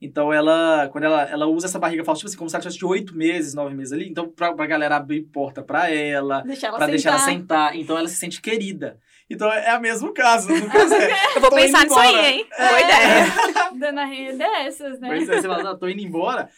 Então 0.00 0.30
ela, 0.32 0.88
quando 0.92 1.04
ela, 1.04 1.22
ela 1.22 1.46
usa 1.46 1.66
essa 1.66 1.78
barriga 1.78 2.04
falsa, 2.04 2.18
tipo 2.20 2.28
assim, 2.28 2.36
como 2.36 2.50
se 2.50 2.56
ela 2.56 2.62
tivesse 2.62 2.78
de 2.78 2.84
oito 2.84 3.16
meses, 3.16 3.54
nove 3.54 3.74
meses 3.74 3.92
ali, 3.94 4.08
então 4.08 4.28
pra, 4.28 4.52
pra 4.52 4.66
galera 4.66 4.96
abrir 4.96 5.22
porta 5.22 5.62
pra 5.62 5.90
ela, 5.90 6.42
deixar 6.42 6.68
ela 6.68 6.76
pra 6.76 6.86
deixar 6.86 7.10
ela 7.10 7.18
sentar. 7.18 7.74
então 7.76 7.96
ela 7.96 8.08
se 8.08 8.16
sente 8.16 8.40
querida. 8.42 8.98
Então 9.28 9.50
é 9.52 9.76
o 9.76 9.80
mesmo 9.80 10.12
caso, 10.14 10.48
no 10.48 10.70
caso 10.70 10.94
é, 10.94 11.08
Eu 11.36 11.40
vou 11.40 11.50
pensar 11.50 11.82
nisso 11.84 11.98
aí, 11.98 12.26
hein? 12.26 12.46
Boa 12.56 12.80
ideia. 12.80 13.26
Dando 13.74 13.98
a 13.98 14.04
rede 14.04 14.38
dessas, 14.38 15.00
né? 15.00 15.08
Pois 15.08 15.28
é, 15.28 15.40
você 15.40 15.48
fala, 15.48 15.76
tô 15.76 15.88
indo 15.88 16.02
embora, 16.02 16.48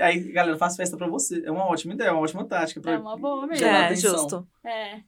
aí 0.00 0.32
galera 0.32 0.58
faz 0.58 0.76
festa 0.76 0.96
pra 0.96 1.06
você. 1.06 1.42
É 1.46 1.50
uma 1.50 1.66
ótima 1.66 1.94
ideia, 1.94 2.08
é 2.08 2.12
uma 2.12 2.20
ótima 2.20 2.44
tática. 2.46 2.80
Pra... 2.80 2.92
É 2.94 2.98
uma 2.98 3.16
boa 3.16 3.46
mesmo. 3.46 3.64
É, 3.64 3.86
atenção. 3.86 4.10
justo. 4.18 4.48
É. 4.66 4.98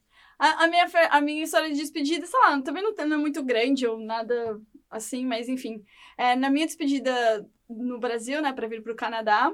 A, 0.41 0.63
a 0.63 0.67
minha, 0.67 0.89
a 1.11 1.21
minha 1.21 1.43
história 1.43 1.69
de 1.69 1.75
despedida, 1.75 2.25
sei 2.25 2.39
lá, 2.39 2.59
também 2.63 2.81
não, 2.81 2.91
não 3.05 3.15
é 3.15 3.19
muito 3.19 3.43
grande 3.43 3.85
ou 3.85 3.99
nada 3.99 4.59
assim, 4.89 5.23
mas 5.23 5.47
enfim. 5.47 5.85
É, 6.17 6.35
na 6.35 6.49
minha 6.49 6.65
despedida 6.65 7.47
no 7.69 7.99
Brasil, 7.99 8.41
né, 8.41 8.51
pra 8.51 8.67
vir 8.67 8.81
pro 8.81 8.95
Canadá, 8.95 9.53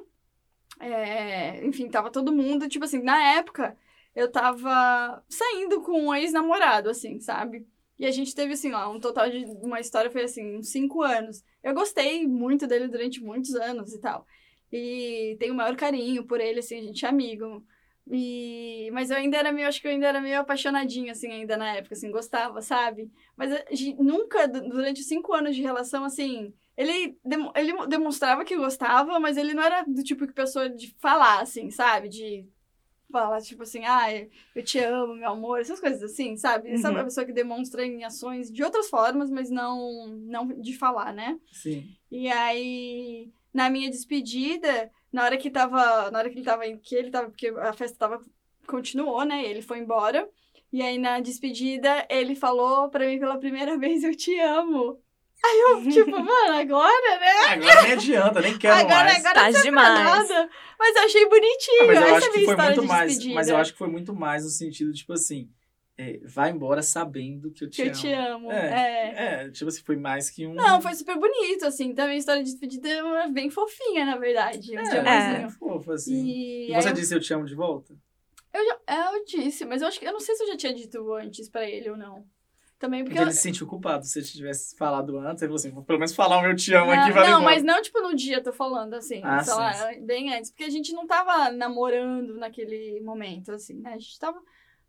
é, 0.79 1.65
enfim, 1.65 1.89
tava 1.89 2.09
todo 2.09 2.31
mundo, 2.31 2.69
tipo 2.69 2.85
assim, 2.85 3.01
na 3.03 3.21
época, 3.33 3.77
eu 4.15 4.31
tava 4.31 5.21
saindo 5.27 5.81
com 5.81 6.07
um 6.07 6.15
ex-namorado, 6.15 6.89
assim, 6.89 7.19
sabe? 7.19 7.67
E 7.99 8.05
a 8.05 8.11
gente 8.11 8.33
teve, 8.33 8.53
assim, 8.53 8.71
lá, 8.71 8.89
um 8.89 8.99
total 8.99 9.29
de 9.29 9.43
uma 9.61 9.81
história 9.81 10.09
foi 10.09 10.23
assim, 10.23 10.55
uns 10.57 10.69
cinco 10.69 11.01
anos. 11.01 11.43
Eu 11.61 11.73
gostei 11.73 12.25
muito 12.25 12.65
dele 12.65 12.87
durante 12.87 13.21
muitos 13.21 13.55
anos 13.55 13.93
e 13.93 13.99
tal. 13.99 14.25
E 14.71 15.35
tenho 15.37 15.53
o 15.53 15.57
maior 15.57 15.75
carinho 15.75 16.25
por 16.25 16.39
ele, 16.39 16.59
assim, 16.59 16.79
a 16.79 16.83
gente 16.83 17.05
é 17.05 17.09
amigo. 17.09 17.65
E... 18.11 18.89
Mas 18.91 19.09
eu 19.09 19.17
ainda 19.17 19.37
era 19.37 19.51
meio, 19.51 19.67
acho 19.67 19.81
que 19.81 19.87
eu 19.87 19.91
ainda 19.91 20.07
era 20.07 20.21
meio 20.21 20.39
apaixonadinha, 20.39 21.11
assim, 21.11 21.31
ainda 21.31 21.57
na 21.57 21.75
época, 21.75 21.93
assim, 21.95 22.11
gostava, 22.11 22.61
sabe? 22.61 23.11
Mas 23.35 23.51
gente 23.71 24.01
nunca, 24.01 24.47
du- 24.47 24.69
durante 24.69 25.03
cinco 25.03 25.33
anos 25.33 25.55
de 25.55 25.61
relação, 25.61 26.03
assim, 26.03 26.53
ele, 26.75 27.17
ele 27.55 27.87
demonstrava 27.87 28.45
que 28.45 28.55
gostava, 28.55 29.19
mas 29.19 29.35
ele 29.37 29.53
não 29.53 29.63
era 29.63 29.83
do 29.83 30.03
tipo 30.03 30.25
de 30.25 30.33
pessoa 30.33 30.69
de 30.69 30.93
falar, 30.99 31.41
assim, 31.41 31.69
sabe? 31.69 32.07
De 32.09 32.47
falar, 33.11 33.39
tipo 33.41 33.63
assim, 33.63 33.85
ah, 33.85 34.07
eu 34.53 34.63
te 34.63 34.79
amo, 34.79 35.15
meu 35.15 35.29
amor, 35.29 35.59
essas 35.61 35.79
coisas 35.79 36.03
assim, 36.03 36.35
sabe? 36.35 36.69
Essa 36.71 36.89
é 36.89 36.91
Uhum. 36.91 36.97
a 36.99 37.03
pessoa 37.05 37.25
que 37.25 37.31
demonstra 37.33 37.85
em 37.85 38.03
ações 38.03 38.51
de 38.51 38.63
outras 38.63 38.89
formas, 38.89 39.29
mas 39.31 39.49
não, 39.49 40.07
não 40.07 40.47
de 40.47 40.77
falar, 40.77 41.13
né? 41.13 41.39
Sim. 41.51 41.95
E 42.11 42.27
aí, 42.29 43.31
na 43.57 43.69
minha 43.71 43.89
despedida, 43.89 44.91
na 45.11 45.23
hora 45.25 45.35
que 45.35 45.49
tava. 45.49 46.11
Na 46.11 46.19
hora 46.19 46.29
que 46.29 46.37
ele 46.37 46.45
tava. 46.45 46.63
Que 46.77 46.95
ele 46.95 47.09
tava. 47.09 47.27
Porque 47.29 47.47
a 47.47 47.73
festa 47.73 47.97
tava. 47.97 48.21
Continuou, 48.67 49.23
né? 49.25 49.43
Ele 49.43 49.61
foi 49.63 49.79
embora. 49.79 50.27
E 50.71 50.81
aí, 50.81 50.97
na 50.97 51.19
despedida, 51.19 52.05
ele 52.09 52.35
falou 52.35 52.89
pra 52.89 53.05
mim 53.07 53.19
pela 53.19 53.37
primeira 53.39 53.75
vez: 53.79 54.03
Eu 54.03 54.15
te 54.15 54.39
amo. 54.39 54.99
Aí 55.43 55.59
eu, 55.69 55.89
tipo, 55.91 56.11
mano, 56.17 56.53
agora, 56.59 57.19
né? 57.19 57.31
Agora 57.53 57.81
nem 57.83 57.91
adianta, 57.93 58.41
nem 58.41 58.57
quero 58.57 58.75
agora, 58.75 59.03
mais. 59.05 59.25
agora 59.25 59.51
Tá 59.53 59.61
demais. 59.61 60.03
nada. 60.29 60.49
Mas 60.79 60.95
eu 60.95 61.03
achei 61.03 61.29
bonitinho. 61.29 61.81
Ah, 61.81 61.85
mas 61.87 61.97
eu 61.97 62.03
Essa 62.03 62.15
acho 62.17 62.25
é 62.25 62.29
a 62.29 62.31
que 62.31 62.33
foi 62.33 62.41
história 62.53 62.65
muito 62.75 62.81
de 62.81 62.87
mais. 62.87 63.07
despedida. 63.07 63.35
Mas 63.35 63.47
eu 63.49 63.57
acho 63.57 63.71
que 63.71 63.77
foi 63.77 63.87
muito 63.87 64.15
mais 64.15 64.43
no 64.43 64.49
sentido, 64.49 64.91
tipo 64.93 65.13
assim, 65.13 65.49
é, 65.97 66.19
vai 66.23 66.51
embora 66.51 66.81
sabendo 66.83 67.51
que 67.51 67.63
eu 67.63 67.69
te 67.69 67.77
que 67.77 67.81
eu 67.81 67.91
amo. 67.91 68.01
te 68.01 68.13
amo. 68.13 68.51
É. 68.51 68.67
é. 68.67 69.43
É, 69.45 69.49
tipo 69.49 69.67
assim, 69.67 69.81
foi 69.83 69.95
mais 69.95 70.29
que 70.29 70.45
um. 70.45 70.53
Não, 70.53 70.79
foi 70.81 70.93
super 70.93 71.17
bonito, 71.17 71.65
assim. 71.65 71.93
Também 71.93 72.15
a 72.15 72.19
história 72.19 72.43
de 72.43 72.49
despedida 72.51 72.87
é 72.87 73.27
bem 73.29 73.49
fofinha, 73.49 74.05
na 74.05 74.15
verdade. 74.17 74.77
Um 74.77 74.79
é, 74.79 75.43
É. 75.43 75.49
fofo, 75.49 75.91
assim. 75.91 76.25
E, 76.25 76.71
E 76.71 76.75
você 76.75 76.89
eu- 76.89 76.93
disse 76.93 77.15
eu 77.15 77.19
te 77.19 77.33
amo 77.33 77.45
de 77.45 77.55
volta? 77.55 77.95
Eu, 78.53 78.65
já, 78.65 78.79
é, 78.87 79.15
eu 79.17 79.25
disse, 79.25 79.65
mas 79.65 79.81
eu 79.81 79.87
acho 79.87 79.99
que 79.99 80.05
eu 80.05 80.13
não 80.13 80.19
sei 80.19 80.35
se 80.35 80.43
eu 80.43 80.47
já 80.47 80.57
tinha 80.57 80.73
dito 80.73 81.13
antes 81.13 81.49
pra 81.49 81.67
ele 81.69 81.89
ou 81.89 81.97
não. 81.97 82.25
Também 82.79 82.99
porque 83.03 83.15
Porque 83.15 83.23
eu, 83.23 83.27
ele 83.29 83.33
se 83.33 83.41
sentiu 83.41 83.65
culpado. 83.65 84.05
Se 84.05 84.19
ele 84.19 84.27
tivesse 84.27 84.75
falado 84.77 85.17
antes, 85.17 85.41
ele 85.41 85.49
falou 85.49 85.55
assim: 85.55 85.71
vou 85.71 85.83
pelo 85.83 85.97
menos 85.97 86.13
falar 86.13 86.37
o 86.37 86.41
meu 86.43 86.55
te 86.55 86.75
amo 86.75 86.91
não, 86.93 87.01
aqui, 87.01 87.11
vai 87.11 87.27
não, 87.27 87.41
mas 87.41 87.63
não 87.63 87.81
tipo 87.81 87.99
no 88.01 88.15
dia, 88.15 88.39
tô 88.43 88.53
falando 88.53 88.93
assim, 88.93 89.19
Ah, 89.23 89.43
sei 89.43 89.53
sim, 89.53 89.59
lá, 89.59 89.73
sim. 89.93 90.05
bem 90.05 90.31
antes, 90.35 90.51
porque 90.51 90.63
a 90.65 90.69
gente 90.69 90.93
não 90.93 91.07
tava 91.07 91.49
namorando 91.51 92.35
naquele 92.35 92.99
momento 93.01 93.51
assim, 93.51 93.79
né? 93.79 93.93
A 93.93 93.97
gente 93.97 94.19
tava 94.19 94.39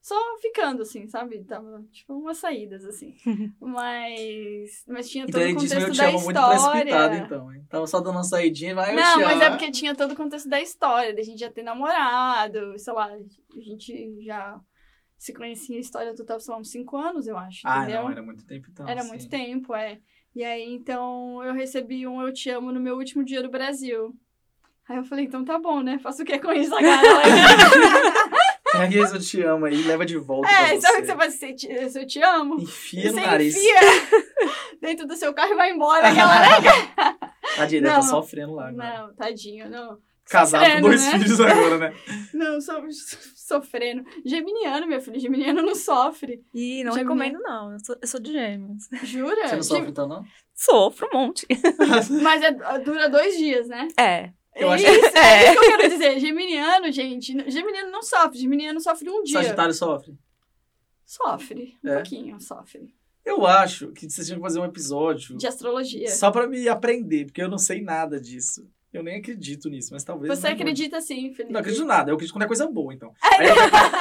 só 0.08 0.38
ficando 0.40 0.82
assim, 0.82 1.06
sabe? 1.06 1.44
Tava 1.44 1.84
tipo 1.92 2.14
umas 2.14 2.38
saídas 2.38 2.84
assim. 2.84 3.14
mas 3.60 4.84
mas 4.88 5.08
tinha 5.10 5.24
Então 5.24 5.40
todo 5.40 5.42
o 5.42 5.46
que 5.46 5.64
eu 5.66 5.68
contexto 5.68 5.92
te 5.92 5.98
da 5.98 6.10
muito 6.12 6.28
história. 6.28 6.58
precipitado, 6.82 7.14
então. 7.16 7.52
hein? 7.54 7.66
Tava 7.68 7.86
só 7.86 7.98
dando 8.00 8.12
uma 8.16 8.24
saidinha, 8.24 8.74
vai 8.74 8.92
eu 8.92 8.96
Não, 8.96 9.20
mas 9.22 9.40
é 9.40 9.50
porque 9.50 9.70
tinha 9.70 9.94
todo 9.94 10.12
o 10.12 10.16
contexto 10.16 10.48
da 10.48 10.60
história, 10.60 11.14
da 11.14 11.22
gente 11.22 11.38
já 11.38 11.50
ter 11.50 11.62
namorado, 11.62 12.78
sei 12.78 12.92
lá, 12.92 13.06
a 13.06 13.60
gente 13.60 14.24
já 14.24 14.58
se 15.18 15.32
conhecia 15.34 15.76
a 15.76 15.80
história 15.80 16.14
total, 16.14 16.38
sei 16.40 16.54
lá, 16.54 16.60
uns 16.60 16.70
cinco 16.70 16.96
anos, 16.96 17.26
eu 17.26 17.36
acho, 17.36 17.60
Ah, 17.64 17.82
entendeu? 17.82 18.02
não, 18.02 18.10
era 18.10 18.22
muito 18.22 18.46
tempo 18.46 18.68
então. 18.70 18.88
Era 18.88 19.02
sim. 19.02 19.08
muito 19.08 19.28
tempo, 19.28 19.74
é. 19.74 19.98
E 20.34 20.44
aí, 20.44 20.72
então, 20.72 21.42
eu 21.42 21.52
recebi 21.52 22.06
um 22.06 22.22
Eu 22.22 22.32
Te 22.32 22.48
Amo 22.50 22.70
no 22.70 22.78
meu 22.80 22.96
último 22.96 23.24
dia 23.24 23.42
do 23.42 23.48
Brasil. 23.50 24.14
Aí 24.88 24.96
eu 24.96 25.04
falei, 25.04 25.24
então 25.26 25.44
tá 25.44 25.58
bom, 25.58 25.82
né? 25.82 25.98
Faço 25.98 26.22
o 26.22 26.24
que 26.24 26.38
com 26.38 26.52
isso 26.52 26.72
agora? 26.74 27.02
Pega 28.72 28.98
esse 28.98 29.14
eu 29.14 29.20
te 29.20 29.42
amo 29.42 29.64
aí, 29.66 29.82
leva 29.82 30.04
de 30.04 30.16
volta. 30.16 30.48
é, 30.50 30.80
sabe 30.80 30.98
o 30.98 31.00
que 31.00 31.06
você 31.06 31.16
faz 31.16 31.34
se 31.34 31.98
eu 31.98 32.06
te 32.06 32.22
amo? 32.22 32.60
Enfia 32.60 33.10
você 33.10 33.20
no 33.20 33.26
nariz. 33.26 33.56
enfia 33.56 33.80
dentro 34.80 35.06
do 35.06 35.16
seu 35.16 35.32
carro 35.32 35.52
e 35.52 35.56
vai 35.56 35.70
embora. 35.72 36.08
Aquela, 36.08 36.40
né? 36.40 37.18
Tadinha, 37.56 37.82
deve 37.82 37.94
Não. 37.94 38.00
tá 38.00 38.02
sofrendo 38.02 38.54
lá 38.54 38.68
agora. 38.68 38.98
Não, 39.00 39.14
tadinho, 39.14 39.70
não. 39.70 39.98
Casado 40.30 40.70
com 40.74 40.80
dois 40.82 41.02
né? 41.06 41.12
filhos 41.18 41.40
agora, 41.40 41.78
né? 41.78 41.94
Não, 42.34 42.60
so, 42.60 42.72
sofrendo. 43.34 44.04
Geminiano, 44.26 44.86
meu 44.86 45.00
filho. 45.00 45.18
Geminiano 45.18 45.62
não 45.62 45.74
sofre. 45.74 46.44
Ih, 46.54 46.84
não 46.84 46.92
Já 46.92 46.98
recomendo, 46.98 47.38
não. 47.40 47.72
Eu 47.72 47.78
sou, 47.82 47.96
eu 48.02 48.06
sou 48.06 48.20
de 48.20 48.32
gêmeos. 48.32 48.82
Jura? 49.04 49.48
Você 49.48 49.56
não 49.56 49.62
sofre 49.62 49.82
Gem- 49.84 49.90
então, 49.90 50.06
não? 50.06 50.22
Sofro 50.54 51.08
um 51.14 51.18
monte. 51.18 51.46
Mas 52.22 52.42
é- 52.42 52.78
dura 52.80 53.08
dois 53.08 53.38
dias, 53.38 53.68
né? 53.68 53.88
É. 53.98 54.30
Eu 54.54 54.70
acho- 54.70 54.84
isso, 54.86 55.16
é 55.16 55.44
É. 55.44 55.52
isso 55.52 55.60
que 55.60 55.66
eu 55.66 55.70
quero 55.78 55.88
dizer. 55.90 56.18
Geminiano, 56.20 56.90
gente. 56.90 57.32
Geminiano 57.50 57.90
não 57.90 58.02
sofre. 58.02 58.38
Geminiano 58.38 58.80
sofre 58.80 59.08
um 59.08 59.22
dia. 59.22 59.34
Sagitário 59.42 59.72
sofre. 59.74 60.18
Sofre. 61.04 61.76
Um 61.84 61.88
É? 61.88 61.94
pouquinho, 61.96 62.40
sofre. 62.40 62.94
Eu 63.24 63.46
acho 63.46 63.88
que 63.92 64.08
vocês 64.08 64.26
tinham 64.26 64.38
que 64.40 64.42
fazer 64.46 64.58
um 64.58 64.64
episódio 64.64 65.36
De 65.36 65.46
astrologia. 65.46 66.08
só 66.10 66.30
pra 66.30 66.46
me 66.46 66.68
aprender, 66.68 67.26
porque 67.26 67.42
eu 67.42 67.48
não 67.48 67.58
sei 67.58 67.82
nada 67.82 68.20
disso. 68.20 68.66
Eu 68.92 69.02
nem 69.02 69.16
acredito 69.18 69.68
nisso, 69.68 69.90
mas 69.92 70.02
talvez. 70.02 70.38
Você 70.38 70.46
acredita 70.48 70.98
sim, 71.00 71.32
Felipe. 71.34 71.52
Não 71.52 71.60
acredito 71.60 71.82
em 71.82 71.86
nada, 71.86 72.10
eu 72.10 72.14
acredito 72.14 72.32
quando 72.32 72.44
é 72.44 72.46
coisa 72.46 72.66
boa, 72.66 72.92
então. 72.94 73.12
Aí 73.22 73.46
eu- 73.46 73.54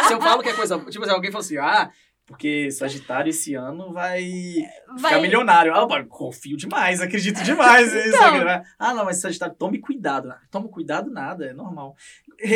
se 0.08 0.14
eu 0.14 0.22
falo 0.22 0.42
que 0.42 0.48
é 0.50 0.54
coisa 0.54 0.78
boa, 0.78 0.90
tipo 0.90 1.04
assim, 1.04 1.14
alguém 1.14 1.30
fala 1.30 1.44
assim, 1.44 1.58
ah, 1.58 1.92
porque 2.28 2.70
Sagitário 2.70 3.30
esse 3.30 3.56
ano 3.56 3.94
vai, 3.94 4.22
ficar 4.22 4.98
Vai... 5.00 5.22
milionário. 5.22 5.74
Ah, 5.74 6.06
confio 6.06 6.58
demais, 6.58 7.00
acredito 7.00 7.42
demais. 7.42 7.88
Então. 8.08 8.44
né? 8.44 8.64
Ah, 8.78 8.94
não, 8.94 9.06
mas 9.06 9.22
Sagitário, 9.22 9.56
tome 9.56 9.80
cuidado. 9.80 10.30
Ah, 10.30 10.42
Toma 10.52 10.68
cuidado 10.68 11.10
nada, 11.10 11.46
é 11.46 11.54
normal. 11.54 11.96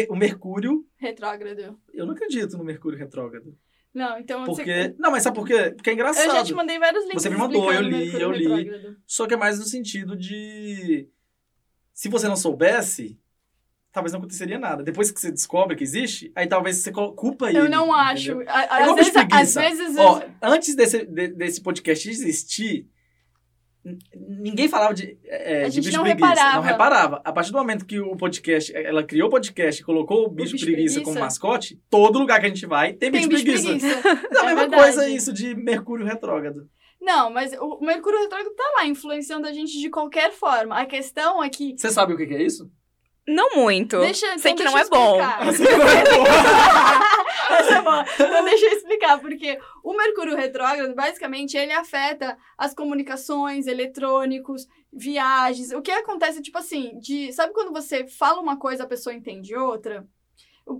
O 0.10 0.16
Mercúrio, 0.16 0.86
Retrógrado. 0.98 1.80
eu 1.94 2.06
não 2.06 2.14
acredito 2.14 2.58
no 2.58 2.66
Mercúrio 2.66 3.00
retrógrado. 3.00 3.58
Não, 3.94 4.20
então... 4.20 4.44
Porque. 4.44 4.64
Você... 4.64 4.96
Não, 5.00 5.10
mas 5.10 5.24
sabe 5.24 5.36
por 5.36 5.48
quê? 5.48 5.72
Porque 5.72 5.90
é 5.90 5.94
engraçado. 5.94 6.28
Eu 6.28 6.36
já 6.36 6.44
te 6.44 6.54
mandei 6.54 6.78
vários 6.78 7.04
links 7.06 7.24
Você 7.24 7.30
me 7.30 7.38
mandou, 7.38 7.72
eu 7.74 7.82
li, 7.82 8.14
eu 8.14 8.32
li. 8.32 8.48
retrógrado. 8.48 8.98
Só 9.08 9.26
que 9.26 9.34
é 9.34 9.38
mais 9.38 9.58
no 9.58 9.66
sentido 9.66 10.18
de. 10.18 11.10
Se 11.94 12.10
você 12.10 12.28
não 12.28 12.36
soubesse, 12.36 13.20
talvez 13.92 14.12
não 14.14 14.20
aconteceria 14.20 14.58
nada. 14.60 14.84
Depois 14.84 15.12
que 15.12 15.20
você 15.20 15.32
descobre 15.32 15.76
que 15.76 15.84
existe, 15.84 16.32
aí 16.36 16.48
talvez 16.48 16.78
você 16.78 16.92
culpa 16.92 17.50
ele. 17.50 17.60
Eu 17.60 17.70
não 17.70 17.94
acho. 17.94 18.32
entendeu? 18.32 18.50
É 18.50 18.68
Às 18.70 18.96
vezes, 18.96 19.16
às 19.56 19.78
vezes... 19.78 19.98
Ó, 19.98 20.22
antes 20.42 20.76
desse, 20.76 21.06
de- 21.06 21.28
desse 21.30 21.62
podcast 21.62 22.10
existir, 22.10 22.88
ninguém 24.16 24.68
falava 24.70 24.94
de, 24.94 25.18
é, 25.26 25.64
A 25.66 25.70
de 25.70 25.76
gente 25.76 25.86
bicho 25.86 25.98
não 25.98 26.04
preguiça. 26.04 26.28
reparava. 26.28 26.56
Não 26.58 26.64
reparava. 26.64 27.22
A 27.26 27.34
partir 27.34 27.52
do 27.52 27.58
momento 27.58 27.86
que 27.86 28.00
o 28.00 28.16
podcast, 28.16 28.76
ela 28.76 29.04
criou 29.04 29.28
o 29.28 29.32
podcast 29.32 29.82
e 29.82 29.86
colocou 29.86 30.26
o 30.26 30.30
bicho, 30.30 30.54
bicho 30.54 30.66
preguiça, 30.66 30.96
preguiça. 30.96 31.04
como 31.04 31.20
mascote, 31.20 31.82
todo 31.90 32.20
lugar 32.20 32.40
que 32.40 32.46
a 32.46 32.50
gente 32.50 32.66
vai 32.66 32.94
tem, 32.94 33.12
tem 33.12 33.28
bicho, 33.28 33.44
bicho 33.44 33.64
preguiça. 33.66 34.00
preguiça. 34.00 34.28
É 34.32 34.40
a 34.40 34.46
mesma 34.46 34.62
verdade. 34.62 34.84
coisa 34.84 35.10
isso 35.10 35.34
de 35.34 35.56
Mercúrio 35.56 36.06
retrógrado. 36.06 36.70
Não, 37.02 37.32
mas 37.32 37.52
o 37.60 37.80
Mercúrio 37.82 38.20
retrógrado 38.20 38.54
tá 38.56 38.64
lá, 38.78 38.86
influenciando 38.86 39.48
a 39.48 39.52
gente 39.52 39.80
de 39.80 39.90
qualquer 39.90 40.32
forma. 40.32 40.76
A 40.80 40.86
questão 40.86 41.44
é 41.44 41.50
que 41.50 41.76
Você 41.76 41.90
sabe 41.90 42.14
o 42.14 42.18
que 42.18 42.24
é 42.24 42.44
isso? 42.44 42.70
Não 43.28 43.52
muito. 43.56 44.00
Deixa, 44.00 44.26
Sei 44.40 44.52
então 44.52 44.56
que 44.56 44.64
não 44.64 44.78
é 44.78 44.86
bom. 44.90 45.22
explicar. 45.22 45.48
Essa 45.48 45.64
não 45.78 45.88
é 45.88 46.04
boa. 46.04 47.58
Essa 47.60 47.76
é 47.76 47.82
boa. 47.82 48.06
Então 48.16 48.44
deixa 48.46 48.66
eu 48.66 48.72
explicar, 48.74 49.20
porque 49.20 49.60
o 49.84 49.94
Mercúrio 49.96 50.36
retrógrado, 50.36 50.94
basicamente, 50.96 51.56
ele 51.58 51.72
afeta 51.72 52.38
as 52.58 52.74
comunicações, 52.74 53.68
eletrônicos, 53.68 54.68
viagens. 54.92 55.72
O 55.72 55.82
que 55.82 55.92
acontece, 55.92 56.42
tipo 56.42 56.58
assim, 56.58 56.98
de. 57.00 57.32
Sabe 57.34 57.54
quando 57.54 57.72
você 57.72 58.08
fala 58.08 58.42
uma 58.42 58.58
coisa, 58.58 58.84
a 58.84 58.88
pessoa 58.88 59.14
entende 59.14 59.56
outra? 59.56 60.06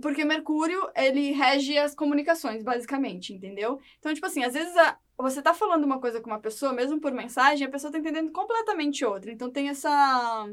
Porque 0.00 0.24
Mercúrio, 0.24 0.88
ele 0.96 1.32
rege 1.32 1.76
as 1.76 1.94
comunicações, 1.94 2.62
basicamente, 2.62 3.32
entendeu? 3.34 3.78
Então, 3.98 4.14
tipo 4.14 4.24
assim, 4.26 4.42
às 4.44 4.54
vezes 4.54 4.74
a- 4.76 4.96
você 5.18 5.42
tá 5.42 5.52
falando 5.52 5.84
uma 5.84 6.00
coisa 6.00 6.20
com 6.20 6.30
uma 6.30 6.40
pessoa, 6.40 6.72
mesmo 6.72 7.00
por 7.00 7.12
mensagem, 7.12 7.66
a 7.66 7.70
pessoa 7.70 7.92
tá 7.92 7.98
entendendo 7.98 8.30
completamente 8.32 9.04
outra. 9.04 9.30
Então 9.30 9.50
tem 9.50 9.68
essa. 9.68 10.48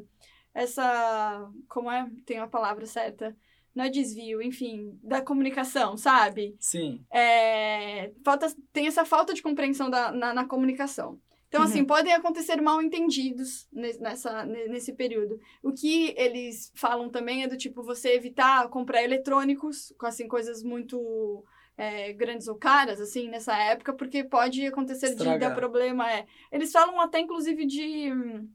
Essa. 0.53 1.49
Como 1.67 1.91
é? 1.91 2.09
Tem 2.25 2.39
a 2.39 2.47
palavra 2.47 2.85
certa. 2.85 3.35
Não 3.75 3.85
é 3.85 3.89
desvio, 3.89 4.41
enfim, 4.41 4.99
da 5.03 5.21
comunicação, 5.21 5.95
sabe? 5.95 6.55
Sim. 6.59 7.05
É, 7.11 8.11
falta, 8.25 8.47
tem 8.73 8.87
essa 8.87 9.05
falta 9.05 9.33
de 9.33 9.41
compreensão 9.43 9.89
da, 9.89 10.11
na, 10.11 10.33
na 10.33 10.45
comunicação. 10.45 11.19
Então, 11.47 11.61
Uhum. 11.61 11.67
assim, 11.67 11.85
podem 11.85 12.13
acontecer 12.13 12.59
mal 12.61 12.81
entendidos 12.81 13.67
nesse, 13.71 13.99
nessa, 14.01 14.43
ne- 14.45 14.67
nesse 14.67 14.93
período. 14.93 15.39
O 15.63 15.71
que 15.71 16.13
eles 16.17 16.71
falam 16.75 17.09
também 17.09 17.43
é 17.43 17.47
do 17.47 17.57
tipo 17.57 17.81
você 17.83 18.09
evitar 18.13 18.67
comprar 18.69 19.03
eletrônicos, 19.03 19.93
com 19.97 20.05
assim, 20.07 20.27
coisas 20.27 20.61
muito 20.63 21.43
é, 21.77 22.11
grandes 22.13 22.47
ou 22.47 22.55
caras, 22.55 22.99
assim, 22.99 23.29
nessa 23.29 23.55
época, 23.57 23.93
porque 23.93 24.23
pode 24.23 24.65
acontecer 24.65 25.07
de 25.07 25.13
Estragar. 25.13 25.39
dar 25.51 25.55
problema. 25.55 26.11
É. 26.11 26.25
Eles 26.51 26.71
falam 26.71 26.99
até, 26.99 27.19
inclusive, 27.19 27.65
de, 27.65 28.11
hum, 28.13 28.47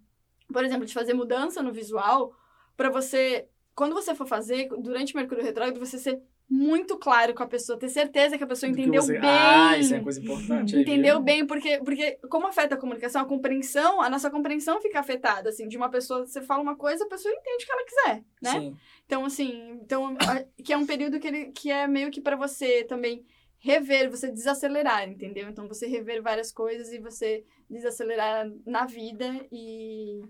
por 0.52 0.64
exemplo, 0.64 0.86
de 0.86 0.94
fazer 0.94 1.14
mudança 1.14 1.62
no 1.62 1.72
visual, 1.72 2.32
para 2.76 2.90
você, 2.90 3.46
quando 3.74 3.94
você 3.94 4.14
for 4.14 4.26
fazer, 4.26 4.68
durante 4.78 5.14
Mercúrio 5.16 5.44
Retrógrado, 5.44 5.78
você 5.78 5.98
ser 5.98 6.20
muito 6.48 6.98
claro 6.98 7.32
com 7.32 7.42
a 7.42 7.46
pessoa, 7.46 7.78
ter 7.78 7.88
certeza 7.88 8.36
que 8.36 8.44
a 8.44 8.46
pessoa 8.46 8.70
Do 8.70 8.78
entendeu 8.78 9.00
você- 9.00 9.18
bem. 9.18 9.30
Ah, 9.30 9.78
isso 9.78 9.94
é 9.94 10.00
coisa 10.00 10.20
importante. 10.20 10.76
aí, 10.76 10.82
Entendeu 10.82 11.14
viu? 11.16 11.24
bem, 11.24 11.46
porque, 11.46 11.78
porque 11.78 12.18
como 12.28 12.46
afeta 12.46 12.74
a 12.74 12.78
comunicação, 12.78 13.22
a 13.22 13.24
compreensão, 13.24 14.00
a 14.02 14.10
nossa 14.10 14.30
compreensão 14.30 14.78
fica 14.80 15.00
afetada, 15.00 15.48
assim, 15.48 15.66
de 15.66 15.76
uma 15.78 15.88
pessoa, 15.88 16.26
você 16.26 16.42
fala 16.42 16.62
uma 16.62 16.76
coisa, 16.76 17.04
a 17.04 17.08
pessoa 17.08 17.32
entende 17.32 17.64
o 17.64 17.66
que 17.66 17.72
ela 17.72 17.84
quiser, 17.84 18.24
né? 18.42 18.60
Sim. 18.60 18.76
Então, 19.06 19.24
assim, 19.24 19.70
então, 19.82 20.16
que 20.62 20.72
é 20.72 20.76
um 20.76 20.86
período 20.86 21.18
que, 21.18 21.26
ele, 21.26 21.44
que 21.52 21.70
é 21.70 21.86
meio 21.86 22.10
que 22.10 22.20
pra 22.20 22.36
você 22.36 22.84
também 22.84 23.24
rever, 23.64 24.10
você 24.10 24.30
desacelerar, 24.30 25.08
entendeu? 25.08 25.48
Então, 25.48 25.66
você 25.66 25.86
rever 25.86 26.22
várias 26.22 26.52
coisas 26.52 26.92
e 26.92 26.98
você 26.98 27.42
desacelerar 27.68 28.46
na 28.66 28.84
vida 28.84 29.46
e... 29.50 30.20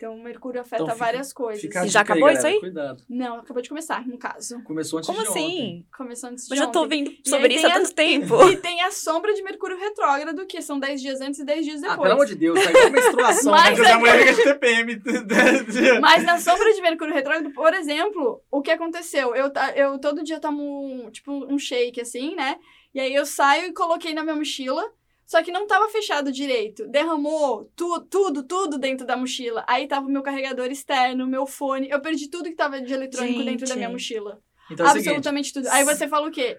Então, 0.00 0.16
Mercúrio 0.16 0.62
afeta 0.62 0.82
Então, 0.82 0.94
fica- 0.94 1.04
várias 1.04 1.30
coisas. 1.30 1.60
Fica 1.60 1.84
E 1.84 1.88
já 1.90 2.00
acabou 2.00 2.22
galera, 2.22 2.38
isso 2.38 2.46
aí? 2.46 2.58
Cuidado. 2.58 3.04
Não, 3.06 3.36
acabou 3.40 3.60
de 3.62 3.68
começar, 3.68 4.08
no 4.08 4.16
caso. 4.16 4.62
Começou 4.64 4.98
antes 4.98 5.06
Como 5.10 5.22
de 5.22 5.28
ontem. 5.28 5.44
assim? 5.44 5.86
Começou 5.94 6.30
antes 6.30 6.46
de 6.46 6.54
Eu 6.54 6.56
já 6.56 6.66
tô 6.68 6.84
ontem. 6.84 7.00
ouvindo 7.02 7.20
E 7.22 7.28
sobre 7.28 7.48
aí 7.52 7.56
isso 7.56 7.66
há 7.66 7.70
tanto 7.74 7.92
tempo. 7.94 8.34
E 8.50 8.56
tem 8.56 8.80
a 8.80 8.90
sombra 8.92 9.34
de 9.34 9.42
Mercúrio 9.42 9.76
retrógrado, 9.78 10.46
que 10.46 10.62
são 10.62 10.80
10 10.80 11.02
dias 11.02 11.20
antes 11.20 11.38
e 11.40 11.44
10 11.44 11.66
dias 11.66 11.80
depois. 11.82 11.98
Ah, 11.98 12.02
pelo 12.02 12.14
amor 12.14 12.24
de 12.24 12.34
Deus, 12.34 12.58
tá 12.64 12.70
igual 12.70 12.90
menstruação, 12.92 13.52
Mas 13.52 13.78
né? 13.78 13.88
É 13.90 13.92
a 13.92 13.98
mulher 13.98 14.18
fica 14.20 14.32
de 14.36 14.42
TPM. 14.44 15.02
Mas 16.00 16.24
na 16.24 16.38
sombra 16.38 16.72
de 16.72 16.80
Mercúrio 16.80 17.12
retrógrado, 17.12 17.52
por 17.52 17.74
exemplo, 17.74 18.42
o 18.50 18.62
que 18.62 18.70
aconteceu? 18.70 19.34
Eu, 19.36 19.52
eu 19.76 19.98
todo 19.98 20.24
dia 20.24 20.40
tomo, 20.40 21.10
tipo, 21.10 21.30
um 21.30 21.58
shake, 21.58 22.00
assim, 22.00 22.34
né? 22.34 22.56
E 22.94 23.00
aí 23.00 23.14
eu 23.14 23.26
saio 23.26 23.66
e 23.66 23.72
coloquei 23.74 24.14
na 24.14 24.22
minha 24.22 24.34
mochila, 24.34 24.82
só 25.30 25.44
que 25.44 25.52
não 25.52 25.64
tava 25.64 25.88
fechado 25.88 26.32
direito. 26.32 26.88
Derramou 26.88 27.70
tu, 27.76 28.00
tudo, 28.10 28.42
tudo 28.42 28.76
dentro 28.76 29.06
da 29.06 29.16
mochila. 29.16 29.64
Aí 29.64 29.86
tava 29.86 30.08
o 30.08 30.10
meu 30.10 30.22
carregador 30.22 30.66
externo, 30.66 31.24
meu 31.24 31.46
fone. 31.46 31.88
Eu 31.88 32.00
perdi 32.00 32.28
tudo 32.28 32.50
que 32.50 32.56
tava 32.56 32.80
de 32.80 32.92
eletrônico 32.92 33.44
dentro 33.44 33.60
da 33.60 33.66
Gente. 33.66 33.76
minha 33.76 33.90
mochila. 33.90 34.40
Então 34.68 34.84
é. 34.84 34.90
Absolutamente 34.90 35.52
tudo. 35.52 35.68
Aí 35.68 35.84
você 35.84 36.08
fala 36.08 36.26
o 36.26 36.32
quê? 36.32 36.58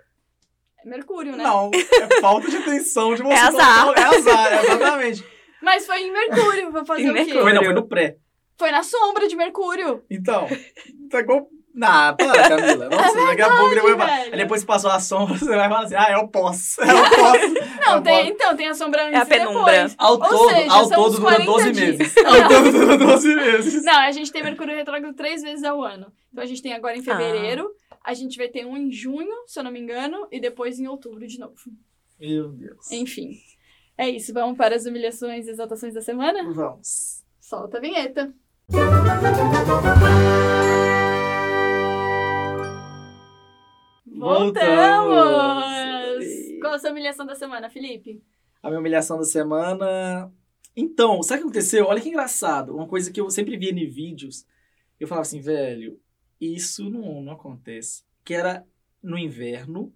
É 0.80 0.88
Mercúrio, 0.88 1.36
né? 1.36 1.44
Não, 1.44 1.70
é 1.74 2.22
falta 2.22 2.50
de 2.50 2.56
atenção 2.56 3.14
de 3.14 3.22
você. 3.22 3.34
É 3.34 3.40
azar. 3.42 3.94
É 3.94 4.04
azar, 4.04 4.64
exatamente. 4.64 5.26
Mas 5.62 5.86
foi 5.86 6.04
em 6.04 6.12
Mercúrio, 6.14 6.72
vou 6.72 6.86
fazer 6.86 7.02
Em 7.02 7.10
o 7.10 7.14
quê? 7.14 7.20
Mercúrio. 7.20 7.42
Foi, 7.42 7.54
não, 7.54 7.64
foi 7.66 7.74
no 7.74 7.88
pré. 7.90 8.18
Foi 8.58 8.72
na 8.72 8.84
sombra 8.84 9.28
de 9.28 9.36
Mercúrio. 9.36 10.02
Então, 10.10 10.48
tá 11.10 11.20
igual... 11.20 11.50
Ah, 11.82 12.14
para, 12.18 12.50
Camila. 12.50 12.90
Nossa, 12.90 13.26
daqui 13.26 13.42
a 13.42 13.56
pouco 13.58 13.76
depois, 13.76 14.00
É 14.00 14.04
aí 14.24 14.32
depois 14.38 14.64
passou 14.64 14.90
a 14.92 15.00
sombra, 15.00 15.38
você 15.38 15.46
vai 15.56 15.70
falar 15.70 15.84
assim, 15.84 15.96
ah, 15.96 16.08
é 16.10 16.18
o 16.18 16.28
pós. 16.28 16.78
É 16.80 16.94
o 16.94 17.10
pós. 17.10 17.42
Não, 17.80 17.94
É 17.94 17.96
o 17.98 18.02
tem, 18.02 18.18
pós. 18.24 18.28
então, 18.30 18.56
tem 18.58 18.68
a 18.68 18.74
sombra 18.74 19.04
antes 19.04 19.14
É 19.14 19.22
a 19.22 19.26
penumbra. 19.26 19.72
depois. 19.72 19.96
Ao 19.98 20.12
Ou 20.14 20.20
todo, 20.20 20.50
seja, 20.50 20.72
ao 20.74 20.90
todo 20.90 21.12
dura 21.20 21.22
40 21.36 21.46
12 21.46 21.72
dias. 21.72 21.98
meses. 21.98 22.18
Ao 22.26 22.48
todo 22.50 22.72
dura 22.72 22.98
12 22.98 23.36
meses. 23.36 23.84
Não, 23.84 24.00
a 24.00 24.12
gente 24.12 24.32
tem 24.32 24.44
Mercúrio 24.44 24.76
retrógrado 24.76 25.14
três 25.16 25.42
vezes 25.42 25.64
ao 25.64 25.82
ano. 25.84 26.12
Então 26.32 26.44
a 26.44 26.48
gente 26.48 26.62
tem 26.62 26.74
agora 26.74 26.98
em 26.98 27.02
fevereiro, 27.04 27.70
a 28.04 28.14
gente 28.14 28.38
vai 28.38 28.48
ter 28.48 28.66
um 28.66 28.76
em 28.78 28.92
junho, 28.92 29.34
se 29.48 29.60
eu 29.60 29.64
não 29.64 29.72
me 29.72 29.80
engano, 29.80 30.28
e 30.32 30.40
depois 30.40 30.80
em 30.80 30.88
outubro 30.88 31.26
de 31.28 31.40
novo. 31.40 31.56
Meu 32.20 32.50
Deus. 32.50 32.92
Enfim. 32.92 33.32
É 33.98 34.10
isso, 34.10 34.34
vamos 34.34 34.58
para 34.58 34.76
as 34.76 34.86
humilhações 34.86 35.48
e 35.48 35.52
exaltações 35.52 35.94
da 35.94 36.02
semana? 36.02 36.44
Vamos. 36.54 37.24
Solta 37.40 37.78
a 37.78 37.82
vinheta. 37.82 38.34
Voltamos! 44.22 45.16
Voltamos! 45.16 46.26
Qual 46.62 46.74
a 46.76 46.80
sua 46.80 46.92
humilhação 46.92 47.26
da 47.26 47.34
semana, 47.34 47.72
Felipe? 47.72 48.24
A 48.62 48.68
minha 48.70 48.80
humilhação 48.80 49.18
da 49.18 49.24
semana. 49.24 50.32
Então, 50.76 51.24
sabe 51.24 51.40
o 51.40 51.44
que 51.46 51.50
aconteceu? 51.50 51.88
Olha 51.88 52.00
que 52.00 52.10
engraçado. 52.10 52.76
Uma 52.76 52.88
coisa 52.88 53.12
que 53.12 53.20
eu 53.20 53.32
sempre 53.32 53.58
via 53.58 53.72
em 53.72 53.90
vídeos. 53.90 54.46
Eu 55.00 55.08
falava 55.08 55.24
assim, 55.24 55.42
velho, 55.42 56.00
isso 56.40 56.88
não, 56.88 57.24
não 57.24 57.34
acontece. 57.34 58.04
Que 58.24 58.36
era 58.36 58.64
no 59.02 59.18
inverno, 59.18 59.92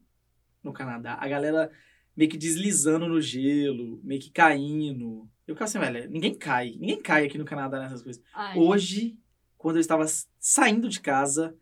no 0.64 0.74
Canadá, 0.74 1.20
a 1.22 1.28
galera 1.28 1.72
meio 2.18 2.32
que 2.32 2.38
deslizando 2.38 3.08
no 3.08 3.22
gelo, 3.22 4.02
meio 4.04 4.20
que 4.20 4.32
caindo. 4.32 5.30
Eu 5.46 5.54
ficava 5.54 5.70
assim, 5.70 5.78
velho, 5.78 6.10
ninguém 6.10 6.34
cai. 6.34 6.72
Ninguém 6.80 7.00
cai 7.00 7.28
aqui 7.28 7.38
no 7.38 7.46
Canadá 7.46 7.80
nessas 7.80 8.02
coisas. 8.02 8.24
Ai, 8.34 8.58
Hoje, 8.58 9.20
quando 9.56 9.76
eu 9.76 9.82
estava 9.82 10.04
saindo 10.40 10.90
de 10.90 11.00
casa, 11.00 11.56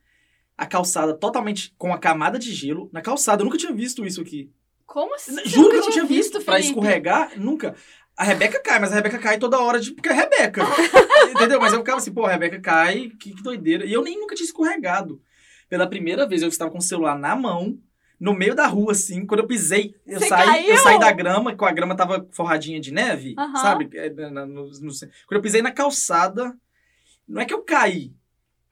a 0.57 0.65
calçada 0.65 1.13
totalmente 1.13 1.73
com 1.77 1.93
a 1.93 1.97
camada 1.97 2.37
de 2.39 2.51
gelo. 2.53 2.89
Na 2.93 3.01
calçada, 3.01 3.41
eu 3.41 3.45
nunca 3.45 3.57
tinha 3.57 3.73
visto 3.73 4.05
isso 4.05 4.21
aqui. 4.21 4.51
Como 4.85 5.15
assim? 5.15 5.35
Juro 5.45 5.69
que 5.71 5.75
eu 5.77 5.81
não 5.81 5.89
tinha 5.89 6.05
visto. 6.05 6.41
Pra 6.41 6.55
Felipe? 6.55 6.69
escorregar, 6.69 7.31
nunca. 7.39 7.75
A 8.15 8.23
Rebeca 8.23 8.59
cai, 8.61 8.79
mas 8.79 8.91
a 8.91 8.95
Rebeca 8.95 9.17
cai 9.17 9.39
toda 9.39 9.59
hora 9.59 9.79
de, 9.79 9.91
porque 9.91 10.09
é 10.09 10.13
Rebeca. 10.13 10.61
Entendeu? 11.33 11.59
Mas 11.59 11.73
eu 11.73 11.79
ficava 11.79 11.97
assim, 11.97 12.13
pô, 12.13 12.25
a 12.25 12.31
Rebeca 12.31 12.59
cai, 12.61 13.09
que, 13.19 13.33
que 13.33 13.41
doideira. 13.41 13.85
E 13.85 13.93
eu 13.93 14.03
nem 14.03 14.19
nunca 14.19 14.35
tinha 14.35 14.45
escorregado. 14.45 15.19
Pela 15.67 15.87
primeira 15.87 16.27
vez 16.27 16.43
eu 16.43 16.49
estava 16.49 16.69
com 16.69 16.77
o 16.77 16.81
celular 16.81 17.17
na 17.17 17.35
mão, 17.35 17.79
no 18.19 18.31
meio 18.33 18.53
da 18.53 18.67
rua, 18.67 18.91
assim, 18.91 19.25
quando 19.25 19.39
eu 19.39 19.47
pisei, 19.47 19.95
eu 20.05 20.19
Você 20.19 20.27
saí, 20.27 20.45
caiu? 20.45 20.69
eu 20.69 20.77
saí 20.77 20.99
da 20.99 21.11
grama, 21.11 21.55
com 21.55 21.65
a 21.65 21.71
grama 21.71 21.95
tava 21.95 22.27
forradinha 22.31 22.79
de 22.79 22.91
neve, 22.93 23.33
Aham. 23.37 23.55
sabe? 23.57 23.89
É, 23.97 24.09
na- 24.11 24.29
na- 24.29 24.45
no- 24.45 24.65
no- 24.67 24.71
quando 25.27 25.37
eu 25.37 25.41
pisei 25.41 25.63
na 25.63 25.71
calçada, 25.71 26.55
não 27.27 27.41
é 27.41 27.45
que 27.45 27.53
eu 27.53 27.63
caí. 27.63 28.13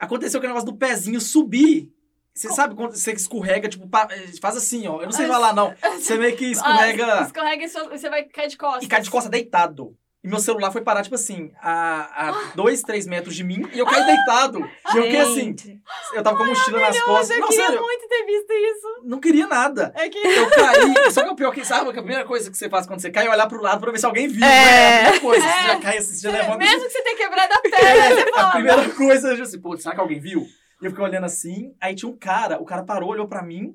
Aconteceu 0.01 0.39
que 0.39 0.45
o 0.47 0.49
negócio 0.49 0.65
do 0.71 0.75
pezinho 0.77 1.21
subir. 1.21 1.89
Você 2.33 2.49
sabe 2.49 2.75
quando 2.75 2.95
você 2.95 3.11
escorrega, 3.11 3.67
tipo, 3.69 3.87
pa- 3.87 4.07
faz 4.41 4.55
assim, 4.57 4.87
ó. 4.87 4.99
Eu 5.01 5.05
não 5.05 5.11
sei 5.11 5.27
falar, 5.27 5.53
não. 5.53 5.73
Você 5.99 6.17
meio 6.17 6.35
que 6.35 6.45
escorrega. 6.45 7.19
Ah, 7.19 7.23
escorrega 7.23 7.65
e 7.65 7.67
você 7.67 8.09
vai 8.09 8.23
cair 8.23 8.47
de 8.47 8.57
costas. 8.57 8.83
E 8.83 8.87
cai 8.87 9.01
de 9.01 9.09
costa 9.11 9.29
deitado. 9.29 9.95
E 10.23 10.27
meu 10.27 10.39
celular 10.39 10.71
foi 10.71 10.81
parar, 10.81 11.01
tipo 11.01 11.15
assim, 11.15 11.51
a, 11.61 12.29
a 12.29 12.31
dois, 12.55 12.83
três 12.83 13.07
metros 13.07 13.35
de 13.35 13.43
mim, 13.43 13.67
e 13.73 13.79
eu 13.79 13.85
caí 13.87 14.05
deitado. 14.05 14.59
E 14.93 14.97
eu 14.97 15.03
fiquei 15.03 15.19
assim, 15.19 15.55
eu 16.13 16.21
tava 16.21 16.37
com 16.37 16.43
a 16.43 16.45
mochila 16.47 16.79
nas 16.79 17.01
costas. 17.01 17.31
Eu 17.31 17.39
Não, 17.39 17.47
queria 17.47 17.65
sério, 17.65 17.81
muito 17.81 18.07
ter 18.07 18.25
visto 18.25 18.53
isso. 18.53 18.87
não 19.03 19.19
queria 19.19 19.47
nada. 19.47 19.91
É 19.95 20.07
que... 20.09 20.19
Eu 20.19 20.47
caí, 20.51 21.11
só 21.11 21.23
que 21.23 21.29
o 21.31 21.35
pior 21.35 21.51
que, 21.51 21.65
sabe, 21.65 21.91
que 21.91 21.97
a 21.99 22.03
primeira 22.03 22.23
coisa 22.25 22.51
que 22.51 22.57
você 22.57 22.69
faz 22.69 22.85
quando 22.85 22.99
você 23.01 23.09
cai 23.09 23.25
é 23.25 23.29
olhar 23.31 23.47
pro 23.47 23.61
lado 23.61 23.81
pra 23.81 23.91
ver 23.91 23.97
se 23.97 24.05
alguém 24.05 24.27
viu, 24.27 24.45
É. 24.45 24.47
né? 24.47 24.99
A 25.07 25.11
primeira 25.11 25.19
coisa, 25.21 25.45
você 25.47 25.53
É. 25.53 25.63
já 25.67 25.79
cai 25.79 25.97
assim, 25.97 26.13
você 26.13 26.21
já 26.21 26.31
levanta. 26.31 26.57
Mesmo 26.59 26.81
que 26.83 26.89
você 26.91 27.01
tenha 27.03 27.17
quebrado 27.17 27.53
a 27.53 27.57
perna, 27.61 28.15
você 28.15 28.39
a 28.39 28.51
primeira 28.51 28.89
coisa, 28.89 29.27
eu 29.29 29.37
já 29.37 29.43
assim, 29.43 29.59
pô, 29.59 29.75
será 29.75 29.95
que 29.95 30.01
alguém 30.01 30.19
viu? 30.19 30.45
E 30.81 30.85
eu 30.85 30.91
fiquei 30.91 31.03
olhando 31.05 31.25
assim, 31.25 31.73
aí 31.81 31.95
tinha 31.95 32.09
um 32.09 32.17
cara, 32.17 32.59
o 32.61 32.65
cara 32.65 32.83
parou, 32.83 33.09
olhou 33.09 33.27
pra 33.27 33.41
mim, 33.43 33.73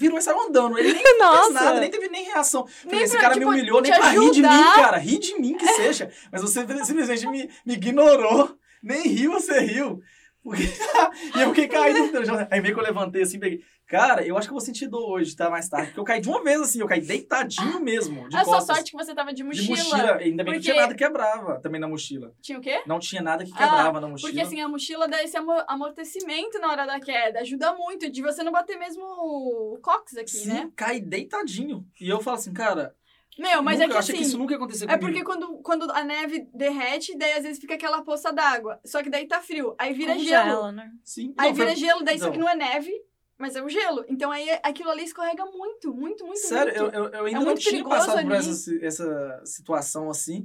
virou 0.00 0.18
e 0.18 0.22
saiu 0.22 0.40
andando. 0.40 0.78
Ele 0.78 0.94
nem 0.94 1.02
fez 1.04 1.52
nada, 1.52 1.78
nem 1.78 1.90
teve 1.90 2.08
nem 2.08 2.24
reação. 2.24 2.66
Falei, 2.66 2.96
Nem 2.96 3.04
esse 3.04 3.18
cara 3.18 3.34
tipo, 3.34 3.46
me 3.46 3.52
humilhou, 3.52 3.82
nem 3.82 3.92
pra 3.92 4.08
rir 4.08 4.30
de 4.30 4.42
mim, 4.42 4.64
cara. 4.74 4.96
Ri 4.96 5.18
de 5.18 5.38
mim 5.38 5.56
que 5.56 5.66
seja. 5.74 6.10
Mas 6.32 6.40
você 6.40 6.66
simplesmente 6.84 7.26
me, 7.26 7.50
me 7.66 7.74
ignorou. 7.74 8.56
Nem 8.82 9.02
riu, 9.02 9.32
você 9.32 9.60
riu. 9.60 10.00
Porque... 10.42 10.62
e 11.36 11.40
eu 11.40 11.48
fiquei 11.50 11.68
caído. 11.68 12.12
no 12.18 12.24
chão. 12.26 12.46
Aí 12.50 12.60
meio 12.60 12.74
que 12.74 12.80
eu 12.80 12.84
levantei 12.84 13.22
assim, 13.22 13.38
peguei. 13.38 13.60
Cara, 13.86 14.24
eu 14.24 14.38
acho 14.38 14.46
que 14.46 14.52
eu 14.52 14.56
vou 14.58 14.64
sentir 14.64 14.86
dor 14.88 15.04
hoje, 15.10 15.34
tá? 15.34 15.50
Mais 15.50 15.68
tarde. 15.68 15.88
Porque 15.88 16.00
eu 16.00 16.04
caí 16.04 16.20
de 16.20 16.28
uma 16.28 16.42
vez 16.44 16.60
assim, 16.60 16.80
eu 16.80 16.86
caí 16.86 17.00
deitadinho 17.00 17.80
mesmo. 17.80 18.28
De 18.28 18.36
A 18.36 18.44
sua 18.44 18.54
costas. 18.54 18.76
sorte 18.76 18.90
que 18.92 18.96
você 18.96 19.12
tava 19.14 19.30
de 19.30 19.36
De 19.38 19.44
mochila. 19.44 19.76
mochila. 19.76 20.16
Ainda 20.16 20.44
bem 20.44 20.52
que 20.52 20.58
não 20.58 20.60
tinha 20.60 20.74
Porque- 20.74 20.80
nada 20.80 20.94
que 20.94 21.04
quebrava 21.04 21.60
também 21.60 21.80
na 21.80 21.88
mochila. 21.88 22.32
Tinha 22.40 22.58
o 22.58 22.60
quê? 22.60 22.82
Não 22.86 23.00
tinha 23.00 23.20
nada 23.20 23.44
que 23.44 23.50
Ah, 23.52 23.58
quebrava 23.58 24.00
na 24.00 24.06
mochila. 24.08 24.28
Porque 24.30 24.40
assim, 24.40 24.60
a 24.60 24.68
mochila 24.68 25.08
dá 25.08 25.22
esse 25.24 25.36
amo- 25.36 25.64
amortecimento 25.66 26.58
na 26.60 26.68
hora 26.70 26.86
da 26.86 27.00
queda. 27.00 27.40
Ajuda 27.40 27.74
muito, 27.74 28.08
de 28.10 28.22
você 28.22 28.42
não 28.44 28.52
bater 28.52 28.78
mesmo 28.78 29.02
o 29.02 29.78
cox 29.82 30.16
aqui, 30.16 30.30
Sim, 30.30 30.48
né? 30.52 30.70
cai 30.76 31.00
deitadinho. 31.00 31.84
E 32.00 32.08
eu 32.08 32.20
falo 32.20 32.36
assim, 32.36 32.52
cara, 32.52 32.94
Meu, 33.38 33.62
mas 33.62 33.74
Nunca- 33.78 33.84
é 33.84 33.88
que 33.88 33.94
eu 33.94 33.98
achei 33.98 34.14
assim. 34.14 34.22
que 34.22 34.28
isso 34.28 34.38
nunca 34.38 34.52
ia 34.52 34.56
acontecer 34.56 34.90
É 34.90 34.96
porque 34.98 35.22
quando, 35.24 35.58
quando 35.62 35.90
a 35.92 36.04
neve 36.04 36.48
derrete, 36.52 37.16
daí 37.16 37.32
às 37.32 37.42
vezes 37.42 37.58
fica 37.60 37.74
aquela 37.74 38.02
poça 38.02 38.32
d'água. 38.32 38.78
Só 38.84 39.02
que 39.02 39.08
daí 39.08 39.26
tá 39.26 39.40
frio. 39.40 39.74
Aí 39.78 39.94
vira 39.94 40.18
gelo. 40.18 40.44
Congela, 40.44 40.72
né? 40.72 40.92
Sim. 41.04 41.32
Aí 41.38 41.50
Não, 41.50 41.56
foi- 41.56 41.64
vira 41.66 41.76
gelo, 41.76 42.02
daí 42.04 42.18
só 42.18 42.26
Não. 42.26 42.32
que 42.32 42.38
não 42.38 42.48
é 42.48 42.54
neve, 42.54 42.92
mas 43.38 43.56
é 43.56 43.62
o 43.62 43.68
gelo. 43.68 44.04
Então 44.08 44.30
aí 44.30 44.46
aquilo 44.62 44.90
ali 44.90 45.04
escorrega 45.04 45.46
muito, 45.46 45.94
muito, 45.94 46.26
muito, 46.26 46.38
Sério, 46.40 46.74
eu, 46.74 46.82
muito. 46.82 46.94
eu, 46.96 47.04
eu 47.08 47.24
ainda 47.26 47.38
É 47.38 47.40
não 47.40 47.46
muito 47.46 47.60
tinha 47.60 47.84
passado 47.84 48.22
por 48.22 48.32
ali. 48.32 48.36
essa, 48.36 48.52
si- 48.52 48.84
essa 48.84 49.42
situação 49.44 50.10
assim. 50.10 50.44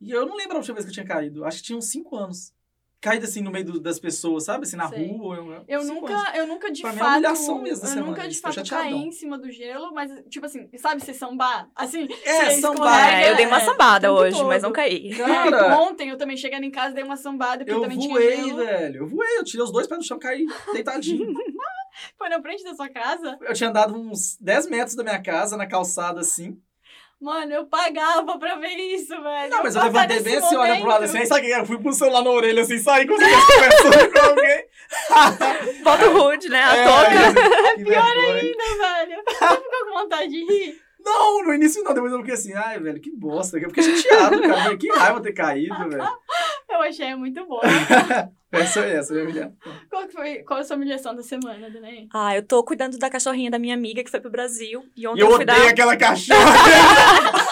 E 0.00 0.10
eu 0.10 0.26
não 0.26 0.36
lembro 0.36 0.54
a 0.56 0.58
última 0.58 0.74
vez 0.74 0.84
que 0.84 0.90
eu 0.90 0.94
tinha 0.94 1.06
caído. 1.06 1.44
Acho 1.44 1.58
que 1.58 1.64
tinha 1.64 1.78
uns 1.78 1.86
5 1.90 2.14
anos. 2.16 2.52
Caído 3.00 3.24
assim 3.26 3.42
no 3.42 3.50
meio 3.50 3.64
do- 3.64 3.80
das 3.80 3.98
pessoas, 4.00 4.44
sabe? 4.44 4.64
Assim, 4.64 4.76
na 4.76 4.88
Sei. 4.88 5.06
rua. 5.06 5.36
Eu, 5.36 5.64
Eu 5.68 5.82
cinco 5.82 6.08
nunca, 6.08 6.32
eu 6.36 6.46
nunca 6.46 6.72
de 6.72 6.82
Pra 6.82 6.92
mim 6.92 6.96
é 6.98 7.00
fato. 7.02 7.12
humilhação 7.12 7.62
mesmo 7.62 7.84
eu 7.84 7.88
semana, 7.88 8.06
nunca 8.10 8.28
de 8.28 8.40
tô 8.40 8.52
fato 8.52 8.68
caí 8.70 8.94
em 8.94 9.12
cima 9.12 9.38
do 9.38 9.50
gelo, 9.50 9.92
mas, 9.92 10.10
tipo 10.28 10.46
assim, 10.46 10.68
sabe 10.78 11.02
se 11.04 11.12
sambar? 11.14 11.68
Assim, 11.74 12.08
É, 12.24 12.50
você 12.50 12.60
sambar. 12.62 13.08
É, 13.22 13.30
eu 13.30 13.36
dei 13.36 13.46
uma 13.46 13.58
é, 13.58 13.64
sambada 13.64 14.08
tempo 14.08 14.20
hoje, 14.20 14.44
mas 14.44 14.62
não 14.62 14.72
caí. 14.72 15.14
Cara, 15.14 15.78
Ontem 15.78 16.08
eu 16.08 16.16
também 16.16 16.36
chegando 16.36 16.64
em 16.64 16.70
casa, 16.70 16.94
dei 16.94 17.04
uma 17.04 17.16
sambada, 17.16 17.58
porque 17.64 17.72
eu 17.72 17.80
também 17.82 17.98
tinha 17.98 18.12
voei, 18.14 18.36
gelo. 18.46 18.56
velho. 18.56 18.96
Eu 19.02 19.06
voei, 19.06 19.38
eu 19.38 19.44
tirei 19.44 19.62
os 19.64 19.70
dois 19.72 19.86
pés 19.86 20.00
do 20.00 20.04
chão, 20.06 20.18
caí, 20.18 20.46
deitadinho. 20.72 21.32
Foi 22.18 22.28
na 22.28 22.40
frente 22.42 22.62
da 22.64 22.74
sua 22.74 22.88
casa. 22.88 23.38
eu 23.40 23.54
tinha 23.54 23.70
andado 23.70 23.94
uns 23.94 24.36
10 24.38 24.66
metros 24.68 24.94
da 24.96 25.02
minha 25.02 25.22
casa, 25.22 25.56
na 25.56 25.66
calçada, 25.66 26.20
assim. 26.20 26.58
Mano, 27.20 27.52
eu 27.52 27.66
pagava 27.66 28.38
pra 28.38 28.56
ver 28.56 28.76
isso, 28.76 29.08
velho. 29.22 29.50
Não, 29.50 29.62
mas 29.62 29.74
eu 29.74 29.82
levantei 29.82 30.20
bem 30.20 30.36
assim, 30.36 30.56
olha 30.56 30.76
pro 30.78 30.88
lado 30.88 31.04
assim, 31.04 31.18
aí 31.18 31.26
sabe 31.26 31.40
o 31.40 31.44
que? 31.44 31.50
Eu 31.50 31.66
fui 31.66 31.78
pro 31.78 31.92
celular 31.92 32.22
na 32.22 32.30
orelha 32.30 32.62
assim, 32.62 32.78
saí 32.78 33.06
estivesse 33.06 33.46
conversando 33.54 34.12
com 34.12 34.18
alguém. 34.28 34.66
Bota 35.82 36.10
o 36.10 36.16
Hood, 36.16 36.48
né? 36.48 36.62
A 36.62 36.76
É, 36.76 36.84
toca. 36.84 37.74
que 37.76 37.84
pior 37.84 38.04
Ainda, 38.06 38.64
velho. 38.78 39.22
Você 39.26 39.56
ficou 39.56 39.86
com 39.86 39.94
vontade 40.02 40.28
de 40.28 40.44
rir? 40.44 40.80
Não, 41.00 41.44
no 41.44 41.54
início 41.54 41.82
não, 41.84 41.94
depois 41.94 42.12
eu 42.12 42.18
fiquei 42.18 42.34
assim, 42.34 42.52
ai, 42.52 42.78
velho, 42.80 43.00
que 43.00 43.10
bosta. 43.10 43.56
Eu 43.58 43.70
fiquei 43.70 43.96
chateado, 43.96 44.42
cara. 44.42 44.76
Que 44.76 44.88
raiva 44.90 45.20
ter 45.20 45.32
caído, 45.32 45.88
velho. 45.88 46.04
Eu 46.68 46.82
achei 46.82 47.14
muito 47.14 47.46
bom. 47.46 47.60
Essa 48.60 48.80
é 48.80 48.96
essa, 48.96 49.12
minha 49.14 49.24
mulher. 49.26 49.52
Qual, 49.90 50.06
que 50.06 50.12
foi, 50.12 50.34
qual 50.44 50.60
a 50.60 50.64
sua 50.64 50.76
humilhação 50.76 51.14
da 51.14 51.22
semana, 51.22 51.70
Danaí? 51.70 52.08
Ah, 52.12 52.34
eu 52.36 52.42
tô 52.42 52.62
cuidando 52.64 52.98
da 52.98 53.08
cachorrinha 53.10 53.50
da 53.50 53.58
minha 53.58 53.74
amiga 53.74 54.02
que 54.04 54.10
foi 54.10 54.20
pro 54.20 54.30
Brasil. 54.30 54.84
E 54.96 55.06
ontem 55.06 55.20
eu 55.22 55.26
eu 55.28 55.32
fui 55.36 55.42
odeio 55.44 55.58
dar. 55.64 55.68
aquela 55.70 55.96
cachorra. 55.96 56.40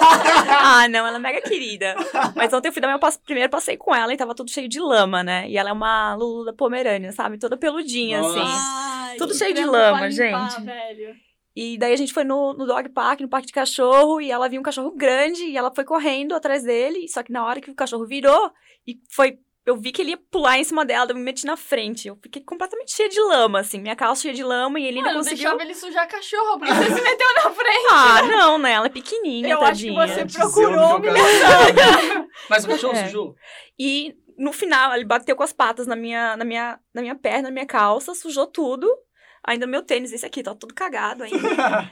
Ah, 0.66 0.88
não, 0.88 1.06
ela 1.06 1.16
é 1.16 1.20
mega 1.20 1.40
querida. 1.40 1.94
Mas 2.34 2.52
ontem 2.52 2.68
eu 2.68 2.72
fui 2.72 2.80
dar 2.80 2.88
meu 2.88 2.98
passe- 2.98 3.18
primeiro 3.24 3.50
passeio 3.50 3.78
com 3.78 3.94
ela 3.94 4.12
e 4.12 4.16
tava 4.16 4.34
tudo 4.34 4.50
cheio 4.50 4.68
de 4.68 4.80
lama, 4.80 5.22
né? 5.22 5.48
E 5.48 5.56
ela 5.56 5.70
é 5.70 5.72
uma 5.72 6.14
Lulu 6.14 6.44
da 6.44 6.52
Pomerânia, 6.52 7.12
sabe? 7.12 7.38
Toda 7.38 7.56
peludinha, 7.56 8.20
Nossa. 8.20 8.40
assim. 8.40 8.50
Ai, 8.52 9.16
Tudo 9.16 9.34
cheio 9.34 9.54
de 9.54 9.64
lama, 9.64 10.06
limpar, 10.08 10.50
gente. 10.50 10.64
velho. 10.64 11.14
E 11.56 11.78
daí 11.78 11.92
a 11.92 11.96
gente 11.96 12.12
foi 12.12 12.24
no, 12.24 12.52
no 12.54 12.66
dog 12.66 12.88
park, 12.90 13.20
no 13.20 13.28
parque 13.28 13.46
de 13.46 13.52
cachorro, 13.52 14.20
e 14.20 14.30
ela 14.30 14.48
viu 14.48 14.60
um 14.60 14.64
cachorro 14.64 14.90
grande 14.90 15.44
e 15.44 15.56
ela 15.56 15.72
foi 15.74 15.84
correndo 15.84 16.34
atrás 16.34 16.64
dele. 16.64 17.06
Só 17.08 17.22
que 17.22 17.32
na 17.32 17.44
hora 17.46 17.60
que 17.60 17.70
o 17.70 17.74
cachorro 17.74 18.06
virou 18.06 18.50
e 18.86 18.98
foi. 19.10 19.38
Eu 19.66 19.76
vi 19.76 19.92
que 19.92 20.02
ele 20.02 20.10
ia 20.10 20.18
pular 20.30 20.58
em 20.58 20.64
cima 20.64 20.84
dela, 20.84 21.10
eu 21.10 21.14
me 21.16 21.22
meti 21.22 21.46
na 21.46 21.56
frente. 21.56 22.06
Eu 22.08 22.16
fiquei 22.22 22.42
completamente 22.42 22.92
cheia 22.94 23.08
de 23.08 23.18
lama, 23.20 23.60
assim. 23.60 23.80
Minha 23.80 23.96
calça 23.96 24.22
cheia 24.22 24.34
de 24.34 24.44
lama 24.44 24.78
e 24.78 24.84
ele 24.86 25.00
Mano, 25.00 25.14
conseguiu. 25.18 25.38
deixava 25.38 25.62
ele 25.62 25.74
sujar 25.74 26.06
cachorro, 26.06 26.58
porque 26.58 26.74
você 26.74 26.84
se 26.94 27.00
meteu 27.00 27.34
na 27.36 27.50
frente. 27.50 27.86
Ah, 27.90 28.22
não, 28.22 28.58
né? 28.58 28.72
Ela 28.72 28.86
é 28.86 28.90
pequenininha, 28.90 29.54
Eu 29.54 29.62
acho 29.64 29.82
que 29.84 29.94
tadinha. 29.94 30.26
você 30.26 30.38
procurou 30.38 31.00
cachorro. 31.00 32.28
Mas 32.50 32.64
o 32.64 32.68
cachorro 32.68 32.94
É. 32.96 33.06
sujou? 33.06 33.34
E 33.78 34.14
no 34.36 34.52
final, 34.52 34.94
ele 34.94 35.04
bateu 35.04 35.34
com 35.34 35.42
as 35.42 35.52
patas 35.52 35.86
na 35.86 35.96
minha, 35.96 36.36
na 36.36 36.44
minha, 36.44 36.78
na 36.92 37.00
minha 37.00 37.14
perna, 37.14 37.42
na 37.44 37.50
minha 37.50 37.66
calça, 37.66 38.14
sujou 38.14 38.46
tudo. 38.46 38.86
Ainda 39.46 39.66
meu 39.66 39.82
tênis, 39.82 40.12
esse 40.12 40.24
aqui, 40.26 40.42
tá 40.42 40.54
tudo 40.54 40.74
cagado 40.74 41.22
ainda. 41.22 41.38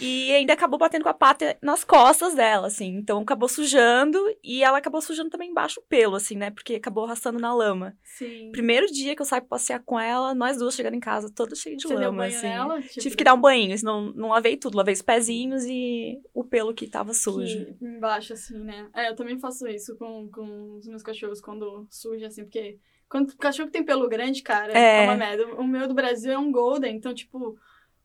e 0.00 0.32
ainda 0.32 0.52
acabou 0.52 0.78
batendo 0.78 1.02
com 1.02 1.08
a 1.08 1.14
pata 1.14 1.56
nas 1.62 1.84
costas 1.84 2.34
dela, 2.34 2.66
assim. 2.66 2.96
Então 2.96 3.20
acabou 3.20 3.48
sujando 3.48 4.18
e 4.42 4.62
ela 4.62 4.78
acabou 4.78 5.00
sujando 5.00 5.30
também 5.30 5.50
embaixo 5.50 5.80
o 5.80 5.82
pelo, 5.82 6.16
assim, 6.16 6.36
né? 6.36 6.50
Porque 6.50 6.74
acabou 6.74 7.04
arrastando 7.04 7.38
na 7.38 7.54
lama. 7.54 7.96
Sim. 8.02 8.50
Primeiro 8.52 8.86
dia 8.86 9.14
que 9.14 9.22
eu 9.22 9.26
saí 9.26 9.40
pra 9.40 9.48
passear 9.50 9.82
com 9.84 9.98
ela, 9.98 10.34
nós 10.34 10.58
duas 10.58 10.74
chegando 10.74 10.94
em 10.94 11.00
casa, 11.00 11.32
toda 11.34 11.54
cheia 11.54 11.76
de 11.76 11.86
Você 11.86 11.94
lama, 11.94 12.26
assim. 12.26 12.46
nela? 12.46 12.80
Tipo, 12.82 13.00
Tive 13.00 13.16
que 13.16 13.24
dar 13.24 13.34
um 13.34 13.40
banho, 13.40 13.76
senão 13.76 14.12
não 14.14 14.28
lavei 14.28 14.56
tudo. 14.56 14.76
Lavei 14.76 14.94
os 14.94 15.02
pezinhos 15.02 15.64
e 15.64 16.18
o 16.34 16.44
pelo 16.44 16.74
que 16.74 16.86
tava 16.86 17.12
sujo. 17.14 17.66
que 17.78 17.84
embaixo, 17.84 18.32
assim, 18.32 18.58
né? 18.58 18.88
É, 18.94 19.08
eu 19.10 19.16
também 19.16 19.38
faço 19.38 19.66
isso 19.68 19.96
com, 19.96 20.28
com 20.30 20.76
os 20.76 20.86
meus 20.86 21.02
cachorros 21.02 21.40
quando 21.40 21.86
suja, 21.90 22.26
assim, 22.26 22.44
porque 22.44 22.78
quando 23.08 23.30
o 23.30 23.36
cachorro 23.36 23.70
tem 23.70 23.84
pelo 23.84 24.08
grande, 24.08 24.42
cara, 24.42 24.76
é. 24.76 25.02
É. 25.02 25.04
uma 25.04 25.16
merda. 25.16 25.46
O 25.54 25.64
meu 25.66 25.86
do 25.86 25.94
Brasil 25.94 26.32
é 26.32 26.38
um 26.38 26.50
Golden, 26.50 26.96
então, 26.96 27.14
tipo, 27.14 27.56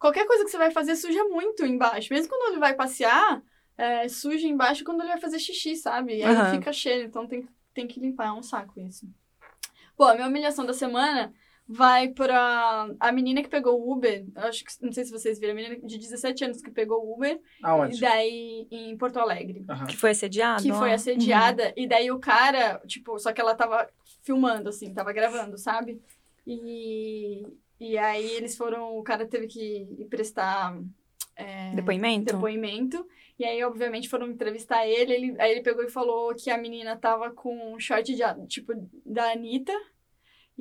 qualquer 0.01 0.25
coisa 0.25 0.43
que 0.43 0.49
você 0.49 0.57
vai 0.57 0.71
fazer 0.71 0.95
suja 0.95 1.23
muito 1.25 1.63
embaixo. 1.63 2.11
Mesmo 2.11 2.27
quando 2.27 2.51
ele 2.51 2.59
vai 2.59 2.73
passear, 2.73 3.41
é, 3.77 4.07
suja 4.09 4.47
embaixo 4.47 4.83
quando 4.83 5.01
ele 5.01 5.11
vai 5.11 5.21
fazer 5.21 5.37
xixi, 5.37 5.75
sabe? 5.75 6.17
E 6.17 6.23
aí 6.23 6.35
Aham. 6.35 6.49
fica 6.49 6.73
cheio, 6.73 7.05
então 7.05 7.27
tem, 7.27 7.47
tem 7.71 7.87
que 7.87 7.99
limpar, 7.99 8.29
é 8.29 8.31
um 8.31 8.41
saco 8.41 8.79
isso. 8.81 9.07
Pô, 9.95 10.05
a 10.05 10.15
minha 10.15 10.27
humilhação 10.27 10.65
da 10.65 10.73
semana 10.73 11.31
vai 11.67 12.09
pra 12.09 12.89
a 12.99 13.11
menina 13.11 13.43
que 13.43 13.47
pegou 13.47 13.79
o 13.79 13.93
Uber. 13.93 14.25
Acho 14.37 14.65
que, 14.65 14.71
não 14.83 14.91
sei 14.91 15.05
se 15.05 15.11
vocês 15.11 15.39
viram, 15.39 15.53
a 15.53 15.55
menina 15.55 15.77
de 15.77 15.99
17 15.99 16.45
anos 16.45 16.61
que 16.63 16.71
pegou 16.71 17.05
o 17.05 17.13
Uber. 17.13 17.39
Aonde? 17.61 17.97
E 17.97 17.99
daí, 18.01 18.67
em 18.71 18.97
Porto 18.97 19.19
Alegre. 19.19 19.63
Aham. 19.69 19.85
Que 19.85 19.95
foi 19.95 20.09
assediado? 20.09 20.63
Que 20.63 20.73
foi 20.73 20.91
assediada. 20.91 21.71
E 21.77 21.87
daí 21.87 22.11
o 22.11 22.19
cara, 22.19 22.81
tipo, 22.87 23.19
só 23.19 23.31
que 23.31 23.39
ela 23.39 23.53
tava 23.53 23.87
filmando, 24.23 24.69
assim, 24.69 24.91
tava 24.95 25.13
gravando, 25.13 25.59
sabe? 25.59 26.01
E, 26.47 27.45
e 27.81 27.97
aí 27.97 28.29
eles 28.37 28.55
foram. 28.55 28.97
O 28.97 29.03
cara 29.03 29.25
teve 29.25 29.47
que 29.47 29.87
ir 29.99 30.05
prestar. 30.09 30.77
é, 31.35 31.69
Uhum. 31.69 31.75
Depoimento? 31.75 32.33
depoimento. 32.33 33.05
E 33.39 33.43
aí, 33.45 33.63
obviamente, 33.63 34.07
foram 34.07 34.27
entrevistar 34.29 34.85
ele, 34.87 35.11
ele. 35.13 35.35
Aí 35.41 35.51
ele 35.51 35.61
pegou 35.63 35.83
e 35.83 35.89
falou 35.89 36.35
que 36.35 36.49
a 36.51 36.57
menina 36.57 36.95
tava 36.95 37.31
com 37.31 37.73
um 37.73 37.79
short 37.79 38.13
de, 38.13 38.21
a- 38.21 38.37
tipo, 38.47 38.71
da 39.05 39.31
Anitta. 39.31 39.73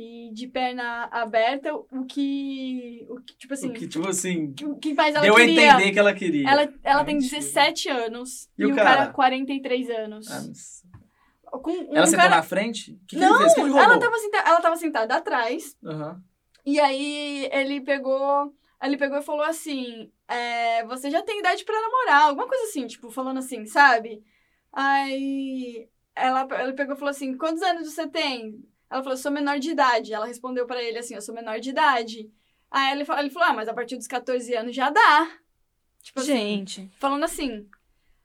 E 0.02 0.30
de 0.32 0.46
perna 0.46 1.08
aberta, 1.10 1.74
o 1.74 2.06
que. 2.08 3.04
O 3.10 3.20
que 3.20 3.36
tipo 3.36 3.52
assim. 3.52 3.68
O 3.68 3.72
que, 3.74 3.88
tipo 3.88 4.08
assim, 4.08 4.54
O 4.64 4.76
que 4.78 4.94
faz 4.94 5.14
ela 5.14 5.24
deu 5.24 5.34
a 5.34 5.40
queria. 5.40 5.72
entender 5.72 5.92
que 5.92 5.98
ela 5.98 6.14
queria. 6.14 6.48
Ela, 6.48 6.62
ela 6.82 7.00
Ah, 7.02 7.04
tem 7.04 7.16
mentira. 7.16 7.36
17 7.38 7.88
anos. 7.90 8.48
E 8.56 8.62
E, 8.62 8.66
o 8.66 8.74
cara, 8.74 8.96
cara? 8.96 9.12
43 9.12 9.90
anos. 9.90 10.30
Ah, 10.30 10.42
mas- 10.46 10.82
Com 11.60 11.70
um 11.72 11.94
Ela 11.96 12.06
sentou 12.06 12.22
cara... 12.24 12.36
na 12.36 12.42
frente? 12.42 12.92
O 12.92 12.98
que, 13.06 13.16
que 13.16 13.16
Não, 13.16 13.28
ele 13.30 13.38
fez? 13.40 13.52
O 13.52 13.54
que 13.56 13.60
ele 13.62 13.70
roubou? 13.70 13.84
ela 13.84 13.98
tava, 13.98 14.16
senta... 14.18 14.38
ela 14.38 14.60
tava 14.60 14.76
sentada 14.76 15.16
atrás. 15.16 15.76
Aham. 15.84 16.22
E 16.70 16.78
aí 16.80 17.48
ele 17.52 17.80
pegou. 17.80 18.54
Ele 18.82 18.96
pegou 18.96 19.18
e 19.18 19.22
falou 19.22 19.42
assim: 19.42 20.10
é, 20.28 20.84
Você 20.86 21.10
já 21.10 21.22
tem 21.22 21.40
idade 21.40 21.64
pra 21.64 21.80
namorar, 21.80 22.28
alguma 22.28 22.46
coisa 22.46 22.64
assim, 22.64 22.86
tipo, 22.86 23.10
falando 23.10 23.38
assim, 23.38 23.66
sabe? 23.66 24.22
Aí 24.72 25.88
ela, 26.14 26.46
ele 26.62 26.74
pegou 26.74 26.94
e 26.94 26.98
falou 26.98 27.10
assim: 27.10 27.36
Quantos 27.36 27.62
anos 27.62 27.92
você 27.92 28.06
tem? 28.08 28.64
Ela 28.88 29.02
falou: 29.02 29.18
Sou 29.18 29.32
menor 29.32 29.58
de 29.58 29.70
idade. 29.70 30.12
Ela 30.12 30.26
respondeu 30.26 30.66
pra 30.66 30.82
ele 30.82 30.98
assim: 30.98 31.14
Eu 31.14 31.22
sou 31.22 31.34
menor 31.34 31.58
de 31.58 31.70
idade. 31.70 32.30
Aí 32.70 32.92
ele, 32.92 33.04
ele 33.18 33.30
falou: 33.30 33.48
Ah, 33.48 33.54
mas 33.54 33.68
a 33.68 33.74
partir 33.74 33.96
dos 33.96 34.06
14 34.06 34.54
anos 34.54 34.74
já 34.74 34.90
dá. 34.90 35.28
Tipo 36.02 36.20
assim, 36.20 36.32
Gente. 36.32 36.90
falando 36.98 37.24
assim. 37.24 37.68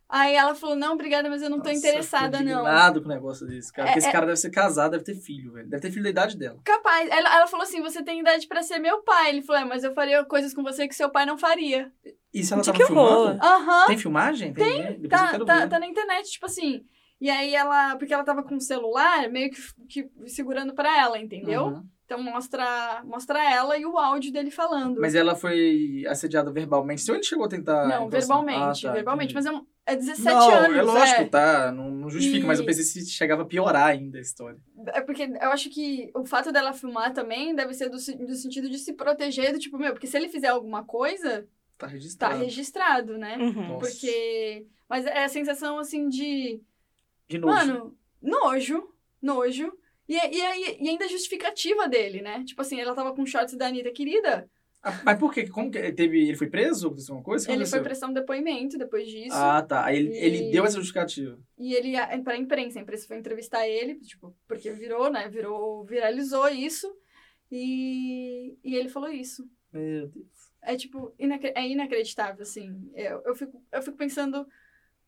Aí 0.07 0.35
ela 0.35 0.53
falou: 0.53 0.75
Não, 0.75 0.93
obrigada, 0.93 1.29
mas 1.29 1.41
eu 1.41 1.49
não 1.49 1.57
tô 1.59 1.69
Nossa, 1.69 1.79
interessada, 1.79 2.37
eu 2.37 2.39
fiquei 2.39 2.53
não. 2.53 2.61
indignado 2.61 3.01
com 3.01 3.07
o 3.09 3.11
negócio 3.11 3.45
desse, 3.47 3.73
cara. 3.73 3.87
É, 3.87 3.91
Porque 3.91 3.99
esse 3.99 4.07
é- 4.07 4.11
cara 4.11 4.25
deve 4.27 4.37
ser 4.37 4.51
casado, 4.51 4.91
deve 4.91 5.03
ter 5.03 5.15
filho, 5.15 5.53
velho. 5.53 5.67
Deve 5.67 5.81
ter 5.81 5.89
filho 5.91 6.03
da 6.03 6.09
idade 6.09 6.37
dela. 6.37 6.59
Capaz. 6.63 7.09
Ela, 7.09 7.35
ela 7.37 7.47
falou 7.47 7.63
assim: 7.63 7.81
você 7.81 8.03
tem 8.03 8.19
idade 8.19 8.47
pra 8.47 8.61
ser 8.61 8.77
meu 8.79 9.01
pai. 9.01 9.29
Ele 9.29 9.41
falou: 9.41 9.61
é, 9.61 9.65
mas 9.65 9.83
eu 9.83 9.93
faria 9.93 10.23
coisas 10.23 10.53
com 10.53 10.61
você 10.63 10.87
que 10.87 10.93
seu 10.95 11.09
pai 11.09 11.25
não 11.25 11.37
faria. 11.37 11.91
Se 12.33 12.53
ela 12.53 12.61
Gente, 12.63 12.73
tava 12.73 12.85
filmando? 12.85 13.39
Aham. 13.43 13.85
Tem 13.87 13.97
filmagem? 13.97 14.53
Tem. 14.53 14.79
né? 14.83 14.91
Depois 14.91 15.03
eu 15.03 15.09
Tá, 15.09 15.31
quero 15.31 15.45
tá, 15.45 15.55
ver. 15.61 15.69
tá 15.69 15.79
na 15.79 15.87
internet, 15.87 16.29
tipo 16.31 16.45
assim. 16.45 16.83
E 17.19 17.29
aí 17.29 17.55
ela. 17.55 17.95
Porque 17.95 18.13
ela 18.13 18.23
tava 18.23 18.43
com 18.43 18.55
o 18.57 18.61
celular 18.61 19.27
meio 19.29 19.49
que, 19.49 19.57
que 19.89 20.09
segurando 20.29 20.73
pra 20.75 20.95
ela, 20.99 21.17
entendeu? 21.17 21.63
Uhum. 21.67 21.83
Então 22.05 22.21
mostra, 22.21 23.01
mostra 23.03 23.43
ela 23.51 23.75
e 23.79 23.85
o 23.85 23.97
áudio 23.97 24.31
dele 24.31 24.51
falando. 24.51 25.01
Mas 25.01 25.15
ela 25.15 25.33
foi 25.33 26.03
assediada 26.07 26.51
verbalmente. 26.51 27.01
Se 27.01 27.11
ele 27.11 27.23
chegou 27.23 27.45
a 27.45 27.49
tentar. 27.49 27.87
não, 27.87 28.05
então, 28.05 28.09
verbalmente. 28.09 28.85
ah, 28.85 28.89
tá, 28.89 28.93
verbalmente. 28.93 29.33
entendi. 29.33 29.47
Mas 29.49 29.55
é, 29.55 29.59
um- 29.59 29.65
é 29.85 29.95
17 29.95 30.23
não, 30.23 30.49
anos. 30.49 30.77
é 30.77 30.81
lógico, 30.81 31.21
é. 31.21 31.25
tá? 31.25 31.71
Não, 31.71 31.89
não 31.91 32.09
justifica, 32.09 32.43
E- 32.43 32.47
mas 32.47 32.59
eu 32.59 32.65
pensei 32.65 32.83
se 32.83 33.05
chegava 33.09 33.43
a 33.43 33.45
piorar 33.45 33.87
ainda 33.87 34.17
a 34.17 34.21
história. 34.21 34.57
É 34.87 35.01
porque 35.01 35.23
eu 35.23 35.49
acho 35.51 35.69
que 35.69 36.09
o 36.15 36.25
fato 36.25 36.51
dela 36.51 36.73
filmar 36.73 37.13
também 37.13 37.53
deve 37.55 37.73
ser 37.73 37.89
do, 37.89 37.97
do 37.97 38.35
sentido 38.35 38.69
de 38.69 38.77
se 38.79 38.93
proteger 38.93 39.53
do 39.53 39.59
tipo, 39.59 39.77
meu, 39.77 39.91
porque 39.93 40.07
se 40.07 40.17
ele 40.17 40.29
fizer 40.29 40.47
alguma 40.47 40.83
coisa, 40.83 41.47
Tá 41.77 41.87
tá 41.87 41.93
registrado. 41.93 42.37
registrado, 42.39 43.17
né? 43.17 43.37
Uhum. 43.37 43.77
Porque. 43.79 44.65
Mas 44.89 45.05
é 45.05 45.23
a 45.25 45.29
sensação 45.29 45.77
assim 45.77 46.07
de. 46.09 46.61
De 47.27 47.37
novo. 47.37 47.53
Mano, 47.53 47.97
nojo, 48.21 48.89
nojo. 49.21 49.71
E, 50.07 50.13
e, 50.13 50.41
aí- 50.41 50.77
e 50.79 50.87
ainda 50.89 51.05
a 51.05 51.07
justificativa 51.07 51.87
dele, 51.87 52.21
né? 52.21 52.43
Tipo 52.45 52.61
assim, 52.61 52.79
ela 52.79 52.93
tava 52.95 53.13
com 53.15 53.25
shorts 53.25 53.55
da 53.57 53.67
Anitta 53.67 53.91
querida. 53.91 54.49
Ah, 54.85 55.01
mas 55.03 55.17
por 55.17 55.33
quê? 55.33 55.47
Como 55.49 55.71
que 55.71 55.77
ele 55.79 55.91
teve. 55.91 56.19
Ele 56.27 56.37
foi 56.37 56.47
preso? 56.47 56.87
Aconteceu 56.87 57.15
alguma 57.15 57.25
coisa? 57.25 57.51
Ele 57.51 57.65
foi 57.65 57.81
prestar 57.81 58.07
um 58.07 58.13
depoimento 58.13 58.77
depois 58.77 59.07
disso. 59.07 59.35
Ah, 59.35 59.61
tá. 59.61 59.91
Ele, 59.91 60.09
E- 60.09 60.17
ele 60.17 60.51
deu 60.51 60.63
essa 60.63 60.77
justificativa. 60.77 61.39
E 61.57 61.73
ele, 61.73 61.95
a- 61.97 62.17
pra 62.23 62.37
imprensa, 62.37 62.77
a 62.77 62.81
imprensa 62.83 63.07
foi 63.07 63.17
entrevistar 63.17 63.67
ele, 63.67 63.95
tipo, 63.95 64.35
porque 64.47 64.71
virou, 64.71 65.09
né? 65.09 65.27
Virou, 65.27 65.83
viralizou 65.83 66.47
isso. 66.49 66.87
E, 67.51 68.57
e 68.63 68.75
ele 68.75 68.89
falou 68.89 69.09
isso. 69.09 69.47
Meu 69.73 70.07
Deus. 70.07 70.25
É 70.61 70.75
tipo, 70.75 71.13
inacre- 71.19 71.53
é 71.55 71.67
inacreditável, 71.67 72.41
assim. 72.43 72.89
Eu, 72.95 73.21
eu, 73.25 73.35
fico, 73.35 73.61
eu 73.71 73.81
fico 73.81 73.97
pensando, 73.97 74.47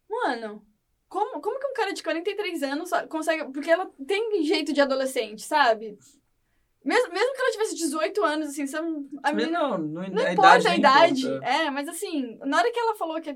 Mano, 0.10 0.66
como, 1.10 1.42
como 1.42 1.60
que 1.60 1.68
um 1.68 1.74
cara 1.74 1.94
de 1.94 2.02
43 2.04 2.64
anos 2.64 2.90
consegue. 3.10 3.52
Porque 3.52 3.70
ela 3.70 3.92
tem 4.08 4.44
jeito 4.44 4.72
de 4.74 4.80
adolescente, 4.82 5.42
sabe? 5.42 5.98
Mesmo, 6.88 7.14
mesmo 7.14 7.34
que 7.34 7.42
ela 7.42 7.52
tivesse 7.52 7.76
18 7.76 8.24
anos, 8.24 8.48
assim, 8.50 8.66
sabe? 8.66 8.88
A 9.22 9.34
menina 9.34 9.60
não, 9.60 9.78
não, 9.78 10.08
Não 10.10 10.26
a 10.26 10.32
importa 10.34 10.58
idade 10.60 10.68
a 10.68 10.78
idade. 10.78 11.28
importa. 11.28 11.46
É, 11.46 11.70
mas 11.70 11.88
assim, 11.90 12.38
na 12.46 12.58
hora 12.58 12.72
que 12.72 12.80
ela 12.80 12.96
falou 12.96 13.20
que. 13.22 13.36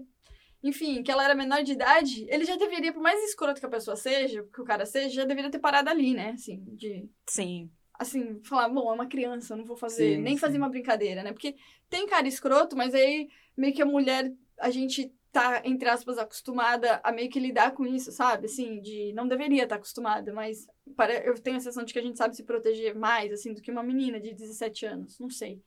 Enfim, 0.63 1.01
que 1.03 1.11
ela 1.11 1.25
era 1.25 1.33
menor 1.35 1.63
de 1.63 1.71
idade, 1.71 2.25
ele 2.29 2.45
já 2.45 2.55
deveria, 2.55 2.93
por 2.93 3.01
mais 3.01 3.21
escroto 3.23 3.59
que 3.59 3.65
a 3.65 3.69
pessoa 3.69 3.97
seja, 3.97 4.43
que 4.53 4.61
o 4.61 4.63
cara 4.63 4.85
seja, 4.85 5.09
já 5.15 5.25
deveria 5.25 5.49
ter 5.49 5.59
parado 5.59 5.89
ali, 5.89 6.13
né? 6.13 6.31
Assim, 6.31 6.63
de. 6.75 7.09
Sim. 7.27 7.69
Assim, 7.99 8.39
falar, 8.43 8.69
bom, 8.69 8.89
é 8.89 8.93
uma 8.93 9.07
criança, 9.07 9.53
eu 9.53 9.57
não 9.57 9.65
vou 9.65 9.75
fazer, 9.75 10.15
Sim, 10.15 10.21
nem 10.21 10.35
sim. 10.35 10.39
fazer 10.39 10.57
uma 10.57 10.69
brincadeira, 10.69 11.21
né? 11.23 11.33
Porque 11.33 11.55
tem 11.89 12.07
cara 12.07 12.27
escroto, 12.27 12.75
mas 12.77 12.95
aí 12.95 13.27
meio 13.57 13.73
que 13.73 13.81
a 13.81 13.85
mulher, 13.85 14.31
a 14.59 14.69
gente 14.71 15.11
tá, 15.31 15.61
entre 15.65 15.87
aspas, 15.87 16.17
acostumada 16.17 16.99
a 17.03 17.11
meio 17.11 17.29
que 17.29 17.39
lidar 17.39 17.71
com 17.71 17.85
isso, 17.85 18.11
sabe? 18.11 18.45
Assim, 18.45 18.81
de. 18.81 19.13
Não 19.13 19.27
deveria 19.27 19.63
estar 19.63 19.75
acostumada, 19.75 20.33
mas 20.33 20.67
para, 20.95 21.13
eu 21.25 21.33
tenho 21.35 21.57
a 21.57 21.59
sensação 21.59 21.83
de 21.83 21.93
que 21.93 21.99
a 21.99 22.01
gente 22.01 22.17
sabe 22.17 22.35
se 22.35 22.43
proteger 22.43 22.95
mais, 22.95 23.31
assim, 23.31 23.53
do 23.53 23.61
que 23.61 23.71
uma 23.71 23.83
menina 23.83 24.19
de 24.19 24.33
17 24.33 24.85
anos. 24.85 25.19
Não 25.19 25.29
sei. 25.29 25.61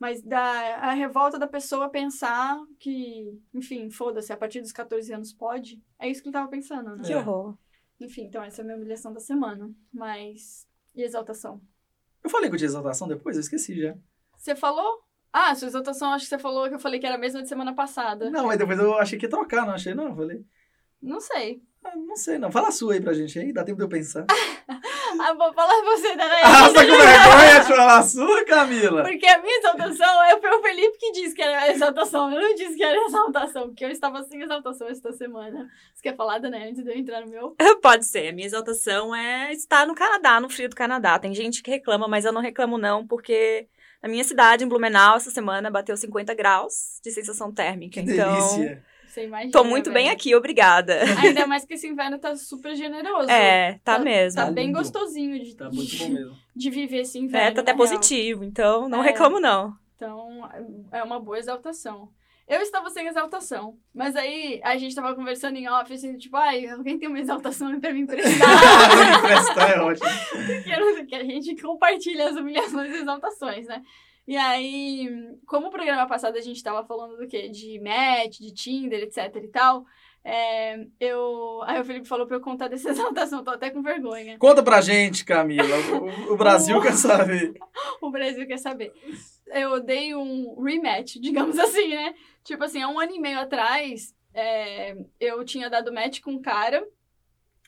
Mas 0.00 0.20
da, 0.22 0.40
a 0.76 0.92
revolta 0.92 1.38
da 1.38 1.46
pessoa 1.46 1.88
pensar 1.88 2.58
que, 2.78 3.40
enfim, 3.54 3.88
foda-se, 3.90 4.32
a 4.32 4.36
partir 4.36 4.60
dos 4.60 4.72
14 4.72 5.12
anos 5.12 5.32
pode. 5.32 5.82
É 5.98 6.08
isso 6.08 6.22
que 6.22 6.28
ele 6.28 6.34
tava 6.34 6.48
pensando, 6.50 6.96
né? 6.96 7.02
Que 7.04 7.12
É. 7.12 7.16
horror. 7.16 7.56
Enfim, 7.98 8.24
então 8.24 8.42
essa 8.42 8.60
é 8.60 8.62
a 8.62 8.64
minha 8.64 8.76
humilhação 8.76 9.12
da 9.12 9.20
semana. 9.20 9.70
Mas. 9.92 10.66
E 10.94 11.02
exaltação? 11.02 11.60
Eu 12.22 12.30
falei 12.30 12.48
que 12.48 12.54
eu 12.54 12.58
tinha 12.58 12.66
exaltação 12.68 13.06
depois? 13.06 13.36
Eu 13.36 13.40
esqueci 13.40 13.80
já. 13.80 13.96
Você 14.36 14.54
falou? 14.56 15.05
Ah, 15.38 15.54
sua 15.54 15.68
exaltação, 15.68 16.12
acho 16.12 16.24
que 16.24 16.30
você 16.30 16.38
falou 16.38 16.66
que 16.66 16.74
eu 16.76 16.78
falei 16.78 16.98
que 16.98 17.04
era 17.04 17.16
a 17.16 17.18
mesma 17.18 17.42
de 17.42 17.48
semana 17.48 17.74
passada. 17.74 18.30
Não, 18.30 18.46
mas 18.46 18.56
depois 18.58 18.78
eu 18.78 18.94
achei 18.96 19.18
que 19.18 19.26
ia 19.26 19.30
trocar, 19.30 19.66
não 19.66 19.74
achei 19.74 19.92
não. 19.94 20.08
Eu 20.08 20.16
falei, 20.16 20.40
Não 21.02 21.20
sei. 21.20 21.60
ah, 21.84 21.92
não 21.94 22.16
sei 22.16 22.38
não. 22.38 22.50
Fala 22.50 22.68
a 22.68 22.72
sua 22.72 22.94
aí 22.94 23.00
pra 23.02 23.12
gente 23.12 23.38
aí, 23.38 23.52
dá 23.52 23.62
tempo 23.62 23.76
de 23.76 23.84
eu 23.84 23.88
pensar. 23.88 24.24
Ah, 25.18 25.32
vou 25.32 25.50
falar 25.54 25.82
você, 25.82 26.14
né? 26.14 26.24
ah, 26.44 26.68
você 26.68 26.74
tá 26.74 26.80
com 26.84 26.92
vergonha 26.92 27.60
de 27.60 27.66
falar 27.68 27.98
a 27.98 28.02
sua, 28.02 28.44
Camila? 28.44 29.02
Porque 29.02 29.26
a 29.26 29.40
minha 29.40 29.58
exaltação 29.58 30.22
é 30.24 30.38
foi 30.38 30.50
o 30.50 30.60
Felipe 30.60 30.98
que 30.98 31.12
disse 31.12 31.34
que 31.34 31.40
era 31.40 31.70
exaltação. 31.70 32.30
Eu 32.30 32.40
não 32.40 32.54
disse 32.54 32.76
que 32.76 32.82
era 32.84 32.98
exaltação, 33.06 33.68
porque 33.68 33.84
eu 33.84 33.90
estava 33.90 34.22
sem 34.24 34.42
exaltação 34.42 34.88
esta 34.88 35.12
semana. 35.12 35.70
Você 35.94 36.02
quer 36.02 36.16
falar, 36.16 36.38
Dana, 36.38 36.58
antes 36.58 36.84
de 36.84 36.90
eu 36.90 36.98
entrar 36.98 37.22
no 37.22 37.28
meu? 37.30 37.56
Pode 37.80 38.04
ser. 38.04 38.28
A 38.28 38.32
minha 38.32 38.46
exaltação 38.46 39.14
é 39.14 39.52
estar 39.52 39.86
no 39.86 39.94
Canadá, 39.94 40.38
no 40.38 40.50
frio 40.50 40.68
do 40.68 40.76
Canadá. 40.76 41.18
Tem 41.18 41.32
gente 41.32 41.62
que 41.62 41.70
reclama, 41.70 42.06
mas 42.06 42.24
eu 42.26 42.32
não 42.32 42.42
reclamo 42.42 42.76
não, 42.76 43.06
porque 43.06 43.68
na 44.02 44.08
minha 44.08 44.24
cidade, 44.24 44.64
em 44.64 44.68
Blumenau, 44.68 45.16
essa 45.16 45.30
semana 45.30 45.70
bateu 45.70 45.96
50 45.96 46.34
graus 46.34 47.00
de 47.02 47.10
sensação 47.10 47.52
térmica. 47.52 48.02
Que 48.02 48.10
então, 48.12 48.32
delícia. 48.32 48.82
Você 49.08 49.24
imagina. 49.24 49.50
tô 49.50 49.64
muito 49.64 49.90
bem 49.90 50.10
aqui, 50.10 50.34
obrigada. 50.34 51.00
Ainda 51.24 51.46
mais 51.46 51.64
que 51.64 51.72
esse 51.74 51.86
inverno 51.88 52.18
tá 52.18 52.36
super 52.36 52.74
generoso. 52.76 53.30
É, 53.30 53.80
tá, 53.82 53.96
Tá- 53.96 53.98
mesmo. 53.98 54.36
Tá 54.40 54.46
Tá 54.46 54.52
bem 54.52 54.70
gostosinho 54.72 55.42
de, 55.42 55.54
Tá 55.56 55.70
muito 55.70 55.96
bom 55.96 56.08
mesmo. 56.10 56.36
de 56.54 56.70
viver 56.70 56.98
esse 57.00 57.18
inverno. 57.18 57.48
É, 57.48 57.50
tá 57.50 57.62
até 57.62 57.72
na 57.72 57.78
real. 57.78 57.88
positivo, 57.88 58.44
então 58.44 58.88
não 58.90 59.02
É. 59.02 59.06
reclamo 59.06 59.40
não. 59.40 59.74
Então, 59.96 60.46
é 60.92 61.02
uma 61.02 61.18
boa 61.18 61.38
exaltação. 61.38 62.10
Eu 62.48 62.60
estava 62.62 62.88
sem 62.90 63.08
exaltação, 63.08 63.76
mas 63.92 64.14
aí 64.14 64.60
a 64.62 64.76
gente 64.76 64.94
tava 64.94 65.14
conversando 65.16 65.56
em 65.56 65.68
off, 65.68 65.92
assim, 65.92 66.16
tipo, 66.16 66.36
ai, 66.36 66.66
alguém 66.68 66.96
tem 66.98 67.08
uma 67.08 67.18
exaltação 67.18 67.80
pra 67.80 67.92
me 67.92 68.00
emprestar? 68.00 68.30
Emprestar 69.18 69.70
é 69.72 69.80
ótimo. 69.80 70.08
que, 70.62 70.70
eu- 70.70 71.06
que 71.06 71.14
a 71.16 71.24
gente 71.24 71.60
compartilha 71.60 72.28
as 72.28 72.36
humilhações 72.36 72.92
e 72.94 72.98
exaltações, 72.98 73.66
né? 73.66 73.82
E 74.28 74.36
aí, 74.36 75.08
como 75.46 75.68
o 75.68 75.70
programa 75.70 76.06
passado 76.06 76.36
a 76.36 76.40
gente 76.40 76.62
tava 76.62 76.84
falando 76.84 77.16
do 77.16 77.26
quê? 77.28 77.48
De 77.48 77.80
match, 77.80 78.38
de 78.38 78.52
Tinder, 78.52 79.02
etc 79.02 79.34
e 79.42 79.48
tal, 79.48 79.84
é, 80.28 80.84
eu... 80.98 81.60
Aí 81.66 81.80
o 81.80 81.84
Felipe 81.84 82.08
falou 82.08 82.26
pra 82.26 82.36
eu 82.36 82.40
contar 82.40 82.66
dessa 82.66 82.90
exaltação, 82.90 83.44
tô 83.44 83.50
até 83.52 83.70
com 83.70 83.80
vergonha. 83.80 84.36
Conta 84.38 84.62
pra 84.62 84.80
gente, 84.80 85.24
Camila. 85.24 85.76
O, 86.28 86.32
o 86.32 86.36
Brasil 86.36 86.78
quer 86.82 86.94
saber. 86.94 87.54
O 88.00 88.10
Brasil 88.10 88.44
quer 88.46 88.58
saber. 88.58 88.92
Eu 89.46 89.78
dei 89.80 90.14
um 90.16 90.60
rematch, 90.60 91.16
digamos 91.20 91.56
assim, 91.58 91.88
né? 91.94 92.14
Tipo 92.42 92.64
assim, 92.64 92.82
há 92.82 92.88
um 92.88 92.98
ano 92.98 93.14
e 93.14 93.20
meio 93.20 93.38
atrás, 93.38 94.12
é, 94.34 94.96
eu 95.20 95.44
tinha 95.44 95.70
dado 95.70 95.92
match 95.92 96.20
com 96.20 96.32
um 96.32 96.42
cara, 96.42 96.84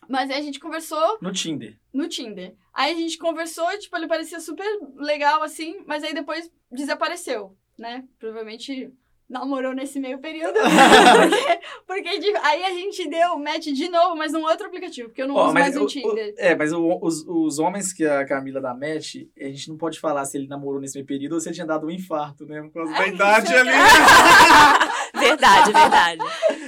mas 0.09 0.29
aí 0.31 0.39
a 0.39 0.43
gente 0.43 0.59
conversou 0.59 1.19
No 1.21 1.33
Tinder. 1.33 1.79
no 1.93 2.09
Tinder. 2.09 2.55
Aí 2.75 2.93
a 2.93 2.97
gente 2.97 3.19
conversou 3.19 3.67
tipo, 3.79 3.97
ele 3.97 4.09
parecia 4.09 4.41
super 4.41 4.67
legal, 4.97 5.43
assim, 5.43 5.83
mas 5.87 6.03
aí 6.03 6.13
depois 6.13 6.51
desapareceu, 6.71 7.57
né? 7.79 8.05
Provavelmente 8.19 8.93
namorou 9.29 9.75
nesse 9.75 9.99
meio 10.01 10.19
período. 10.19 10.55
porque 11.87 11.99
porque 12.09 12.19
de- 12.19 12.37
aí 12.37 12.65
a 12.65 12.71
gente 12.71 13.09
deu 13.09 13.39
match 13.39 13.67
de 13.67 13.89
novo, 13.89 14.17
mas 14.17 14.33
num 14.33 14.45
outro 14.45 14.67
aplicativo, 14.67 15.09
porque 15.09 15.23
eu 15.23 15.29
não 15.29 15.35
Ó, 15.35 15.45
uso 15.47 15.55
mais 15.55 15.77
o- 15.77 15.81
o 15.81 15.85
o- 15.85 15.87
Tinder. 15.87 16.35
é, 16.39 16.55
mas 16.55 16.73
o- 16.73 16.99
os, 17.03 17.25
os 17.27 17.59
homens 17.59 17.93
que 17.93 18.07
a 18.07 18.25
Camila 18.27 18.61
dá 18.61 18.73
match, 18.73 19.17
a 19.39 19.45
gente 19.45 19.69
não 19.69 19.77
pode 19.77 19.99
falar 20.01 20.25
se 20.25 20.37
ele 20.39 20.47
namorou 20.49 20.81
nesse 20.81 20.95
meio 20.97 21.07
período 21.07 21.35
ou 21.35 21.41
se 21.41 21.49
ele 21.49 21.55
tinha 21.57 21.67
dado 21.67 21.87
um 21.87 21.91
infarto, 21.91 22.47
né? 22.47 22.63
Por 22.63 22.73
causa 22.73 22.93
da 22.93 22.99
Ai, 23.01 23.09
idade 23.11 23.55
ali. 23.55 23.71
Verdade, 25.19 25.73
verdade. 25.73 26.19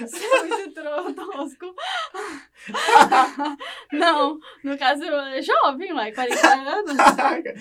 Você 0.01 0.25
é 0.25 0.43
muito 0.43 0.83
tosco. 1.15 1.75
não, 3.93 4.39
no 4.65 4.79
caso, 4.79 5.05
é 5.05 5.43
jovem, 5.43 5.93
lá, 5.93 6.11
40 6.13 6.49
anos. 6.49 6.97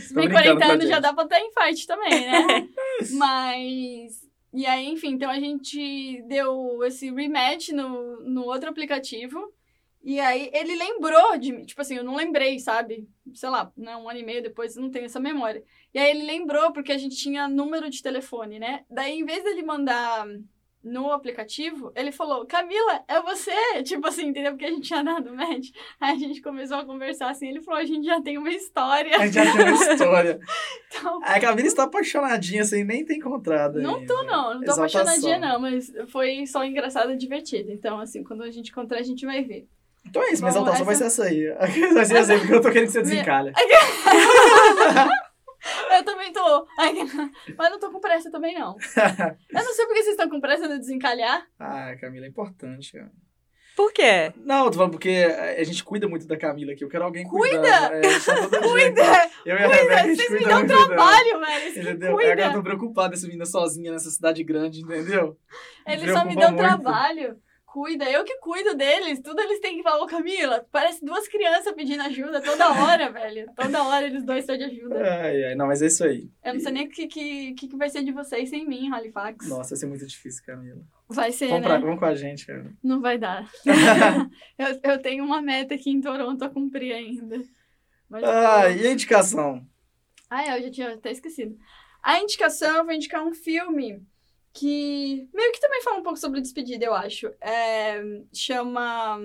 Se 0.02 0.14
bem 0.14 0.28
brincando 0.28 0.56
40 0.58 0.58
com 0.58 0.64
a 0.64 0.74
anos 0.74 0.88
já 0.90 1.00
dá 1.00 1.14
pra 1.14 1.28
ter 1.28 1.40
infarto 1.42 1.86
também, 1.88 2.32
né? 2.32 2.68
Mas. 3.12 4.29
E 4.52 4.66
aí, 4.66 4.88
enfim, 4.88 5.10
então 5.10 5.30
a 5.30 5.40
gente 5.40 6.22
deu 6.24 6.84
esse 6.84 7.12
rematch 7.12 7.70
no, 7.70 8.22
no 8.22 8.46
outro 8.46 8.70
aplicativo. 8.70 9.54
E 10.02 10.20
aí 10.20 10.50
ele 10.54 10.76
lembrou 10.76 11.38
de 11.38 11.52
mim. 11.52 11.66
Tipo 11.66 11.82
assim, 11.82 11.96
eu 11.98 12.04
não 12.04 12.16
lembrei, 12.16 12.58
sabe? 12.60 13.08
Sei 13.34 13.50
lá, 13.50 13.72
né, 13.76 13.96
um 13.96 14.10
ano 14.10 14.20
e 14.20 14.24
meio 14.24 14.42
depois, 14.42 14.76
não 14.76 14.90
tenho 14.90 15.06
essa 15.06 15.20
memória. 15.20 15.64
E 15.94 16.00
aí 16.00 16.12
ele 16.12 16.24
lembrou, 16.24 16.72
porque 16.72 16.92
a 16.92 16.98
gente 16.98 17.16
tinha 17.16 17.48
número 17.48 17.90
de 17.90 18.02
telefone, 18.02 18.60
né? 18.60 18.86
Daí, 18.90 19.20
em 19.20 19.26
vez 19.26 19.44
dele 19.44 19.62
mandar 19.62 20.26
no 20.84 21.12
aplicativo, 21.12 21.92
ele 21.96 22.12
falou, 22.12 22.46
Camila, 22.46 23.02
é 23.08 23.22
você? 23.22 23.52
Tipo 23.84 24.08
assim, 24.08 24.28
entendeu? 24.28 24.52
Porque 24.54 24.66
a 24.66 24.70
gente 24.70 24.88
tinha 24.88 25.04
dado 25.04 25.36
match. 25.36 25.70
Aí 26.00 26.14
a 26.16 26.18
gente 26.18 26.42
começou 26.42 26.78
a 26.78 26.86
conversar 26.86 27.30
assim, 27.30 27.50
ele 27.50 27.62
falou, 27.62 27.80
a 27.82 27.86
gente 27.86 28.06
já 28.06 28.22
tem 28.22 28.38
uma 28.38 28.50
história. 28.50 29.16
A 29.18 29.26
gente 29.26 29.34
já 29.34 29.52
tem 29.56 29.74
uma 29.74 29.94
história. 29.94 30.40
Então, 30.92 31.20
A 31.24 31.40
Camila 31.40 31.68
está 31.68 31.84
apaixonadinha 31.84 32.64
sem 32.66 32.84
nem 32.84 33.06
ter 33.06 33.14
encontrado 33.16 33.80
Não 33.80 33.98
ainda. 33.98 34.08
tô, 34.14 34.24
não. 34.24 34.54
Não 34.56 34.60
tô 34.62 34.72
Exaltação. 34.72 35.02
apaixonadinha, 35.02 35.38
não. 35.38 35.60
Mas 35.60 35.92
foi 36.08 36.46
só 36.48 36.64
engraçado 36.66 37.12
e 37.12 37.16
divertido. 37.18 37.72
Então, 37.72 38.00
assim, 38.00 38.24
quando 38.24 38.42
a 38.44 38.50
gente 38.50 38.72
encontrar, 38.72 38.98
a 38.98 39.04
gente 39.04 39.24
vai 39.26 39.44
ver. 39.44 39.68
Então 40.08 40.24
é 40.24 40.32
isso, 40.32 40.42
minha 40.42 40.52
Bom, 40.54 40.60
exaltação 40.62 40.86
vai 40.86 40.96
ser 40.96 41.04
essa- 41.06 41.24
essa 41.28 41.32
aí. 41.32 41.54
Vai 41.94 42.06
ser 42.06 42.16
essa 42.18 42.34
aí, 42.34 42.40
porque 42.40 42.54
eu 42.56 42.62
tô 42.62 42.72
querendo 42.72 42.88
que 42.88 42.94
você 42.94 43.02
desencalhe. 43.02 43.52
Eu 46.00 46.04
também 46.06 46.32
tô. 46.32 46.68
Ai, 46.80 46.94
Mas 47.58 47.72
não 47.72 47.80
tô 47.80 47.92
com 47.92 48.00
pressa 48.00 48.32
também, 48.32 48.58
não. 48.58 48.76
Eu 49.50 49.64
não 49.64 49.74
sei 49.74 49.86
porque 49.86 50.02
vocês 50.04 50.16
estão 50.16 50.30
com 50.30 50.40
pressa 50.40 50.68
de 50.68 50.80
desencalhar. 50.80 51.46
Ah, 51.60 51.96
Camila, 52.00 52.26
é 52.26 52.30
importante, 52.30 52.94
cara. 52.94 53.12
Por 53.76 53.94
quê? 53.94 54.34
Não, 54.36 54.66
eu 54.66 54.72
tô 54.72 54.78
falando 54.78 54.92
porque 54.92 55.10
a 55.58 55.64
gente 55.64 55.82
cuida 55.86 56.06
muito 56.06 56.28
da 56.28 56.36
Camila 56.38 56.74
aqui. 56.74 56.84
Eu 56.84 56.90
quero 56.90 57.06
alguém 57.06 57.24
Cuida? 57.26 57.58
cuidando. 57.58 57.94
É, 57.94 58.02
dia 58.02 58.60
Cuida! 58.70 59.12
aqui. 59.12 59.34
Eu 59.46 59.56
e 59.56 59.64
a 59.64 59.68
Rebeca, 59.68 59.96
a 59.96 59.98
gente 60.08 60.16
Vocês 60.18 60.32
me 60.32 60.38
cuida 60.40 60.64
dão 60.66 60.66
trabalho, 60.88 61.40
velho. 61.40 61.74
Que 61.74 61.80
Entendeu? 61.80 62.14
cuida. 62.14 62.32
Agora 62.34 62.48
eu 62.48 62.54
tô 62.54 62.64
preocupado 62.64 63.14
essa 63.14 63.26
menina 63.26 63.46
sozinha 63.46 63.92
nessa 63.94 64.10
cidade 64.10 64.44
grande, 64.44 64.82
entendeu? 64.82 65.38
Eles 65.88 66.12
só 66.12 66.26
me 66.26 66.36
dão 66.36 66.52
muito. 66.52 66.58
trabalho. 66.62 67.38
Cuida, 67.72 68.10
eu 68.10 68.24
que 68.24 68.36
cuido 68.38 68.76
deles. 68.76 69.20
Tudo 69.22 69.40
eles 69.42 69.60
têm 69.60 69.78
que 69.78 69.84
falar, 69.84 70.02
ô 70.04 70.08
Camila, 70.08 70.66
parece 70.72 71.06
duas 71.06 71.28
crianças 71.28 71.72
pedindo 71.74 72.02
ajuda 72.02 72.42
toda 72.42 72.68
hora, 72.82 73.12
velho. 73.12 73.46
Toda 73.56 73.84
hora 73.84 74.06
eles 74.08 74.24
dois 74.24 74.40
estão 74.40 74.58
de 74.58 74.64
ajuda. 74.64 74.96
Ai, 75.22 75.44
ai, 75.46 75.56
não, 75.56 75.68
mas 75.68 75.82
é 75.82 75.86
isso 75.86 76.04
aí. 76.04 76.30
Eu 76.44 76.56
não 76.56 76.60
sei 76.62 76.72
nem 76.72 76.88
o 76.88 76.90
que, 76.90 77.08
que, 77.08 77.54
que 77.54 77.76
vai 77.78 77.88
ser 77.90 78.04
de 78.04 78.12
vocês 78.12 78.50
sem 78.50 78.66
mim, 78.68 78.92
Halifax. 78.92 79.48
Nossa, 79.48 79.70
vai 79.70 79.78
ser 79.78 79.86
muito 79.86 80.06
difícil, 80.08 80.44
Camila. 80.46 80.82
Vai 81.08 81.32
ser, 81.32 81.48
Vamos, 81.50 81.62
né? 81.62 81.68
pra- 81.68 81.80
vamos 81.80 82.00
com 82.00 82.06
a 82.06 82.16
gente, 82.16 82.46
cara. 82.48 82.72
Não 82.84 83.00
vai 83.02 83.18
dar. 83.20 83.48
eu, 84.58 84.80
eu 84.92 85.02
tenho 85.02 85.24
uma 85.24 85.42
meta 85.42 85.76
aqui 85.76 85.92
em 85.92 86.02
Toronto 86.02 86.44
a 86.44 86.50
cumprir 86.50 86.92
ainda. 86.94 87.40
Mas 88.10 88.24
Ah, 88.24 88.70
e 88.72 88.88
a 88.88 88.92
indicação? 88.92 89.64
Ah, 90.28 90.44
é, 90.44 90.58
eu 90.58 90.64
já 90.64 90.72
tinha 90.72 90.94
até 90.96 91.12
esquecido. 91.12 91.56
A 92.02 92.20
indicação, 92.20 92.78
eu 92.78 92.86
vou 92.86 92.94
indicar 92.94 93.24
um 93.24 93.34
filme 93.34 94.02
que 94.54 95.30
meio 95.34 95.52
que 95.52 95.60
também 95.60 95.82
fala 95.84 96.00
um 96.00 96.04
pouco 96.04 96.20
sobre 96.20 96.42
despedida, 96.42 96.86
eu 96.86 96.94
acho. 96.94 97.28
É, 97.42 98.02
chama 98.34 99.20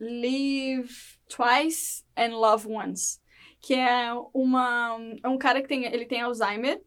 Live 0.00 0.90
Twice 1.28 2.04
and 2.16 2.36
Love 2.36 2.68
Once. 2.68 3.20
Que 3.60 3.74
é 3.74 4.12
uma. 4.34 4.98
É 5.22 5.28
um 5.28 5.38
cara 5.38 5.62
que 5.62 5.68
tem. 5.68 5.84
Ele 5.86 6.06
tem 6.06 6.20
Alzheimer. 6.22 6.82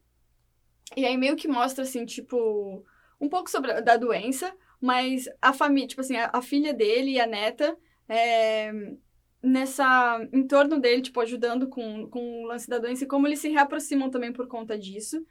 E 0.95 1.06
aí 1.06 1.18
meio 1.18 1.36
que 1.36 1.47
mostra, 1.47 1.84
assim, 1.84 2.06
tipo, 2.06 2.84
um 3.20 3.30
pouco 3.30 3.49
sobre 3.49 3.72
a- 3.72 3.82
da 3.82 3.97
doença, 3.97 4.56
mas 4.80 5.26
a 5.41 5.54
família, 5.54 5.88
tipo 5.88 6.01
assim, 6.01 6.16
a, 6.18 6.30
a 6.34 6.41
filha 6.41 6.74
dele 6.74 7.12
e 7.14 7.20
a 7.20 7.26
neta. 7.28 7.78
É, 8.08 8.72
nessa 9.41 10.20
em 10.34 10.47
torno 10.47 10.80
dele, 10.80 11.01
tipo, 11.01 11.20
ajudando 11.22 11.68
com, 11.70 12.08
com 12.10 12.43
o 12.43 12.47
lance 12.47 12.70
da 12.70 12.78
doença 12.80 13.04
e 13.04 13.08
como 13.08 13.28
eles 13.28 13.39
se 13.39 13.49
reaproximam 13.49 14.10
também 14.10 14.32
por 14.34 14.47
conta 14.47 14.78
disso. 14.78 15.26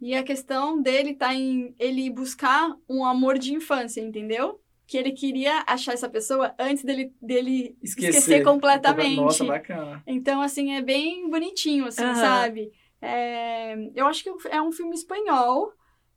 E 0.00 0.14
a 0.14 0.22
questão 0.22 0.80
dele 0.80 1.14
tá 1.14 1.34
em 1.34 1.74
ele 1.78 2.08
buscar 2.10 2.74
um 2.88 3.04
amor 3.04 3.38
de 3.38 3.52
infância, 3.52 4.00
entendeu? 4.00 4.60
que 4.88 4.96
ele 4.96 5.12
queria 5.12 5.62
achar 5.66 5.92
essa 5.92 6.08
pessoa 6.08 6.54
antes 6.58 6.82
dele, 6.82 7.12
dele 7.20 7.76
Esquecer. 7.82 8.08
esquecer 8.08 8.42
completamente. 8.42 9.16
Nossa, 9.16 9.44
bacana. 9.44 10.02
Então, 10.06 10.40
assim, 10.40 10.72
é 10.72 10.80
bem 10.80 11.28
bonitinho, 11.28 11.84
assim, 11.84 12.02
Aham. 12.02 12.14
sabe? 12.14 12.72
É, 13.00 13.74
eu 13.94 14.06
acho 14.06 14.24
que 14.24 14.48
é 14.48 14.62
um 14.62 14.72
filme 14.72 14.94
espanhol. 14.94 15.70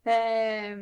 é, 0.06 0.74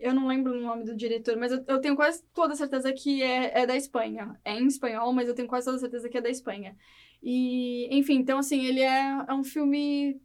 eu 0.00 0.14
não 0.14 0.26
lembro 0.26 0.52
o 0.54 0.60
nome 0.60 0.84
do 0.84 0.96
diretor, 0.96 1.36
mas 1.36 1.52
eu, 1.52 1.62
eu 1.68 1.80
tenho 1.80 1.94
quase 1.94 2.22
toda 2.34 2.54
certeza 2.54 2.90
que 2.92 3.22
é, 3.22 3.60
é 3.60 3.66
da 3.66 3.76
Espanha. 3.76 4.34
É 4.42 4.58
em 4.58 4.66
espanhol, 4.66 5.12
mas 5.12 5.28
eu 5.28 5.34
tenho 5.34 5.46
quase 5.48 5.66
toda 5.66 5.78
certeza 5.78 6.08
que 6.08 6.16
é 6.16 6.22
da 6.22 6.30
Espanha. 6.30 6.74
E, 7.22 7.86
enfim, 7.94 8.14
então, 8.14 8.38
assim, 8.38 8.64
ele 8.64 8.80
é, 8.80 9.24
é 9.28 9.34
um 9.34 9.44
filme 9.44 10.18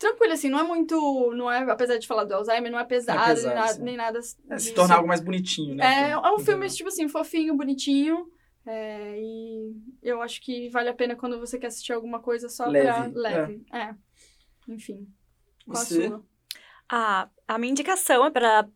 tranquilo, 0.00 0.32
assim, 0.32 0.48
não 0.48 0.58
é 0.58 0.62
muito. 0.62 1.32
Não 1.36 1.52
é, 1.52 1.58
apesar 1.70 1.98
de 1.98 2.06
falar 2.06 2.24
do 2.24 2.34
Alzheimer, 2.34 2.72
não 2.72 2.78
é 2.78 2.84
pesado, 2.84 3.34
pesado, 3.34 3.54
nem, 3.54 3.54
nada, 3.54 3.78
nem 3.84 3.96
nada. 3.96 4.20
É, 4.48 4.58
se 4.58 4.72
tornar 4.72 4.96
algo 4.96 5.06
mais 5.06 5.20
bonitinho, 5.20 5.76
né? 5.76 5.84
É, 5.84 6.10
é 6.12 6.32
um 6.32 6.38
filme, 6.38 6.68
tipo 6.70 6.88
assim, 6.88 7.06
fofinho, 7.06 7.54
bonitinho. 7.56 8.26
é, 8.66 9.16
e 9.20 9.74
eu 10.02 10.22
acho 10.22 10.40
que 10.40 10.70
vale 10.70 10.88
a 10.88 10.94
pena 10.94 11.14
quando 11.14 11.38
você 11.38 11.58
quer 11.58 11.66
assistir 11.68 11.92
alguma 11.92 12.18
coisa 12.18 12.48
só 12.48 12.66
Leve, 12.66 12.86
pra 12.86 13.20
leve. 13.20 13.62
É. 13.72 13.94
Enfim. 14.66 15.06
Qual 15.66 15.82
a 15.82 15.84
sua? 15.84 16.24
Ah, 16.90 17.28
a 17.46 17.58
minha 17.58 17.70
indicação 17.70 18.24
é 18.24 18.30
para 18.30 18.68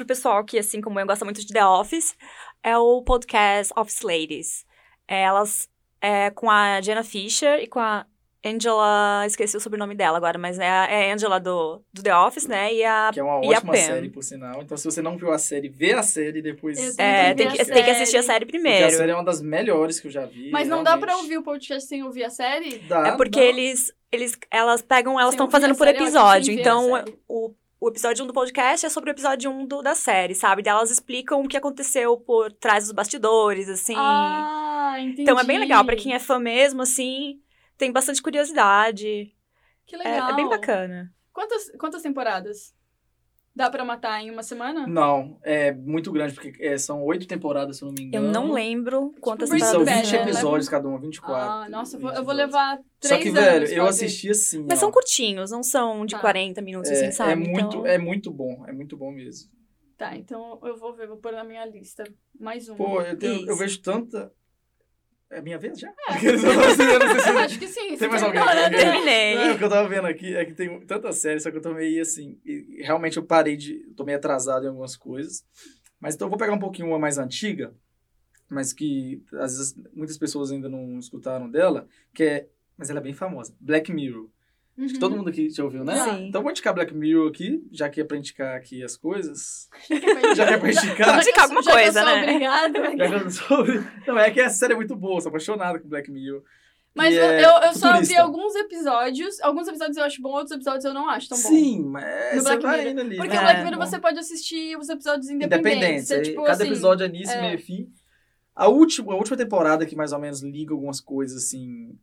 o 0.00 0.04
pessoal 0.04 0.44
que, 0.44 0.58
assim 0.58 0.80
como 0.80 0.98
eu, 0.98 1.06
gosta 1.06 1.24
muito 1.24 1.40
de 1.40 1.52
The 1.52 1.64
Office, 1.64 2.16
é 2.62 2.76
o 2.76 3.02
podcast 3.02 3.72
Office 3.76 4.02
Ladies. 4.02 4.66
É, 5.06 5.22
elas 5.22 5.70
é 6.00 6.30
com 6.30 6.50
a 6.50 6.80
Jenna 6.82 7.02
Fisher 7.02 7.60
e 7.60 7.66
com 7.66 7.78
a 7.80 8.06
Angela, 8.44 9.24
esqueci 9.26 9.56
o 9.56 9.60
sobrenome 9.60 9.94
dela 9.94 10.16
agora, 10.18 10.38
mas 10.38 10.58
é 10.58 10.68
a, 10.68 10.86
é 10.86 11.12
Angela 11.12 11.40
do, 11.40 11.80
do 11.92 12.02
The 12.02 12.14
Office, 12.16 12.46
né? 12.46 12.74
E 12.74 12.84
a 12.84 13.10
Que 13.12 13.20
é 13.20 13.22
uma 13.22 13.36
ótima 13.38 13.74
série, 13.76 14.08
por 14.10 14.22
sinal. 14.22 14.60
Então, 14.62 14.76
se 14.76 14.84
você 14.84 15.00
não 15.00 15.16
viu 15.16 15.32
a 15.32 15.38
série, 15.38 15.68
vê 15.68 15.92
a 15.94 16.02
série 16.02 16.40
e 16.40 16.42
depois. 16.42 16.98
É, 16.98 17.32
Tem 17.34 17.48
que 17.48 17.64
tem 17.64 17.84
que 17.84 17.90
assistir 17.90 18.18
a 18.18 18.22
série. 18.22 18.34
série 18.34 18.44
Porque 18.46 18.58
primeiro. 18.58 18.86
a 18.86 18.90
série 18.90 19.12
é 19.12 19.14
uma 19.14 19.24
das 19.24 19.40
melhores 19.40 19.98
que 19.98 20.08
eu 20.08 20.10
já 20.12 20.26
vi. 20.26 20.50
Mas 20.50 20.68
não 20.68 20.82
dá 20.82 20.96
pra 20.98 21.08
realmente. 21.08 21.24
ouvir 21.24 21.38
o 21.38 21.42
podcast 21.42 21.88
sem 21.88 22.02
ouvir 22.02 22.24
a 22.24 22.30
série? 22.30 22.78
Dá, 22.80 23.08
É 23.08 23.12
porque 23.16 23.40
dá. 23.40 23.46
eles, 23.46 23.92
eles, 24.12 24.38
elas 24.50 24.82
pegam, 24.82 25.18
elas 25.18 25.34
estão 25.34 25.50
fazendo 25.50 25.74
por 25.74 25.86
série, 25.86 25.98
episódio. 25.98 26.52
Então, 26.52 27.02
o, 27.28 27.54
o 27.80 27.88
episódio 27.88 28.24
1 28.24 28.26
do 28.28 28.32
podcast 28.34 28.86
é 28.86 28.88
sobre 28.88 29.10
o 29.10 29.12
episódio 29.12 29.50
1 29.50 29.66
do, 29.66 29.82
da 29.82 29.94
série, 29.94 30.34
sabe? 30.34 30.62
Daí 30.62 30.72
elas 30.72 30.90
explicam 30.90 31.40
o 31.42 31.48
que 31.48 31.56
aconteceu 31.56 32.16
por 32.18 32.52
trás 32.52 32.84
dos 32.84 32.92
bastidores, 32.92 33.68
assim. 33.68 33.94
Ah, 33.96 34.96
entendi. 35.00 35.22
então 35.22 35.38
é 35.38 35.44
bem 35.44 35.58
legal. 35.58 35.84
Pra 35.84 35.96
quem 35.96 36.14
é 36.14 36.18
fã 36.18 36.38
mesmo, 36.38 36.82
assim, 36.82 37.40
tem 37.76 37.92
bastante 37.92 38.22
curiosidade. 38.22 39.34
Que 39.86 39.96
É, 39.96 39.98
legal. 39.98 40.30
é 40.30 40.34
bem 40.36 40.48
bacana. 40.48 41.12
Quantas, 41.32 41.70
quantas 41.78 42.02
temporadas? 42.02 42.74
Dá 43.56 43.70
pra 43.70 43.84
matar 43.84 44.20
em 44.20 44.32
uma 44.32 44.42
semana? 44.42 44.84
Não, 44.84 45.38
é 45.44 45.70
muito 45.72 46.10
grande, 46.10 46.34
porque 46.34 46.52
é, 46.60 46.76
são 46.76 47.04
oito 47.04 47.24
temporadas, 47.26 47.76
se 47.76 47.82
eu 47.84 47.86
não 47.86 47.94
me 47.94 48.02
Eu 48.02 48.06
engano. 48.20 48.32
não 48.32 48.52
lembro 48.52 49.14
quantas 49.20 49.48
são 49.48 49.56
temporadas. 49.58 49.84
Bad, 49.86 50.02
20 50.06 50.12
né? 50.12 50.22
episódios 50.22 50.68
cada 50.68 50.88
uma, 50.88 50.98
24. 50.98 51.50
Ah, 51.50 51.68
nossa, 51.68 51.96
eu 51.96 52.00
vou, 52.00 52.10
eu 52.10 52.16
22. 52.16 52.26
vou 52.26 52.34
levar 52.34 52.78
três 52.98 53.14
Só 53.14 53.18
que, 53.18 53.28
anos 53.28 53.40
velho, 53.40 53.66
eu 53.68 53.86
assisti 53.86 54.28
assim. 54.30 54.64
Mas 54.68 54.78
ó. 54.78 54.80
são 54.80 54.90
curtinhos, 54.90 55.52
não 55.52 55.62
são 55.62 56.04
de 56.04 56.14
Tá. 56.16 56.20
40 56.20 56.60
minutos, 56.62 56.90
É, 56.90 56.94
assim, 56.94 57.12
sabe? 57.12 57.30
é 57.32 57.36
muito, 57.36 57.60
Então- 57.60 57.86
é 57.86 57.96
muito 57.96 58.30
bom, 58.32 58.64
é 58.66 58.72
muito 58.72 58.96
bom 58.96 59.12
mesmo. 59.12 59.48
Tá, 59.96 60.16
então 60.16 60.58
eu 60.64 60.76
vou 60.76 60.92
ver, 60.92 61.06
vou 61.06 61.18
pôr 61.18 61.30
na 61.32 61.44
minha 61.44 61.64
lista. 61.64 62.02
Mais 62.40 62.68
uma. 62.68 62.76
Pô, 62.76 63.00
eu, 63.02 63.16
tenho- 63.16 63.48
eu 63.48 63.56
vejo 63.56 63.80
tanta. 63.80 64.32
É 65.30 65.40
minha 65.40 65.58
vez 65.58 65.78
já? 65.80 65.88
Eu 66.22 66.32
não 66.54 66.74
sei- 66.76 66.94
eu 66.94 66.98
não 66.98 67.20
se- 67.20 67.28
Eu 67.30 67.38
acho 67.38 67.58
que 67.58 67.66
sim. 67.66 67.96
Tem 67.96 68.08
mais 68.08 68.22
alguém? 68.22 68.40
né? 68.44 68.66
Eu 68.66 68.70
terminei. 68.70 69.34
Não, 69.34 69.42
é 69.42 69.52
o 69.54 69.58
que 69.58 69.64
eu 69.64 69.68
tava 69.68 69.88
vendo 69.88 70.06
aqui 70.06 70.34
é 70.36 70.44
que 70.44 70.52
tem 70.54 70.80
tanta 70.86 71.12
série, 71.12 71.40
só 71.40 71.50
que 71.50 71.56
eu 71.56 71.62
tô 71.62 71.72
meio 71.74 72.00
assim. 72.02 72.38
e 72.44 72.82
realmente 72.82 73.16
eu 73.16 73.24
parei 73.24 73.56
de. 73.56 73.80
tô 73.96 74.04
meio 74.04 74.18
atrasado 74.18 74.64
em 74.64 74.68
algumas 74.68 74.96
coisas. 74.96 75.44
Mas 75.98 76.14
então 76.14 76.26
eu 76.26 76.30
vou 76.30 76.38
pegar 76.38 76.52
um 76.52 76.58
pouquinho 76.58 76.88
uma 76.88 76.98
mais 76.98 77.18
antiga, 77.18 77.74
mas 78.48 78.72
que 78.72 79.22
às 79.34 79.56
vezes 79.56 79.74
muitas 79.94 80.18
pessoas 80.18 80.52
ainda 80.52 80.68
não 80.68 80.98
escutaram 80.98 81.50
dela, 81.50 81.88
que 82.14 82.22
é. 82.22 82.46
Mas 82.76 82.90
ela 82.90 82.98
é 83.00 83.02
bem 83.02 83.14
famosa. 83.14 83.54
Black 83.60 83.92
Mirror. 83.92 84.28
Acho 84.76 84.88
que 84.88 84.94
Uhum. 84.94 85.00
todo 85.00 85.16
mundo 85.16 85.28
aqui 85.30 85.48
já 85.50 85.62
ouviu, 85.62 85.84
né? 85.84 85.94
Sim. 85.96 86.26
Então 86.28 86.40
eu 86.40 86.42
vou 86.42 86.50
indicar 86.50 86.74
Black 86.74 86.92
Mirror 86.92 87.28
aqui, 87.28 87.62
já 87.70 87.88
que 87.88 88.00
é 88.00 88.04
pra 88.04 88.16
indicar 88.16 88.56
aqui 88.56 88.82
as 88.82 88.96
coisas. 88.96 89.68
Já 90.34 90.46
que 90.46 90.54
é 90.54 90.58
pra 90.58 90.68
indicar. 90.72 91.06
Vamos 91.06 91.22
indicar 91.26 91.44
alguma 91.44 91.62
coisa, 91.62 92.04
né? 92.04 92.22
Obrigada. 92.24 92.78
Não, 94.06 94.18
é 94.18 94.30
que 94.30 94.40
essa 94.40 94.56
série 94.56 94.72
é 94.72 94.76
muito 94.76 94.96
boa, 94.96 95.20
sou 95.20 95.28
apaixonado 95.28 95.80
com 95.80 95.88
Black 95.88 96.10
Mirror. 96.10 96.42
Mas 96.96 97.14
eu, 97.14 97.22
é 97.24 97.44
eu, 97.44 97.50
eu 97.68 97.74
só 97.74 98.00
vi 98.00 98.16
alguns 98.16 98.54
episódios. 98.54 99.40
Alguns 99.40 99.66
episódios 99.66 99.96
eu 99.96 100.04
acho 100.04 100.22
bom, 100.22 100.30
outros 100.30 100.52
episódios 100.52 100.84
eu 100.84 100.94
não 100.94 101.08
acho 101.08 101.28
tão 101.28 101.36
bom. 101.42 101.48
Sim, 101.48 101.84
mas 101.86 102.36
No 102.36 102.42
você 102.42 102.48
Black 102.48 102.62
vai 102.62 102.76
Mirror. 102.78 102.90
indo 102.92 103.00
ali. 103.00 103.16
Porque 103.16 103.32
né? 103.34 103.38
o 103.38 103.42
Black 103.42 103.58
Mirror 103.64 103.78
Bom. 103.78 103.86
você 103.86 103.98
pode 103.98 104.18
assistir 104.18 104.76
os 104.78 104.88
episódios 104.88 105.28
independentes. 105.28 106.10
É, 106.12 106.20
tipo, 106.22 106.42
cada 106.44 106.52
assim, 106.62 106.66
episódio 106.72 107.04
é 107.04 107.08
início, 107.08 107.34
é. 107.34 107.40
meio 107.40 107.54
e 107.54 107.58
fim. 107.58 107.88
A 108.54 108.68
última, 108.68 109.12
a 109.12 109.16
última 109.16 109.36
temporada 109.36 109.84
que 109.84 109.96
mais 109.96 110.12
ou 110.12 110.20
menos 110.20 110.40
liga 110.40 110.72
algumas 110.72 111.00
coisas, 111.00 111.44
assim, 111.44 111.98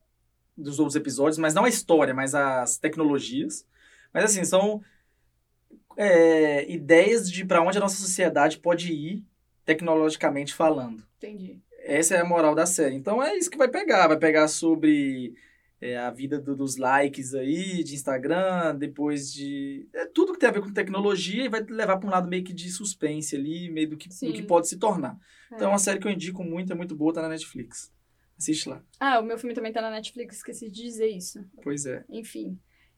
dos 0.58 0.80
outros 0.80 0.96
episódios, 0.96 1.38
mas 1.38 1.54
não 1.54 1.66
a 1.66 1.70
história, 1.70 2.14
mas 2.14 2.36
as 2.36 2.78
tecnologias. 2.78 3.66
Mas, 4.14 4.26
assim, 4.26 4.44
são 4.44 4.82
é, 5.98 6.70
ideias 6.72 7.30
de 7.32 7.46
para 7.46 7.62
onde 7.62 7.78
a 7.78 7.82
nossa 7.82 7.98
sociedade 7.98 8.58
pode 8.60 8.92
ir, 8.92 9.24
tecnologicamente 9.66 10.54
falando. 10.54 11.04
Entendi. 11.18 11.60
Essa 11.84 12.16
é 12.16 12.20
a 12.22 12.26
moral 12.26 12.54
da 12.56 12.66
série. 12.66 12.96
Então 12.96 13.22
é 13.22 13.36
isso 13.36 13.50
que 13.50 13.58
vai 13.58 13.68
pegar. 13.68 14.08
Vai 14.08 14.18
pegar 14.18 14.48
sobre 14.48 15.34
é, 15.80 15.98
a 15.98 16.12
vida 16.12 16.40
do- 16.40 16.56
dos 16.56 16.78
likes 16.78 17.34
aí, 17.34 17.84
de 17.84 17.96
Instagram, 17.96 18.76
depois 18.76 19.32
de. 19.34 19.88
É 19.94 20.06
tudo 20.06 20.34
que 20.34 20.40
tem 20.40 20.50
a 20.50 20.52
ver 20.52 20.62
com 20.62 20.72
tecnologia 20.72 21.46
e 21.46 21.50
vai 21.50 21.62
levar 21.62 21.98
para 21.98 22.08
um 22.08 22.12
lado 22.12 22.28
meio 22.30 22.44
que 22.44 22.54
de 22.54 22.70
suspense 22.70 23.36
ali, 23.36 23.70
meio 23.72 23.90
do 23.90 23.98
que, 23.98 24.08
do 24.10 24.34
que 24.34 24.44
pode 24.44 24.68
se 24.68 24.78
tornar. 24.78 25.18
Então 25.48 25.62
é 25.68 25.72
É. 25.72 25.74
uma 25.74 25.80
série 25.80 26.00
que 26.00 26.08
eu 26.08 26.12
indico 26.12 26.44
muito, 26.44 26.72
é 26.72 26.76
muito 26.76 26.96
boa, 26.96 27.14
tá 27.14 27.22
na 27.22 27.30
Netflix. 27.30 27.92
Assiste 28.42 28.68
lá. 28.70 28.82
Ah, 29.00 29.20
o 29.20 29.24
meu 29.24 29.38
filme 29.38 29.54
também 29.54 29.72
tá 29.72 29.84
na 29.84 29.92
Netflix, 29.92 30.38
esqueci 30.38 30.68
de 30.68 30.82
dizer 30.82 31.08
isso. 31.10 31.46
Pois 31.64 31.86
é. 31.86 32.04
Enfim. 32.10 32.58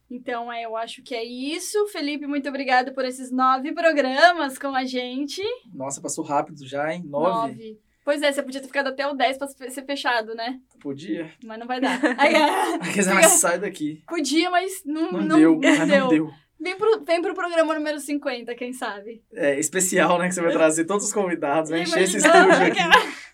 Então, 0.10 0.52
é, 0.52 0.64
eu 0.64 0.78
acho 0.78 1.04
que 1.04 1.14
é 1.14 1.22
isso. 1.22 1.86
Felipe, 1.88 2.26
muito 2.26 2.48
obrigada 2.48 2.94
por 2.94 3.04
esses 3.04 3.30
nove 3.30 3.74
programas 3.74 4.58
com 4.58 4.74
a 4.74 4.86
gente. 4.86 5.42
Nossa, 5.74 6.00
passou 6.00 6.24
rápido 6.24 6.66
já, 6.66 6.94
hein? 6.94 7.04
Nove. 7.06 7.78
Pois 8.06 8.22
é, 8.22 8.32
você 8.32 8.42
podia 8.42 8.62
ter 8.62 8.68
ficado 8.68 8.88
até 8.88 9.06
o 9.06 9.14
10 9.14 9.38
pra 9.38 9.48
ser 9.48 9.86
fechado, 9.86 10.34
né? 10.34 10.62
Podia. 10.80 11.30
Mas 11.44 11.60
não 11.60 11.68
vai 11.68 11.82
dar. 11.82 12.00
Aí, 12.18 12.32
é, 12.36 12.80
Quer 12.80 13.00
dizer, 13.00 13.14
mas 13.14 13.28
sai 13.32 13.60
daqui. 13.60 14.02
podia, 14.08 14.50
mas 14.50 14.82
não, 14.86 15.12
Não, 15.12 15.22
não, 15.24 15.40
deu, 15.40 15.60
não 15.60 16.08
deu. 16.08 16.32
Vem 16.58 16.78
pro, 16.78 17.04
vem 17.04 17.22
pro 17.22 17.34
programa 17.34 17.74
número 17.74 18.00
50, 18.00 18.56
quem 18.56 18.72
sabe? 18.72 19.22
É 19.34 19.60
especial, 19.60 20.18
né? 20.20 20.30
Que 20.30 20.36
você 20.36 20.42
vai 20.42 20.52
trazer 20.54 20.86
todos 20.86 21.06
os 21.08 21.12
convidados, 21.12 21.70
vai 21.70 21.82
encher 21.82 22.04
esse 22.04 22.18
estúdio 22.18 22.40
aqui. 22.40 22.80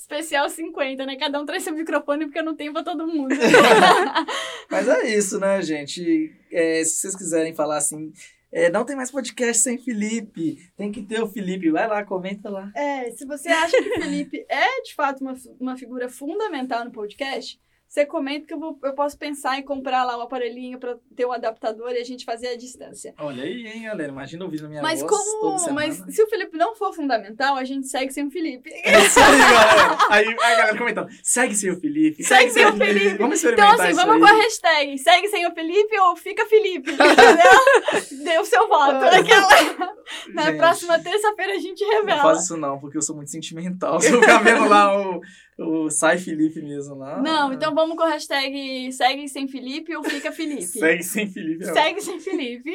Especial 0.00 0.48
50, 0.48 1.04
né? 1.04 1.14
Cada 1.16 1.38
um 1.38 1.44
traz 1.44 1.62
seu 1.62 1.74
microfone 1.74 2.24
porque 2.24 2.40
não 2.40 2.56
tem 2.56 2.72
pra 2.72 2.82
todo 2.82 3.06
mundo. 3.06 3.34
Mas 4.70 4.88
é 4.88 5.14
isso, 5.14 5.38
né, 5.38 5.60
gente? 5.60 6.34
É, 6.50 6.82
se 6.82 6.96
vocês 6.96 7.14
quiserem 7.14 7.54
falar 7.54 7.76
assim, 7.76 8.10
é, 8.50 8.70
não 8.70 8.82
tem 8.82 8.96
mais 8.96 9.10
podcast 9.10 9.62
sem 9.62 9.76
Felipe, 9.76 10.56
tem 10.74 10.90
que 10.90 11.02
ter 11.02 11.22
o 11.22 11.28
Felipe. 11.28 11.70
Vai 11.70 11.86
lá, 11.86 12.02
comenta 12.02 12.48
lá. 12.48 12.72
É, 12.74 13.10
se 13.10 13.26
você 13.26 13.50
acha 13.50 13.76
que 13.76 13.90
o 13.90 14.00
Felipe 14.00 14.46
é 14.48 14.82
de 14.82 14.94
fato 14.94 15.20
uma, 15.20 15.34
uma 15.60 15.76
figura 15.76 16.08
fundamental 16.08 16.82
no 16.82 16.90
podcast, 16.90 17.60
você 17.90 18.06
comenta 18.06 18.46
que 18.46 18.54
eu, 18.54 18.58
vou, 18.60 18.78
eu 18.84 18.92
posso 18.94 19.18
pensar 19.18 19.58
em 19.58 19.64
comprar 19.64 20.04
lá 20.04 20.16
o 20.16 20.20
aparelhinho 20.20 20.78
pra 20.78 20.94
ter 21.16 21.24
o 21.24 21.32
adaptador 21.32 21.90
e 21.90 21.98
a 21.98 22.04
gente 22.04 22.24
fazer 22.24 22.46
a 22.46 22.56
distância. 22.56 23.12
Olha 23.18 23.42
aí, 23.42 23.66
hein, 23.66 23.82
galera? 23.82 24.12
Imagina 24.12 24.44
ouvir 24.44 24.62
na 24.62 24.68
minha 24.68 24.80
Mas 24.80 25.00
voz 25.00 25.10
como. 25.10 25.58
semana. 25.58 25.88
Mas 25.88 26.14
se 26.14 26.22
o 26.22 26.28
Felipe 26.28 26.56
não 26.56 26.76
for 26.76 26.94
fundamental, 26.94 27.56
a 27.56 27.64
gente 27.64 27.88
segue 27.88 28.12
sem 28.12 28.28
o 28.28 28.30
Felipe. 28.30 28.70
É 28.72 29.00
isso 29.00 29.18
aí, 29.18 29.38
galera. 29.38 29.98
Aí, 30.08 30.28
a 30.28 30.56
galera 30.56 30.78
comentando, 30.78 31.08
segue 31.20 31.56
sem 31.56 31.68
o 31.72 31.80
Felipe. 31.80 32.22
Segue 32.22 32.50
sem 32.52 32.64
o 32.64 32.72
Felipe. 32.76 33.16
Vamos 33.18 33.42
Então, 33.42 33.50
experimentar 33.50 33.80
assim, 33.80 33.90
isso 33.90 34.06
vamos 34.06 34.14
aí. 34.14 34.20
com 34.20 34.26
a 34.38 34.42
hashtag 34.44 34.98
segue 34.98 35.28
sem 35.28 35.46
o 35.48 35.52
Felipe 35.52 35.98
ou 35.98 36.14
fica 36.14 36.46
Felipe. 36.46 36.92
Entendeu? 36.92 38.22
Dê 38.24 38.38
o 38.38 38.44
seu 38.44 38.68
voto. 38.68 39.04
Aquela... 39.04 39.90
Na 40.34 40.46
Gente, 40.46 40.56
próxima 40.58 40.98
terça-feira 40.98 41.54
a 41.54 41.58
gente 41.58 41.84
Não 41.84 42.00
revela. 42.00 42.22
faz 42.22 42.42
isso 42.44 42.56
não, 42.56 42.78
porque 42.78 42.96
eu 42.98 43.02
sou 43.02 43.16
muito 43.16 43.30
sentimental. 43.30 44.00
Se 44.00 44.10
eu 44.12 44.20
ficar 44.20 44.38
vendo 44.42 44.68
lá 44.68 44.96
o, 44.96 45.20
o 45.60 45.90
Sai 45.90 46.16
Felipe 46.16 46.62
mesmo 46.62 46.94
lá. 46.94 47.20
Não, 47.20 47.52
então 47.52 47.74
vamos 47.74 47.94
com 47.94 48.02
a 48.02 48.08
hashtag 48.08 48.90
segue 48.92 49.28
sem 49.28 49.46
Felipe 49.46 49.94
ou 49.94 50.02
fica 50.02 50.32
Felipe. 50.32 50.62
Segue 50.80 51.02
sem 51.02 51.30
Felipe. 51.30 51.64
é 51.64 51.72
Segue 51.72 52.00
sem 52.00 52.18
Felipe 52.18 52.72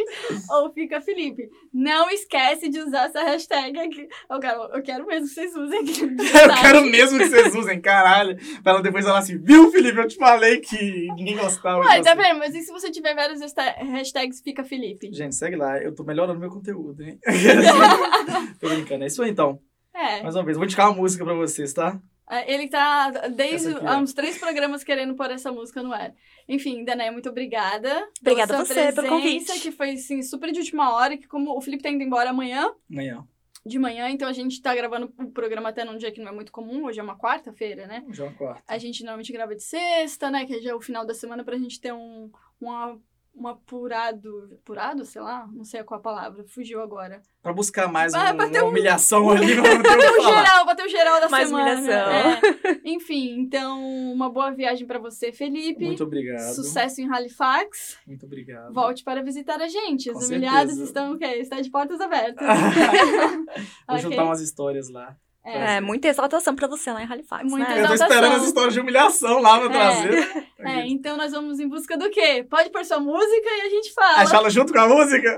ou 0.51 0.71
fica 0.71 1.01
Felipe. 1.01 1.49
Não 1.73 2.09
esquece 2.11 2.69
de 2.69 2.79
usar 2.79 3.05
essa 3.05 3.23
hashtag 3.23 3.79
aqui. 3.79 4.07
Eu 4.29 4.39
quero, 4.39 4.61
eu 4.73 4.83
quero 4.83 5.07
mesmo 5.07 5.27
que 5.27 5.33
vocês 5.33 5.55
usem 5.55 5.79
aqui. 5.79 6.01
Eu 6.45 6.61
quero 6.61 6.85
mesmo 6.85 7.17
que 7.17 7.25
vocês 7.25 7.55
usem, 7.55 7.81
caralho. 7.81 8.37
Pra 8.61 8.73
ela 8.73 8.81
depois 8.81 9.05
falar 9.05 9.19
assim, 9.19 9.37
viu, 9.37 9.71
Felipe? 9.71 9.97
Eu 9.97 10.07
te 10.07 10.17
falei 10.17 10.59
que 10.59 11.07
ninguém 11.15 11.37
gostava. 11.37 11.79
Ué, 11.79 12.01
tá 12.01 12.13
você." 12.13 12.21
vendo? 12.21 12.39
Mas 12.39 12.53
e 12.53 12.61
se 12.61 12.71
você 12.71 12.91
tiver 12.91 13.15
vários 13.15 13.39
hashtags 13.41 14.41
fica 14.41 14.63
Felipe? 14.63 15.11
Gente, 15.11 15.35
segue 15.35 15.55
lá. 15.55 15.81
Eu 15.81 15.93
tô 15.95 16.03
melhorando 16.03 16.39
meu 16.39 16.49
conteúdo, 16.49 17.01
hein? 17.03 17.17
tô 18.59 18.69
brincando. 18.69 19.03
É 19.03 19.07
isso 19.07 19.23
aí, 19.23 19.31
então. 19.31 19.59
É. 19.93 20.21
Mais 20.21 20.35
uma 20.35 20.43
vez. 20.43 20.57
Vou 20.57 20.65
indicar 20.65 20.89
uma 20.89 20.97
música 20.97 21.23
pra 21.23 21.33
vocês, 21.33 21.73
tá? 21.73 21.99
É, 22.29 22.51
Ele 22.53 22.67
tá 22.67 23.09
desde 23.29 23.73
há 23.85 23.97
uns 23.97 24.13
três 24.13 24.37
programas 24.37 24.83
querendo 24.83 25.15
pôr 25.15 25.29
essa 25.31 25.51
música 25.51 25.83
no 25.83 25.93
ar. 25.93 26.13
Enfim, 26.47 26.83
Dané, 26.83 27.11
muito 27.11 27.29
obrigada. 27.29 28.07
Obrigada 28.21 28.53
pela 28.53 28.61
a 28.61 28.65
sua 28.65 28.75
você 28.75 28.93
pelo 28.93 29.07
presença, 29.07 29.09
convite. 29.09 29.59
Que 29.59 29.71
foi, 29.71 29.91
assim, 29.91 30.21
super 30.21 30.51
de 30.51 30.59
última 30.59 30.93
hora, 30.93 31.17
que 31.17 31.27
como 31.27 31.55
o 31.55 31.61
Felipe 31.61 31.83
tá 31.83 31.89
indo 31.89 32.03
embora 32.03 32.29
amanhã, 32.31 32.71
Amanhã. 32.89 33.27
de 33.65 33.79
manhã, 33.79 34.09
então 34.09 34.27
a 34.27 34.33
gente 34.33 34.61
tá 34.61 34.75
gravando 34.75 35.11
o 35.19 35.31
programa 35.31 35.69
até 35.69 35.83
num 35.83 35.97
dia 35.97 36.11
que 36.11 36.21
não 36.21 36.31
é 36.31 36.35
muito 36.35 36.51
comum, 36.51 36.85
hoje 36.85 36.99
é 36.99 37.03
uma 37.03 37.17
quarta-feira, 37.17 37.87
né? 37.87 38.03
Já 38.11 38.25
é 38.25 38.27
uma 38.27 38.35
quarta. 38.37 38.63
A 38.67 38.77
gente 38.77 39.03
normalmente 39.03 39.33
grava 39.33 39.55
de 39.55 39.63
sexta, 39.63 40.29
né? 40.29 40.45
Que 40.45 40.61
já 40.61 40.71
é 40.71 40.75
o 40.75 40.81
final 40.81 41.05
da 41.05 41.13
semana 41.13 41.43
pra 41.43 41.57
gente 41.57 41.79
ter 41.81 41.93
um, 41.93 42.31
uma, 42.59 42.99
um 43.37 43.47
apurado. 43.47 44.49
Apurado, 44.61 45.03
sei 45.05 45.21
lá? 45.21 45.47
Não 45.51 45.63
sei 45.63 45.83
qual 45.83 45.99
a 45.99 46.03
palavra, 46.03 46.43
fugiu 46.47 46.81
agora. 46.81 47.21
Pra 47.41 47.53
buscar 47.53 47.87
mais 47.91 48.13
Vai, 48.13 48.33
um- 48.33 48.37
pra 48.37 48.49
ter 48.49 48.59
uma 48.59 48.65
um- 48.67 48.69
humilhação 48.69 49.29
ali, 49.31 49.53
vamos 49.53 49.69
ter 49.69 49.77
o 49.77 49.81
que 49.83 49.89
Bateu 49.89 50.19
o 50.19 50.23
falar. 50.23 50.37
geral, 50.45 50.65
bateu 50.65 50.85
o 50.85 50.89
geral 50.89 51.21
da 51.21 51.29
Mais 51.29 51.47
semana. 51.49 51.75
humilhação. 51.75 52.11
É. 52.11 52.81
Enfim, 52.85 53.39
então, 53.39 53.83
uma 54.11 54.29
boa 54.29 54.51
viagem 54.51 54.87
pra 54.87 54.97
você, 54.99 55.31
Felipe. 55.31 55.85
Muito 55.85 56.03
obrigado. 56.03 56.53
Sucesso 56.53 57.01
em 57.01 57.09
Halifax. 57.11 57.97
Muito 58.07 58.25
obrigado. 58.25 58.73
Volte 58.73 59.03
para 59.03 59.21
visitar 59.21 59.59
a 59.61 59.67
gente. 59.67 60.11
Com 60.11 60.19
Os 60.19 60.27
humilhados 60.29 60.75
certeza. 60.75 60.83
estão 60.83 61.11
o 61.13 61.17
quê? 61.17 61.25
Está 61.25 61.61
de 61.61 61.69
portas 61.69 61.99
abertas. 62.01 62.45
Vou 63.87 63.95
Ok? 63.97 63.99
juntar 64.01 64.23
umas 64.23 64.41
histórias 64.41 64.89
lá. 64.89 65.15
É, 65.47 65.79
muita 65.79 66.07
exaltação 66.07 66.55
pra 66.55 66.67
você 66.67 66.91
lá 66.91 67.03
em 67.03 67.05
Halifax, 67.07 67.47
Muita 67.49 67.69
né? 67.69 67.81
Eu 67.83 67.87
tô 67.87 67.93
Exaltação. 67.93 68.07
esperando 68.07 68.41
as 68.41 68.47
histórias 68.47 68.73
de 68.73 68.79
humilhação 68.79 69.39
lá 69.39 69.59
pra 69.59 69.67
É. 69.67 69.69
trazer. 70.01 70.47
É, 70.59 70.87
então 70.89 71.15
nós 71.15 71.31
vamos 71.31 71.59
em 71.59 71.67
busca 71.67 71.95
do 71.95 72.09
quê? 72.09 72.43
Pode 72.49 72.71
pôr 72.71 72.83
sua 72.83 72.99
música 72.99 73.47
e 73.47 73.61
a 73.61 73.69
gente 73.69 73.93
fala. 73.93 74.17
Achar 74.23 74.37
ela 74.37 74.49
junto 74.49 74.73
com 74.73 74.79
a 74.79 74.87
música? 74.87 75.37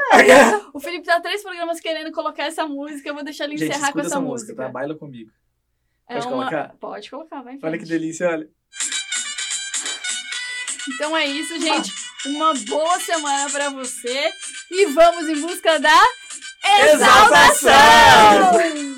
O 0.73 0.79
Felipe 0.79 1.05
tá 1.05 1.17
há 1.17 1.21
três 1.21 1.43
programas 1.43 1.79
querendo 1.81 2.11
colocar 2.13 2.43
essa 2.45 2.65
música, 2.65 3.09
eu 3.09 3.13
vou 3.13 3.23
deixar 3.23 3.43
ele 3.45 3.57
Gente, 3.57 3.69
encerrar 3.71 3.91
com 3.91 3.99
essa, 3.99 4.07
essa 4.09 4.19
música, 4.21 4.53
música. 4.53 4.63
tá? 4.63 4.69
Baila 4.69 4.95
comigo. 4.95 5.29
É 6.09 6.13
Pode 6.13 6.27
uma- 6.27 6.35
colocar? 6.37 6.75
Pode 6.79 7.09
colocar, 7.09 7.41
vai 7.41 7.55
em 7.55 7.59
Olha 7.61 7.77
que 7.77 7.83
delícia, 7.85 8.29
olha. 8.29 8.47
Então 10.95 11.17
é 11.17 11.25
isso, 11.25 11.59
gente. 11.59 11.91
Uma 12.27 12.53
boa 12.53 12.97
semana 12.99 13.49
pra 13.49 13.69
você. 13.71 14.29
E 14.71 14.85
vamos 14.85 15.27
em 15.27 15.41
busca 15.41 15.77
da 15.79 16.01
Exaltação! 16.63 17.69
exaltação! 17.69 18.96